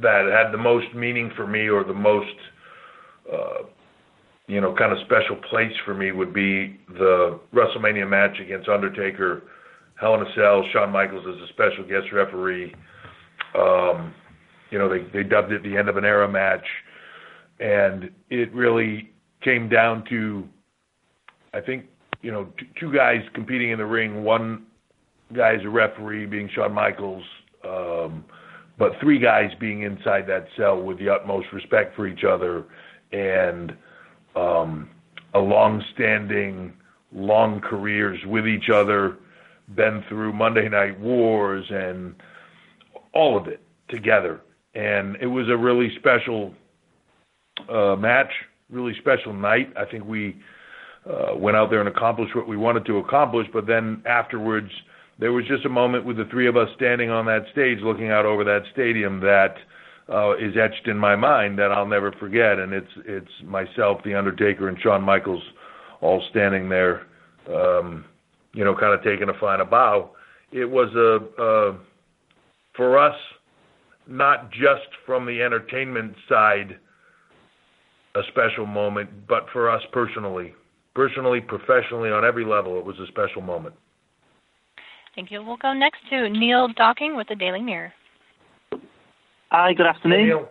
that 0.00 0.30
had 0.32 0.52
the 0.52 0.58
most 0.58 0.94
meaning 0.94 1.30
for 1.36 1.46
me, 1.46 1.68
or 1.68 1.84
the 1.84 1.92
most, 1.92 2.34
uh, 3.30 3.64
you 4.48 4.62
know, 4.62 4.74
kind 4.74 4.92
of 4.92 4.98
special 5.04 5.36
place 5.48 5.72
for 5.84 5.94
me, 5.94 6.10
would 6.10 6.32
be 6.32 6.80
the 6.88 7.38
WrestleMania 7.54 8.08
match 8.08 8.40
against 8.40 8.68
Undertaker, 8.68 9.42
Hell 10.00 10.14
in 10.14 10.22
a 10.22 10.34
Cell, 10.34 10.64
Shawn 10.72 10.90
Michaels 10.90 11.24
as 11.28 11.40
a 11.42 11.48
special 11.52 11.84
guest 11.84 12.12
referee. 12.12 12.74
Um, 13.54 14.14
you 14.70 14.78
know, 14.78 14.88
they 14.88 15.06
they 15.12 15.22
dubbed 15.22 15.52
it 15.52 15.62
the 15.62 15.76
end 15.76 15.88
of 15.88 15.96
an 15.96 16.04
era 16.04 16.26
match, 16.28 16.64
and 17.60 18.10
it 18.30 18.52
really 18.54 19.10
came 19.42 19.68
down 19.68 20.04
to, 20.08 20.48
I 21.52 21.60
think, 21.60 21.84
you 22.22 22.32
know, 22.32 22.46
t- 22.58 22.66
two 22.80 22.92
guys 22.92 23.20
competing 23.34 23.70
in 23.70 23.78
the 23.78 23.86
ring. 23.86 24.24
One 24.24 24.66
guy 25.36 25.54
is 25.54 25.64
a 25.64 25.68
referee, 25.68 26.26
being 26.26 26.48
Shawn 26.54 26.72
Michaels, 26.72 27.24
um, 27.64 28.24
but 28.78 28.92
three 29.00 29.18
guys 29.18 29.50
being 29.60 29.82
inside 29.82 30.26
that 30.28 30.46
cell 30.56 30.80
with 30.80 30.98
the 30.98 31.08
utmost 31.08 31.48
respect 31.52 31.94
for 31.94 32.06
each 32.06 32.24
other 32.24 32.64
and 33.12 33.76
um, 34.38 34.90
a 35.34 35.38
long-standing, 35.38 36.72
long 37.12 37.60
careers 37.60 38.18
with 38.26 38.46
each 38.46 38.70
other, 38.72 39.16
been 39.74 40.04
through 40.08 40.32
Monday 40.32 40.68
Night 40.68 40.98
Wars 40.98 41.64
and 41.70 42.14
all 43.12 43.36
of 43.36 43.48
it 43.48 43.60
together. 43.88 44.40
And 44.74 45.16
it 45.20 45.26
was 45.26 45.48
a 45.48 45.56
really 45.56 45.90
special 45.98 46.54
uh, 47.68 47.96
match, 47.96 48.30
really 48.70 48.94
special 49.00 49.32
night. 49.32 49.72
I 49.76 49.84
think 49.84 50.04
we 50.04 50.36
uh, 51.08 51.34
went 51.36 51.56
out 51.56 51.70
there 51.70 51.80
and 51.80 51.88
accomplished 51.88 52.34
what 52.36 52.48
we 52.48 52.56
wanted 52.56 52.86
to 52.86 52.98
accomplish. 52.98 53.46
But 53.52 53.66
then 53.66 54.02
afterwards, 54.06 54.70
there 55.18 55.32
was 55.32 55.44
just 55.46 55.64
a 55.64 55.68
moment 55.68 56.04
with 56.04 56.16
the 56.16 56.26
three 56.30 56.48
of 56.48 56.56
us 56.56 56.68
standing 56.76 57.10
on 57.10 57.26
that 57.26 57.44
stage, 57.52 57.78
looking 57.82 58.10
out 58.10 58.24
over 58.24 58.44
that 58.44 58.62
stadium 58.72 59.20
that 59.20 59.56
uh, 60.08 60.36
is 60.36 60.54
etched 60.56 60.88
in 60.88 60.96
my 60.96 61.14
mind 61.14 61.58
that 61.58 61.70
I'll 61.72 61.86
never 61.86 62.12
forget. 62.12 62.58
And 62.58 62.72
it's 62.72 62.90
it's 63.04 63.30
myself, 63.44 64.00
the 64.04 64.14
Undertaker, 64.14 64.68
and 64.68 64.78
Shawn 64.80 65.02
Michaels 65.02 65.42
all 66.00 66.22
standing 66.30 66.68
there, 66.68 67.06
um, 67.48 68.04
you 68.54 68.64
know, 68.64 68.74
kind 68.74 68.94
of 68.94 69.02
taking 69.02 69.28
a 69.28 69.38
final 69.38 69.66
bow. 69.66 70.10
It 70.52 70.64
was 70.64 70.88
a 70.94 71.42
uh, 71.42 71.78
for 72.76 72.98
us, 72.98 73.16
not 74.06 74.50
just 74.50 74.88
from 75.04 75.26
the 75.26 75.42
entertainment 75.42 76.14
side, 76.28 76.78
a 78.14 78.20
special 78.28 78.66
moment, 78.66 79.10
but 79.28 79.46
for 79.52 79.68
us 79.68 79.82
personally, 79.92 80.54
personally, 80.94 81.40
professionally, 81.40 82.10
on 82.10 82.24
every 82.24 82.44
level, 82.44 82.78
it 82.78 82.84
was 82.84 82.98
a 82.98 83.06
special 83.08 83.42
moment. 83.42 83.74
Thank 85.14 85.32
you. 85.32 85.42
We'll 85.42 85.56
go 85.56 85.72
next 85.72 85.98
to 86.10 86.28
Neil 86.28 86.68
Docking 86.76 87.16
with 87.16 87.26
the 87.28 87.34
Daily 87.34 87.60
Mirror. 87.60 87.92
Hi, 89.50 89.72
good 89.72 89.86
afternoon. 89.86 90.46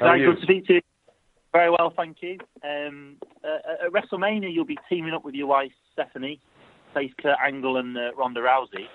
How 0.00 0.06
are 0.06 0.16
you? 0.16 0.24
Very 0.24 0.24
good 0.24 0.40
to 0.40 0.42
speak 0.42 0.66
to 0.66 0.74
you. 0.74 0.80
Very 1.52 1.70
well, 1.70 1.92
thank 1.96 2.16
you. 2.20 2.38
Um, 2.64 3.16
uh, 3.44 3.86
at 3.86 3.92
WrestleMania, 3.92 4.52
you'll 4.52 4.64
be 4.64 4.78
teaming 4.88 5.14
up 5.14 5.24
with 5.24 5.36
your 5.36 5.46
wife, 5.46 5.70
Stephanie, 5.92 6.40
face 6.94 7.12
Kurt 7.22 7.36
Angle 7.44 7.76
and 7.76 7.96
uh, 7.96 8.12
Ronda 8.16 8.40
Rousey. 8.40 8.86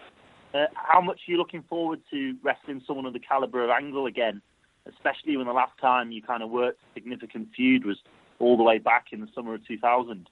Uh, 0.53 0.65
how 0.73 0.99
much 0.99 1.21
are 1.25 1.31
you 1.31 1.37
looking 1.37 1.63
forward 1.69 2.01
to 2.11 2.35
wrestling 2.43 2.81
someone 2.85 3.05
of 3.05 3.13
the 3.13 3.19
caliber 3.19 3.63
of 3.63 3.69
Angle 3.69 4.07
again, 4.07 4.41
especially 4.89 5.37
when 5.37 5.47
the 5.47 5.53
last 5.53 5.71
time 5.79 6.11
you 6.11 6.21
kind 6.21 6.43
of 6.43 6.49
worked 6.49 6.79
a 6.81 6.93
significant 6.93 7.47
feud 7.55 7.85
was 7.85 7.97
all 8.39 8.57
the 8.57 8.63
way 8.63 8.77
back 8.77 9.05
in 9.13 9.21
the 9.21 9.27
summer 9.33 9.53
of 9.53 9.65
2000. 9.65 10.29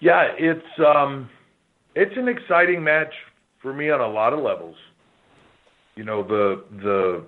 Yeah, 0.00 0.32
it's 0.36 0.80
um, 0.84 1.30
it's 1.94 2.16
an 2.16 2.26
exciting 2.26 2.82
match 2.82 3.14
for 3.62 3.72
me 3.72 3.90
on 3.90 4.00
a 4.00 4.08
lot 4.08 4.32
of 4.32 4.40
levels. 4.40 4.74
You 6.00 6.06
know, 6.06 6.22
the 6.22 6.64
the 6.82 7.24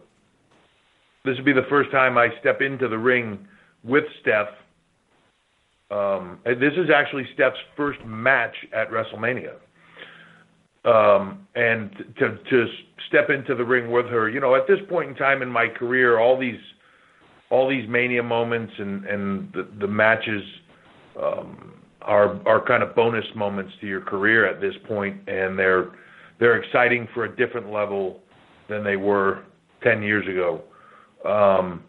this 1.27 1.37
would 1.37 1.45
be 1.45 1.53
the 1.53 1.67
first 1.69 1.91
time 1.91 2.17
I 2.17 2.29
step 2.41 2.63
into 2.63 2.89
the 2.89 2.97
ring 2.97 3.47
with 3.85 4.05
Steph. 4.23 4.49
Um, 5.91 6.39
this 6.47 6.73
is 6.79 6.89
actually 6.89 7.25
Steph's 7.35 7.59
first 7.77 7.99
match 8.07 8.55
at 8.75 8.89
WrestleMania. 8.91 9.57
Um, 10.87 11.47
and 11.55 11.91
to 12.19 12.39
to 12.49 12.67
step 13.09 13.29
into 13.29 13.55
the 13.55 13.63
ring 13.63 13.91
with 13.91 14.07
her, 14.07 14.31
you 14.31 14.41
know, 14.41 14.55
at 14.55 14.67
this 14.67 14.79
point 14.89 15.11
in 15.11 15.17
time 15.17 15.43
in 15.43 15.51
my 15.51 15.69
career, 15.69 16.19
all 16.19 16.41
these 16.41 16.61
all 17.51 17.69
these 17.69 17.87
mania 17.91 18.23
moments 18.23 18.73
and 18.79 19.05
and 19.05 19.53
the, 19.53 19.69
the 19.81 19.87
matches 19.87 20.43
um, 21.23 21.75
are 22.01 22.41
are 22.49 22.67
kind 22.67 22.83
of 22.83 22.95
bonus 22.95 23.27
moments 23.37 23.75
to 23.83 23.87
your 23.87 24.01
career 24.01 24.47
at 24.47 24.63
this 24.63 24.75
point, 24.89 25.29
and 25.29 25.59
they're 25.59 25.91
they're 26.41 26.57
exciting 26.57 27.07
for 27.13 27.27
a 27.27 27.37
different 27.37 27.71
level 27.71 28.23
than 28.69 28.85
they 28.85 28.97
were 28.97 29.45
ten 29.83 30.03
years 30.03 30.27
ago. 30.27 30.63
Um, 31.29 31.85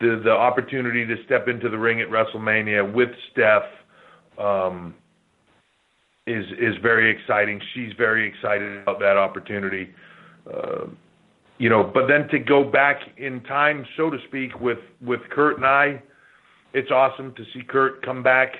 the 0.00 0.20
the 0.24 0.30
opportunity 0.30 1.04
to 1.06 1.16
step 1.24 1.48
into 1.48 1.68
the 1.68 1.78
ring 1.78 2.00
at 2.00 2.08
WrestleMania 2.08 2.92
with 2.92 3.10
Steph 3.32 3.62
um, 4.38 4.94
is 6.26 6.44
is 6.58 6.74
very 6.82 7.10
exciting. 7.10 7.60
She's 7.74 7.92
very 7.96 8.28
excited 8.28 8.78
about 8.82 9.00
that 9.00 9.16
opportunity. 9.16 9.90
Uh, 10.46 10.86
you 11.58 11.68
know, 11.68 11.82
but 11.92 12.06
then 12.06 12.28
to 12.28 12.38
go 12.38 12.62
back 12.62 13.00
in 13.16 13.42
time, 13.42 13.84
so 13.96 14.10
to 14.10 14.18
speak, 14.28 14.60
with 14.60 14.78
with 15.04 15.20
Kurt 15.30 15.56
and 15.56 15.66
I, 15.66 16.00
it's 16.72 16.90
awesome 16.90 17.34
to 17.34 17.44
see 17.52 17.62
Kurt 17.66 18.04
come 18.04 18.22
back 18.22 18.52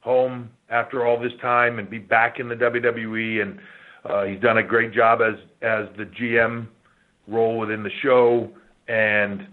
home 0.00 0.50
after 0.68 1.06
all 1.06 1.18
this 1.18 1.32
time 1.40 1.78
and 1.78 1.88
be 1.88 1.98
back 1.98 2.38
in 2.38 2.48
the 2.48 2.54
WWE. 2.54 3.40
And 3.40 3.58
uh, 4.04 4.24
he's 4.24 4.40
done 4.40 4.58
a 4.58 4.62
great 4.62 4.92
job 4.92 5.20
as 5.20 5.34
as 5.62 5.86
the 5.96 6.04
GM 6.04 6.66
role 7.28 7.58
within 7.58 7.82
the 7.82 7.90
show. 8.02 8.50
And 8.88 9.46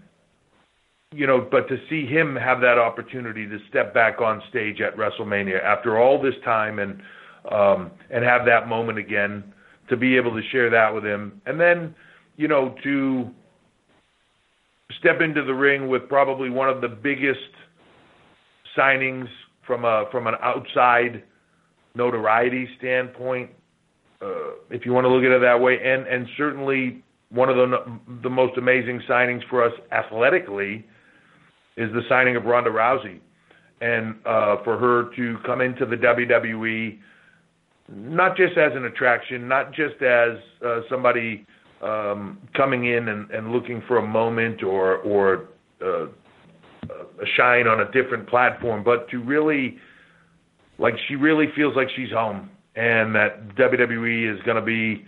you 1.12 1.26
know, 1.26 1.46
but 1.50 1.68
to 1.68 1.76
see 1.88 2.06
him 2.06 2.36
have 2.36 2.60
that 2.60 2.78
opportunity 2.78 3.46
to 3.46 3.58
step 3.68 3.92
back 3.92 4.20
on 4.20 4.42
stage 4.48 4.80
at 4.80 4.96
WrestleMania 4.96 5.62
after 5.62 5.98
all 5.98 6.20
this 6.20 6.34
time 6.44 6.78
and 6.78 7.00
um, 7.50 7.90
and 8.10 8.22
have 8.22 8.44
that 8.46 8.68
moment 8.68 8.98
again, 8.98 9.42
to 9.88 9.96
be 9.96 10.16
able 10.16 10.32
to 10.32 10.42
share 10.50 10.68
that 10.70 10.94
with 10.94 11.04
him, 11.04 11.40
and 11.46 11.58
then 11.58 11.94
you 12.36 12.48
know 12.48 12.74
to 12.82 13.30
step 14.98 15.20
into 15.20 15.44
the 15.44 15.54
ring 15.54 15.88
with 15.88 16.08
probably 16.08 16.50
one 16.50 16.68
of 16.68 16.80
the 16.80 16.88
biggest 16.88 17.40
signings 18.76 19.28
from 19.66 19.84
a 19.84 20.04
from 20.12 20.26
an 20.26 20.34
outside 20.42 21.22
notoriety 21.94 22.68
standpoint, 22.78 23.50
uh, 24.22 24.52
if 24.70 24.84
you 24.84 24.92
want 24.92 25.04
to 25.04 25.08
look 25.08 25.24
at 25.24 25.30
it 25.30 25.40
that 25.40 25.60
way, 25.60 25.78
and 25.82 26.06
and 26.06 26.26
certainly 26.36 27.02
one 27.30 27.48
of 27.48 27.56
the 27.56 27.98
the 28.22 28.30
most 28.30 28.58
amazing 28.58 29.00
signings 29.08 29.42
for 29.48 29.64
us 29.64 29.72
athletically 29.92 30.86
is 31.76 31.90
the 31.92 32.02
signing 32.08 32.36
of 32.36 32.44
Ronda 32.44 32.70
Rousey, 32.70 33.20
and 33.80 34.14
uh, 34.26 34.56
for 34.64 34.78
her 34.78 35.14
to 35.16 35.36
come 35.46 35.60
into 35.60 35.86
the 35.86 35.96
WWE, 35.96 36.98
not 37.88 38.36
just 38.36 38.58
as 38.58 38.72
an 38.74 38.84
attraction, 38.84 39.48
not 39.48 39.72
just 39.72 40.02
as 40.02 40.38
uh, 40.64 40.80
somebody 40.90 41.46
um, 41.82 42.38
coming 42.54 42.86
in 42.86 43.08
and, 43.08 43.30
and 43.30 43.52
looking 43.52 43.82
for 43.88 43.98
a 43.98 44.06
moment 44.06 44.62
or 44.62 44.96
or 44.98 45.48
uh, 45.82 46.06
a 47.22 47.26
shine 47.36 47.66
on 47.66 47.80
a 47.80 47.90
different 47.92 48.28
platform, 48.28 48.82
but 48.84 49.08
to 49.10 49.18
really, 49.18 49.78
like, 50.78 50.94
she 51.08 51.16
really 51.16 51.46
feels 51.54 51.76
like 51.76 51.88
she's 51.96 52.10
home, 52.10 52.50
and 52.80 53.14
that 53.14 53.54
WWE 53.56 54.34
is 54.34 54.40
going 54.44 54.56
to 54.56 54.62
be 54.62 55.04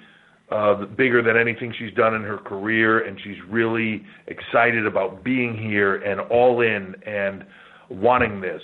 uh, 0.50 0.84
bigger 0.84 1.22
than 1.22 1.38
anything 1.38 1.72
she's 1.78 1.94
done 1.94 2.14
in 2.14 2.20
her 2.20 2.36
career, 2.36 3.06
and 3.06 3.18
she's 3.24 3.38
really 3.48 4.02
excited 4.26 4.86
about 4.86 5.24
being 5.24 5.56
here 5.56 5.96
and 5.96 6.20
all 6.20 6.60
in 6.60 6.94
and 7.06 7.46
wanting 7.88 8.42
this. 8.42 8.60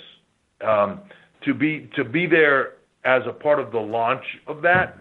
Um, 0.63 1.01
to 1.45 1.55
be 1.55 1.89
to 1.95 2.03
be 2.03 2.27
there 2.27 2.73
as 3.03 3.23
a 3.27 3.33
part 3.33 3.59
of 3.59 3.71
the 3.71 3.79
launch 3.79 4.23
of 4.45 4.61
that, 4.61 4.99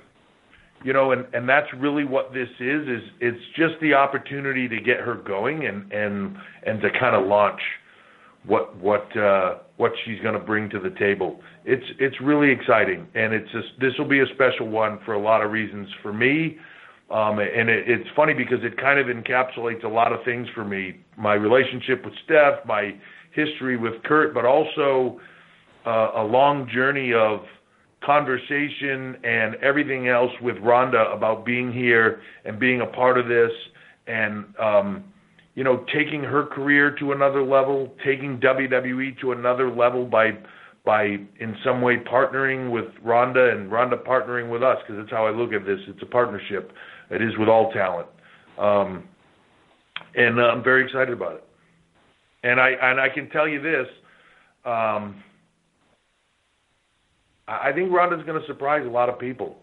you 0.82 0.94
know, 0.94 1.12
and 1.12 1.26
and 1.34 1.46
that's 1.46 1.66
really 1.76 2.04
what 2.04 2.32
this 2.32 2.48
is. 2.60 2.88
Is 2.88 3.02
it's 3.20 3.44
just 3.56 3.74
the 3.82 3.92
opportunity 3.92 4.68
to 4.68 4.80
get 4.80 5.00
her 5.00 5.16
going 5.16 5.66
and 5.66 5.92
and 5.92 6.34
and 6.64 6.80
to 6.80 6.88
kind 6.98 7.14
of 7.14 7.26
launch 7.26 7.60
what 8.46 8.76
what 8.76 9.16
uh, 9.16 9.58
what 9.76 9.92
she's 10.04 10.20
going 10.20 10.34
to 10.34 10.44
bring 10.44 10.70
to 10.70 10.80
the 10.80 10.90
table. 10.98 11.40
It's 11.64 11.84
it's 11.98 12.20
really 12.20 12.50
exciting, 12.50 13.06
and 13.14 13.32
it's 13.32 13.50
this 13.80 13.92
will 13.98 14.08
be 14.08 14.20
a 14.20 14.26
special 14.34 14.68
one 14.68 14.98
for 15.04 15.14
a 15.14 15.20
lot 15.20 15.42
of 15.42 15.50
reasons 15.50 15.88
for 16.02 16.12
me. 16.12 16.58
Um, 17.10 17.38
and 17.38 17.70
it, 17.70 17.88
it's 17.88 18.08
funny 18.14 18.34
because 18.34 18.58
it 18.62 18.76
kind 18.76 18.98
of 18.98 19.06
encapsulates 19.06 19.82
a 19.82 19.88
lot 19.88 20.12
of 20.12 20.24
things 20.24 20.46
for 20.54 20.64
me: 20.64 21.00
my 21.16 21.34
relationship 21.34 22.04
with 22.04 22.14
Steph, 22.24 22.64
my 22.66 22.94
history 23.32 23.76
with 23.76 24.02
Kurt, 24.04 24.34
but 24.34 24.44
also 24.44 25.20
uh, 25.86 26.10
a 26.16 26.22
long 26.24 26.68
journey 26.72 27.12
of 27.14 27.40
conversation 28.04 29.16
and 29.24 29.56
everything 29.56 30.08
else 30.08 30.30
with 30.40 30.56
Ronda 30.58 31.10
about 31.12 31.44
being 31.44 31.72
here 31.72 32.20
and 32.44 32.58
being 32.58 32.80
a 32.80 32.86
part 32.86 33.18
of 33.18 33.26
this, 33.26 33.50
and 34.06 34.44
um, 34.58 35.04
you 35.58 35.64
know, 35.64 35.84
taking 35.92 36.22
her 36.22 36.46
career 36.46 36.94
to 37.00 37.10
another 37.10 37.42
level, 37.42 37.92
taking 38.06 38.38
WWE 38.38 39.20
to 39.20 39.32
another 39.32 39.68
level 39.68 40.04
by 40.04 40.30
by 40.86 41.02
in 41.02 41.56
some 41.64 41.82
way 41.82 41.96
partnering 41.96 42.70
with 42.70 42.84
Ronda 43.02 43.50
and 43.50 43.68
Ronda 43.68 43.96
partnering 43.96 44.52
with 44.52 44.62
us 44.62 44.76
because 44.86 45.02
that's 45.02 45.10
how 45.10 45.26
I 45.26 45.32
look 45.32 45.52
at 45.52 45.66
this. 45.66 45.80
It's 45.88 46.00
a 46.00 46.06
partnership. 46.06 46.70
It 47.10 47.20
is 47.20 47.36
with 47.38 47.48
all 47.48 47.72
talent, 47.72 48.06
um, 48.56 49.08
and 50.14 50.38
uh, 50.38 50.44
I'm 50.44 50.62
very 50.62 50.84
excited 50.84 51.12
about 51.12 51.34
it. 51.34 51.44
And 52.44 52.60
I 52.60 52.68
and 52.80 53.00
I 53.00 53.08
can 53.12 53.28
tell 53.30 53.48
you 53.48 53.60
this. 53.60 53.88
Um, 54.64 55.24
I 57.48 57.72
think 57.74 57.90
Ronda's 57.90 58.24
going 58.24 58.40
to 58.40 58.46
surprise 58.46 58.86
a 58.86 58.90
lot 58.90 59.08
of 59.08 59.18
people. 59.18 59.56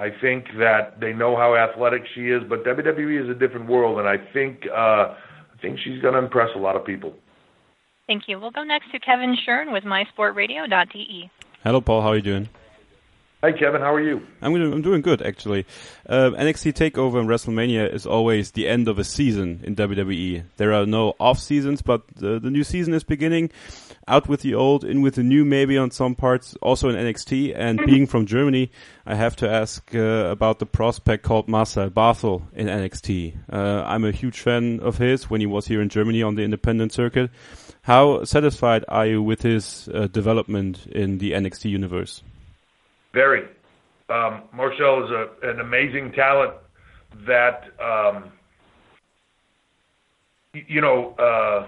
I 0.00 0.08
think 0.18 0.46
that 0.58 0.98
they 0.98 1.12
know 1.12 1.36
how 1.36 1.54
athletic 1.54 2.04
she 2.14 2.30
is, 2.30 2.42
but 2.48 2.64
WWE 2.64 3.22
is 3.22 3.28
a 3.28 3.38
different 3.38 3.68
world, 3.68 3.98
and 3.98 4.08
I 4.08 4.16
think 4.32 4.66
uh, 4.66 5.14
I 5.14 5.60
think 5.60 5.78
she's 5.78 6.00
going 6.00 6.14
to 6.14 6.20
impress 6.20 6.48
a 6.56 6.58
lot 6.58 6.74
of 6.74 6.86
people. 6.86 7.12
Thank 8.06 8.22
you. 8.26 8.40
We'll 8.40 8.50
go 8.50 8.64
next 8.64 8.90
to 8.92 8.98
Kevin 8.98 9.36
Shern 9.46 9.74
with 9.74 9.84
MySportRadio.de. 9.84 11.30
Hello, 11.62 11.82
Paul. 11.82 12.00
How 12.00 12.08
are 12.08 12.16
you 12.16 12.22
doing? 12.22 12.48
Hi, 13.42 13.52
Kevin. 13.52 13.82
How 13.82 13.92
are 13.92 14.02
you? 14.02 14.26
I'm 14.40 14.54
doing, 14.54 14.72
I'm 14.72 14.82
doing 14.82 15.02
good, 15.02 15.20
actually. 15.20 15.66
Uh, 16.08 16.30
NXT 16.30 16.72
Takeover 16.72 17.20
and 17.20 17.28
WrestleMania 17.28 17.92
is 17.92 18.06
always 18.06 18.52
the 18.52 18.68
end 18.68 18.88
of 18.88 18.98
a 18.98 19.04
season 19.04 19.60
in 19.64 19.76
WWE. 19.76 20.44
There 20.56 20.72
are 20.72 20.86
no 20.86 21.14
off 21.20 21.38
seasons, 21.38 21.82
but 21.82 22.06
the, 22.16 22.38
the 22.38 22.50
new 22.50 22.64
season 22.64 22.94
is 22.94 23.04
beginning. 23.04 23.50
Out 24.08 24.28
with 24.28 24.40
the 24.40 24.54
old, 24.54 24.84
in 24.84 25.02
with 25.02 25.14
the 25.14 25.22
new, 25.22 25.44
maybe 25.44 25.78
on 25.78 25.90
some 25.90 26.14
parts, 26.14 26.56
also 26.62 26.88
in 26.88 26.96
NXT. 26.96 27.52
And 27.54 27.80
being 27.86 28.06
from 28.06 28.26
Germany, 28.26 28.70
I 29.06 29.14
have 29.14 29.36
to 29.36 29.50
ask 29.50 29.94
uh, 29.94 29.98
about 29.98 30.58
the 30.58 30.66
prospect 30.66 31.22
called 31.22 31.48
Marcel 31.48 31.90
Barthel 31.90 32.42
in 32.54 32.66
NXT. 32.66 33.36
Uh, 33.52 33.84
I'm 33.86 34.04
a 34.04 34.10
huge 34.10 34.40
fan 34.40 34.80
of 34.80 34.98
his 34.98 35.30
when 35.30 35.40
he 35.40 35.46
was 35.46 35.66
here 35.66 35.80
in 35.80 35.88
Germany 35.88 36.22
on 36.22 36.34
the 36.34 36.42
independent 36.42 36.92
circuit. 36.92 37.30
How 37.82 38.24
satisfied 38.24 38.84
are 38.88 39.06
you 39.06 39.22
with 39.22 39.42
his 39.42 39.88
uh, 39.94 40.06
development 40.08 40.86
in 40.86 41.18
the 41.18 41.32
NXT 41.32 41.70
universe? 41.70 42.22
Very. 43.12 43.48
Um, 44.08 44.42
Marcel 44.52 45.04
is 45.04 45.10
a, 45.10 45.50
an 45.50 45.60
amazing 45.60 46.12
talent 46.12 46.54
that, 47.26 47.64
um, 47.80 48.32
you 50.52 50.80
know, 50.80 51.14
uh, 51.18 51.66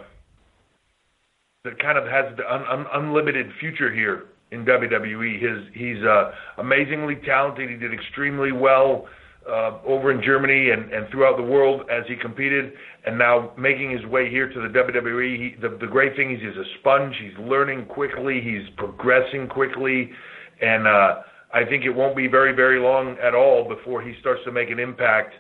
that 1.65 1.79
kind 1.79 1.97
of 1.97 2.05
has 2.05 2.37
the 2.37 2.53
un- 2.53 2.67
un- 2.69 2.87
unlimited 2.93 3.47
future 3.61 3.93
here 3.93 4.25
in 4.51 4.65
WWE. 4.65 5.41
His 5.41 5.73
he's 5.75 6.03
uh, 6.03 6.33
amazingly 6.59 7.17
talented. 7.25 7.71
He 7.71 7.77
did 7.77 7.95
extremely 7.95 8.51
well 8.51 9.07
uh, 9.49 9.79
over 9.87 10.11
in 10.11 10.21
Germany 10.25 10.71
and, 10.71 10.93
and 10.93 11.09
throughout 11.11 11.37
the 11.37 11.43
world 11.43 11.83
as 11.89 12.03
he 12.09 12.17
competed, 12.17 12.73
and 13.07 13.17
now 13.17 13.53
making 13.57 13.93
his 13.93 14.05
way 14.07 14.29
here 14.29 14.49
to 14.53 14.61
the 14.61 14.69
WWE. 14.69 15.37
He, 15.37 15.61
the, 15.61 15.79
the 15.81 15.87
great 15.87 16.17
thing 16.17 16.35
is 16.35 16.41
he's 16.41 16.57
a 16.57 16.67
sponge. 16.81 17.15
He's 17.23 17.39
learning 17.39 17.87
quickly. 17.87 18.41
He's 18.43 18.69
progressing 18.77 19.47
quickly, 19.47 20.11
and 20.61 20.89
uh, 20.89 21.21
I 21.55 21.65
think 21.65 21.85
it 21.85 21.91
won't 21.91 22.17
be 22.17 22.27
very 22.27 22.53
very 22.57 22.81
long 22.81 23.17
at 23.23 23.37
all 23.37 23.69
before 23.69 24.03
he 24.03 24.15
starts 24.19 24.43
to 24.47 24.51
make 24.51 24.71
an 24.71 24.81
impact 24.81 25.35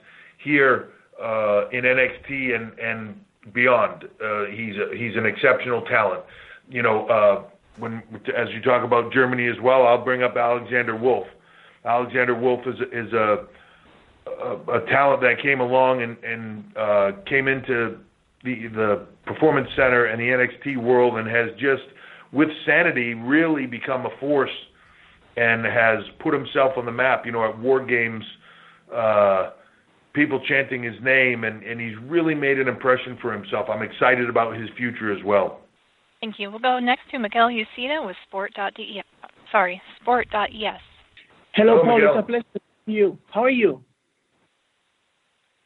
here 0.44 0.90
uh, 1.20 1.68
in 1.70 1.82
NXT 1.82 2.54
and 2.54 2.78
and 2.78 3.20
beyond. 3.52 4.04
Uh, 4.04 4.44
he's 4.46 4.74
a, 4.76 4.96
he's 4.96 5.16
an 5.16 5.26
exceptional 5.26 5.82
talent. 5.82 6.22
You 6.68 6.82
know, 6.82 7.06
uh, 7.06 7.44
when 7.78 8.02
as 8.36 8.48
you 8.54 8.60
talk 8.62 8.84
about 8.84 9.12
Germany 9.12 9.48
as 9.48 9.56
well, 9.62 9.86
I'll 9.86 10.04
bring 10.04 10.22
up 10.22 10.36
Alexander 10.36 10.96
Wolf. 10.96 11.26
Alexander 11.84 12.34
Wolf 12.34 12.60
is 12.66 12.76
is 12.92 13.12
a 13.12 13.46
a, 14.26 14.54
a 14.54 14.86
talent 14.86 15.20
that 15.22 15.36
came 15.42 15.60
along 15.60 16.02
and 16.02 16.16
and 16.22 16.64
uh, 16.76 17.10
came 17.28 17.48
into 17.48 17.98
the 18.44 18.68
the 18.74 19.06
performance 19.26 19.68
center 19.76 20.06
and 20.06 20.20
the 20.20 20.26
NXT 20.26 20.82
world 20.82 21.18
and 21.18 21.28
has 21.28 21.50
just 21.58 21.82
with 22.32 22.48
SAnitY, 22.66 23.14
really 23.24 23.66
become 23.66 24.06
a 24.06 24.10
force 24.18 24.50
and 25.36 25.64
has 25.64 25.98
put 26.22 26.34
himself 26.34 26.72
on 26.76 26.86
the 26.86 26.92
map. 26.92 27.24
You 27.26 27.32
know, 27.32 27.48
at 27.48 27.58
War 27.58 27.84
Games, 27.84 28.24
uh, 28.94 29.50
people 30.12 30.40
chanting 30.46 30.82
his 30.82 30.94
name, 31.02 31.44
and, 31.44 31.62
and 31.62 31.80
he's 31.80 31.96
really 32.02 32.34
made 32.34 32.58
an 32.58 32.68
impression 32.68 33.18
for 33.20 33.32
himself. 33.32 33.68
I'm 33.68 33.82
excited 33.82 34.28
about 34.28 34.56
his 34.56 34.68
future 34.76 35.12
as 35.16 35.22
well. 35.24 35.60
Thank 36.20 36.38
you. 36.38 36.50
We'll 36.50 36.60
go 36.60 36.78
next 36.78 37.10
to 37.10 37.18
Miguel 37.18 37.48
Uceda 37.48 38.06
with 38.06 38.16
Sport.de. 38.28 39.02
Sorry, 39.50 39.82
Sport.es. 40.00 40.52
Hello, 40.52 40.80
Hello, 41.54 41.82
Paul. 41.82 41.96
Miguel. 41.96 42.14
It's 42.14 42.22
a 42.22 42.26
pleasure 42.26 42.44
to 42.54 42.60
see 42.86 42.92
you. 42.92 43.18
How 43.30 43.42
are 43.44 43.50
you? 43.50 43.82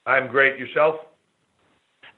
I'm 0.06 0.28
great. 0.28 0.58
Yourself? 0.58 0.96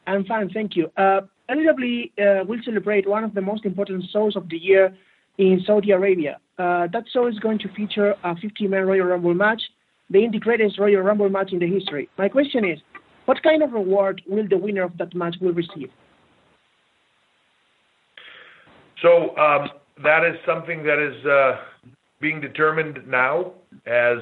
I'm 0.06 0.24
fine, 0.24 0.50
thank 0.50 0.76
you. 0.76 0.90
Uh, 0.96 1.22
WWE 1.50 2.12
uh, 2.18 2.44
will 2.44 2.60
celebrate 2.64 3.08
one 3.08 3.24
of 3.24 3.34
the 3.34 3.40
most 3.40 3.64
important 3.64 4.04
shows 4.12 4.36
of 4.36 4.48
the 4.48 4.56
year 4.56 4.96
in 5.38 5.62
Saudi 5.66 5.90
Arabia. 5.90 6.38
Uh, 6.58 6.88
that 6.92 7.04
show 7.12 7.26
is 7.26 7.38
going 7.38 7.58
to 7.60 7.68
feature 7.74 8.14
a 8.24 8.34
50-man 8.34 8.86
Royal 8.86 9.06
Rumble 9.06 9.34
match, 9.34 9.62
the 10.10 10.18
indie 10.18 10.40
greatest 10.40 10.78
Royal 10.78 11.02
Rumble 11.02 11.28
match 11.28 11.52
in 11.52 11.58
the 11.58 11.66
history. 11.66 12.08
My 12.18 12.28
question 12.28 12.64
is, 12.64 12.78
what 13.26 13.42
kind 13.42 13.62
of 13.62 13.72
reward 13.72 14.22
will 14.26 14.48
the 14.48 14.56
winner 14.56 14.82
of 14.84 14.96
that 14.98 15.14
match 15.14 15.36
will 15.40 15.52
receive? 15.52 15.90
So 19.02 19.36
um, 19.36 19.68
that 20.02 20.24
is 20.24 20.36
something 20.46 20.82
that 20.82 20.98
is 20.98 21.26
uh, 21.26 21.56
being 22.20 22.40
determined 22.40 23.06
now 23.06 23.52
as 23.86 24.18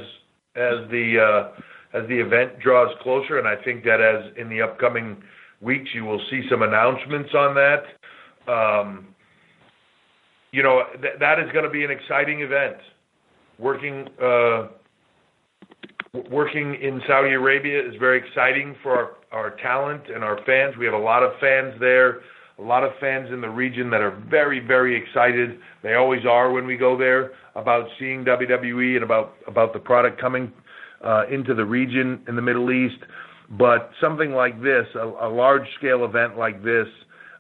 as 0.57 0.89
the 0.91 1.19
uh, 1.21 1.97
as 1.97 2.07
the 2.09 2.19
event 2.19 2.59
draws 2.59 2.95
closer, 3.03 3.39
and 3.39 3.47
I 3.47 3.57
think 3.63 3.85
that 3.85 4.01
as 4.01 4.33
in 4.37 4.49
the 4.49 4.63
upcoming 4.63 5.23
weeks 5.61 5.91
you 5.95 6.05
will 6.05 6.21
see 6.31 6.43
some 6.51 6.63
announcements 6.63 7.31
on 7.35 7.55
that. 7.55 7.85
Um, 8.53 9.09
you 10.53 10.63
know 10.63 10.83
th- 11.01 11.15
that 11.21 11.39
is 11.39 11.51
going 11.53 11.65
to 11.65 11.71
be 11.71 11.85
an 11.85 11.91
exciting 11.91 12.41
event. 12.41 12.77
Working 13.59 14.09
uh, 14.23 14.69
working 16.31 16.75
in 16.81 17.01
Saudi 17.07 17.33
Arabia 17.35 17.81
is 17.81 17.95
very 17.99 18.19
exciting 18.19 18.77
for 18.83 18.93
our, 18.93 19.17
our 19.33 19.57
talent 19.57 20.03
and 20.13 20.23
our 20.25 20.39
fans. 20.45 20.77
We 20.79 20.85
have 20.85 20.95
a 20.95 20.99
lot 20.99 21.23
of 21.23 21.33
fans 21.41 21.75
there 21.81 22.21
a 22.59 22.63
lot 22.63 22.85
of 22.85 22.93
fans 23.01 23.29
in 23.33 23.41
the 23.41 23.49
region 23.49 23.91
that 23.91 24.01
are 24.01 24.19
very, 24.31 24.61
very 24.61 24.97
excited. 24.97 25.59
They 25.83 25.95
always 25.95 26.25
are 26.25 26.51
when 26.51 26.67
we 26.67 26.77
go 26.77 26.97
there 26.97 27.33
about 27.55 27.87
seeing 27.99 28.25
WWE 28.25 28.95
and 28.95 29.03
about 29.03 29.35
about 29.47 29.73
the 29.73 29.79
product 29.79 30.21
coming 30.21 30.53
uh, 31.05 31.25
into 31.31 31.55
the 31.55 31.65
region 31.65 32.23
in 32.29 32.37
the 32.37 32.43
Middle 32.43 32.73
East. 32.73 33.03
But 33.51 33.91
something 34.01 34.33
like 34.33 34.61
this, 34.63 34.87
a, 34.95 35.05
a 35.05 35.29
large 35.29 35.67
scale 35.79 36.05
event 36.05 36.37
like 36.37 36.65
this, 36.65 36.89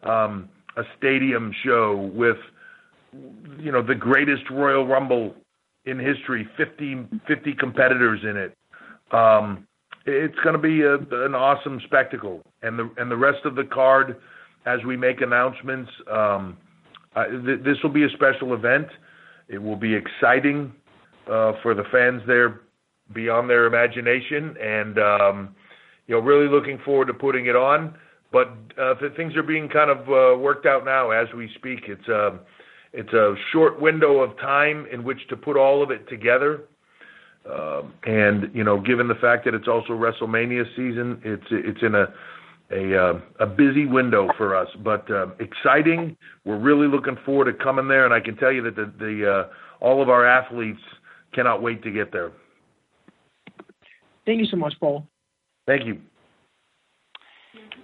um, 0.02 0.48
a 0.76 0.82
stadium 0.98 1.52
show 1.64 2.10
with 2.14 2.36
you 3.58 3.72
know 3.72 3.82
the 3.82 3.94
greatest 3.94 4.42
Royal 4.50 4.86
Rumble 4.86 5.34
in 5.86 5.98
history, 5.98 6.46
50, 6.56 7.06
50 7.28 7.54
competitors 7.54 8.20
in 8.24 8.36
it. 8.36 8.54
Um, 9.12 9.66
it's 10.06 10.38
going 10.44 10.54
to 10.54 10.62
be 10.62 10.82
a, 10.82 10.94
an 11.24 11.34
awesome 11.34 11.80
spectacle, 11.86 12.42
and 12.62 12.78
the 12.78 12.90
and 12.96 13.10
the 13.10 13.16
rest 13.16 13.44
of 13.44 13.54
the 13.54 13.64
card 13.64 14.16
as 14.66 14.80
we 14.86 14.96
make 14.96 15.20
announcements. 15.20 15.90
Um, 16.10 16.56
uh, 17.14 17.24
th- 17.28 17.60
this 17.64 17.76
will 17.82 17.90
be 17.90 18.04
a 18.04 18.10
special 18.10 18.54
event. 18.54 18.86
It 19.48 19.58
will 19.58 19.76
be 19.76 19.94
exciting 19.94 20.72
uh, 21.30 21.52
for 21.62 21.74
the 21.74 21.84
fans 21.90 22.22
there 22.26 22.60
beyond 23.14 23.48
their 23.48 23.66
imagination, 23.66 24.56
and 24.60 24.98
um, 24.98 25.54
you 26.06 26.14
know, 26.14 26.20
really 26.20 26.48
looking 26.48 26.78
forward 26.84 27.06
to 27.06 27.14
putting 27.14 27.46
it 27.46 27.56
on. 27.56 27.94
But 28.32 28.48
uh, 28.80 28.94
th- 28.94 29.12
things 29.16 29.36
are 29.36 29.42
being 29.42 29.68
kind 29.68 29.90
of 29.90 29.98
uh, 30.08 30.38
worked 30.38 30.66
out 30.66 30.84
now 30.84 31.10
as 31.10 31.28
we 31.36 31.48
speak. 31.56 31.80
It's 31.88 32.08
a 32.08 32.38
it's 32.92 33.12
a 33.12 33.34
short 33.52 33.80
window 33.80 34.20
of 34.20 34.36
time 34.38 34.86
in 34.92 35.04
which 35.04 35.18
to 35.28 35.36
put 35.36 35.56
all 35.56 35.82
of 35.82 35.90
it 35.90 36.08
together. 36.08 36.64
Um, 37.52 37.92
and 38.04 38.50
you 38.54 38.64
know, 38.64 38.80
given 38.80 39.08
the 39.08 39.14
fact 39.14 39.44
that 39.44 39.54
it's 39.54 39.68
also 39.68 39.90
WrestleMania 39.90 40.64
season, 40.74 41.20
it's 41.24 41.46
it's 41.50 41.82
in 41.82 41.94
a 41.94 42.06
a 42.72 42.96
uh, 42.98 43.20
a 43.40 43.46
busy 43.46 43.86
window 43.86 44.28
for 44.36 44.56
us, 44.56 44.68
but 44.82 45.08
uh, 45.10 45.28
exciting. 45.38 46.16
We're 46.44 46.58
really 46.58 46.88
looking 46.88 47.16
forward 47.24 47.44
to 47.44 47.64
coming 47.64 47.88
there, 47.88 48.04
and 48.04 48.12
I 48.12 48.20
can 48.20 48.36
tell 48.36 48.52
you 48.52 48.62
that 48.62 48.74
the, 48.74 48.92
the 48.98 49.30
uh, 49.30 49.84
all 49.84 50.02
of 50.02 50.08
our 50.08 50.26
athletes 50.26 50.80
cannot 51.32 51.62
wait 51.62 51.82
to 51.84 51.90
get 51.90 52.12
there. 52.12 52.32
Thank 54.24 54.40
you 54.40 54.46
so 54.46 54.56
much, 54.56 54.74
Paul. 54.80 55.06
Thank 55.66 55.86
you. 55.86 56.00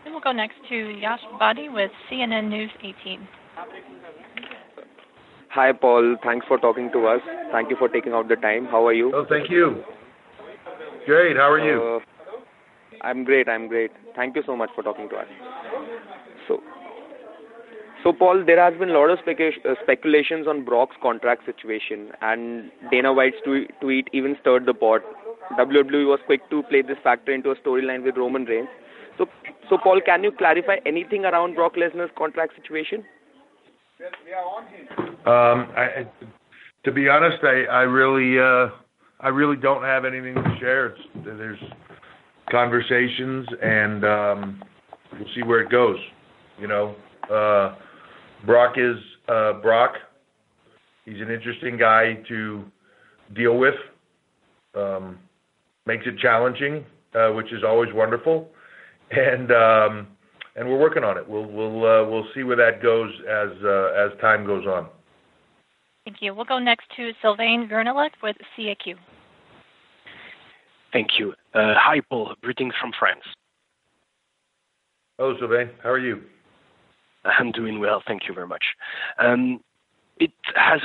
Then 0.02 0.12
we'll 0.12 0.20
go 0.20 0.32
next 0.32 0.56
to 0.68 0.74
Yash 0.74 1.20
Badi 1.38 1.68
with 1.68 1.90
CNN 2.10 2.48
News 2.48 2.70
18. 2.80 3.28
Hi, 5.54 5.70
Paul. 5.70 6.16
Thanks 6.24 6.46
for 6.48 6.56
talking 6.56 6.90
to 6.92 7.06
us. 7.06 7.20
Thank 7.50 7.68
you 7.68 7.76
for 7.76 7.86
taking 7.86 8.14
out 8.14 8.26
the 8.26 8.36
time. 8.36 8.64
How 8.64 8.86
are 8.86 8.92
you? 8.94 9.12
Oh, 9.14 9.26
thank 9.28 9.50
you. 9.50 9.84
Great. 11.04 11.36
How 11.36 11.50
are 11.50 11.58
you? 11.58 12.00
Uh, 12.00 12.96
I'm 13.02 13.22
great. 13.22 13.50
I'm 13.50 13.68
great. 13.68 13.90
Thank 14.16 14.34
you 14.34 14.42
so 14.46 14.56
much 14.56 14.70
for 14.74 14.82
talking 14.82 15.10
to 15.10 15.16
us. 15.16 15.26
So, 16.48 16.60
so 18.02 18.14
Paul, 18.14 18.44
there 18.46 18.58
has 18.64 18.78
been 18.78 18.88
a 18.88 18.92
lot 18.94 19.10
of 19.10 19.18
specu- 19.18 19.62
uh, 19.68 19.74
speculations 19.82 20.46
on 20.46 20.64
Brock's 20.64 20.96
contract 21.02 21.44
situation, 21.44 22.12
and 22.22 22.70
Dana 22.90 23.12
White's 23.12 23.36
tweet, 23.44 23.70
tweet 23.82 24.08
even 24.14 24.36
stirred 24.40 24.64
the 24.64 24.72
pot. 24.72 25.02
WWE 25.58 26.06
was 26.06 26.20
quick 26.24 26.48
to 26.48 26.62
play 26.62 26.80
this 26.80 26.96
factor 27.04 27.30
into 27.30 27.50
a 27.50 27.56
storyline 27.56 28.02
with 28.04 28.16
Roman 28.16 28.46
Reigns. 28.46 28.68
So, 29.18 29.26
so 29.68 29.76
Paul, 29.76 30.00
can 30.00 30.24
you 30.24 30.32
clarify 30.32 30.76
anything 30.86 31.26
around 31.26 31.56
Brock 31.56 31.74
Lesnar's 31.74 32.10
contract 32.16 32.54
situation? 32.56 33.04
Um, 35.26 35.68
I, 35.76 36.06
to 36.84 36.92
be 36.92 37.08
honest, 37.08 37.38
I, 37.42 37.64
I 37.70 37.82
really, 37.82 38.38
uh, 38.38 38.74
I 39.20 39.28
really 39.28 39.56
don't 39.56 39.82
have 39.82 40.04
anything 40.04 40.34
to 40.34 40.56
share. 40.58 40.86
It's, 40.86 41.00
there's 41.24 41.58
conversations, 42.50 43.46
and 43.62 44.04
um, 44.04 44.62
we'll 45.12 45.28
see 45.34 45.42
where 45.42 45.60
it 45.60 45.70
goes. 45.70 45.96
You 46.60 46.68
know, 46.68 46.96
uh, 47.32 47.76
Brock 48.44 48.74
is 48.76 48.96
uh, 49.28 49.54
Brock. 49.62 49.94
He's 51.04 51.20
an 51.20 51.30
interesting 51.30 51.76
guy 51.78 52.18
to 52.28 52.64
deal 53.34 53.58
with. 53.58 53.74
Um, 54.74 55.18
makes 55.86 56.04
it 56.06 56.18
challenging, 56.18 56.84
uh, 57.14 57.30
which 57.30 57.52
is 57.52 57.62
always 57.64 57.90
wonderful, 57.92 58.48
and 59.10 59.50
um, 59.52 60.06
and 60.56 60.68
we're 60.68 60.78
working 60.78 61.04
on 61.04 61.16
it. 61.16 61.28
We'll 61.28 61.46
we'll 61.46 61.84
uh, 61.84 62.08
we'll 62.08 62.26
see 62.34 62.42
where 62.42 62.56
that 62.56 62.82
goes 62.82 63.10
as 63.28 63.50
uh, 63.64 63.92
as 63.96 64.18
time 64.20 64.46
goes 64.46 64.66
on. 64.66 64.86
Thank 66.04 66.18
you. 66.20 66.34
We'll 66.34 66.44
go 66.44 66.58
next 66.58 66.86
to 66.96 67.12
Sylvain 67.22 67.68
Gernelec 67.70 68.10
with 68.22 68.36
CAQ. 68.56 68.96
Thank 70.92 71.18
you. 71.18 71.30
Uh, 71.54 71.74
hi, 71.76 72.00
Paul. 72.10 72.34
Greetings 72.42 72.74
from 72.80 72.92
France. 72.98 73.22
Hello, 75.18 75.36
Sylvain. 75.38 75.70
How 75.82 75.90
are 75.90 75.98
you? 75.98 76.22
I'm 77.24 77.52
doing 77.52 77.78
well. 77.78 78.02
Thank 78.06 78.22
you 78.28 78.34
very 78.34 78.48
much. 78.48 78.64
Um, 79.18 79.60
it 80.18 80.32
has 80.54 80.80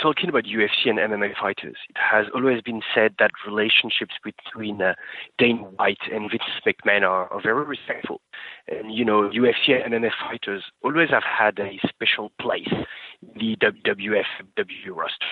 talking 0.00 0.28
about 0.28 0.44
UFC 0.44 0.88
and 0.88 0.98
MMA 0.98 1.32
fighters. 1.40 1.76
It 1.88 1.96
has 1.96 2.26
always 2.34 2.62
been 2.62 2.82
said 2.94 3.14
that 3.18 3.30
relationships 3.46 4.14
between 4.22 4.80
uh, 4.80 4.94
Dana 5.38 5.62
White 5.62 6.00
and 6.12 6.30
Vince 6.30 6.42
McMahon 6.66 7.02
are, 7.02 7.32
are 7.32 7.40
very 7.42 7.64
respectful. 7.64 8.20
And 8.68 8.94
you 8.94 9.04
know, 9.04 9.30
UFC 9.30 9.84
and 9.84 9.94
MMA 9.94 10.10
fighters 10.20 10.64
always 10.82 11.10
have 11.10 11.22
had 11.22 11.58
a 11.58 11.78
special 11.88 12.32
place 12.40 12.68
in 12.70 13.38
the 13.38 13.56
WWF 13.56 14.24
WWE 14.56 14.96
roster. 14.96 15.26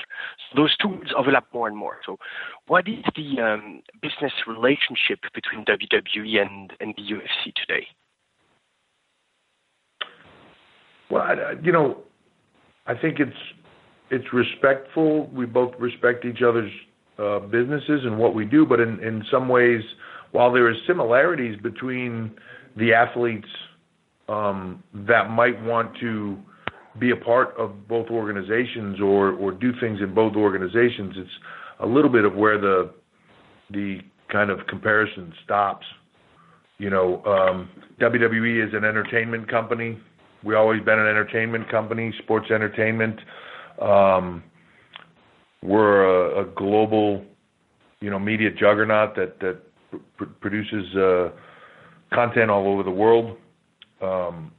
So 0.51 0.63
those 0.63 0.77
two 0.77 0.89
worlds 0.89 1.13
overlap 1.17 1.47
more 1.53 1.69
and 1.69 1.77
more. 1.77 1.99
So, 2.05 2.19
what 2.67 2.89
is 2.89 3.05
the 3.17 3.41
um, 3.41 3.83
business 4.03 4.33
relationship 4.47 5.21
between 5.35 5.65
WWE 5.65 6.41
and, 6.41 6.73
and 6.81 6.95
the 6.97 7.03
UFC 7.03 7.55
today? 7.55 7.87
Well, 11.11 11.37
you 11.63 11.73
know, 11.73 11.99
I 12.87 12.95
think 12.95 13.19
it's 13.21 13.37
it's 14.11 14.33
respectful. 14.33 15.27
We 15.29 15.47
both 15.47 15.73
respect 15.79 16.25
each 16.25 16.43
other's 16.43 16.73
uh, 17.19 17.41
businesses 17.41 18.03
and 18.05 18.19
what 18.19 18.35
we 18.35 18.45
do, 18.45 18.65
but 18.65 18.81
in 18.81 19.01
in 19.03 19.25
some 19.31 19.49
ways, 19.49 19.83
while 20.33 20.53
there 20.53 20.71
is 20.71 20.77
similarities 20.87 21.59
between 21.63 22.33
the 22.77 22.93
athletes 22.93 23.49
um, 24.29 24.83
that 24.95 25.31
might 25.31 25.61
want 25.63 25.97
to 26.01 26.37
be 26.99 27.11
a 27.11 27.17
part 27.17 27.57
of 27.59 27.89
both 27.89 28.09
organizations 28.11 29.01
or 29.01 29.33
or 29.33 29.53
do 29.53 29.73
things 29.81 30.01
in 30.01 30.15
both 30.15 30.37
organizations, 30.37 31.15
it's 31.17 31.31
a 31.81 31.87
little 31.87 32.11
bit 32.11 32.25
of 32.25 32.35
where 32.35 32.59
the 32.61 32.91
the 33.71 33.99
kind 34.31 34.51
of 34.51 34.67
comparison 34.67 35.33
stops. 35.45 35.87
You 36.79 36.91
know, 36.91 37.23
um, 37.25 37.69
WWE 38.01 38.67
is 38.67 38.73
an 38.75 38.85
entertainment 38.85 39.51
company. 39.51 39.99
We 40.45 40.55
always 40.55 40.83
been 40.85 40.99
an 40.99 41.09
entertainment 41.09 41.69
company, 41.69 42.15
sports 42.23 42.51
entertainment. 42.53 43.19
Um, 43.81 44.43
we're 45.63 46.41
a, 46.41 46.45
global, 46.45 47.25
you 48.01 48.11
know, 48.11 48.19
media 48.19 48.51
juggernaut 48.51 49.15
that 49.17 49.41
that 49.41 49.59
pr- 50.17 50.25
produces 50.41 50.95
uh, 50.97 51.31
content 52.13 52.51
all 52.51 52.67
over 52.69 52.83
the 52.83 52.91
world. 52.91 53.37
Um, 54.01 54.53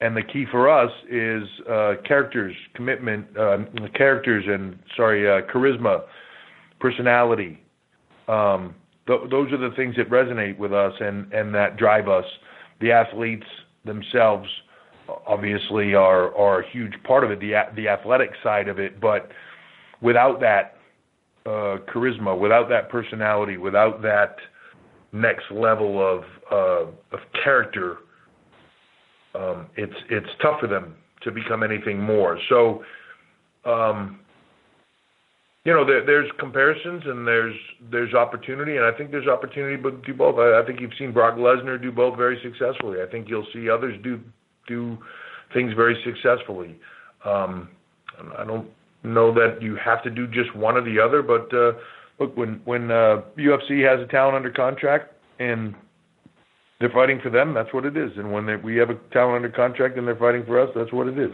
and 0.00 0.16
the 0.16 0.22
key 0.22 0.46
for 0.50 0.68
us 0.68 0.90
is 1.08 1.44
uh, 1.70 1.94
characters, 2.04 2.54
commitment, 2.74 3.26
uh, 3.38 3.58
characters, 3.94 4.44
and 4.48 4.78
sorry, 4.96 5.28
uh, 5.28 5.46
charisma, 5.52 6.02
personality. 6.80 7.60
Um, 8.26 8.74
th- 9.06 9.30
those 9.30 9.52
are 9.52 9.58
the 9.58 9.74
things 9.76 9.94
that 9.96 10.10
resonate 10.10 10.58
with 10.58 10.72
us 10.72 10.92
and 11.00 11.32
and 11.32 11.54
that 11.54 11.76
drive 11.76 12.08
us. 12.08 12.24
The 12.80 12.90
athletes 12.90 13.46
themselves, 13.84 14.48
obviously, 15.26 15.94
are 15.94 16.34
are 16.36 16.60
a 16.60 16.70
huge 16.70 16.94
part 17.04 17.24
of 17.24 17.30
it. 17.30 17.40
The 17.40 17.52
the 17.76 17.88
athletic 17.88 18.30
side 18.42 18.68
of 18.68 18.78
it, 18.78 19.00
but 19.00 19.30
without 20.00 20.40
that 20.40 20.76
uh, 21.46 21.78
charisma, 21.92 22.38
without 22.38 22.68
that 22.68 22.88
personality, 22.88 23.56
without 23.56 24.02
that 24.02 24.36
next 25.12 25.44
level 25.50 26.00
of 26.00 26.24
uh, 26.50 26.90
of 27.12 27.20
character 27.44 27.98
um, 29.34 29.66
it's 29.76 29.94
it's 30.10 30.28
tough 30.42 30.60
for 30.60 30.66
them 30.66 30.94
to 31.22 31.30
become 31.30 31.62
anything 31.62 32.00
more. 32.00 32.38
So, 32.48 32.82
um, 33.64 34.20
you 35.64 35.72
know, 35.72 35.86
there, 35.86 36.04
there's 36.04 36.30
comparisons 36.38 37.02
and 37.06 37.26
there's 37.26 37.54
there's 37.90 38.14
opportunity, 38.14 38.76
and 38.76 38.84
I 38.84 38.92
think 38.96 39.10
there's 39.10 39.28
opportunity 39.28 39.80
to 39.82 39.90
do 40.04 40.14
both. 40.14 40.38
I, 40.38 40.60
I 40.60 40.66
think 40.66 40.80
you've 40.80 40.92
seen 40.98 41.12
Brock 41.12 41.36
Lesnar 41.36 41.80
do 41.80 41.92
both 41.92 42.16
very 42.16 42.40
successfully. 42.42 42.98
I 43.00 43.10
think 43.10 43.28
you'll 43.28 43.46
see 43.54 43.70
others 43.70 43.98
do 44.02 44.20
do 44.66 44.98
things 45.52 45.72
very 45.74 45.96
successfully. 46.04 46.78
Um, 47.24 47.68
I 48.38 48.44
don't 48.44 48.68
know 49.04 49.32
that 49.34 49.58
you 49.60 49.76
have 49.76 50.02
to 50.04 50.10
do 50.10 50.26
just 50.26 50.54
one 50.54 50.76
or 50.76 50.82
the 50.82 51.00
other, 51.00 51.22
but 51.22 51.52
uh, 51.54 51.72
look, 52.18 52.36
when 52.36 52.60
when 52.64 52.90
uh, 52.90 53.22
UFC 53.38 53.82
has 53.88 54.00
a 54.00 54.10
talent 54.10 54.36
under 54.36 54.50
contract 54.50 55.12
and 55.38 55.74
they're 56.82 56.90
fighting 56.90 57.20
for 57.22 57.30
them. 57.30 57.54
That's 57.54 57.72
what 57.72 57.84
it 57.84 57.96
is. 57.96 58.10
And 58.16 58.32
when 58.32 58.44
they, 58.44 58.56
we 58.56 58.76
have 58.76 58.90
a 58.90 58.94
talent 59.12 59.36
under 59.36 59.48
contract 59.48 59.96
and 59.96 60.06
they're 60.06 60.16
fighting 60.16 60.44
for 60.44 60.60
us, 60.60 60.68
that's 60.74 60.92
what 60.92 61.06
it 61.06 61.16
is. 61.16 61.30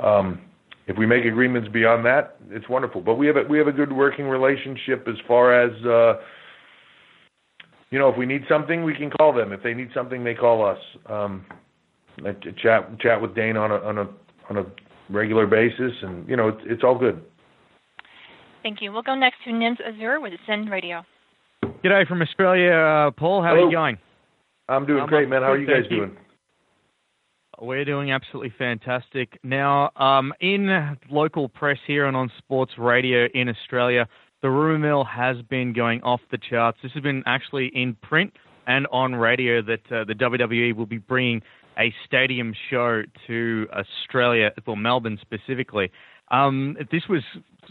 Um, 0.00 0.40
if 0.88 0.98
we 0.98 1.06
make 1.06 1.24
agreements 1.24 1.68
beyond 1.72 2.04
that, 2.06 2.36
it's 2.50 2.68
wonderful. 2.68 3.00
But 3.00 3.14
we 3.14 3.28
have 3.28 3.36
a, 3.36 3.44
we 3.48 3.56
have 3.58 3.68
a 3.68 3.72
good 3.72 3.92
working 3.92 4.24
relationship 4.24 5.06
as 5.06 5.14
far 5.28 5.52
as 5.62 5.70
uh, 5.84 6.20
you 7.90 8.00
know. 8.00 8.08
If 8.08 8.18
we 8.18 8.26
need 8.26 8.42
something, 8.48 8.82
we 8.82 8.94
can 8.96 9.10
call 9.10 9.32
them. 9.32 9.52
If 9.52 9.62
they 9.62 9.74
need 9.74 9.90
something, 9.94 10.24
they 10.24 10.34
call 10.34 10.66
us. 10.66 10.78
Um, 11.06 11.46
I 12.24 12.32
chat 12.62 12.98
chat 13.00 13.20
with 13.20 13.34
Dana 13.34 13.60
on 13.60 13.70
a 13.70 13.76
on 13.76 13.98
a 13.98 14.08
on 14.50 14.58
a 14.58 14.66
regular 15.08 15.46
basis, 15.46 15.92
and 16.02 16.28
you 16.28 16.36
know 16.36 16.48
it's 16.48 16.60
it's 16.64 16.84
all 16.84 16.98
good. 16.98 17.22
Thank 18.62 18.82
you. 18.82 18.92
We'll 18.92 19.02
go 19.02 19.14
next 19.14 19.38
to 19.44 19.50
Nims 19.50 19.78
Azur 19.80 20.20
with 20.20 20.32
Zen 20.46 20.66
Radio. 20.66 21.02
G'day 21.82 22.06
from 22.06 22.20
Australia, 22.20 22.72
uh, 22.72 23.10
Paul. 23.12 23.42
How 23.42 23.50
Hello. 23.50 23.62
are 23.62 23.70
you 23.70 23.76
going? 23.76 23.98
I'm 24.68 24.86
doing 24.86 25.06
great, 25.06 25.28
man. 25.28 25.42
How 25.42 25.52
are 25.52 25.58
you 25.58 25.66
guys 25.66 25.88
doing? 25.88 26.16
We're 27.60 27.84
doing 27.84 28.10
absolutely 28.12 28.54
fantastic. 28.56 29.38
Now, 29.42 29.90
um, 29.96 30.32
in 30.40 30.96
local 31.10 31.48
press 31.48 31.76
here 31.86 32.06
and 32.06 32.16
on 32.16 32.30
sports 32.38 32.72
radio 32.78 33.26
in 33.34 33.48
Australia, 33.48 34.08
the 34.40 34.48
rumour 34.48 34.78
mill 34.78 35.04
has 35.04 35.36
been 35.42 35.72
going 35.74 36.02
off 36.02 36.20
the 36.30 36.38
charts. 36.38 36.78
This 36.82 36.92
has 36.92 37.02
been 37.02 37.22
actually 37.26 37.70
in 37.74 37.96
print 38.02 38.32
and 38.66 38.86
on 38.92 39.14
radio 39.14 39.60
that 39.62 39.92
uh, 39.92 40.04
the 40.04 40.14
WWE 40.14 40.74
will 40.74 40.86
be 40.86 40.98
bringing 40.98 41.42
a 41.78 41.92
stadium 42.06 42.54
show 42.70 43.02
to 43.26 43.66
Australia, 43.72 44.50
well, 44.66 44.76
Melbourne 44.76 45.18
specifically. 45.20 45.90
Um, 46.30 46.76
this 46.92 47.02
was 47.08 47.22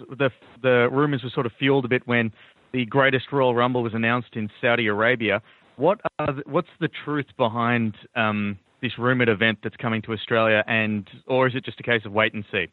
the 0.09 0.29
the 0.61 0.89
rumours 0.91 1.23
were 1.23 1.29
sort 1.29 1.45
of 1.45 1.51
fueled 1.57 1.85
a 1.85 1.87
bit 1.87 2.05
when 2.05 2.31
the 2.73 2.85
greatest 2.85 3.25
Royal 3.31 3.55
Rumble 3.55 3.83
was 3.83 3.93
announced 3.93 4.35
in 4.35 4.49
Saudi 4.61 4.87
Arabia. 4.87 5.41
What 5.77 5.99
the, 6.17 6.43
what's 6.45 6.67
the 6.79 6.89
truth 7.05 7.27
behind 7.37 7.95
um, 8.15 8.59
this 8.81 8.91
rumored 8.97 9.29
event 9.29 9.59
that's 9.63 9.77
coming 9.77 10.01
to 10.03 10.13
Australia, 10.13 10.63
and 10.67 11.07
or 11.27 11.47
is 11.47 11.55
it 11.55 11.63
just 11.63 11.79
a 11.79 11.83
case 11.83 12.01
of 12.05 12.11
wait 12.11 12.33
and 12.33 12.43
see? 12.51 12.65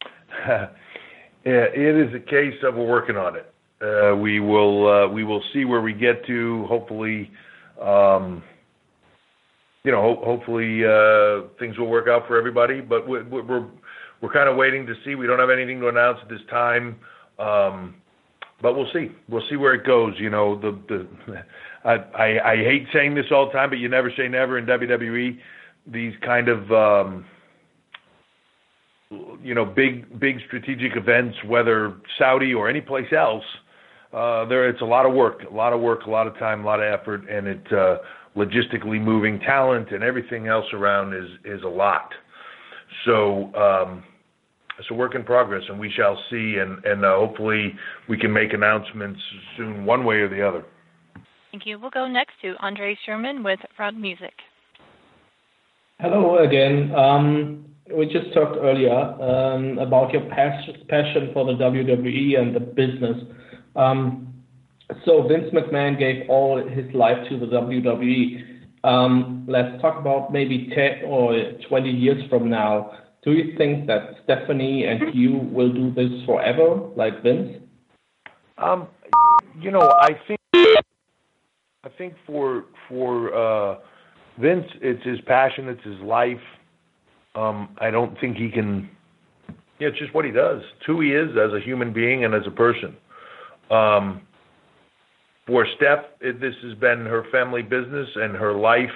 yeah, 0.48 0.68
it 1.44 2.08
is 2.08 2.14
a 2.14 2.20
case 2.20 2.58
of 2.62 2.74
we're 2.74 2.86
working 2.86 3.16
on 3.16 3.36
it. 3.36 3.52
Uh, 3.82 4.16
we 4.16 4.40
will 4.40 4.88
uh, 4.88 5.08
we 5.08 5.24
will 5.24 5.42
see 5.52 5.64
where 5.64 5.80
we 5.80 5.92
get 5.92 6.24
to. 6.26 6.64
Hopefully, 6.68 7.30
um, 7.80 8.42
you 9.84 9.92
know, 9.92 10.00
ho- 10.00 10.22
hopefully 10.24 10.84
uh, 10.84 11.48
things 11.58 11.78
will 11.78 11.88
work 11.88 12.08
out 12.08 12.26
for 12.26 12.36
everybody. 12.36 12.80
But 12.80 13.08
we're 13.08 14.32
kind 14.32 14.48
of 14.48 14.56
waiting 14.56 14.86
to 14.86 14.94
see. 15.04 15.14
We 15.14 15.26
don't 15.26 15.38
have 15.38 15.50
anything 15.50 15.80
to 15.80 15.88
announce 15.88 16.18
at 16.22 16.28
this 16.28 16.40
time. 16.50 16.96
Um, 17.38 17.94
but 18.62 18.76
we'll 18.76 18.90
see. 18.92 19.10
We'll 19.28 19.42
see 19.50 19.56
where 19.56 19.74
it 19.74 19.84
goes. 19.84 20.14
You 20.18 20.30
know, 20.30 20.54
I, 21.84 22.56
hate 22.56 22.86
saying 22.92 23.16
this 23.16 23.26
all 23.32 23.46
the 23.46 23.52
time, 23.52 23.70
but 23.70 23.78
you 23.78 23.88
never 23.88 24.10
say 24.16 24.28
never 24.28 24.56
in 24.56 24.66
WWE. 24.66 25.38
These 25.88 26.14
kind 26.24 26.48
of 26.48 26.70
um, 26.70 27.24
you 29.42 29.54
know 29.54 29.64
big 29.64 30.18
big 30.20 30.36
strategic 30.46 30.96
events, 30.96 31.36
whether 31.44 31.96
Saudi 32.18 32.54
or 32.54 32.68
any 32.68 32.80
place 32.80 33.12
else, 33.12 33.44
uh, 34.12 34.44
there 34.44 34.68
it's 34.68 34.80
a 34.80 34.84
lot 34.84 35.06
of 35.06 35.12
work, 35.12 35.42
a 35.50 35.52
lot 35.52 35.72
of 35.72 35.80
work, 35.80 36.06
a 36.06 36.10
lot 36.10 36.28
of 36.28 36.38
time, 36.38 36.62
a 36.62 36.66
lot 36.66 36.80
of 36.80 37.00
effort, 37.00 37.28
and 37.28 37.48
it 37.48 37.72
uh, 37.72 37.96
logistically 38.36 39.00
moving 39.00 39.38
talent 39.40 39.90
and 39.90 40.02
everything 40.02 40.48
else 40.48 40.66
around 40.72 41.14
is 41.14 41.28
is 41.44 41.62
a 41.62 41.68
lot. 41.68 42.10
So 43.04 43.54
um, 43.54 44.04
it's 44.78 44.90
a 44.90 44.94
work 44.94 45.14
in 45.14 45.22
progress, 45.24 45.62
and 45.68 45.78
we 45.78 45.90
shall 45.90 46.18
see. 46.30 46.56
And, 46.60 46.84
and 46.84 47.04
uh, 47.04 47.16
hopefully, 47.16 47.74
we 48.08 48.18
can 48.18 48.32
make 48.32 48.52
announcements 48.52 49.20
soon, 49.56 49.84
one 49.84 50.04
way 50.04 50.16
or 50.16 50.28
the 50.28 50.46
other. 50.46 50.64
Thank 51.50 51.66
you. 51.66 51.78
We'll 51.78 51.90
go 51.90 52.08
next 52.08 52.32
to 52.42 52.54
Andre 52.60 52.96
Sherman 53.04 53.42
with 53.42 53.60
Fraud 53.76 53.96
Music. 53.96 54.32
Hello 56.00 56.38
again. 56.38 56.94
Um, 56.94 57.66
we 57.94 58.06
just 58.06 58.32
talked 58.34 58.56
earlier 58.56 58.90
um, 58.90 59.78
about 59.78 60.12
your 60.12 60.22
passion 60.30 61.30
for 61.32 61.44
the 61.44 61.52
WWE 61.52 62.38
and 62.38 62.56
the 62.56 62.60
business. 62.60 63.18
So 65.04 65.26
Vince 65.26 65.52
McMahon 65.52 65.98
gave 65.98 66.28
all 66.28 66.62
his 66.66 66.92
life 66.94 67.16
to 67.28 67.38
the 67.38 67.46
WWE. 67.46 68.60
Um, 68.84 69.46
let's 69.48 69.80
talk 69.80 69.98
about 69.98 70.32
maybe 70.32 70.70
10 70.74 71.04
or 71.06 71.52
20 71.68 71.90
years 71.90 72.22
from 72.28 72.50
now. 72.50 72.92
Do 73.24 73.32
you 73.32 73.56
think 73.56 73.86
that 73.86 74.16
Stephanie 74.24 74.84
and 74.84 75.14
you 75.14 75.38
will 75.52 75.72
do 75.72 75.92
this 75.94 76.10
forever, 76.26 76.90
like 76.96 77.22
Vince? 77.22 77.58
Um, 78.58 78.88
you 79.60 79.70
know, 79.70 79.92
I 80.00 80.10
think 80.26 80.40
I 81.84 81.88
think 81.98 82.14
for 82.26 82.64
for 82.88 83.34
uh, 83.34 83.78
Vince, 84.40 84.66
it's 84.80 85.04
his 85.04 85.20
passion, 85.26 85.68
it's 85.68 85.82
his 85.84 86.00
life. 86.00 86.40
Um, 87.34 87.76
I 87.78 87.90
don't 87.90 88.18
think 88.20 88.36
he 88.36 88.50
can. 88.50 88.88
Yeah, 89.78 89.88
it's 89.88 89.98
just 89.98 90.14
what 90.14 90.24
he 90.24 90.30
does. 90.30 90.62
It's 90.76 90.86
who 90.86 91.00
he 91.00 91.10
is 91.10 91.30
as 91.30 91.52
a 91.52 91.60
human 91.60 91.92
being 91.92 92.24
and 92.24 92.34
as 92.34 92.42
a 92.46 92.50
person. 92.50 92.96
Um, 93.70 94.22
for 95.46 95.66
Steph, 95.76 96.04
this 96.20 96.54
has 96.62 96.74
been 96.78 97.04
her 97.06 97.24
family 97.32 97.62
business 97.62 98.08
and 98.16 98.36
her 98.36 98.54
life. 98.54 98.90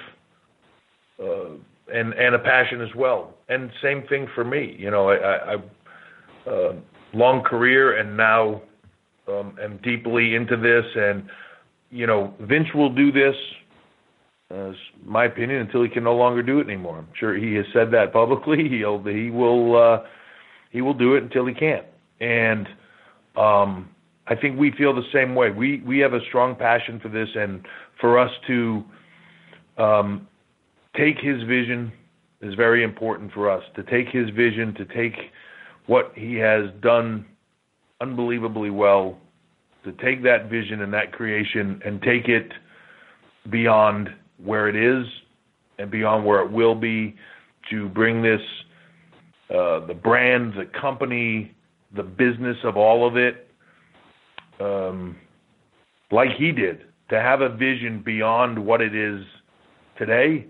Uh, 1.21 1.55
and 1.93 2.13
and 2.13 2.35
a 2.35 2.39
passion 2.39 2.81
as 2.81 2.93
well. 2.95 3.33
And 3.49 3.71
same 3.81 4.03
thing 4.07 4.27
for 4.35 4.43
me. 4.43 4.75
You 4.77 4.91
know, 4.91 5.09
I, 5.09 5.15
I, 5.15 5.53
I 5.53 6.49
uh, 6.49 6.73
long 7.13 7.43
career 7.43 7.97
and 7.97 8.15
now 8.17 8.61
um, 9.27 9.57
am 9.61 9.79
deeply 9.83 10.35
into 10.35 10.57
this. 10.57 10.85
And 10.95 11.29
you 11.89 12.07
know, 12.07 12.33
Vince 12.41 12.67
will 12.73 12.93
do 12.93 13.11
this. 13.11 13.35
Uh, 14.49 14.71
my 15.03 15.25
opinion 15.25 15.59
until 15.59 15.83
he 15.83 15.89
can 15.89 16.05
no 16.05 16.15
longer 16.15 16.41
do 16.41 16.59
it 16.59 16.67
anymore. 16.67 16.99
I'm 16.99 17.09
sure 17.19 17.35
he 17.35 17.53
has 17.55 17.65
said 17.73 17.91
that 17.91 18.13
publicly. 18.13 18.67
He'll 18.69 19.01
he 19.03 19.29
will 19.29 19.77
uh, 19.77 20.05
he 20.71 20.81
will 20.81 20.93
do 20.93 21.15
it 21.15 21.23
until 21.23 21.45
he 21.45 21.53
can't. 21.53 21.85
And 22.19 22.67
um, 23.35 23.89
I 24.29 24.35
think 24.35 24.59
we 24.59 24.71
feel 24.71 24.93
the 24.93 25.07
same 25.13 25.35
way. 25.35 25.51
We 25.51 25.81
we 25.85 25.99
have 25.99 26.13
a 26.13 26.19
strong 26.27 26.55
passion 26.55 26.99
for 26.99 27.09
this, 27.09 27.29
and 27.35 27.65
for 27.99 28.19
us 28.19 28.31
to 28.47 28.83
um, 29.77 30.27
take 30.95 31.17
his 31.19 31.41
vision 31.43 31.91
is 32.41 32.53
very 32.55 32.83
important 32.83 33.31
for 33.31 33.49
us. 33.49 33.63
To 33.75 33.83
take 33.83 34.09
his 34.09 34.29
vision, 34.31 34.73
to 34.75 34.85
take 34.85 35.15
what 35.85 36.11
he 36.15 36.35
has 36.35 36.65
done 36.81 37.25
unbelievably 38.01 38.69
well, 38.69 39.17
to 39.83 39.91
take 39.93 40.23
that 40.23 40.49
vision 40.49 40.81
and 40.81 40.93
that 40.93 41.13
creation 41.13 41.81
and 41.85 42.01
take 42.01 42.27
it 42.27 42.51
beyond 43.49 44.09
where 44.43 44.67
it 44.67 44.75
is 44.75 45.05
and 45.79 45.89
beyond 45.89 46.25
where 46.25 46.41
it 46.41 46.51
will 46.51 46.75
be, 46.75 47.15
to 47.69 47.87
bring 47.89 48.21
this, 48.21 48.41
uh, 49.49 49.85
the 49.85 49.93
brand, 49.93 50.53
the 50.53 50.65
company, 50.79 51.51
the 51.95 52.03
business 52.03 52.57
of 52.63 52.77
all 52.77 53.07
of 53.07 53.15
it, 53.15 53.46
um, 54.59 55.15
like 56.11 56.29
he 56.37 56.51
did, 56.51 56.85
to 57.09 57.19
have 57.19 57.41
a 57.41 57.49
vision 57.49 58.01
beyond 58.05 58.63
what 58.63 58.81
it 58.81 58.95
is 58.95 59.21
today 59.97 60.45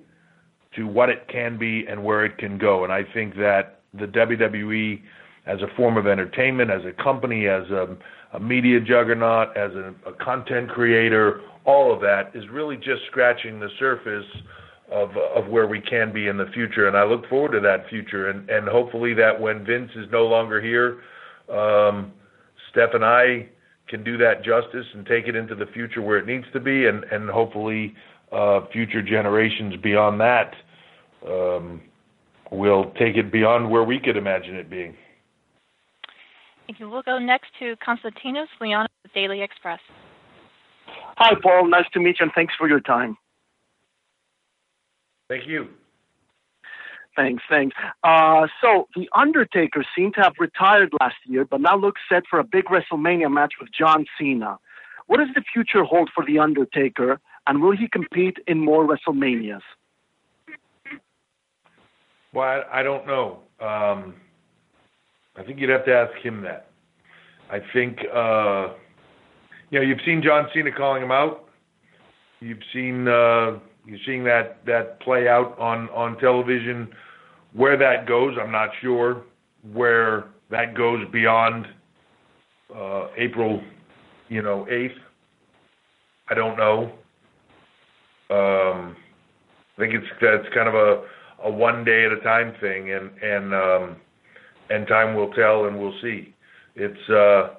to 0.76 0.86
what 0.88 1.10
it 1.10 1.28
can 1.28 1.58
be 1.58 1.86
and 1.90 2.04
where 2.04 2.26
it 2.26 2.38
can 2.38 2.58
go. 2.58 2.84
And 2.84 2.94
I 2.94 3.02
think 3.14 3.36
that 3.36 3.82
the 3.94 4.06
WWE, 4.06 5.02
as 5.46 5.60
a 5.62 5.76
form 5.76 5.98
of 5.98 6.08
entertainment, 6.08 6.70
as 6.70 6.82
a 6.86 7.04
company, 7.04 7.48
as 7.48 7.64
a, 7.70 7.98
a 8.34 8.40
media 8.40 8.80
juggernaut, 8.80 9.56
as 9.58 9.72
a, 9.74 9.94
a 10.08 10.14
content 10.24 10.70
creator, 10.70 11.42
all 11.66 11.94
of 11.94 12.00
that 12.02 12.32
is 12.36 12.44
really 12.52 12.78
just 12.78 13.02
scratching 13.10 13.60
the 13.60 13.70
surface 13.80 14.26
of 14.90 15.10
of 15.36 15.50
where 15.50 15.68
we 15.68 15.82
can 15.82 16.14
be 16.14 16.28
in 16.28 16.38
the 16.38 16.46
future, 16.54 16.88
and 16.88 16.96
I 16.96 17.04
look 17.04 17.28
forward 17.28 17.52
to 17.52 17.60
that 17.60 17.90
future. 17.90 18.30
And 18.30 18.50
and 18.50 18.70
hopefully 18.70 19.14
that 19.16 19.40
when 19.40 19.66
Vince 19.66 19.92
is 19.98 20.06
no 20.14 20.26
longer 20.28 20.62
here, 20.62 21.02
um, 21.54 22.14
Steph 22.72 22.94
and 22.94 23.04
I 23.04 23.50
can 23.88 24.04
do 24.04 24.18
that 24.18 24.44
justice 24.44 24.86
and 24.94 25.06
take 25.06 25.28
it 25.28 25.36
into 25.36 25.56
the 25.56 25.66
future 25.74 26.02
where 26.02 26.18
it 26.18 26.26
needs 26.26 26.46
to 26.54 26.60
be, 26.60 26.88
and 26.88 27.04
and 27.06 27.30
hopefully 27.30 27.96
uh, 28.32 28.62
future 28.72 29.02
generations 29.02 29.76
beyond 29.82 30.20
that 30.20 30.54
um, 31.26 31.82
will 32.52 32.92
take 33.00 33.16
it 33.16 33.32
beyond 33.32 33.70
where 33.70 33.84
we 33.84 34.00
could 34.00 34.18
imagine 34.18 34.56
it 34.56 34.70
being. 34.70 34.96
Thank 36.68 36.80
you. 36.80 36.90
We'll 36.90 37.02
go 37.02 37.18
next 37.18 37.48
to 37.60 37.76
Konstantinos 37.78 38.48
Leon 38.60 38.88
with 39.04 39.14
Daily 39.14 39.42
Express. 39.42 39.80
Hi, 41.18 41.34
Paul. 41.42 41.70
Nice 41.70 41.86
to 41.94 42.00
meet 42.00 42.18
you, 42.20 42.26
and 42.26 42.32
thanks 42.36 42.54
for 42.58 42.68
your 42.68 42.82
time. 42.82 43.18
Thank 45.30 45.48
you. 45.48 45.68
Thanks, 47.18 47.44
thanks. 47.50 47.76
Uh, 48.04 48.46
so 48.62 48.88
the 48.96 49.10
Undertaker 49.14 49.84
seemed 49.96 50.14
to 50.14 50.22
have 50.22 50.34
retired 50.40 50.94
last 51.02 51.16
year, 51.26 51.46
but 51.46 51.60
now 51.62 51.76
looks 51.76 52.00
set 52.08 52.24
for 52.30 52.38
a 52.38 52.44
big 52.44 52.66
WrestleMania 52.66 53.34
match 53.34 53.54
with 53.60 53.70
John 53.78 54.06
Cena. 54.20 54.60
What 55.08 55.18
does 55.18 55.30
the 55.34 55.42
future 55.52 55.84
hold 55.84 56.12
for 56.14 56.24
the 56.24 56.38
Undertaker, 56.38 57.20
and 57.48 57.62
will 57.62 57.76
he 57.76 57.88
compete 57.88 58.38
in 58.46 58.60
more 58.60 58.88
WrestleManias? 58.88 59.62
Well, 62.34 62.64
I, 62.72 62.82
I 62.82 62.84
don't 62.84 63.08
know. 63.08 63.40
Um, 63.60 64.14
I 65.36 65.44
think 65.44 65.60
you'd 65.60 65.72
have 65.72 65.86
to 65.86 65.94
ask 65.94 66.14
him 66.24 66.44
that. 66.44 66.68
I 67.50 67.60
think 67.74 67.98
uh, 68.14 68.74
you 69.72 69.80
know 69.80 69.86
you've 69.86 70.02
seen 70.06 70.22
John 70.22 70.48
Cena 70.54 70.72
calling 70.72 71.02
him 71.02 71.12
out. 71.12 71.46
You've 72.42 72.62
seen 72.72 73.08
uh, 73.08 73.58
you're 73.88 74.00
seeing 74.06 74.24
that 74.26 74.64
that 74.66 75.00
play 75.00 75.28
out 75.28 75.58
on 75.58 75.90
on 75.90 76.20
television. 76.20 76.90
Where 77.58 77.76
that 77.76 78.08
goes, 78.08 78.38
I'm 78.40 78.52
not 78.52 78.70
sure. 78.82 79.24
Where 79.74 80.26
that 80.52 80.76
goes 80.76 81.04
beyond 81.12 81.66
uh, 82.74 83.08
April, 83.18 83.62
you 84.30 84.44
know, 84.44 84.68
eighth, 84.70 84.98
I 86.30 86.36
don't 86.36 86.56
know. 86.56 86.92
Um, 88.30 88.96
I 89.76 89.80
think 89.80 89.94
it's 89.96 90.06
that's 90.22 90.54
kind 90.54 90.68
of 90.68 90.76
a 90.76 91.04
a 91.46 91.52
one 91.52 91.84
day 91.84 92.06
at 92.06 92.12
a 92.12 92.20
time 92.20 92.54
thing, 92.62 92.92
and 92.92 93.10
and 93.24 93.54
um, 93.54 93.96
and 94.70 94.88
time 94.88 95.16
will 95.16 95.32
tell, 95.34 95.66
and 95.66 95.80
we'll 95.80 96.00
see. 96.02 96.36
It's 96.76 97.10
uh, 97.10 97.56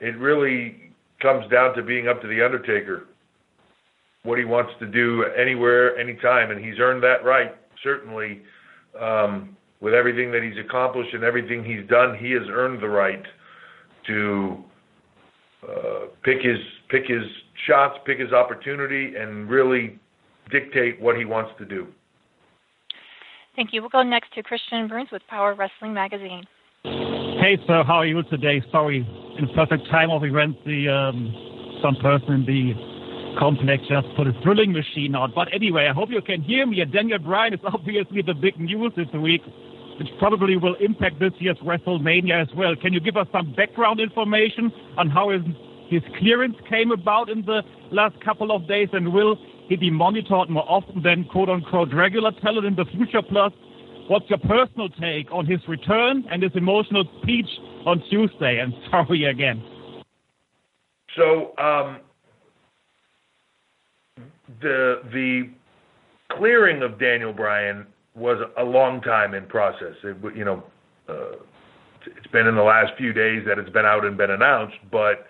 it 0.00 0.16
really 0.18 0.92
comes 1.20 1.50
down 1.50 1.74
to 1.76 1.82
being 1.82 2.08
up 2.08 2.22
to 2.22 2.28
the 2.28 2.42
Undertaker 2.42 3.04
what 4.22 4.38
he 4.38 4.44
wants 4.44 4.72
to 4.78 4.86
do 4.86 5.24
anywhere, 5.36 5.96
anytime, 5.98 6.50
and 6.50 6.64
he's 6.64 6.78
earned 6.78 7.02
that 7.02 7.24
right. 7.24 7.54
Certainly, 7.82 8.42
um, 8.98 9.56
with 9.80 9.94
everything 9.94 10.30
that 10.32 10.42
he's 10.42 10.58
accomplished 10.62 11.14
and 11.14 11.24
everything 11.24 11.64
he's 11.64 11.88
done, 11.88 12.16
he 12.18 12.32
has 12.32 12.42
earned 12.50 12.82
the 12.82 12.88
right 12.88 13.22
to 14.06 14.64
uh, 15.62 16.06
pick 16.22 16.42
his 16.42 16.58
pick 16.88 17.06
his 17.06 17.22
shots, 17.66 17.98
pick 18.06 18.18
his 18.18 18.32
opportunity, 18.32 19.14
and 19.16 19.48
really 19.48 19.98
dictate 20.50 21.00
what 21.00 21.16
he 21.16 21.24
wants 21.24 21.52
to 21.58 21.64
do. 21.64 21.86
Thank 23.56 23.72
you. 23.72 23.80
We'll 23.82 23.90
go 23.90 24.02
next 24.02 24.32
to 24.34 24.42
Christian 24.42 24.88
Burns 24.88 25.08
with 25.12 25.22
Power 25.28 25.54
Wrestling 25.54 25.92
Magazine. 25.92 26.44
Hey, 26.82 27.58
sir, 27.66 27.84
how 27.86 27.96
are 27.96 28.06
you 28.06 28.22
today? 28.24 28.62
Sorry, 28.70 29.06
in 29.38 29.48
perfect 29.54 29.86
time 29.90 30.10
of 30.10 30.24
event, 30.24 30.56
the 30.64 30.88
um, 30.88 31.78
some 31.82 31.96
person 31.96 32.32
in 32.32 32.46
the 32.46 32.89
complex 33.38 33.82
just 33.88 34.06
put 34.16 34.26
a 34.26 34.32
drilling 34.42 34.72
machine 34.72 35.14
out. 35.14 35.34
But 35.34 35.52
anyway, 35.52 35.86
I 35.88 35.92
hope 35.92 36.10
you 36.10 36.22
can 36.22 36.42
hear 36.42 36.66
me. 36.66 36.84
Daniel 36.84 37.18
Bryan 37.18 37.54
is 37.54 37.60
obviously 37.64 38.22
the 38.22 38.34
big 38.34 38.58
news 38.58 38.92
this 38.96 39.08
week, 39.14 39.42
which 39.98 40.08
probably 40.18 40.56
will 40.56 40.76
impact 40.76 41.20
this 41.20 41.32
year's 41.38 41.58
WrestleMania 41.58 42.42
as 42.42 42.48
well. 42.56 42.74
Can 42.76 42.92
you 42.92 43.00
give 43.00 43.16
us 43.16 43.26
some 43.32 43.54
background 43.54 44.00
information 44.00 44.72
on 44.96 45.08
how 45.08 45.30
his, 45.30 45.42
his 45.88 46.02
clearance 46.18 46.56
came 46.68 46.90
about 46.90 47.28
in 47.28 47.42
the 47.42 47.62
last 47.90 48.18
couple 48.24 48.52
of 48.52 48.66
days? 48.66 48.88
And 48.92 49.12
will 49.12 49.36
he 49.68 49.76
be 49.76 49.90
monitored 49.90 50.50
more 50.50 50.68
often 50.68 51.02
than 51.02 51.24
quote 51.24 51.48
unquote 51.48 51.92
regular 51.92 52.32
talent 52.42 52.66
in 52.66 52.76
the 52.76 52.84
future? 52.86 53.22
Plus, 53.22 53.52
what's 54.08 54.28
your 54.28 54.38
personal 54.38 54.88
take 54.88 55.30
on 55.32 55.46
his 55.46 55.60
return 55.68 56.24
and 56.30 56.42
his 56.42 56.52
emotional 56.54 57.04
speech 57.22 57.48
on 57.86 58.02
Tuesday? 58.10 58.60
And 58.60 58.74
sorry 58.90 59.24
again. 59.24 59.62
So, 61.16 61.56
um, 61.58 62.00
the 64.60 65.02
the 65.12 65.50
clearing 66.36 66.82
of 66.82 66.98
Daniel 66.98 67.32
Bryan 67.32 67.86
was 68.14 68.38
a 68.58 68.64
long 68.64 69.00
time 69.00 69.34
in 69.34 69.46
process. 69.46 69.94
It, 70.02 70.16
you 70.36 70.44
know, 70.44 70.62
uh, 71.08 71.36
it's 72.06 72.26
been 72.32 72.46
in 72.46 72.54
the 72.56 72.62
last 72.62 72.92
few 72.96 73.12
days 73.12 73.42
that 73.46 73.58
it's 73.58 73.70
been 73.70 73.86
out 73.86 74.04
and 74.04 74.16
been 74.16 74.30
announced, 74.30 74.76
but 74.90 75.26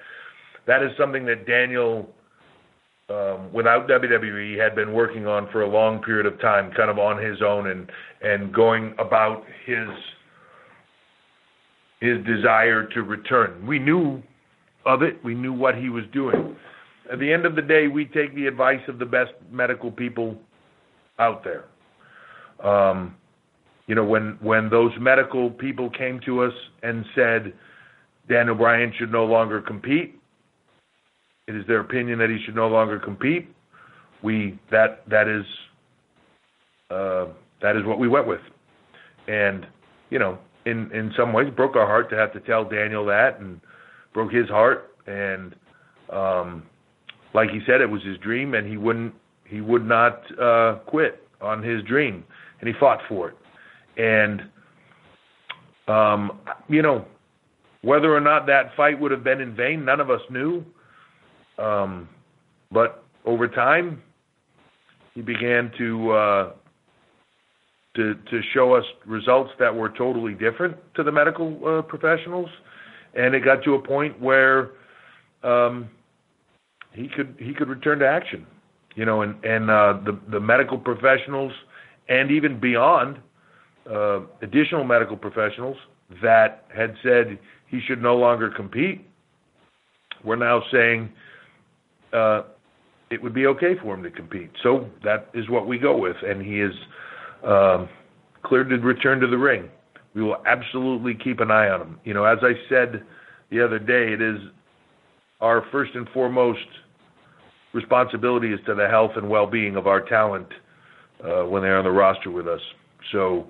that 0.66 0.82
is 0.82 0.90
something 0.98 1.24
that 1.26 1.46
Daniel, 1.46 2.08
um, 3.08 3.52
without 3.52 3.88
WWE, 3.88 4.58
had 4.62 4.74
been 4.74 4.92
working 4.92 5.26
on 5.26 5.48
for 5.50 5.62
a 5.62 5.68
long 5.68 6.02
period 6.02 6.26
of 6.26 6.40
time, 6.40 6.70
kind 6.76 6.90
of 6.90 6.98
on 6.98 7.22
his 7.22 7.42
own 7.42 7.70
and 7.70 7.90
and 8.22 8.52
going 8.54 8.94
about 8.98 9.44
his 9.66 9.88
his 12.00 12.24
desire 12.24 12.86
to 12.86 13.02
return. 13.02 13.66
We 13.66 13.78
knew 13.78 14.22
of 14.86 15.02
it. 15.02 15.22
We 15.22 15.34
knew 15.34 15.52
what 15.52 15.76
he 15.76 15.90
was 15.90 16.04
doing 16.12 16.56
at 17.10 17.18
the 17.18 17.32
end 17.32 17.44
of 17.44 17.56
the 17.56 17.62
day, 17.62 17.88
we 17.88 18.04
take 18.04 18.34
the 18.34 18.46
advice 18.46 18.80
of 18.88 18.98
the 18.98 19.06
best 19.06 19.32
medical 19.50 19.90
people 19.90 20.36
out 21.18 21.44
there. 21.44 21.64
Um, 22.64 23.16
you 23.86 23.94
know, 23.94 24.04
when 24.04 24.38
when 24.40 24.70
those 24.70 24.92
medical 25.00 25.50
people 25.50 25.90
came 25.90 26.20
to 26.24 26.42
us 26.44 26.52
and 26.82 27.04
said 27.14 27.52
Daniel 28.28 28.54
Bryan 28.54 28.92
should 28.98 29.10
no 29.10 29.24
longer 29.24 29.60
compete, 29.60 30.20
it 31.48 31.56
is 31.56 31.66
their 31.66 31.80
opinion 31.80 32.18
that 32.20 32.30
he 32.30 32.38
should 32.44 32.54
no 32.54 32.68
longer 32.68 32.98
compete. 33.00 33.48
We 34.22 34.58
that 34.70 35.08
that 35.08 35.26
is 35.26 35.44
uh, 36.90 37.26
that 37.60 37.76
is 37.76 37.84
what 37.84 37.98
we 37.98 38.06
went 38.06 38.28
with, 38.28 38.42
and 39.26 39.66
you 40.10 40.20
know, 40.20 40.38
in 40.66 40.92
in 40.92 41.12
some 41.16 41.32
ways, 41.32 41.48
broke 41.56 41.74
our 41.74 41.86
heart 41.86 42.10
to 42.10 42.16
have 42.16 42.32
to 42.34 42.40
tell 42.40 42.64
Daniel 42.64 43.04
that, 43.06 43.40
and 43.40 43.60
broke 44.14 44.30
his 44.30 44.48
heart, 44.48 44.94
and 45.06 45.56
um, 46.12 46.62
like 47.34 47.50
he 47.50 47.60
said, 47.66 47.80
it 47.80 47.90
was 47.90 48.02
his 48.02 48.18
dream, 48.18 48.54
and 48.54 48.66
he 48.66 48.76
wouldn't 48.76 49.14
he 49.44 49.60
would 49.60 49.86
not 49.86 50.22
uh, 50.40 50.76
quit 50.86 51.22
on 51.40 51.62
his 51.62 51.82
dream, 51.84 52.24
and 52.60 52.68
he 52.68 52.74
fought 52.78 53.00
for 53.08 53.30
it. 53.30 53.36
And 53.96 54.42
um, 55.88 56.40
you 56.68 56.82
know, 56.82 57.04
whether 57.82 58.14
or 58.14 58.20
not 58.20 58.46
that 58.46 58.74
fight 58.76 58.98
would 59.00 59.10
have 59.10 59.24
been 59.24 59.40
in 59.40 59.54
vain, 59.54 59.84
none 59.84 60.00
of 60.00 60.10
us 60.10 60.20
knew. 60.30 60.64
Um, 61.58 62.08
but 62.70 63.04
over 63.24 63.48
time, 63.48 64.02
he 65.14 65.22
began 65.22 65.70
to 65.78 66.12
uh, 66.12 66.52
to 67.96 68.14
to 68.14 68.40
show 68.54 68.74
us 68.74 68.84
results 69.06 69.50
that 69.58 69.74
were 69.74 69.88
totally 69.90 70.34
different 70.34 70.76
to 70.94 71.02
the 71.02 71.12
medical 71.12 71.58
uh, 71.66 71.82
professionals, 71.82 72.48
and 73.14 73.34
it 73.34 73.44
got 73.44 73.64
to 73.64 73.74
a 73.74 73.82
point 73.82 74.20
where 74.20 74.70
um, 75.42 75.88
he 76.92 77.08
could 77.08 77.36
he 77.38 77.54
could 77.54 77.68
return 77.68 77.98
to 78.00 78.06
action. 78.06 78.46
You 78.96 79.04
know, 79.04 79.22
and 79.22 79.42
and 79.44 79.70
uh, 79.70 80.00
the 80.04 80.18
the 80.30 80.40
medical 80.40 80.78
professionals 80.78 81.52
and 82.08 82.30
even 82.30 82.58
beyond 82.58 83.18
uh, 83.90 84.20
additional 84.42 84.84
medical 84.84 85.16
professionals 85.16 85.76
that 86.22 86.64
had 86.74 86.94
said 87.02 87.38
he 87.68 87.80
should 87.86 88.02
no 88.02 88.16
longer 88.16 88.50
compete, 88.50 89.06
we're 90.24 90.36
now 90.36 90.62
saying 90.72 91.08
uh, 92.12 92.42
it 93.10 93.22
would 93.22 93.32
be 93.32 93.46
okay 93.46 93.74
for 93.80 93.94
him 93.94 94.02
to 94.02 94.10
compete. 94.10 94.50
So 94.62 94.88
that 95.04 95.30
is 95.34 95.48
what 95.48 95.66
we 95.66 95.78
go 95.78 95.96
with, 95.96 96.16
and 96.26 96.44
he 96.44 96.60
is 96.60 96.74
um, 97.44 97.88
cleared 98.42 98.70
to 98.70 98.76
return 98.76 99.20
to 99.20 99.26
the 99.26 99.38
ring. 99.38 99.68
We 100.14 100.22
will 100.22 100.42
absolutely 100.46 101.14
keep 101.14 101.38
an 101.40 101.50
eye 101.50 101.68
on 101.68 101.80
him. 101.80 102.00
You 102.04 102.14
know, 102.14 102.24
as 102.24 102.38
I 102.42 102.52
said 102.68 103.04
the 103.50 103.64
other 103.64 103.78
day, 103.78 104.12
it 104.12 104.20
is 104.20 104.38
our 105.40 105.64
first 105.72 105.94
and 105.94 106.08
foremost 106.10 106.58
responsibility 107.72 108.52
is 108.52 108.60
to 108.66 108.74
the 108.74 108.88
health 108.88 109.12
and 109.16 109.28
well-being 109.28 109.76
of 109.76 109.86
our 109.86 110.00
talent 110.00 110.46
uh, 111.24 111.42
when 111.42 111.62
they're 111.62 111.78
on 111.78 111.84
the 111.84 111.90
roster 111.90 112.30
with 112.30 112.48
us. 112.48 112.60
So 113.12 113.46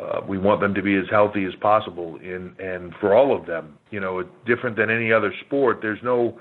uh, 0.00 0.20
we 0.26 0.38
want 0.38 0.60
them 0.60 0.74
to 0.74 0.82
be 0.82 0.96
as 0.96 1.04
healthy 1.10 1.44
as 1.44 1.54
possible, 1.60 2.18
and 2.22 2.94
for 3.00 3.14
all 3.14 3.36
of 3.36 3.46
them, 3.46 3.76
you 3.90 4.00
know, 4.00 4.22
different 4.46 4.76
than 4.76 4.90
any 4.90 5.12
other 5.12 5.32
sport. 5.46 5.78
There's 5.82 6.02
no 6.02 6.38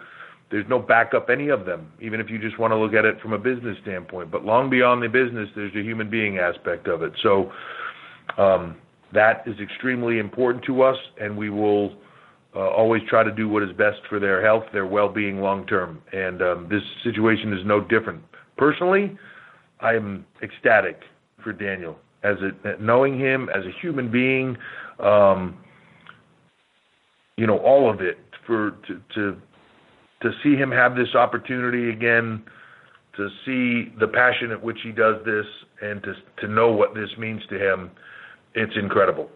there's 0.49 0.65
no 0.69 0.79
backup 0.79 1.29
any 1.29 1.49
of 1.49 1.65
them, 1.65 1.91
even 1.99 2.21
if 2.21 2.29
you 2.29 2.39
just 2.39 2.57
want 2.57 2.71
to 2.71 2.77
look 2.77 2.93
at 2.93 3.03
it 3.03 3.19
from 3.19 3.33
a 3.33 3.37
business 3.37 3.77
standpoint. 3.81 4.31
But 4.31 4.45
long 4.45 4.69
beyond 4.69 5.03
the 5.03 5.09
business, 5.09 5.49
there's 5.55 5.73
the 5.73 5.83
human 5.83 6.09
being 6.09 6.37
aspect 6.37 6.87
of 6.87 7.01
it. 7.03 7.11
So 7.21 7.51
um, 8.37 8.77
that 9.13 9.43
is 9.45 9.59
extremely 9.59 10.19
important 10.19 10.63
to 10.65 10.83
us, 10.83 10.95
and 11.19 11.35
we 11.35 11.49
will 11.49 11.97
always 12.59 13.01
try 13.09 13.23
to 13.23 13.31
do 13.31 13.47
what 13.49 13.63
is 13.63 13.69
best 13.77 13.99
for 14.09 14.19
their 14.19 14.43
health, 14.43 14.63
their 14.73 14.85
well-being 14.85 15.39
long 15.41 15.65
term. 15.67 16.01
And 16.13 16.41
um, 16.41 16.67
this 16.69 16.81
situation 17.03 17.53
is 17.53 17.59
no 17.65 17.81
different. 17.81 18.21
Personally, 18.57 19.17
I'm 19.79 20.25
ecstatic 20.41 21.01
for 21.43 21.53
Daniel 21.53 21.97
as 22.23 22.37
a, 22.41 22.81
knowing 22.81 23.19
him 23.19 23.49
as 23.49 23.63
a 23.65 23.71
human 23.81 24.11
being, 24.11 24.57
um, 24.99 25.57
you 27.37 27.45
know, 27.45 27.57
all 27.59 27.89
of 27.89 28.01
it 28.01 28.17
for 28.45 28.71
to 28.87 29.01
to 29.15 29.37
to 30.21 30.31
see 30.43 30.55
him 30.55 30.71
have 30.71 30.95
this 30.95 31.13
opportunity 31.13 31.91
again, 31.91 32.43
to 33.15 33.29
see 33.45 33.93
the 33.99 34.07
passion 34.07 34.51
at 34.51 34.63
which 34.63 34.79
he 34.83 34.91
does 34.91 35.17
this, 35.25 35.45
and 35.81 36.01
to 36.03 36.13
to 36.41 36.47
know 36.51 36.71
what 36.71 36.95
this 36.95 37.09
means 37.19 37.41
to 37.49 37.59
him, 37.59 37.91
it's 38.55 38.73
incredible. 38.75 39.29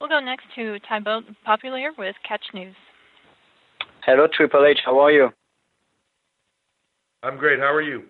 We'll 0.00 0.10
go 0.10 0.20
next 0.20 0.44
to 0.56 0.78
Thibaut 0.88 1.24
Popular 1.44 1.90
with 1.96 2.16
Catch 2.28 2.44
News. 2.52 2.74
Hello, 4.04 4.26
Triple 4.30 4.66
H. 4.66 4.80
How 4.84 4.98
are 4.98 5.10
you? 5.10 5.30
I'm 7.22 7.38
great. 7.38 7.58
How 7.58 7.72
are 7.72 7.80
you? 7.80 8.04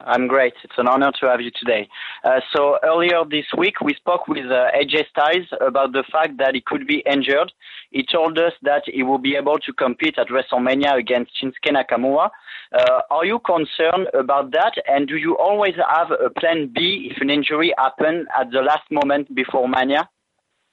I'm 0.00 0.28
great. 0.28 0.54
It's 0.62 0.74
an 0.78 0.86
honor 0.86 1.10
to 1.20 1.26
have 1.26 1.40
you 1.40 1.50
today. 1.50 1.88
Uh, 2.24 2.40
so 2.54 2.78
earlier 2.84 3.22
this 3.28 3.46
week, 3.56 3.80
we 3.80 3.94
spoke 3.94 4.28
with 4.28 4.46
uh, 4.46 4.68
AJ 4.76 5.08
Styles 5.08 5.46
about 5.60 5.92
the 5.92 6.04
fact 6.12 6.38
that 6.38 6.54
he 6.54 6.62
could 6.64 6.86
be 6.86 7.02
injured. 7.10 7.52
He 7.90 8.04
told 8.04 8.38
us 8.38 8.52
that 8.62 8.82
he 8.86 9.02
will 9.02 9.18
be 9.18 9.34
able 9.34 9.58
to 9.58 9.72
compete 9.72 10.16
at 10.18 10.28
WrestleMania 10.28 10.96
against 10.96 11.32
Shinsuke 11.42 11.72
Nakamura. 11.72 12.30
Uh, 12.72 13.00
are 13.10 13.24
you 13.24 13.40
concerned 13.40 14.08
about 14.14 14.52
that? 14.52 14.74
And 14.86 15.08
do 15.08 15.16
you 15.16 15.36
always 15.38 15.74
have 15.88 16.10
a 16.12 16.30
plan 16.30 16.70
B 16.72 17.10
if 17.10 17.20
an 17.20 17.30
injury 17.30 17.74
happens 17.78 18.26
at 18.38 18.52
the 18.52 18.60
last 18.60 18.88
moment 18.90 19.34
before 19.34 19.68
Mania? 19.68 20.08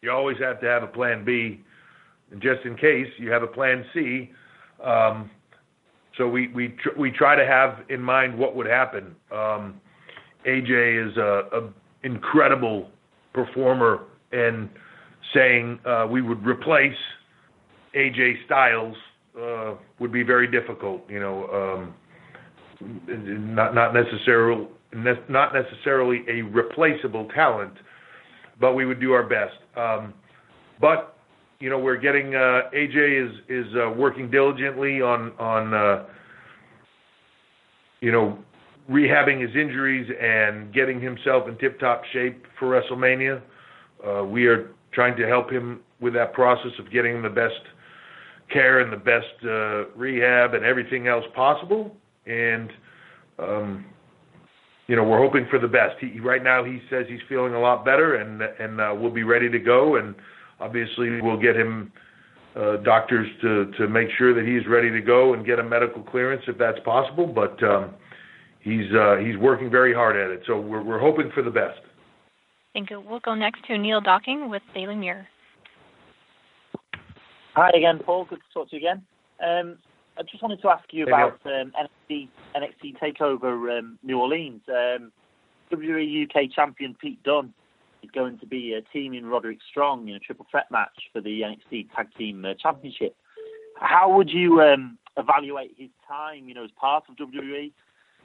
You 0.02 0.12
always 0.12 0.38
have 0.40 0.60
to 0.62 0.66
have 0.66 0.82
a 0.82 0.88
plan 0.88 1.24
B, 1.24 1.60
and 2.32 2.42
just 2.42 2.66
in 2.66 2.76
case 2.76 3.06
you 3.20 3.30
have 3.32 3.44
a 3.44 3.48
plan 3.48 3.86
C. 3.94 4.32
Um, 4.84 5.30
so 6.18 6.28
we 6.28 6.48
we 6.48 6.70
tr- 6.70 6.98
we 6.98 7.12
try 7.12 7.36
to 7.36 7.46
have 7.46 7.86
in 7.90 8.02
mind 8.02 8.36
what 8.36 8.56
would 8.56 8.66
happen. 8.66 9.16
Um, 9.32 9.80
AJ 10.48 11.12
is 11.12 11.18
a, 11.18 11.44
a 11.54 11.70
incredible 12.02 12.90
performer, 13.32 14.06
and 14.32 14.70
saying 15.36 15.80
uh, 15.86 16.08
we 16.10 16.24
would 16.24 16.44
replace 16.44 16.98
AJ 17.96 18.44
Styles 18.48 18.96
uh, 19.40 19.76
would 20.00 20.12
be 20.12 20.24
very 20.24 20.50
difficult. 20.50 21.04
You 21.12 21.20
know, 21.20 21.86
um, 22.82 23.14
not 23.56 23.76
not 23.76 23.94
necessarily 23.94 24.68
not 24.94 25.54
necessarily 25.54 26.26
a 26.28 26.42
replaceable 26.42 27.28
talent, 27.36 27.74
but 28.60 28.74
we 28.74 28.88
would 28.88 29.00
do 29.00 29.12
our 29.14 29.24
best. 29.30 29.61
Um, 29.76 30.14
but 30.80 31.18
you 31.60 31.70
know, 31.70 31.78
we're 31.78 31.98
getting 31.98 32.36
uh, 32.36 32.70
AJ 32.74 33.28
is 33.28 33.36
is 33.48 33.76
uh, 33.76 33.92
working 33.92 34.30
diligently 34.32 35.02
on 35.02 35.32
on 35.40 35.74
uh, 35.74 36.06
you 38.02 38.12
know 38.12 38.38
rehabbing 38.90 39.42
his 39.42 39.56
injuries 39.56 40.10
and 40.20 40.74
getting 40.74 41.00
himself 41.00 41.48
in 41.48 41.58
tip-top 41.60 42.04
shape 42.12 42.46
for 42.60 42.68
WrestleMania. 42.68 43.42
Uh, 44.06 44.24
we 44.26 44.48
are 44.48 44.72
trying 44.92 45.16
to 45.16 45.28
help 45.28 45.50
him 45.50 45.80
with 46.02 46.14
that 46.14 46.34
process 46.34 46.72
of 46.80 46.92
getting 46.92 47.22
the 47.22 47.30
best 47.30 47.62
care 48.52 48.82
and 48.82 48.92
the 48.92 48.98
best 48.98 49.46
uh, 49.46 49.88
rehab 49.96 50.54
and 50.54 50.66
everything 50.66 51.08
else 51.08 51.24
possible. 51.36 51.96
And 52.26 52.70
um, 53.40 53.86
you 54.92 54.98
know, 54.98 55.06
we're 55.06 55.26
hoping 55.26 55.48
for 55.50 55.58
the 55.58 55.70
best. 55.70 55.96
He 56.02 56.20
right 56.20 56.44
now 56.44 56.66
he 56.66 56.82
says 56.90 57.06
he's 57.08 57.22
feeling 57.30 57.54
a 57.54 57.60
lot 57.62 57.86
better 57.86 58.16
and 58.16 58.42
and 58.42 58.82
uh, 58.82 58.94
we'll 58.94 59.10
be 59.10 59.24
ready 59.24 59.50
to 59.50 59.58
go. 59.58 59.96
And 59.96 60.14
obviously 60.60 61.22
we'll 61.22 61.40
get 61.40 61.56
him 61.56 61.94
uh, 62.58 62.76
doctors 62.84 63.26
to 63.42 63.72
to 63.78 63.88
make 63.88 64.10
sure 64.18 64.34
that 64.34 64.46
he's 64.46 64.68
ready 64.68 64.92
to 64.92 65.00
go 65.00 65.34
and 65.34 65.46
get 65.46 65.60
a 65.60 65.64
medical 65.64 66.04
clearance 66.04 66.44
if 66.46 66.58
that's 66.58 66.78
possible. 66.84 67.26
But 67.26 67.64
um, 67.64 67.94
he's 68.60 68.92
uh, 68.94 69.16
he's 69.26 69.38
working 69.38 69.72
very 69.72 69.94
hard 69.94 70.18
at 70.18 70.30
it. 70.30 70.42
So 70.46 70.60
we're 70.60 70.84
we're 70.84 71.00
hoping 71.00 71.32
for 71.34 71.42
the 71.42 71.52
best. 71.52 71.80
Thank 72.74 72.90
you. 72.90 73.00
We'll 73.00 73.22
go 73.22 73.34
next 73.34 73.64
to 73.68 73.78
Neil 73.78 74.02
Docking 74.02 74.50
with 74.50 74.62
Daily 74.74 74.96
Mirror. 74.96 75.26
Hi 77.56 77.70
again, 77.78 78.02
Paul. 78.06 78.26
Good 78.26 78.40
to 78.40 78.54
talk 78.54 78.70
to 78.72 78.76
you 78.76 78.90
again. 78.90 79.06
Um, 79.42 79.78
I 80.18 80.24
just 80.24 80.42
wanted 80.42 80.62
to 80.62 80.70
ask 80.70 80.84
you 80.92 81.06
about 81.06 81.40
um, 81.46 81.72
NXT 82.10 82.28
NXT 82.56 82.98
Takeover 83.00 83.80
um, 83.80 83.98
New 84.04 84.20
Orleans. 84.20 84.62
Um, 84.68 85.12
WWE 85.72 86.26
UK 86.26 86.52
champion 86.52 86.96
Pete 87.00 87.22
Dunne 87.24 87.54
is 88.04 88.12
going 88.12 88.38
to 88.40 88.46
be 88.46 88.76
uh, 88.78 88.82
teaming 88.92 89.26
Roderick 89.26 89.60
Strong 89.70 90.10
in 90.10 90.16
a 90.16 90.20
triple 90.20 90.46
threat 90.52 90.70
match 90.70 91.10
for 91.14 91.22
the 91.22 91.42
NXT 91.42 91.88
Tag 91.96 92.08
Team 92.18 92.44
uh, 92.44 92.54
Championship. 92.62 93.16
How 93.80 94.14
would 94.16 94.30
you 94.30 94.62
um, 94.62 94.98
evaluate 95.18 95.76
his 95.78 95.90
time, 96.08 96.48
you 96.48 96.54
know, 96.54 96.64
as 96.64 96.72
part 96.80 97.06
of 97.10 97.16
WWE, 97.16 97.72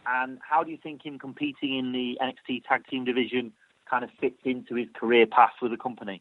and 0.07 0.39
how 0.49 0.63
do 0.63 0.71
you 0.71 0.79
think 0.83 1.05
him 1.05 1.19
competing 1.19 1.79
in 1.79 1.93
the 1.93 2.19
NXT 2.21 2.65
Tag 2.65 2.87
Team 2.89 3.05
division 3.05 3.53
kind 3.89 4.03
of 4.03 4.11
fits 4.21 4.39
into 4.45 4.75
his 4.75 4.89
career 4.95 5.27
path 5.27 5.53
with 5.63 5.71
the 5.71 5.77
company? 5.77 6.21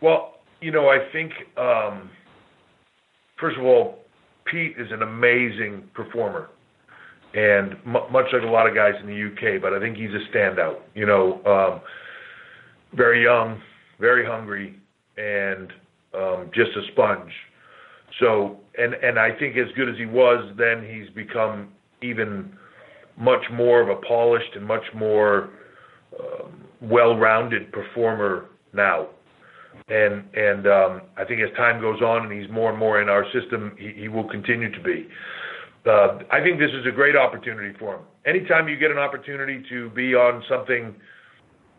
Well, 0.00 0.40
you 0.60 0.70
know, 0.70 0.88
I 0.88 0.98
think 1.12 1.32
um, 1.56 2.10
first 3.38 3.58
of 3.58 3.64
all, 3.64 3.98
Pete 4.46 4.74
is 4.78 4.88
an 4.92 5.02
amazing 5.02 5.84
performer, 5.94 6.48
and 7.34 7.76
much 7.84 8.26
like 8.32 8.42
a 8.42 8.46
lot 8.46 8.68
of 8.68 8.74
guys 8.74 8.94
in 9.00 9.06
the 9.06 9.26
UK, 9.26 9.60
but 9.60 9.72
I 9.72 9.80
think 9.80 9.96
he's 9.96 10.10
a 10.10 10.36
standout. 10.36 10.80
You 10.94 11.06
know, 11.06 11.42
um, 11.44 11.80
very 12.94 13.22
young, 13.22 13.60
very 14.00 14.24
hungry, 14.24 14.78
and 15.16 15.72
um, 16.14 16.50
just 16.54 16.70
a 16.76 16.92
sponge. 16.92 17.32
So, 18.20 18.58
and 18.78 18.94
and 18.94 19.18
I 19.18 19.36
think 19.38 19.56
as 19.56 19.66
good 19.76 19.88
as 19.88 19.96
he 19.96 20.06
was 20.06 20.52
then, 20.56 20.86
he's 20.88 21.12
become 21.14 21.68
even 22.02 22.52
much 23.18 23.42
more 23.52 23.80
of 23.80 23.88
a 23.88 24.00
polished 24.06 24.54
and 24.54 24.64
much 24.64 24.84
more 24.94 25.50
um, 26.20 26.64
well-rounded 26.82 27.72
performer 27.72 28.46
now. 28.72 29.08
And 29.88 30.24
and 30.34 30.66
um, 30.66 31.02
I 31.16 31.24
think 31.24 31.40
as 31.40 31.54
time 31.56 31.80
goes 31.80 32.00
on 32.02 32.30
and 32.30 32.40
he's 32.40 32.50
more 32.50 32.70
and 32.70 32.78
more 32.78 33.00
in 33.00 33.08
our 33.08 33.24
system, 33.32 33.76
he, 33.78 34.08
will 34.08 34.28
continue 34.28 34.70
to 34.72 34.82
be. 34.82 35.08
Uh, 35.86 36.18
I 36.32 36.40
think 36.42 36.58
this 36.58 36.72
is 36.72 36.84
a 36.86 36.90
great 36.90 37.14
opportunity 37.14 37.76
for 37.78 37.94
him. 37.94 38.02
Anytime 38.26 38.68
you 38.68 38.76
get 38.76 38.90
an 38.90 38.98
opportunity 38.98 39.62
to 39.68 39.88
be 39.90 40.14
on 40.14 40.42
something 40.48 40.96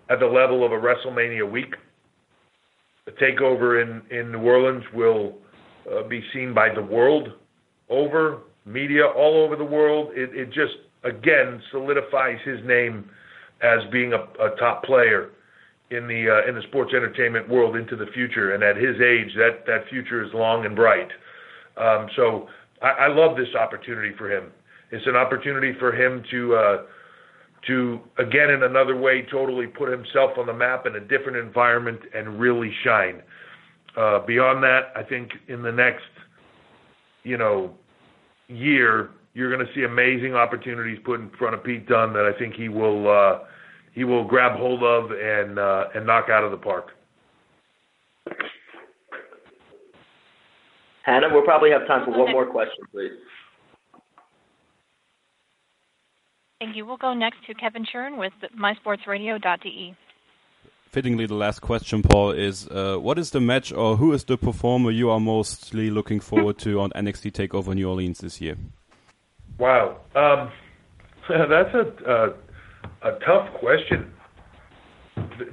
at 0.10 0.19
the 0.19 0.26
level 0.26 0.65
of 0.65 0.72
a 0.72 0.76
WrestleMania 0.76 1.49
week, 1.49 1.76
the 3.06 3.11
takeover 3.11 3.82
in, 3.82 4.02
in 4.18 4.32
New 4.32 4.41
Orleans 4.41 4.84
will 4.94 5.36
uh, 5.91 6.07
be 6.07 6.24
seen 6.34 6.53
by 6.53 6.74
the 6.74 6.82
world 6.82 7.34
over, 7.90 8.40
media 8.65 9.06
all 9.06 9.44
over 9.44 9.57
the 9.57 9.65
world. 9.65 10.11
It, 10.14 10.48
just, 10.52 10.76
again, 11.03 11.61
solidifies 11.72 12.38
his 12.45 12.60
name 12.65 13.10
as 13.61 13.80
being 13.91 14.14
a 14.14 14.56
top 14.57 14.84
player 14.84 15.32
in 15.89 16.07
the 16.07 16.30
uh, 16.30 16.49
in 16.49 16.55
the 16.55 16.61
sports 16.68 16.93
entertainment 16.93 17.47
world 17.47 17.76
into 17.76 17.95
the 17.95 18.07
future. 18.14 18.53
And 18.53 18.64
at 18.64 18.76
his 18.76 18.99
age, 19.01 19.34
that 19.35 19.65
that 19.68 19.88
future 19.89 20.23
is 20.23 20.31
long 20.34 20.65
and 20.65 20.76
bright. 20.76 21.09
Um, 21.77 22.07
so 22.15 22.47
I, 22.81 22.89
I 22.89 23.07
love 23.07 23.38
this 23.38 23.53
opportunity 23.55 24.11
for 24.18 24.31
him. 24.31 24.51
It's 24.91 25.05
an 25.07 25.15
opportunity 25.15 25.73
for 25.80 25.93
him 25.93 26.23
to 26.31 26.55
uh, 26.55 26.77
to 27.68 27.99
again 28.18 28.49
in 28.49 28.64
another 28.64 28.95
way 28.95 29.26
totally 29.31 29.68
put 29.68 29.89
himself 29.89 30.31
on 30.38 30.45
the 30.45 30.53
map 30.53 30.85
in 30.85 30.95
a 30.95 30.99
different 30.99 31.38
environment 31.38 31.99
and 32.14 32.39
really 32.39 32.72
shine. 32.84 33.22
Uh, 33.95 34.19
beyond 34.26 34.64
that, 34.64 34.91
I 34.95 35.03
think 35.03 35.31
in 35.47 35.61
the 35.61 35.72
next 35.72 36.05
you 37.23 37.38
know 37.38 37.73
year 38.47 39.11
you're 39.34 39.53
going 39.53 39.65
to 39.65 39.73
see 39.73 39.84
amazing 39.84 40.34
opportunities 40.34 40.97
put 41.05 41.19
in 41.19 41.30
front 41.38 41.53
of 41.53 41.64
Pete 41.64 41.88
Dunne 41.88 42.11
that 42.14 42.26
I 42.26 42.38
think 42.38 42.55
he 42.55 42.69
will 42.69 43.07
uh, 43.07 43.39
he 43.98 44.03
will 44.03 44.24
grab 44.24 44.56
hold 44.60 44.84
of 44.84 45.10
and 45.11 45.57
uh, 45.57 45.86
and 45.95 46.06
knock 46.06 46.30
out 46.30 46.44
of 46.44 46.52
the 46.52 46.57
park. 46.57 46.91
Hannah, 51.02 51.30
we'll 51.32 51.41
probably 51.41 51.72
have 51.72 51.88
time 51.88 52.06
for 52.06 52.11
one 52.11 52.32
more 52.32 52.45
question, 52.45 52.84
please. 52.91 53.11
Thank 56.60 56.76
you. 56.76 56.86
We'll 56.86 56.98
go 56.98 57.14
next 57.15 57.38
to 57.48 57.56
Kevin 57.56 57.86
Shern 57.91 58.19
with 58.19 58.34
mysportsradio.de. 58.56 59.95
Fittingly, 60.90 61.26
the 61.26 61.34
last 61.34 61.61
question, 61.61 62.03
Paul, 62.03 62.32
is 62.32 62.68
uh, 62.68 62.98
what 62.98 63.18
is 63.18 63.32
the 63.32 63.41
match 63.41 63.72
or 63.74 63.98
who 63.98 64.14
is 64.14 64.26
the 64.26 64.38
performer 64.38 64.91
you 64.91 65.10
are 65.10 65.19
mostly 65.19 65.90
looking 65.90 66.19
forward 66.19 66.60
to 66.60 66.80
on 66.82 66.91
NXT 66.91 67.32
Takeover 67.32 67.74
New 67.74 67.90
Orleans 67.90 68.19
this 68.19 68.41
year? 68.41 68.57
Wow, 69.57 69.98
um, 70.15 70.52
that's 71.30 71.74
a, 71.74 72.11
a 72.11 72.47
a 73.04 73.12
tough 73.26 73.48
question. 73.60 74.12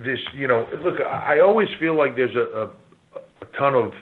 This, 0.04 0.18
you 0.34 0.46
know, 0.46 0.66
look, 0.82 1.00
I 1.00 1.40
always 1.40 1.68
feel 1.80 1.96
like 1.96 2.16
there's 2.16 2.34
a, 2.34 2.58
a, 2.58 2.64
a 3.42 3.58
ton 3.58 3.74
of 3.74 3.92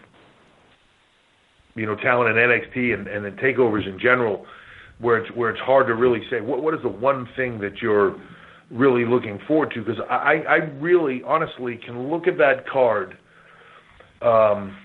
you 1.74 1.86
know 1.86 1.96
talent 1.96 2.36
in 2.36 2.36
NXT 2.36 2.94
and, 2.94 3.06
and 3.08 3.26
in 3.26 3.34
takeovers 3.36 3.86
in 3.86 3.98
general, 3.98 4.44
where 4.98 5.18
it's 5.18 5.36
where 5.36 5.50
it's 5.50 5.60
hard 5.60 5.86
to 5.86 5.94
really 5.94 6.20
say 6.30 6.40
what 6.40 6.62
what 6.62 6.74
is 6.74 6.80
the 6.82 6.88
one 6.88 7.28
thing 7.36 7.58
that 7.60 7.80
you're 7.80 8.16
really 8.70 9.04
looking 9.04 9.38
forward 9.46 9.70
to 9.74 9.82
because 9.82 10.00
I 10.08 10.42
I 10.48 10.56
really 10.80 11.22
honestly 11.26 11.78
can 11.84 12.10
look 12.10 12.26
at 12.26 12.38
that 12.38 12.68
card, 12.68 13.16
um, 14.20 14.76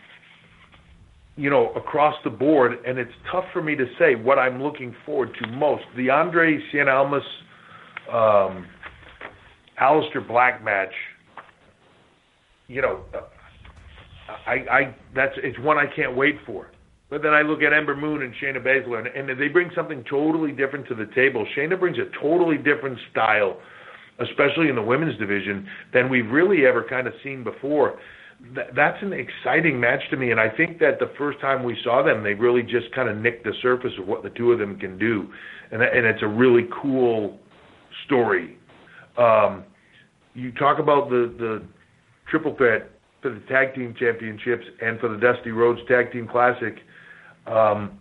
you 1.36 1.50
know, 1.50 1.72
across 1.74 2.16
the 2.24 2.30
board, 2.30 2.74
and 2.86 2.98
it's 2.98 3.12
tough 3.32 3.46
for 3.54 3.62
me 3.62 3.76
to 3.76 3.86
say 3.98 4.16
what 4.16 4.38
I'm 4.38 4.62
looking 4.62 4.96
forward 5.06 5.30
to 5.42 5.48
most. 5.48 5.84
The 5.96 6.10
Andrade 6.10 6.60
Cien 6.74 6.88
Almas, 6.88 7.24
um, 8.10 8.68
Aleister 9.82 10.26
Black 10.28 10.64
match, 10.64 10.94
you 12.68 12.82
know, 12.82 13.02
I, 14.46 14.54
I 14.54 14.96
that's 15.16 15.34
it's 15.38 15.58
one 15.60 15.78
I 15.78 15.86
can't 15.96 16.16
wait 16.16 16.36
for. 16.46 16.72
But 17.10 17.24
then 17.24 17.34
I 17.34 17.42
look 17.42 17.62
at 17.62 17.72
Ember 17.72 17.96
Moon 17.96 18.22
and 18.22 18.34
Shayna 18.36 18.62
Baszler, 18.62 19.00
and, 19.00 19.30
and 19.30 19.40
they 19.40 19.48
bring 19.48 19.72
something 19.74 20.04
totally 20.10 20.52
different 20.52 20.88
to 20.90 20.96
the 20.96 21.06
table. 21.16 21.48
Shayna 21.56 21.80
brings 21.80 21.98
a 21.98 22.10
totally 22.22 22.58
different 22.58 22.98
style, 23.12 23.58
especially 24.20 24.68
in 24.68 24.76
the 24.76 24.82
women's 24.82 25.18
division, 25.18 25.68
than 25.94 26.10
we've 26.10 26.30
really 26.30 26.66
ever 26.66 26.84
kind 26.84 27.08
of 27.08 27.14
seen 27.24 27.46
before. 27.46 27.98
Th- 28.54 28.68
that's 28.76 29.02
an 29.02 29.14
exciting 29.14 29.80
match 29.80 30.02
to 30.12 30.18
me, 30.18 30.32
and 30.32 30.40
I 30.40 30.50
think 30.50 30.80
that 30.80 31.00
the 31.00 31.12
first 31.18 31.40
time 31.40 31.64
we 31.64 31.78
saw 31.82 32.04
them, 32.04 32.24
they 32.24 32.34
really 32.34 32.62
just 32.62 32.92
kind 32.94 33.08
of 33.08 33.16
nicked 33.16 33.46
the 33.46 33.54
surface 33.62 33.94
of 33.98 34.06
what 34.06 34.22
the 34.22 34.30
two 34.32 34.52
of 34.52 34.60
them 34.60 34.78
can 34.78 34.98
do, 35.00 35.30
and 35.72 35.82
and 35.82 36.06
it's 36.06 36.22
a 36.24 36.28
really 36.28 36.68
cool 36.82 37.40
story. 38.08 38.58
Um, 39.18 39.64
you 40.34 40.52
talk 40.54 40.80
about 40.80 41.10
the 41.10 41.34
the 41.38 41.64
triple 42.30 42.56
threat 42.56 42.90
for 43.22 43.30
the 43.30 43.40
tag 43.48 43.76
team 43.76 43.96
championships 43.98 44.66
and 44.82 45.00
for 45.00 45.10
the 45.10 45.18
Dusty 45.18 45.52
Rhodes 45.52 45.80
Tag 45.88 46.12
Team 46.12 46.28
Classic. 46.28 46.76
Um, 47.46 48.00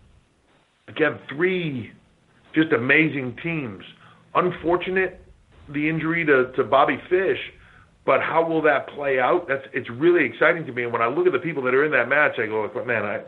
again, 0.89 1.19
three 1.29 1.93
just 2.55 2.73
amazing 2.73 3.37
teams. 3.43 3.83
Unfortunate 4.35 5.21
the 5.73 5.89
injury 5.89 6.25
to, 6.25 6.53
to 6.53 6.65
Bobby 6.65 6.99
Fish, 7.11 7.39
but 8.05 8.21
how 8.21 8.47
will 8.47 8.63
that 8.63 8.89
play 8.91 9.19
out? 9.19 9.47
That's 9.49 9.65
it's 9.73 9.91
really 9.91 10.25
exciting 10.25 10.65
to 10.67 10.73
me. 10.73 10.85
And 10.85 10.93
when 10.93 11.03
I 11.03 11.07
look 11.07 11.27
at 11.27 11.33
the 11.33 11.39
people 11.39 11.63
that 11.65 11.75
are 11.75 11.85
in 11.85 11.93
that 11.93 12.09
match, 12.09 12.33
I 12.39 12.47
go, 12.47 12.71
man, 12.87 13.05
I, 13.05 13.21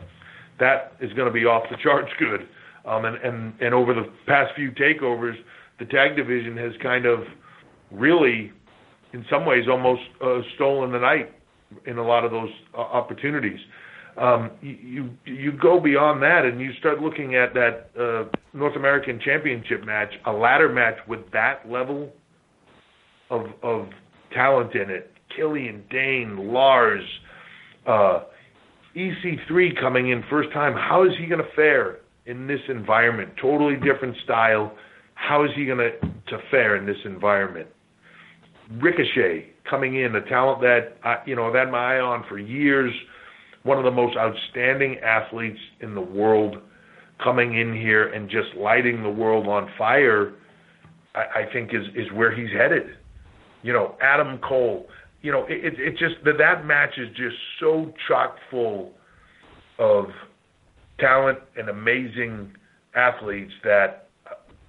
that 0.59 0.93
is 1.01 1.11
going 1.13 1.27
to 1.27 1.33
be 1.33 1.45
off 1.45 1.63
the 1.69 1.77
charts 1.81 2.11
good. 2.17 2.47
Um, 2.85 3.05
and, 3.05 3.17
and 3.17 3.53
and 3.59 3.73
over 3.73 3.93
the 3.93 4.05
past 4.25 4.53
few 4.55 4.71
takeovers, 4.71 5.35
the 5.79 5.85
tag 5.85 6.15
division 6.15 6.57
has 6.57 6.71
kind 6.81 7.05
of 7.05 7.19
really, 7.91 8.51
in 9.13 9.25
some 9.29 9.45
ways, 9.45 9.65
almost 9.69 10.01
uh, 10.23 10.39
stolen 10.55 10.91
the 10.91 10.99
night 10.99 11.33
in 11.85 11.97
a 11.97 12.03
lot 12.03 12.25
of 12.25 12.31
those 12.31 12.49
uh, 12.77 12.81
opportunities. 12.81 13.59
Um, 14.17 14.51
you, 14.61 15.11
you 15.25 15.53
go 15.53 15.79
beyond 15.79 16.21
that 16.23 16.43
and 16.43 16.59
you 16.59 16.71
start 16.79 16.99
looking 16.99 17.35
at 17.35 17.53
that 17.53 17.89
uh, 17.97 18.37
North 18.53 18.75
American 18.75 19.19
Championship 19.23 19.85
match, 19.85 20.09
a 20.25 20.31
ladder 20.31 20.67
match 20.67 20.97
with 21.07 21.21
that 21.31 21.69
level 21.69 22.11
of 23.29 23.45
of 23.63 23.87
talent 24.33 24.73
in 24.75 24.89
it. 24.89 25.11
Killian 25.35 25.83
Dain, 25.89 26.51
Lars, 26.51 27.03
uh, 27.87 28.23
EC3 28.95 29.79
coming 29.79 30.09
in 30.09 30.23
first 30.29 30.51
time. 30.51 30.73
How 30.73 31.03
is 31.05 31.11
he 31.19 31.27
going 31.27 31.43
to 31.43 31.55
fare 31.55 31.99
in 32.25 32.47
this 32.47 32.59
environment? 32.67 33.31
Totally 33.41 33.75
different 33.75 34.15
style. 34.23 34.73
How 35.19 35.43
is 35.43 35.51
he 35.55 35.65
going 35.65 35.77
to 35.77 35.91
to 35.99 36.37
fare 36.49 36.75
in 36.75 36.85
this 36.85 36.97
environment? 37.05 37.67
Ricochet 38.79 39.47
coming 39.69 39.95
in, 39.95 40.15
a 40.15 40.21
talent 40.29 40.61
that 40.61 40.97
I, 41.03 41.17
you 41.25 41.35
know 41.35 41.47
I've 41.47 41.55
had 41.55 41.69
my 41.71 41.97
eye 41.97 41.99
on 41.99 42.23
for 42.29 42.39
years, 42.39 42.93
one 43.63 43.77
of 43.77 43.83
the 43.83 43.91
most 43.91 44.15
outstanding 44.17 44.97
athletes 44.99 45.59
in 45.81 45.93
the 45.93 46.01
world, 46.01 46.57
coming 47.23 47.59
in 47.59 47.73
here 47.73 48.13
and 48.13 48.29
just 48.29 48.55
lighting 48.57 49.03
the 49.03 49.09
world 49.09 49.47
on 49.47 49.69
fire. 49.77 50.33
I, 51.13 51.41
I 51.41 51.53
think 51.53 51.73
is 51.73 51.85
is 51.95 52.11
where 52.13 52.35
he's 52.35 52.51
headed. 52.55 52.95
You 53.61 53.73
know, 53.73 53.95
Adam 54.01 54.39
Cole. 54.39 54.87
You 55.21 55.33
know, 55.33 55.45
it, 55.49 55.73
it, 55.73 55.79
it 55.79 55.91
just 55.91 56.23
that 56.23 56.37
that 56.37 56.65
match 56.65 56.97
is 56.97 57.09
just 57.09 57.35
so 57.59 57.93
chock 58.07 58.37
full 58.49 58.93
of 59.77 60.05
talent 60.99 61.39
and 61.57 61.69
amazing 61.69 62.53
athletes 62.95 63.51
that 63.63 64.09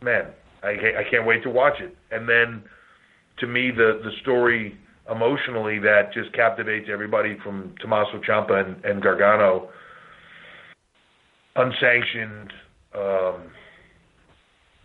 man, 0.02 0.26
I 0.62 0.70
I 0.70 1.04
can't 1.10 1.26
wait 1.26 1.42
to 1.44 1.50
watch 1.50 1.80
it. 1.80 1.96
And 2.10 2.28
then 2.28 2.62
to 3.38 3.46
me 3.46 3.70
the 3.70 4.00
the 4.02 4.10
story 4.22 4.76
emotionally 5.10 5.78
that 5.80 6.12
just 6.12 6.32
captivates 6.32 6.88
everybody 6.90 7.36
from 7.42 7.74
Tommaso 7.80 8.20
Ciampa 8.26 8.64
and, 8.64 8.84
and 8.84 9.02
Gargano. 9.02 9.70
Unsanctioned, 11.56 12.52
um, 12.94 13.50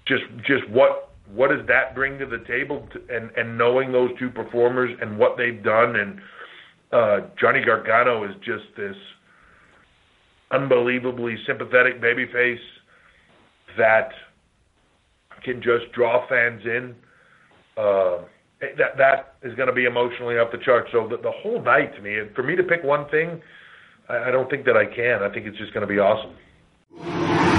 just 0.08 0.24
just 0.48 0.68
what 0.70 1.12
what 1.34 1.50
does 1.50 1.66
that 1.68 1.94
bring 1.94 2.18
to 2.20 2.26
the 2.26 2.44
table? 2.48 2.88
To, 2.94 3.16
and 3.16 3.30
and 3.38 3.58
knowing 3.58 3.92
those 3.92 4.10
two 4.20 4.30
performers 4.30 4.92
and 5.02 5.18
what 5.18 5.38
they've 5.38 5.64
done, 5.64 5.96
and 5.96 6.20
uh, 6.92 7.28
Johnny 7.40 7.64
Gargano 7.64 8.24
is 8.24 8.36
just 8.44 8.66
this 8.76 8.96
unbelievably 10.52 11.36
sympathetic 11.46 12.02
babyface 12.02 12.58
that 13.78 14.10
can 15.46 15.62
just 15.62 15.92
draw 15.94 16.28
fans 16.28 16.62
in. 16.66 16.96
Uh, 17.78 18.26
that 18.78 18.98
that 18.98 19.36
is 19.44 19.54
going 19.56 19.68
to 19.68 19.74
be 19.74 19.86
emotionally 19.86 20.40
up 20.40 20.52
the 20.52 20.58
chart. 20.58 20.88
So 20.92 21.08
the, 21.08 21.18
the 21.18 21.32
whole 21.32 21.62
night 21.62 21.96
to 21.96 22.02
me, 22.02 22.18
for 22.36 22.44
me 22.44 22.56
to 22.56 22.64
pick 22.64 22.84
one 22.84 23.08
thing, 23.10 23.42
I, 24.10 24.30
I 24.30 24.32
don't 24.32 24.50
think 24.50 24.66
that 24.66 24.76
I 24.76 24.86
can. 24.86 25.22
I 25.24 25.32
think 25.32 25.46
it's 25.46 25.58
just 25.58 25.74
going 25.74 25.88
to 25.88 25.94
be 25.94 26.00
awesome. 26.00 26.36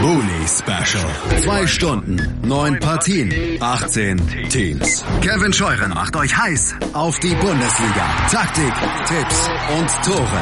Bully 0.02 0.35
Special. 0.46 1.04
Zwei 1.42 1.66
Stunden, 1.66 2.20
neun 2.42 2.78
Partien, 2.78 3.32
18 3.60 4.48
Teams. 4.48 5.04
Kevin 5.20 5.52
Scheuren 5.52 5.90
macht 5.90 6.14
euch 6.16 6.34
heiß 6.36 6.74
auf 6.92 7.18
die 7.20 7.34
Bundesliga. 7.34 8.06
Taktik, 8.30 8.72
Tipps 9.08 9.48
und 9.76 9.88
Tore. 10.04 10.40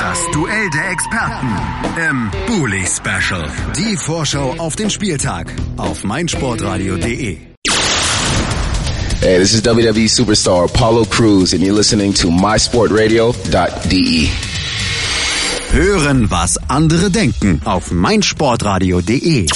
Das 0.00 0.18
Duell 0.32 0.68
der 0.70 0.90
Experten 0.90 1.56
im 2.10 2.30
Bully 2.46 2.84
Special. 2.86 3.46
Die 3.76 3.96
Vorschau 3.96 4.54
auf 4.58 4.76
den 4.76 4.90
Spieltag 4.90 5.52
auf 5.76 6.04
meinsportradio.de. 6.04 7.38
Hey, 9.20 9.38
this 9.38 9.52
is 9.54 9.64
WWE 9.64 10.08
superstar 10.08 10.64
Apollo 10.64 11.06
Cruz 11.06 11.52
and 11.52 11.62
you're 11.62 11.74
listening 11.74 12.12
to 12.14 12.28
mysportradio.de. 12.28 14.47
Hören, 15.70 16.30
was 16.30 16.58
andere 16.68 17.10
denken 17.10 17.60
auf 17.64 17.92
meinsportradio.de. 17.92 19.46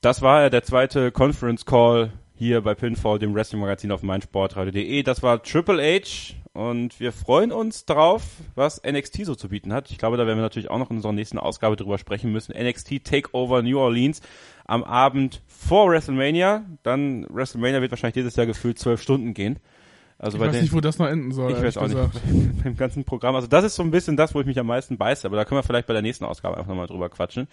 Das 0.00 0.22
war 0.22 0.50
der 0.50 0.62
zweite 0.64 1.12
Conference 1.12 1.64
Call 1.64 2.12
hier 2.34 2.60
bei 2.60 2.74
Pinfall, 2.74 3.18
dem 3.18 3.34
Wrestling 3.34 3.60
Magazin 3.60 3.92
auf 3.92 4.02
meinsportradio.de. 4.02 5.02
Das 5.02 5.22
war 5.22 5.42
Triple 5.42 5.82
H 5.82 6.34
und 6.52 6.98
wir 6.98 7.12
freuen 7.12 7.52
uns 7.52 7.84
drauf, 7.84 8.22
was 8.54 8.82
NXT 8.84 9.24
so 9.24 9.34
zu 9.34 9.48
bieten 9.48 9.72
hat. 9.72 9.90
Ich 9.90 9.98
glaube, 9.98 10.16
da 10.16 10.26
werden 10.26 10.38
wir 10.38 10.42
natürlich 10.42 10.70
auch 10.70 10.78
noch 10.78 10.90
in 10.90 10.96
unserer 10.96 11.12
nächsten 11.12 11.38
Ausgabe 11.38 11.76
drüber 11.76 11.98
sprechen 11.98 12.32
müssen. 12.32 12.52
NXT 12.52 13.04
Takeover 13.04 13.62
New 13.62 13.78
Orleans 13.78 14.20
am 14.66 14.82
Abend 14.84 15.42
vor 15.46 15.88
WrestleMania. 15.90 16.64
Dann 16.82 17.26
WrestleMania 17.30 17.80
wird 17.80 17.92
wahrscheinlich 17.92 18.14
dieses 18.14 18.36
Jahr 18.36 18.46
gefühlt 18.46 18.78
zwölf 18.78 19.00
Stunden 19.00 19.34
gehen. 19.34 19.60
Also 20.18 20.36
ich 20.36 20.44
weiß 20.44 20.52
den, 20.52 20.62
nicht, 20.62 20.72
wo 20.72 20.80
das 20.80 20.98
noch 20.98 21.06
enden 21.06 21.30
soll. 21.30 21.52
Ich 21.52 21.62
weiß 21.62 21.76
auch 21.76 21.84
gesagt. 21.84 22.26
nicht. 22.30 22.62
Beim 22.62 22.76
ganzen 22.76 23.04
Programm. 23.04 23.36
Also 23.36 23.46
das 23.46 23.64
ist 23.64 23.76
so 23.76 23.82
ein 23.82 23.90
bisschen 23.90 24.16
das, 24.16 24.34
wo 24.34 24.40
ich 24.40 24.46
mich 24.46 24.58
am 24.58 24.66
meisten 24.66 24.98
beiße. 24.98 25.26
Aber 25.26 25.36
da 25.36 25.44
können 25.44 25.58
wir 25.58 25.62
vielleicht 25.62 25.86
bei 25.86 25.92
der 25.92 26.02
nächsten 26.02 26.24
Ausgabe 26.24 26.56
einfach 26.56 26.68
nochmal 26.68 26.88
drüber 26.88 27.08
quatschen. 27.08 27.46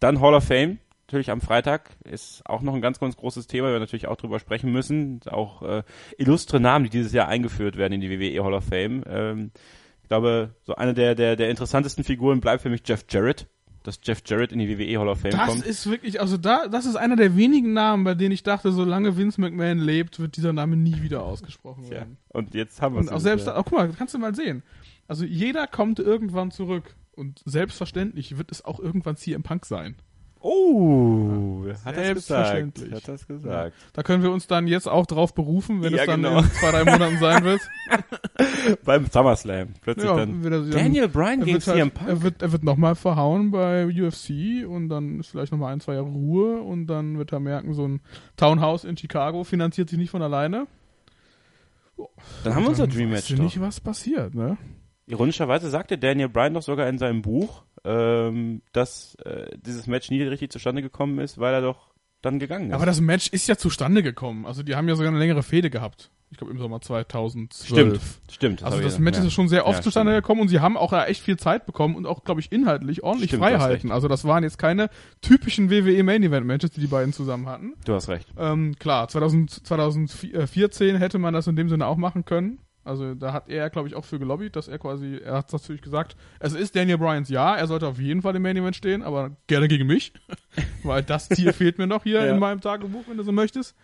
Dann 0.00 0.20
Hall 0.20 0.34
of 0.34 0.44
Fame. 0.44 0.78
Natürlich 1.06 1.30
am 1.30 1.40
Freitag 1.40 1.90
ist 2.04 2.42
auch 2.44 2.60
noch 2.60 2.74
ein 2.74 2.82
ganz, 2.82 3.00
ganz 3.00 3.16
großes 3.16 3.46
Thema, 3.46 3.72
wir 3.72 3.78
natürlich 3.78 4.08
auch 4.08 4.16
drüber 4.16 4.38
sprechen 4.38 4.70
müssen. 4.70 5.20
Auch 5.26 5.62
äh, 5.62 5.82
illustre 6.18 6.60
Namen, 6.60 6.84
die 6.84 6.90
dieses 6.90 7.12
Jahr 7.12 7.28
eingeführt 7.28 7.78
werden 7.78 7.94
in 7.94 8.02
die 8.02 8.10
WWE 8.10 8.44
Hall 8.44 8.52
of 8.52 8.64
Fame. 8.64 9.04
Ähm, 9.08 9.50
ich 10.02 10.08
glaube, 10.08 10.54
so 10.64 10.74
eine 10.74 10.92
der, 10.92 11.14
der, 11.14 11.36
der 11.36 11.48
interessantesten 11.48 12.04
Figuren 12.04 12.40
bleibt 12.40 12.62
für 12.62 12.68
mich 12.68 12.82
Jeff 12.84 13.06
Jarrett, 13.08 13.46
dass 13.88 13.98
Jeff 14.02 14.22
Jarrett 14.26 14.52
in 14.52 14.58
die 14.58 14.68
WWE 14.78 15.00
Hall 15.00 15.08
of 15.08 15.20
Fame 15.20 15.32
Das 15.32 15.48
kommt. 15.48 15.64
ist 15.66 15.88
wirklich, 15.90 16.20
also 16.20 16.36
da, 16.36 16.68
das 16.68 16.86
ist 16.86 16.96
einer 16.96 17.16
der 17.16 17.36
wenigen 17.36 17.72
Namen, 17.72 18.04
bei 18.04 18.14
denen 18.14 18.32
ich 18.32 18.42
dachte, 18.42 18.70
solange 18.70 19.16
Vince 19.16 19.40
McMahon 19.40 19.78
lebt, 19.78 20.20
wird 20.20 20.36
dieser 20.36 20.52
Name 20.52 20.76
nie 20.76 21.02
wieder 21.02 21.22
ausgesprochen 21.24 21.88
werden. 21.90 22.18
Und 22.28 22.54
jetzt 22.54 22.80
haben 22.82 22.94
wir 22.94 23.00
Und 23.00 23.10
auch 23.12 23.18
selbst, 23.20 23.48
oh, 23.48 23.52
guck 23.64 23.72
mal, 23.72 23.90
kannst 23.96 24.14
du 24.14 24.18
mal 24.18 24.34
sehen. 24.34 24.62
Also 25.08 25.24
jeder 25.24 25.66
kommt 25.66 25.98
irgendwann 25.98 26.50
zurück. 26.50 26.94
Und 27.12 27.42
selbstverständlich 27.46 28.38
wird 28.38 28.52
es 28.52 28.64
auch 28.64 28.78
irgendwann 28.78 29.16
CM 29.16 29.42
Punk 29.42 29.66
sein. 29.66 29.96
Oh, 30.40 31.64
hat 31.84 31.94
Selbstverständlich. 31.96 32.90
gesagt. 32.90 33.08
Hat 33.08 33.14
das 33.14 33.26
gesagt. 33.26 33.74
Ja. 33.74 33.82
Da 33.92 34.02
können 34.02 34.22
wir 34.22 34.30
uns 34.30 34.46
dann 34.46 34.66
jetzt 34.68 34.88
auch 34.88 35.06
drauf 35.06 35.34
berufen, 35.34 35.82
wenn 35.82 35.92
Ja, 35.92 36.00
es 36.02 36.06
dann 36.06 36.22
genau. 36.22 36.38
in 36.40 36.44
zwei, 36.52 36.70
drei 36.70 36.84
Monaten 36.84 37.18
sein 37.18 37.44
wird. 37.44 37.60
Beim 38.84 39.06
SummerSlam. 39.06 39.68
Plötzlich 39.80 40.10
dann. 40.10 40.44
wieder- 40.44 40.62
Daniel 40.62 41.08
Bryan 41.08 41.40
er 41.40 41.44
gegen 41.46 41.54
wird 41.54 41.66
halt- 41.66 41.76
CM 41.76 41.90
Punk. 41.90 42.08
Er 42.08 42.22
wird, 42.22 42.42
er 42.42 42.52
wird 42.52 42.62
nochmal 42.64 42.94
verhauen 42.94 43.50
bei 43.50 43.86
UFC 43.86 44.64
und 44.66 44.88
dann 44.88 45.20
ist 45.20 45.28
vielleicht 45.28 45.52
nochmal 45.52 45.72
ein, 45.72 45.80
zwei 45.80 45.94
Jahre 45.94 46.06
Ruhe 46.08 46.60
und 46.62 46.86
dann 46.86 47.18
wird 47.18 47.32
er 47.32 47.40
merken, 47.40 47.74
so 47.74 47.86
ein 47.86 48.00
Townhouse 48.36 48.84
in 48.84 48.96
Chicago 48.96 49.44
finanziert 49.44 49.88
sich 49.90 49.98
nicht 49.98 50.10
von 50.10 50.22
alleine. 50.22 50.66
Dann 52.44 52.54
haben 52.54 52.62
wir 52.62 52.68
unser 52.70 52.86
Dann 52.86 52.96
Dream 52.96 53.10
Match 53.10 53.28
doch. 53.34 53.38
nicht, 53.42 53.60
was 53.60 53.80
passiert, 53.80 54.34
ne? 54.34 54.56
Ironischerweise 55.06 55.68
sagte 55.70 55.98
Daniel 55.98 56.28
Bryan 56.28 56.54
doch 56.54 56.62
sogar 56.62 56.88
in 56.88 56.98
seinem 56.98 57.22
Buch, 57.22 57.64
ähm, 57.88 58.60
dass 58.74 59.14
äh, 59.24 59.46
dieses 59.64 59.86
Match 59.86 60.10
nie 60.10 60.22
richtig 60.22 60.52
zustande 60.52 60.82
gekommen 60.82 61.18
ist, 61.20 61.38
weil 61.38 61.54
er 61.54 61.62
doch 61.62 61.88
dann 62.20 62.38
gegangen 62.38 62.68
ist. 62.68 62.74
Aber 62.74 62.84
das 62.84 63.00
Match 63.00 63.28
ist 63.28 63.48
ja 63.48 63.56
zustande 63.56 64.02
gekommen. 64.02 64.44
Also 64.44 64.62
die 64.62 64.74
haben 64.76 64.88
ja 64.88 64.94
sogar 64.94 65.10
eine 65.10 65.18
längere 65.18 65.42
Fehde 65.42 65.70
gehabt. 65.70 66.10
Ich 66.30 66.36
glaube 66.36 66.52
im 66.52 66.58
Sommer 66.58 66.82
2012. 66.82 67.66
Stimmt, 67.66 68.00
stimmt, 68.30 68.60
das 68.60 68.66
Also 68.72 68.82
das 68.82 68.98
Match 68.98 69.16
ja. 69.16 69.24
ist 69.24 69.32
schon 69.32 69.48
sehr 69.48 69.66
oft 69.66 69.78
Ja, 69.78 69.82
zustande 69.82 70.12
stimmt. 70.12 70.24
gekommen 70.24 70.40
und 70.42 70.48
sie 70.48 70.60
haben 70.60 70.76
auch 70.76 70.92
ja 70.92 71.06
echt 71.06 71.22
viel 71.22 71.38
Zeit 71.38 71.64
bekommen 71.64 71.96
und 71.96 72.04
auch, 72.04 72.24
glaube 72.24 72.40
ich, 72.42 72.52
inhaltlich 72.52 73.02
ordentlich 73.02 73.30
Stimmt, 73.30 73.44
Freiheiten. 73.44 73.90
Also 73.90 74.08
das 74.08 74.24
waren 74.26 74.42
jetzt 74.42 74.58
keine 74.58 74.90
typischen 75.22 75.70
WWE 75.70 76.02
Main 76.02 76.22
Event 76.22 76.46
Matches, 76.46 76.72
die 76.72 76.80
die 76.80 76.86
beiden 76.88 77.14
zusammen 77.14 77.46
hatten. 77.48 77.72
Du 77.86 77.94
hast 77.94 78.08
recht. 78.08 78.28
Ähm, 78.36 78.74
klar, 78.78 79.08
2000, 79.08 79.66
2014 79.66 80.96
hätte 80.96 81.18
man 81.18 81.32
das 81.32 81.46
in 81.46 81.56
dem 81.56 81.70
Sinne 81.70 81.86
auch 81.86 81.96
machen 81.96 82.26
können. 82.26 82.58
Also 82.88 83.14
da 83.14 83.32
hat 83.32 83.48
er, 83.48 83.68
glaube 83.70 83.86
ich, 83.88 83.94
auch 83.94 84.04
für 84.04 84.18
gelobbyt, 84.18 84.56
dass 84.56 84.66
er 84.68 84.78
quasi, 84.78 85.16
er 85.22 85.34
hat 85.38 85.52
natürlich 85.52 85.82
gesagt, 85.82 86.16
es 86.40 86.54
ist 86.54 86.74
Daniel 86.74 86.98
Bryans 86.98 87.28
ja, 87.28 87.54
er 87.54 87.66
sollte 87.66 87.86
auf 87.86 87.98
jeden 88.00 88.22
Fall 88.22 88.34
im 88.34 88.42
Main 88.42 88.56
Event 88.56 88.74
stehen, 88.76 89.02
aber 89.02 89.36
gerne 89.46 89.68
gegen 89.68 89.86
mich, 89.86 90.12
weil 90.82 91.02
das 91.02 91.28
Ziel 91.28 91.52
fehlt 91.52 91.78
mir 91.78 91.86
noch 91.86 92.02
hier 92.04 92.24
Ja. 92.24 92.32
in 92.32 92.38
meinem 92.38 92.60
Tagebuch, 92.60 93.04
wenn 93.08 93.16
du 93.18 93.22
so 93.22 93.32
möchtest, 93.32 93.76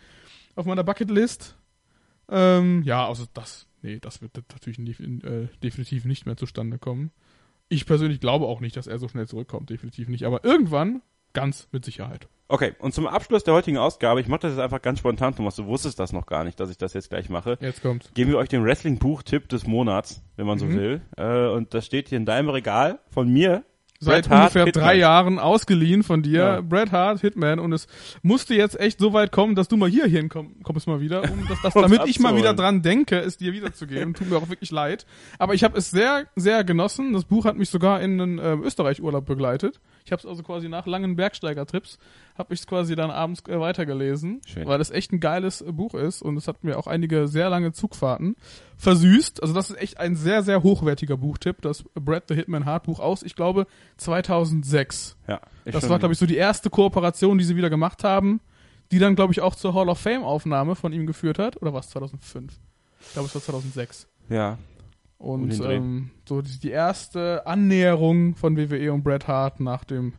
auf 0.57 0.67
meiner 0.67 0.83
Bucketlist. 0.85 1.57
Ähm, 2.29 2.83
ja, 2.85 3.07
also 3.07 3.27
das, 3.35 3.67
nee, 3.83 3.99
das 4.01 4.23
wird 4.23 4.37
natürlich 4.37 4.79
nie, 4.79 4.93
äh, 4.93 5.49
definitiv 5.63 6.05
nicht 6.07 6.25
mehr 6.27 6.37
zustande 6.37 6.79
kommen. 6.79 7.11
Ich 7.69 7.87
persönlich 7.87 8.21
glaube 8.21 8.47
auch 8.47 8.61
nicht, 8.61 8.77
dass 8.77 8.87
er 8.87 8.99
so 8.99 9.09
schnell 9.09 9.29
zurückkommt, 9.29 9.71
definitiv 9.71 10.09
nicht, 10.09 10.25
aber 10.25 10.45
irgendwann 10.45 11.03
ganz 11.35 11.69
mit 11.73 11.85
Sicherheit. 11.85 12.29
Okay, 12.47 12.73
und 12.79 12.93
zum 12.93 13.07
Abschluss 13.07 13.43
der 13.43 13.55
heutigen 13.55 13.79
Ausgabe, 13.79 14.21
ich 14.21 14.29
mache 14.29 14.41
das 14.41 14.53
jetzt 14.53 14.61
einfach 14.61 14.83
ganz 14.83 14.99
spontan, 14.99 15.35
Thomas, 15.35 15.57
du 15.57 15.65
wusstest 15.67 15.99
das 15.99 16.13
noch 16.13 16.27
gar 16.27 16.45
nicht, 16.45 16.61
dass 16.61 16.71
ich 16.71 16.77
das 16.77 16.93
jetzt 16.93 17.09
gleich 17.09 17.31
mache. 17.31 17.57
Jetzt 17.61 17.81
kommt's. 17.83 18.11
Geben 18.15 18.31
wir 18.33 18.39
euch 18.39 18.49
den 18.51 18.63
Wrestling-Buch-Tipp 18.65 19.49
des 19.49 19.67
Monats, 19.67 20.23
wenn 20.37 20.47
man 20.47 20.59
so 20.59 20.67
Mhm. 20.67 20.77
will. 20.77 21.01
Äh, 21.17 21.49
und 21.49 21.73
das 21.73 21.87
steht 21.87 22.09
hier 22.11 22.19
in 22.19 22.27
deinem 22.27 22.51
Regal 22.51 22.99
von 23.11 23.29
mir. 23.33 23.65
Seit 24.01 24.29
Hart, 24.29 24.41
ungefähr 24.51 24.65
Hitman. 24.67 24.85
drei 24.85 24.95
Jahren 24.97 25.39
ausgeliehen 25.39 26.03
von 26.03 26.21
dir, 26.21 26.39
Ja. 26.41 26.61
Bret 26.61 26.93
Hart, 26.93 27.21
Hitman, 27.23 27.59
und 27.59 27.73
es 27.73 27.87
musste 28.23 28.55
jetzt 28.55 28.79
echt 28.79 28.99
so 28.99 29.15
weit 29.15 29.33
kommen, 29.33 29.55
dass 29.55 29.69
du 29.69 29.79
mal 29.79 29.89
hier 29.89 30.05
hinkommst 30.05 30.87
mal 30.87 31.01
wieder, 31.01 31.23
um 31.23 31.47
das, 31.49 31.63
das, 31.63 31.73
damit 31.75 32.03
ich 32.07 32.19
mal 32.21 32.37
wieder 32.37 32.53
dran 32.53 32.83
denke, 32.83 33.19
es 33.21 33.39
dir 33.39 33.55
wiederzugeben. 33.55 34.13
Tut 34.15 34.29
mir 34.29 34.37
auch 34.37 34.51
wirklich 34.51 34.71
leid. 34.73 35.07
Aber 35.39 35.55
ich 35.55 35.65
habe 35.65 35.79
es 35.79 35.91
sehr, 35.91 36.27
sehr 36.37 36.65
genossen. 36.65 37.15
Das 37.15 37.25
Buch 37.25 37.47
hat 37.47 37.57
mich 37.57 37.71
sogar 37.71 38.03
in 38.03 38.21
einen 38.21 38.39
äh, 38.39 38.53
Österreich-Urlaub 38.57 39.25
begleitet. 39.25 39.81
Ich 40.07 40.13
habe 40.13 40.21
es 40.21 40.27
also 40.27 40.43
quasi 40.43 40.69
nach 40.69 40.85
langen 40.87 41.17
Bergsteigertrips, 41.17 41.99
habe 42.37 42.53
ich 42.53 42.61
es 42.61 42.67
quasi 42.67 42.95
dann 42.95 43.11
abends 43.11 43.43
äh, 43.49 43.59
weitergelesen, 43.59 44.43
Schön. 44.45 44.67
weil 44.67 44.79
es 44.79 44.91
echt 44.91 45.13
ein 45.13 45.21
geiles 45.21 45.63
äh, 45.63 45.73
Buch 45.73 45.95
ist 45.95 46.21
und 46.21 46.37
es 46.37 46.47
hat 46.47 46.63
mir 46.63 46.79
auch 46.79 46.87
einige 46.87 47.27
sehr 47.27 47.49
lange 47.49 47.73
Zugfahrten 47.73 48.37
versüßt. 48.77 49.41
Also 49.41 49.55
das 49.55 49.71
ist 49.71 49.81
echt 49.81 49.99
ein 49.99 50.15
sehr, 50.15 50.43
sehr 50.43 50.63
hochwertiger 50.63 51.17
Buchtipp, 51.17 51.63
das 51.63 51.85
Brad 51.95 52.25
the 52.29 52.35
Hitman 52.35 52.67
Hart 52.67 52.83
Buch 52.85 53.01
aus, 53.01 53.23
ich 53.23 53.35
glaube, 53.35 53.67
2006. 53.97 55.17
Ja, 55.27 55.41
Das 55.65 55.89
war, 55.89 55.99
glaube 55.99 56.13
ich, 56.13 56.19
so 56.19 56.27
die 56.27 56.37
erste 56.37 56.69
Kooperation, 56.69 57.39
die 57.39 57.45
sie 57.45 57.57
wieder 57.57 57.71
gemacht 57.71 58.05
haben, 58.05 58.41
die 58.93 58.99
dann, 58.99 59.17
glaube 59.17 59.33
ich, 59.33 59.41
auch 59.41 59.55
zur 59.55 59.73
Hall 59.73 59.89
of 59.89 59.99
Fame 59.99 60.23
Aufnahme 60.23 60.75
von 60.75 60.93
ihm 60.93 61.07
geführt 61.07 61.39
hat. 61.39 61.63
Oder 61.63 61.73
war 61.73 61.81
es 61.81 61.89
2005? 61.89 62.53
Ich 63.01 63.13
glaube, 63.15 63.29
es 63.29 63.35
war 63.35 63.41
2006. 63.41 64.07
Ja. 64.29 64.59
Und 65.19 65.59
ähm, 65.61 66.11
so 66.29 66.43
die, 66.43 66.59
die 66.59 66.71
erste 66.71 67.47
Annäherung 67.47 68.35
von 68.35 68.57
WWE 68.57 68.93
und 68.93 69.03
Bret 69.03 69.29
Hart 69.29 69.61
nach 69.61 69.85
dem 69.85 70.15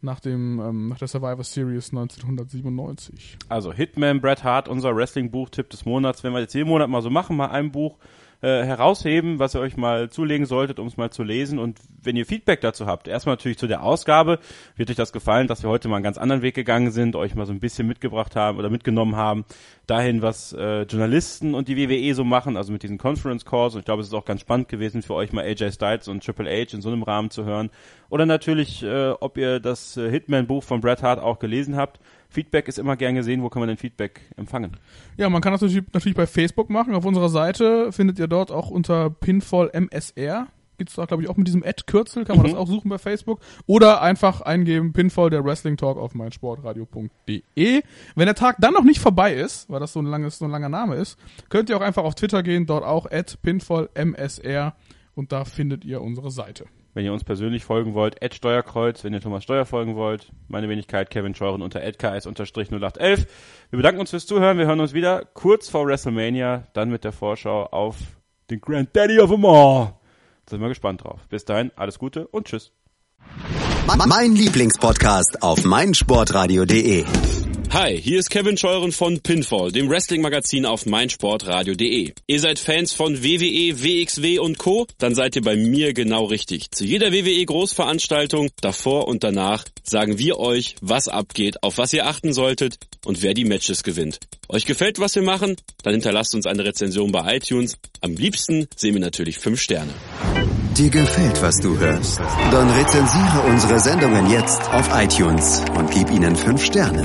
nach 0.00 0.20
dem 0.20 0.60
ähm, 0.60 0.88
nach 0.90 0.98
der 0.98 1.08
Survivor 1.08 1.42
Series 1.42 1.90
1997. 1.90 3.38
Also 3.48 3.72
Hitman, 3.72 4.20
Bret 4.20 4.44
Hart, 4.44 4.68
unser 4.68 4.94
Wrestling-Buch-Tipp 4.94 5.70
des 5.70 5.84
Monats. 5.86 6.22
Wenn 6.22 6.32
wir 6.32 6.40
jetzt 6.40 6.54
jeden 6.54 6.68
Monat 6.68 6.88
mal 6.90 7.02
so 7.02 7.10
machen, 7.10 7.36
mal 7.36 7.48
ein 7.48 7.72
Buch 7.72 7.96
äh, 8.44 8.62
herausheben, 8.62 9.38
was 9.38 9.54
ihr 9.54 9.60
euch 9.60 9.78
mal 9.78 10.10
zulegen 10.10 10.44
solltet, 10.44 10.78
um 10.78 10.86
es 10.86 10.98
mal 10.98 11.10
zu 11.10 11.22
lesen. 11.22 11.58
Und 11.58 11.80
wenn 12.02 12.14
ihr 12.14 12.26
Feedback 12.26 12.60
dazu 12.60 12.84
habt, 12.84 13.08
erstmal 13.08 13.36
natürlich 13.36 13.56
zu 13.56 13.66
der 13.66 13.82
Ausgabe, 13.82 14.38
wird 14.76 14.90
euch 14.90 14.96
das 14.96 15.12
gefallen, 15.12 15.48
dass 15.48 15.62
wir 15.62 15.70
heute 15.70 15.88
mal 15.88 15.96
einen 15.96 16.04
ganz 16.04 16.18
anderen 16.18 16.42
Weg 16.42 16.54
gegangen 16.54 16.90
sind, 16.90 17.16
euch 17.16 17.34
mal 17.34 17.46
so 17.46 17.52
ein 17.52 17.60
bisschen 17.60 17.86
mitgebracht 17.86 18.36
haben 18.36 18.58
oder 18.58 18.68
mitgenommen 18.68 19.16
haben, 19.16 19.46
dahin, 19.86 20.20
was 20.20 20.52
äh, 20.52 20.82
Journalisten 20.82 21.54
und 21.54 21.68
die 21.68 21.78
WWE 21.78 22.14
so 22.14 22.22
machen, 22.22 22.58
also 22.58 22.70
mit 22.70 22.82
diesen 22.82 22.98
Conference 22.98 23.46
Calls. 23.46 23.74
Und 23.74 23.80
ich 23.80 23.86
glaube, 23.86 24.02
es 24.02 24.08
ist 24.08 24.14
auch 24.14 24.26
ganz 24.26 24.42
spannend 24.42 24.68
gewesen 24.68 25.00
für 25.00 25.14
euch 25.14 25.32
mal 25.32 25.44
AJ 25.44 25.72
Styles 25.72 26.08
und 26.08 26.22
Triple 26.22 26.50
H 26.50 26.74
in 26.74 26.82
so 26.82 26.90
einem 26.90 27.02
Rahmen 27.02 27.30
zu 27.30 27.46
hören. 27.46 27.70
Oder 28.10 28.26
natürlich, 28.26 28.82
äh, 28.82 29.10
ob 29.20 29.38
ihr 29.38 29.58
das 29.58 29.96
äh, 29.96 30.10
Hitman-Buch 30.10 30.62
von 30.62 30.82
Bret 30.82 31.02
Hart 31.02 31.18
auch 31.18 31.38
gelesen 31.38 31.76
habt. 31.76 31.98
Feedback 32.34 32.68
ist 32.68 32.78
immer 32.78 32.96
gern 32.96 33.14
gesehen. 33.14 33.42
Wo 33.42 33.48
kann 33.48 33.60
man 33.60 33.68
denn 33.68 33.78
Feedback 33.78 34.20
empfangen? 34.36 34.76
Ja, 35.16 35.30
man 35.30 35.40
kann 35.40 35.52
das 35.52 35.62
natürlich, 35.62 35.84
natürlich 35.92 36.16
bei 36.16 36.26
Facebook 36.26 36.68
machen. 36.68 36.94
Auf 36.94 37.04
unserer 37.04 37.28
Seite 37.28 37.92
findet 37.92 38.18
ihr 38.18 38.26
dort 38.26 38.50
auch 38.50 38.68
unter 38.70 39.08
Pinfall 39.08 39.70
MSR. 39.72 40.48
Gibt's 40.76 40.96
da, 40.96 41.04
glaube 41.04 41.22
ich, 41.22 41.28
auch 41.28 41.36
mit 41.36 41.46
diesem 41.46 41.62
Ad-Kürzel, 41.62 42.24
kann 42.24 42.36
man 42.36 42.46
Mhm. 42.46 42.50
das 42.50 42.58
auch 42.58 42.66
suchen 42.66 42.88
bei 42.88 42.98
Facebook. 42.98 43.38
Oder 43.66 44.02
einfach 44.02 44.40
eingeben 44.40 44.92
Pinfall 44.92 45.30
der 45.30 45.44
Wrestling 45.44 45.76
Talk 45.76 45.96
auf 45.96 46.14
meinsportradio.de. 46.16 47.82
Wenn 48.16 48.26
der 48.26 48.34
Tag 48.34 48.56
dann 48.58 48.74
noch 48.74 48.84
nicht 48.84 49.00
vorbei 49.00 49.34
ist, 49.34 49.70
weil 49.70 49.78
das 49.80 49.92
so 49.92 50.00
ein 50.00 50.06
langes, 50.06 50.38
so 50.38 50.44
ein 50.46 50.50
langer 50.50 50.68
Name 50.68 50.96
ist, 50.96 51.16
könnt 51.48 51.70
ihr 51.70 51.76
auch 51.76 51.80
einfach 51.80 52.02
auf 52.04 52.16
Twitter 52.16 52.42
gehen, 52.42 52.66
dort 52.66 52.84
auch 52.84 53.06
at 53.10 53.38
Pinfall 53.42 53.88
MSR 53.94 54.74
und 55.14 55.30
da 55.32 55.44
findet 55.44 55.84
ihr 55.84 56.02
unsere 56.02 56.30
Seite. 56.32 56.64
Wenn 56.94 57.04
ihr 57.04 57.12
uns 57.12 57.24
persönlich 57.24 57.64
folgen 57.64 57.94
wollt, 57.94 58.22
Ed 58.22 58.34
Steuerkreuz, 58.34 59.02
wenn 59.02 59.12
ihr 59.12 59.20
Thomas 59.20 59.42
Steuer 59.42 59.66
folgen 59.66 59.96
wollt, 59.96 60.30
meine 60.46 60.68
Wenigkeit 60.68 61.10
Kevin 61.10 61.34
Scheuren 61.34 61.60
unter 61.60 61.80
@ks_0811. 61.80 63.26
Wir 63.70 63.76
bedanken 63.76 64.00
uns 64.00 64.10
fürs 64.10 64.26
Zuhören, 64.26 64.58
wir 64.58 64.66
hören 64.66 64.78
uns 64.78 64.92
wieder 64.92 65.24
kurz 65.24 65.68
vor 65.68 65.86
WrestleMania, 65.86 66.68
dann 66.72 66.90
mit 66.90 67.02
der 67.02 67.12
Vorschau 67.12 67.64
auf 67.64 67.96
den 68.48 68.60
Grand 68.60 68.94
Daddy 68.94 69.18
of 69.18 69.30
them 69.30 69.44
all. 69.44 69.94
Da 70.46 70.50
sind 70.50 70.60
wir 70.60 70.68
gespannt 70.68 71.02
drauf. 71.02 71.20
Bis 71.28 71.44
dahin, 71.44 71.72
alles 71.74 71.98
Gute 71.98 72.28
und 72.28 72.46
tschüss. 72.46 72.70
Mein 74.06 74.36
Lieblingspodcast 74.36 75.42
auf 75.42 75.64
meinsportradio.de. 75.64 77.04
Hi, 77.74 78.00
hier 78.00 78.20
ist 78.20 78.30
Kevin 78.30 78.56
Scheuren 78.56 78.92
von 78.92 79.18
Pinfall, 79.18 79.72
dem 79.72 79.90
Wrestling-Magazin 79.90 80.64
auf 80.64 80.86
meinsportradio.de. 80.86 82.12
Ihr 82.24 82.40
seid 82.40 82.60
Fans 82.60 82.92
von 82.92 83.24
WWE, 83.24 83.82
WXW 83.82 84.38
und 84.38 84.58
Co? 84.58 84.86
Dann 84.98 85.16
seid 85.16 85.34
ihr 85.34 85.42
bei 85.42 85.56
mir 85.56 85.92
genau 85.92 86.26
richtig. 86.26 86.70
Zu 86.70 86.84
jeder 86.84 87.10
WWE-Großveranstaltung, 87.10 88.50
davor 88.60 89.08
und 89.08 89.24
danach, 89.24 89.64
sagen 89.82 90.20
wir 90.20 90.38
euch, 90.38 90.76
was 90.82 91.08
abgeht, 91.08 91.64
auf 91.64 91.76
was 91.76 91.92
ihr 91.92 92.06
achten 92.06 92.32
solltet 92.32 92.78
und 93.04 93.22
wer 93.22 93.34
die 93.34 93.44
Matches 93.44 93.82
gewinnt. 93.82 94.20
Euch 94.48 94.66
gefällt, 94.66 95.00
was 95.00 95.16
wir 95.16 95.22
machen? 95.22 95.56
Dann 95.82 95.94
hinterlasst 95.94 96.36
uns 96.36 96.46
eine 96.46 96.64
Rezension 96.64 97.10
bei 97.10 97.38
iTunes. 97.38 97.76
Am 98.00 98.14
liebsten 98.14 98.68
sehen 98.76 98.94
wir 98.94 99.00
natürlich 99.00 99.38
5 99.38 99.60
Sterne. 99.60 99.92
Dir 100.78 100.90
gefällt, 100.90 101.42
was 101.42 101.56
du 101.56 101.76
hörst? 101.76 102.20
Dann 102.20 102.70
rezensiere 102.70 103.42
unsere 103.48 103.80
Sendungen 103.80 104.30
jetzt 104.30 104.62
auf 104.70 104.88
iTunes 104.94 105.60
und 105.76 105.90
gib 105.90 106.08
ihnen 106.12 106.36
fünf 106.36 106.64
Sterne. 106.64 107.04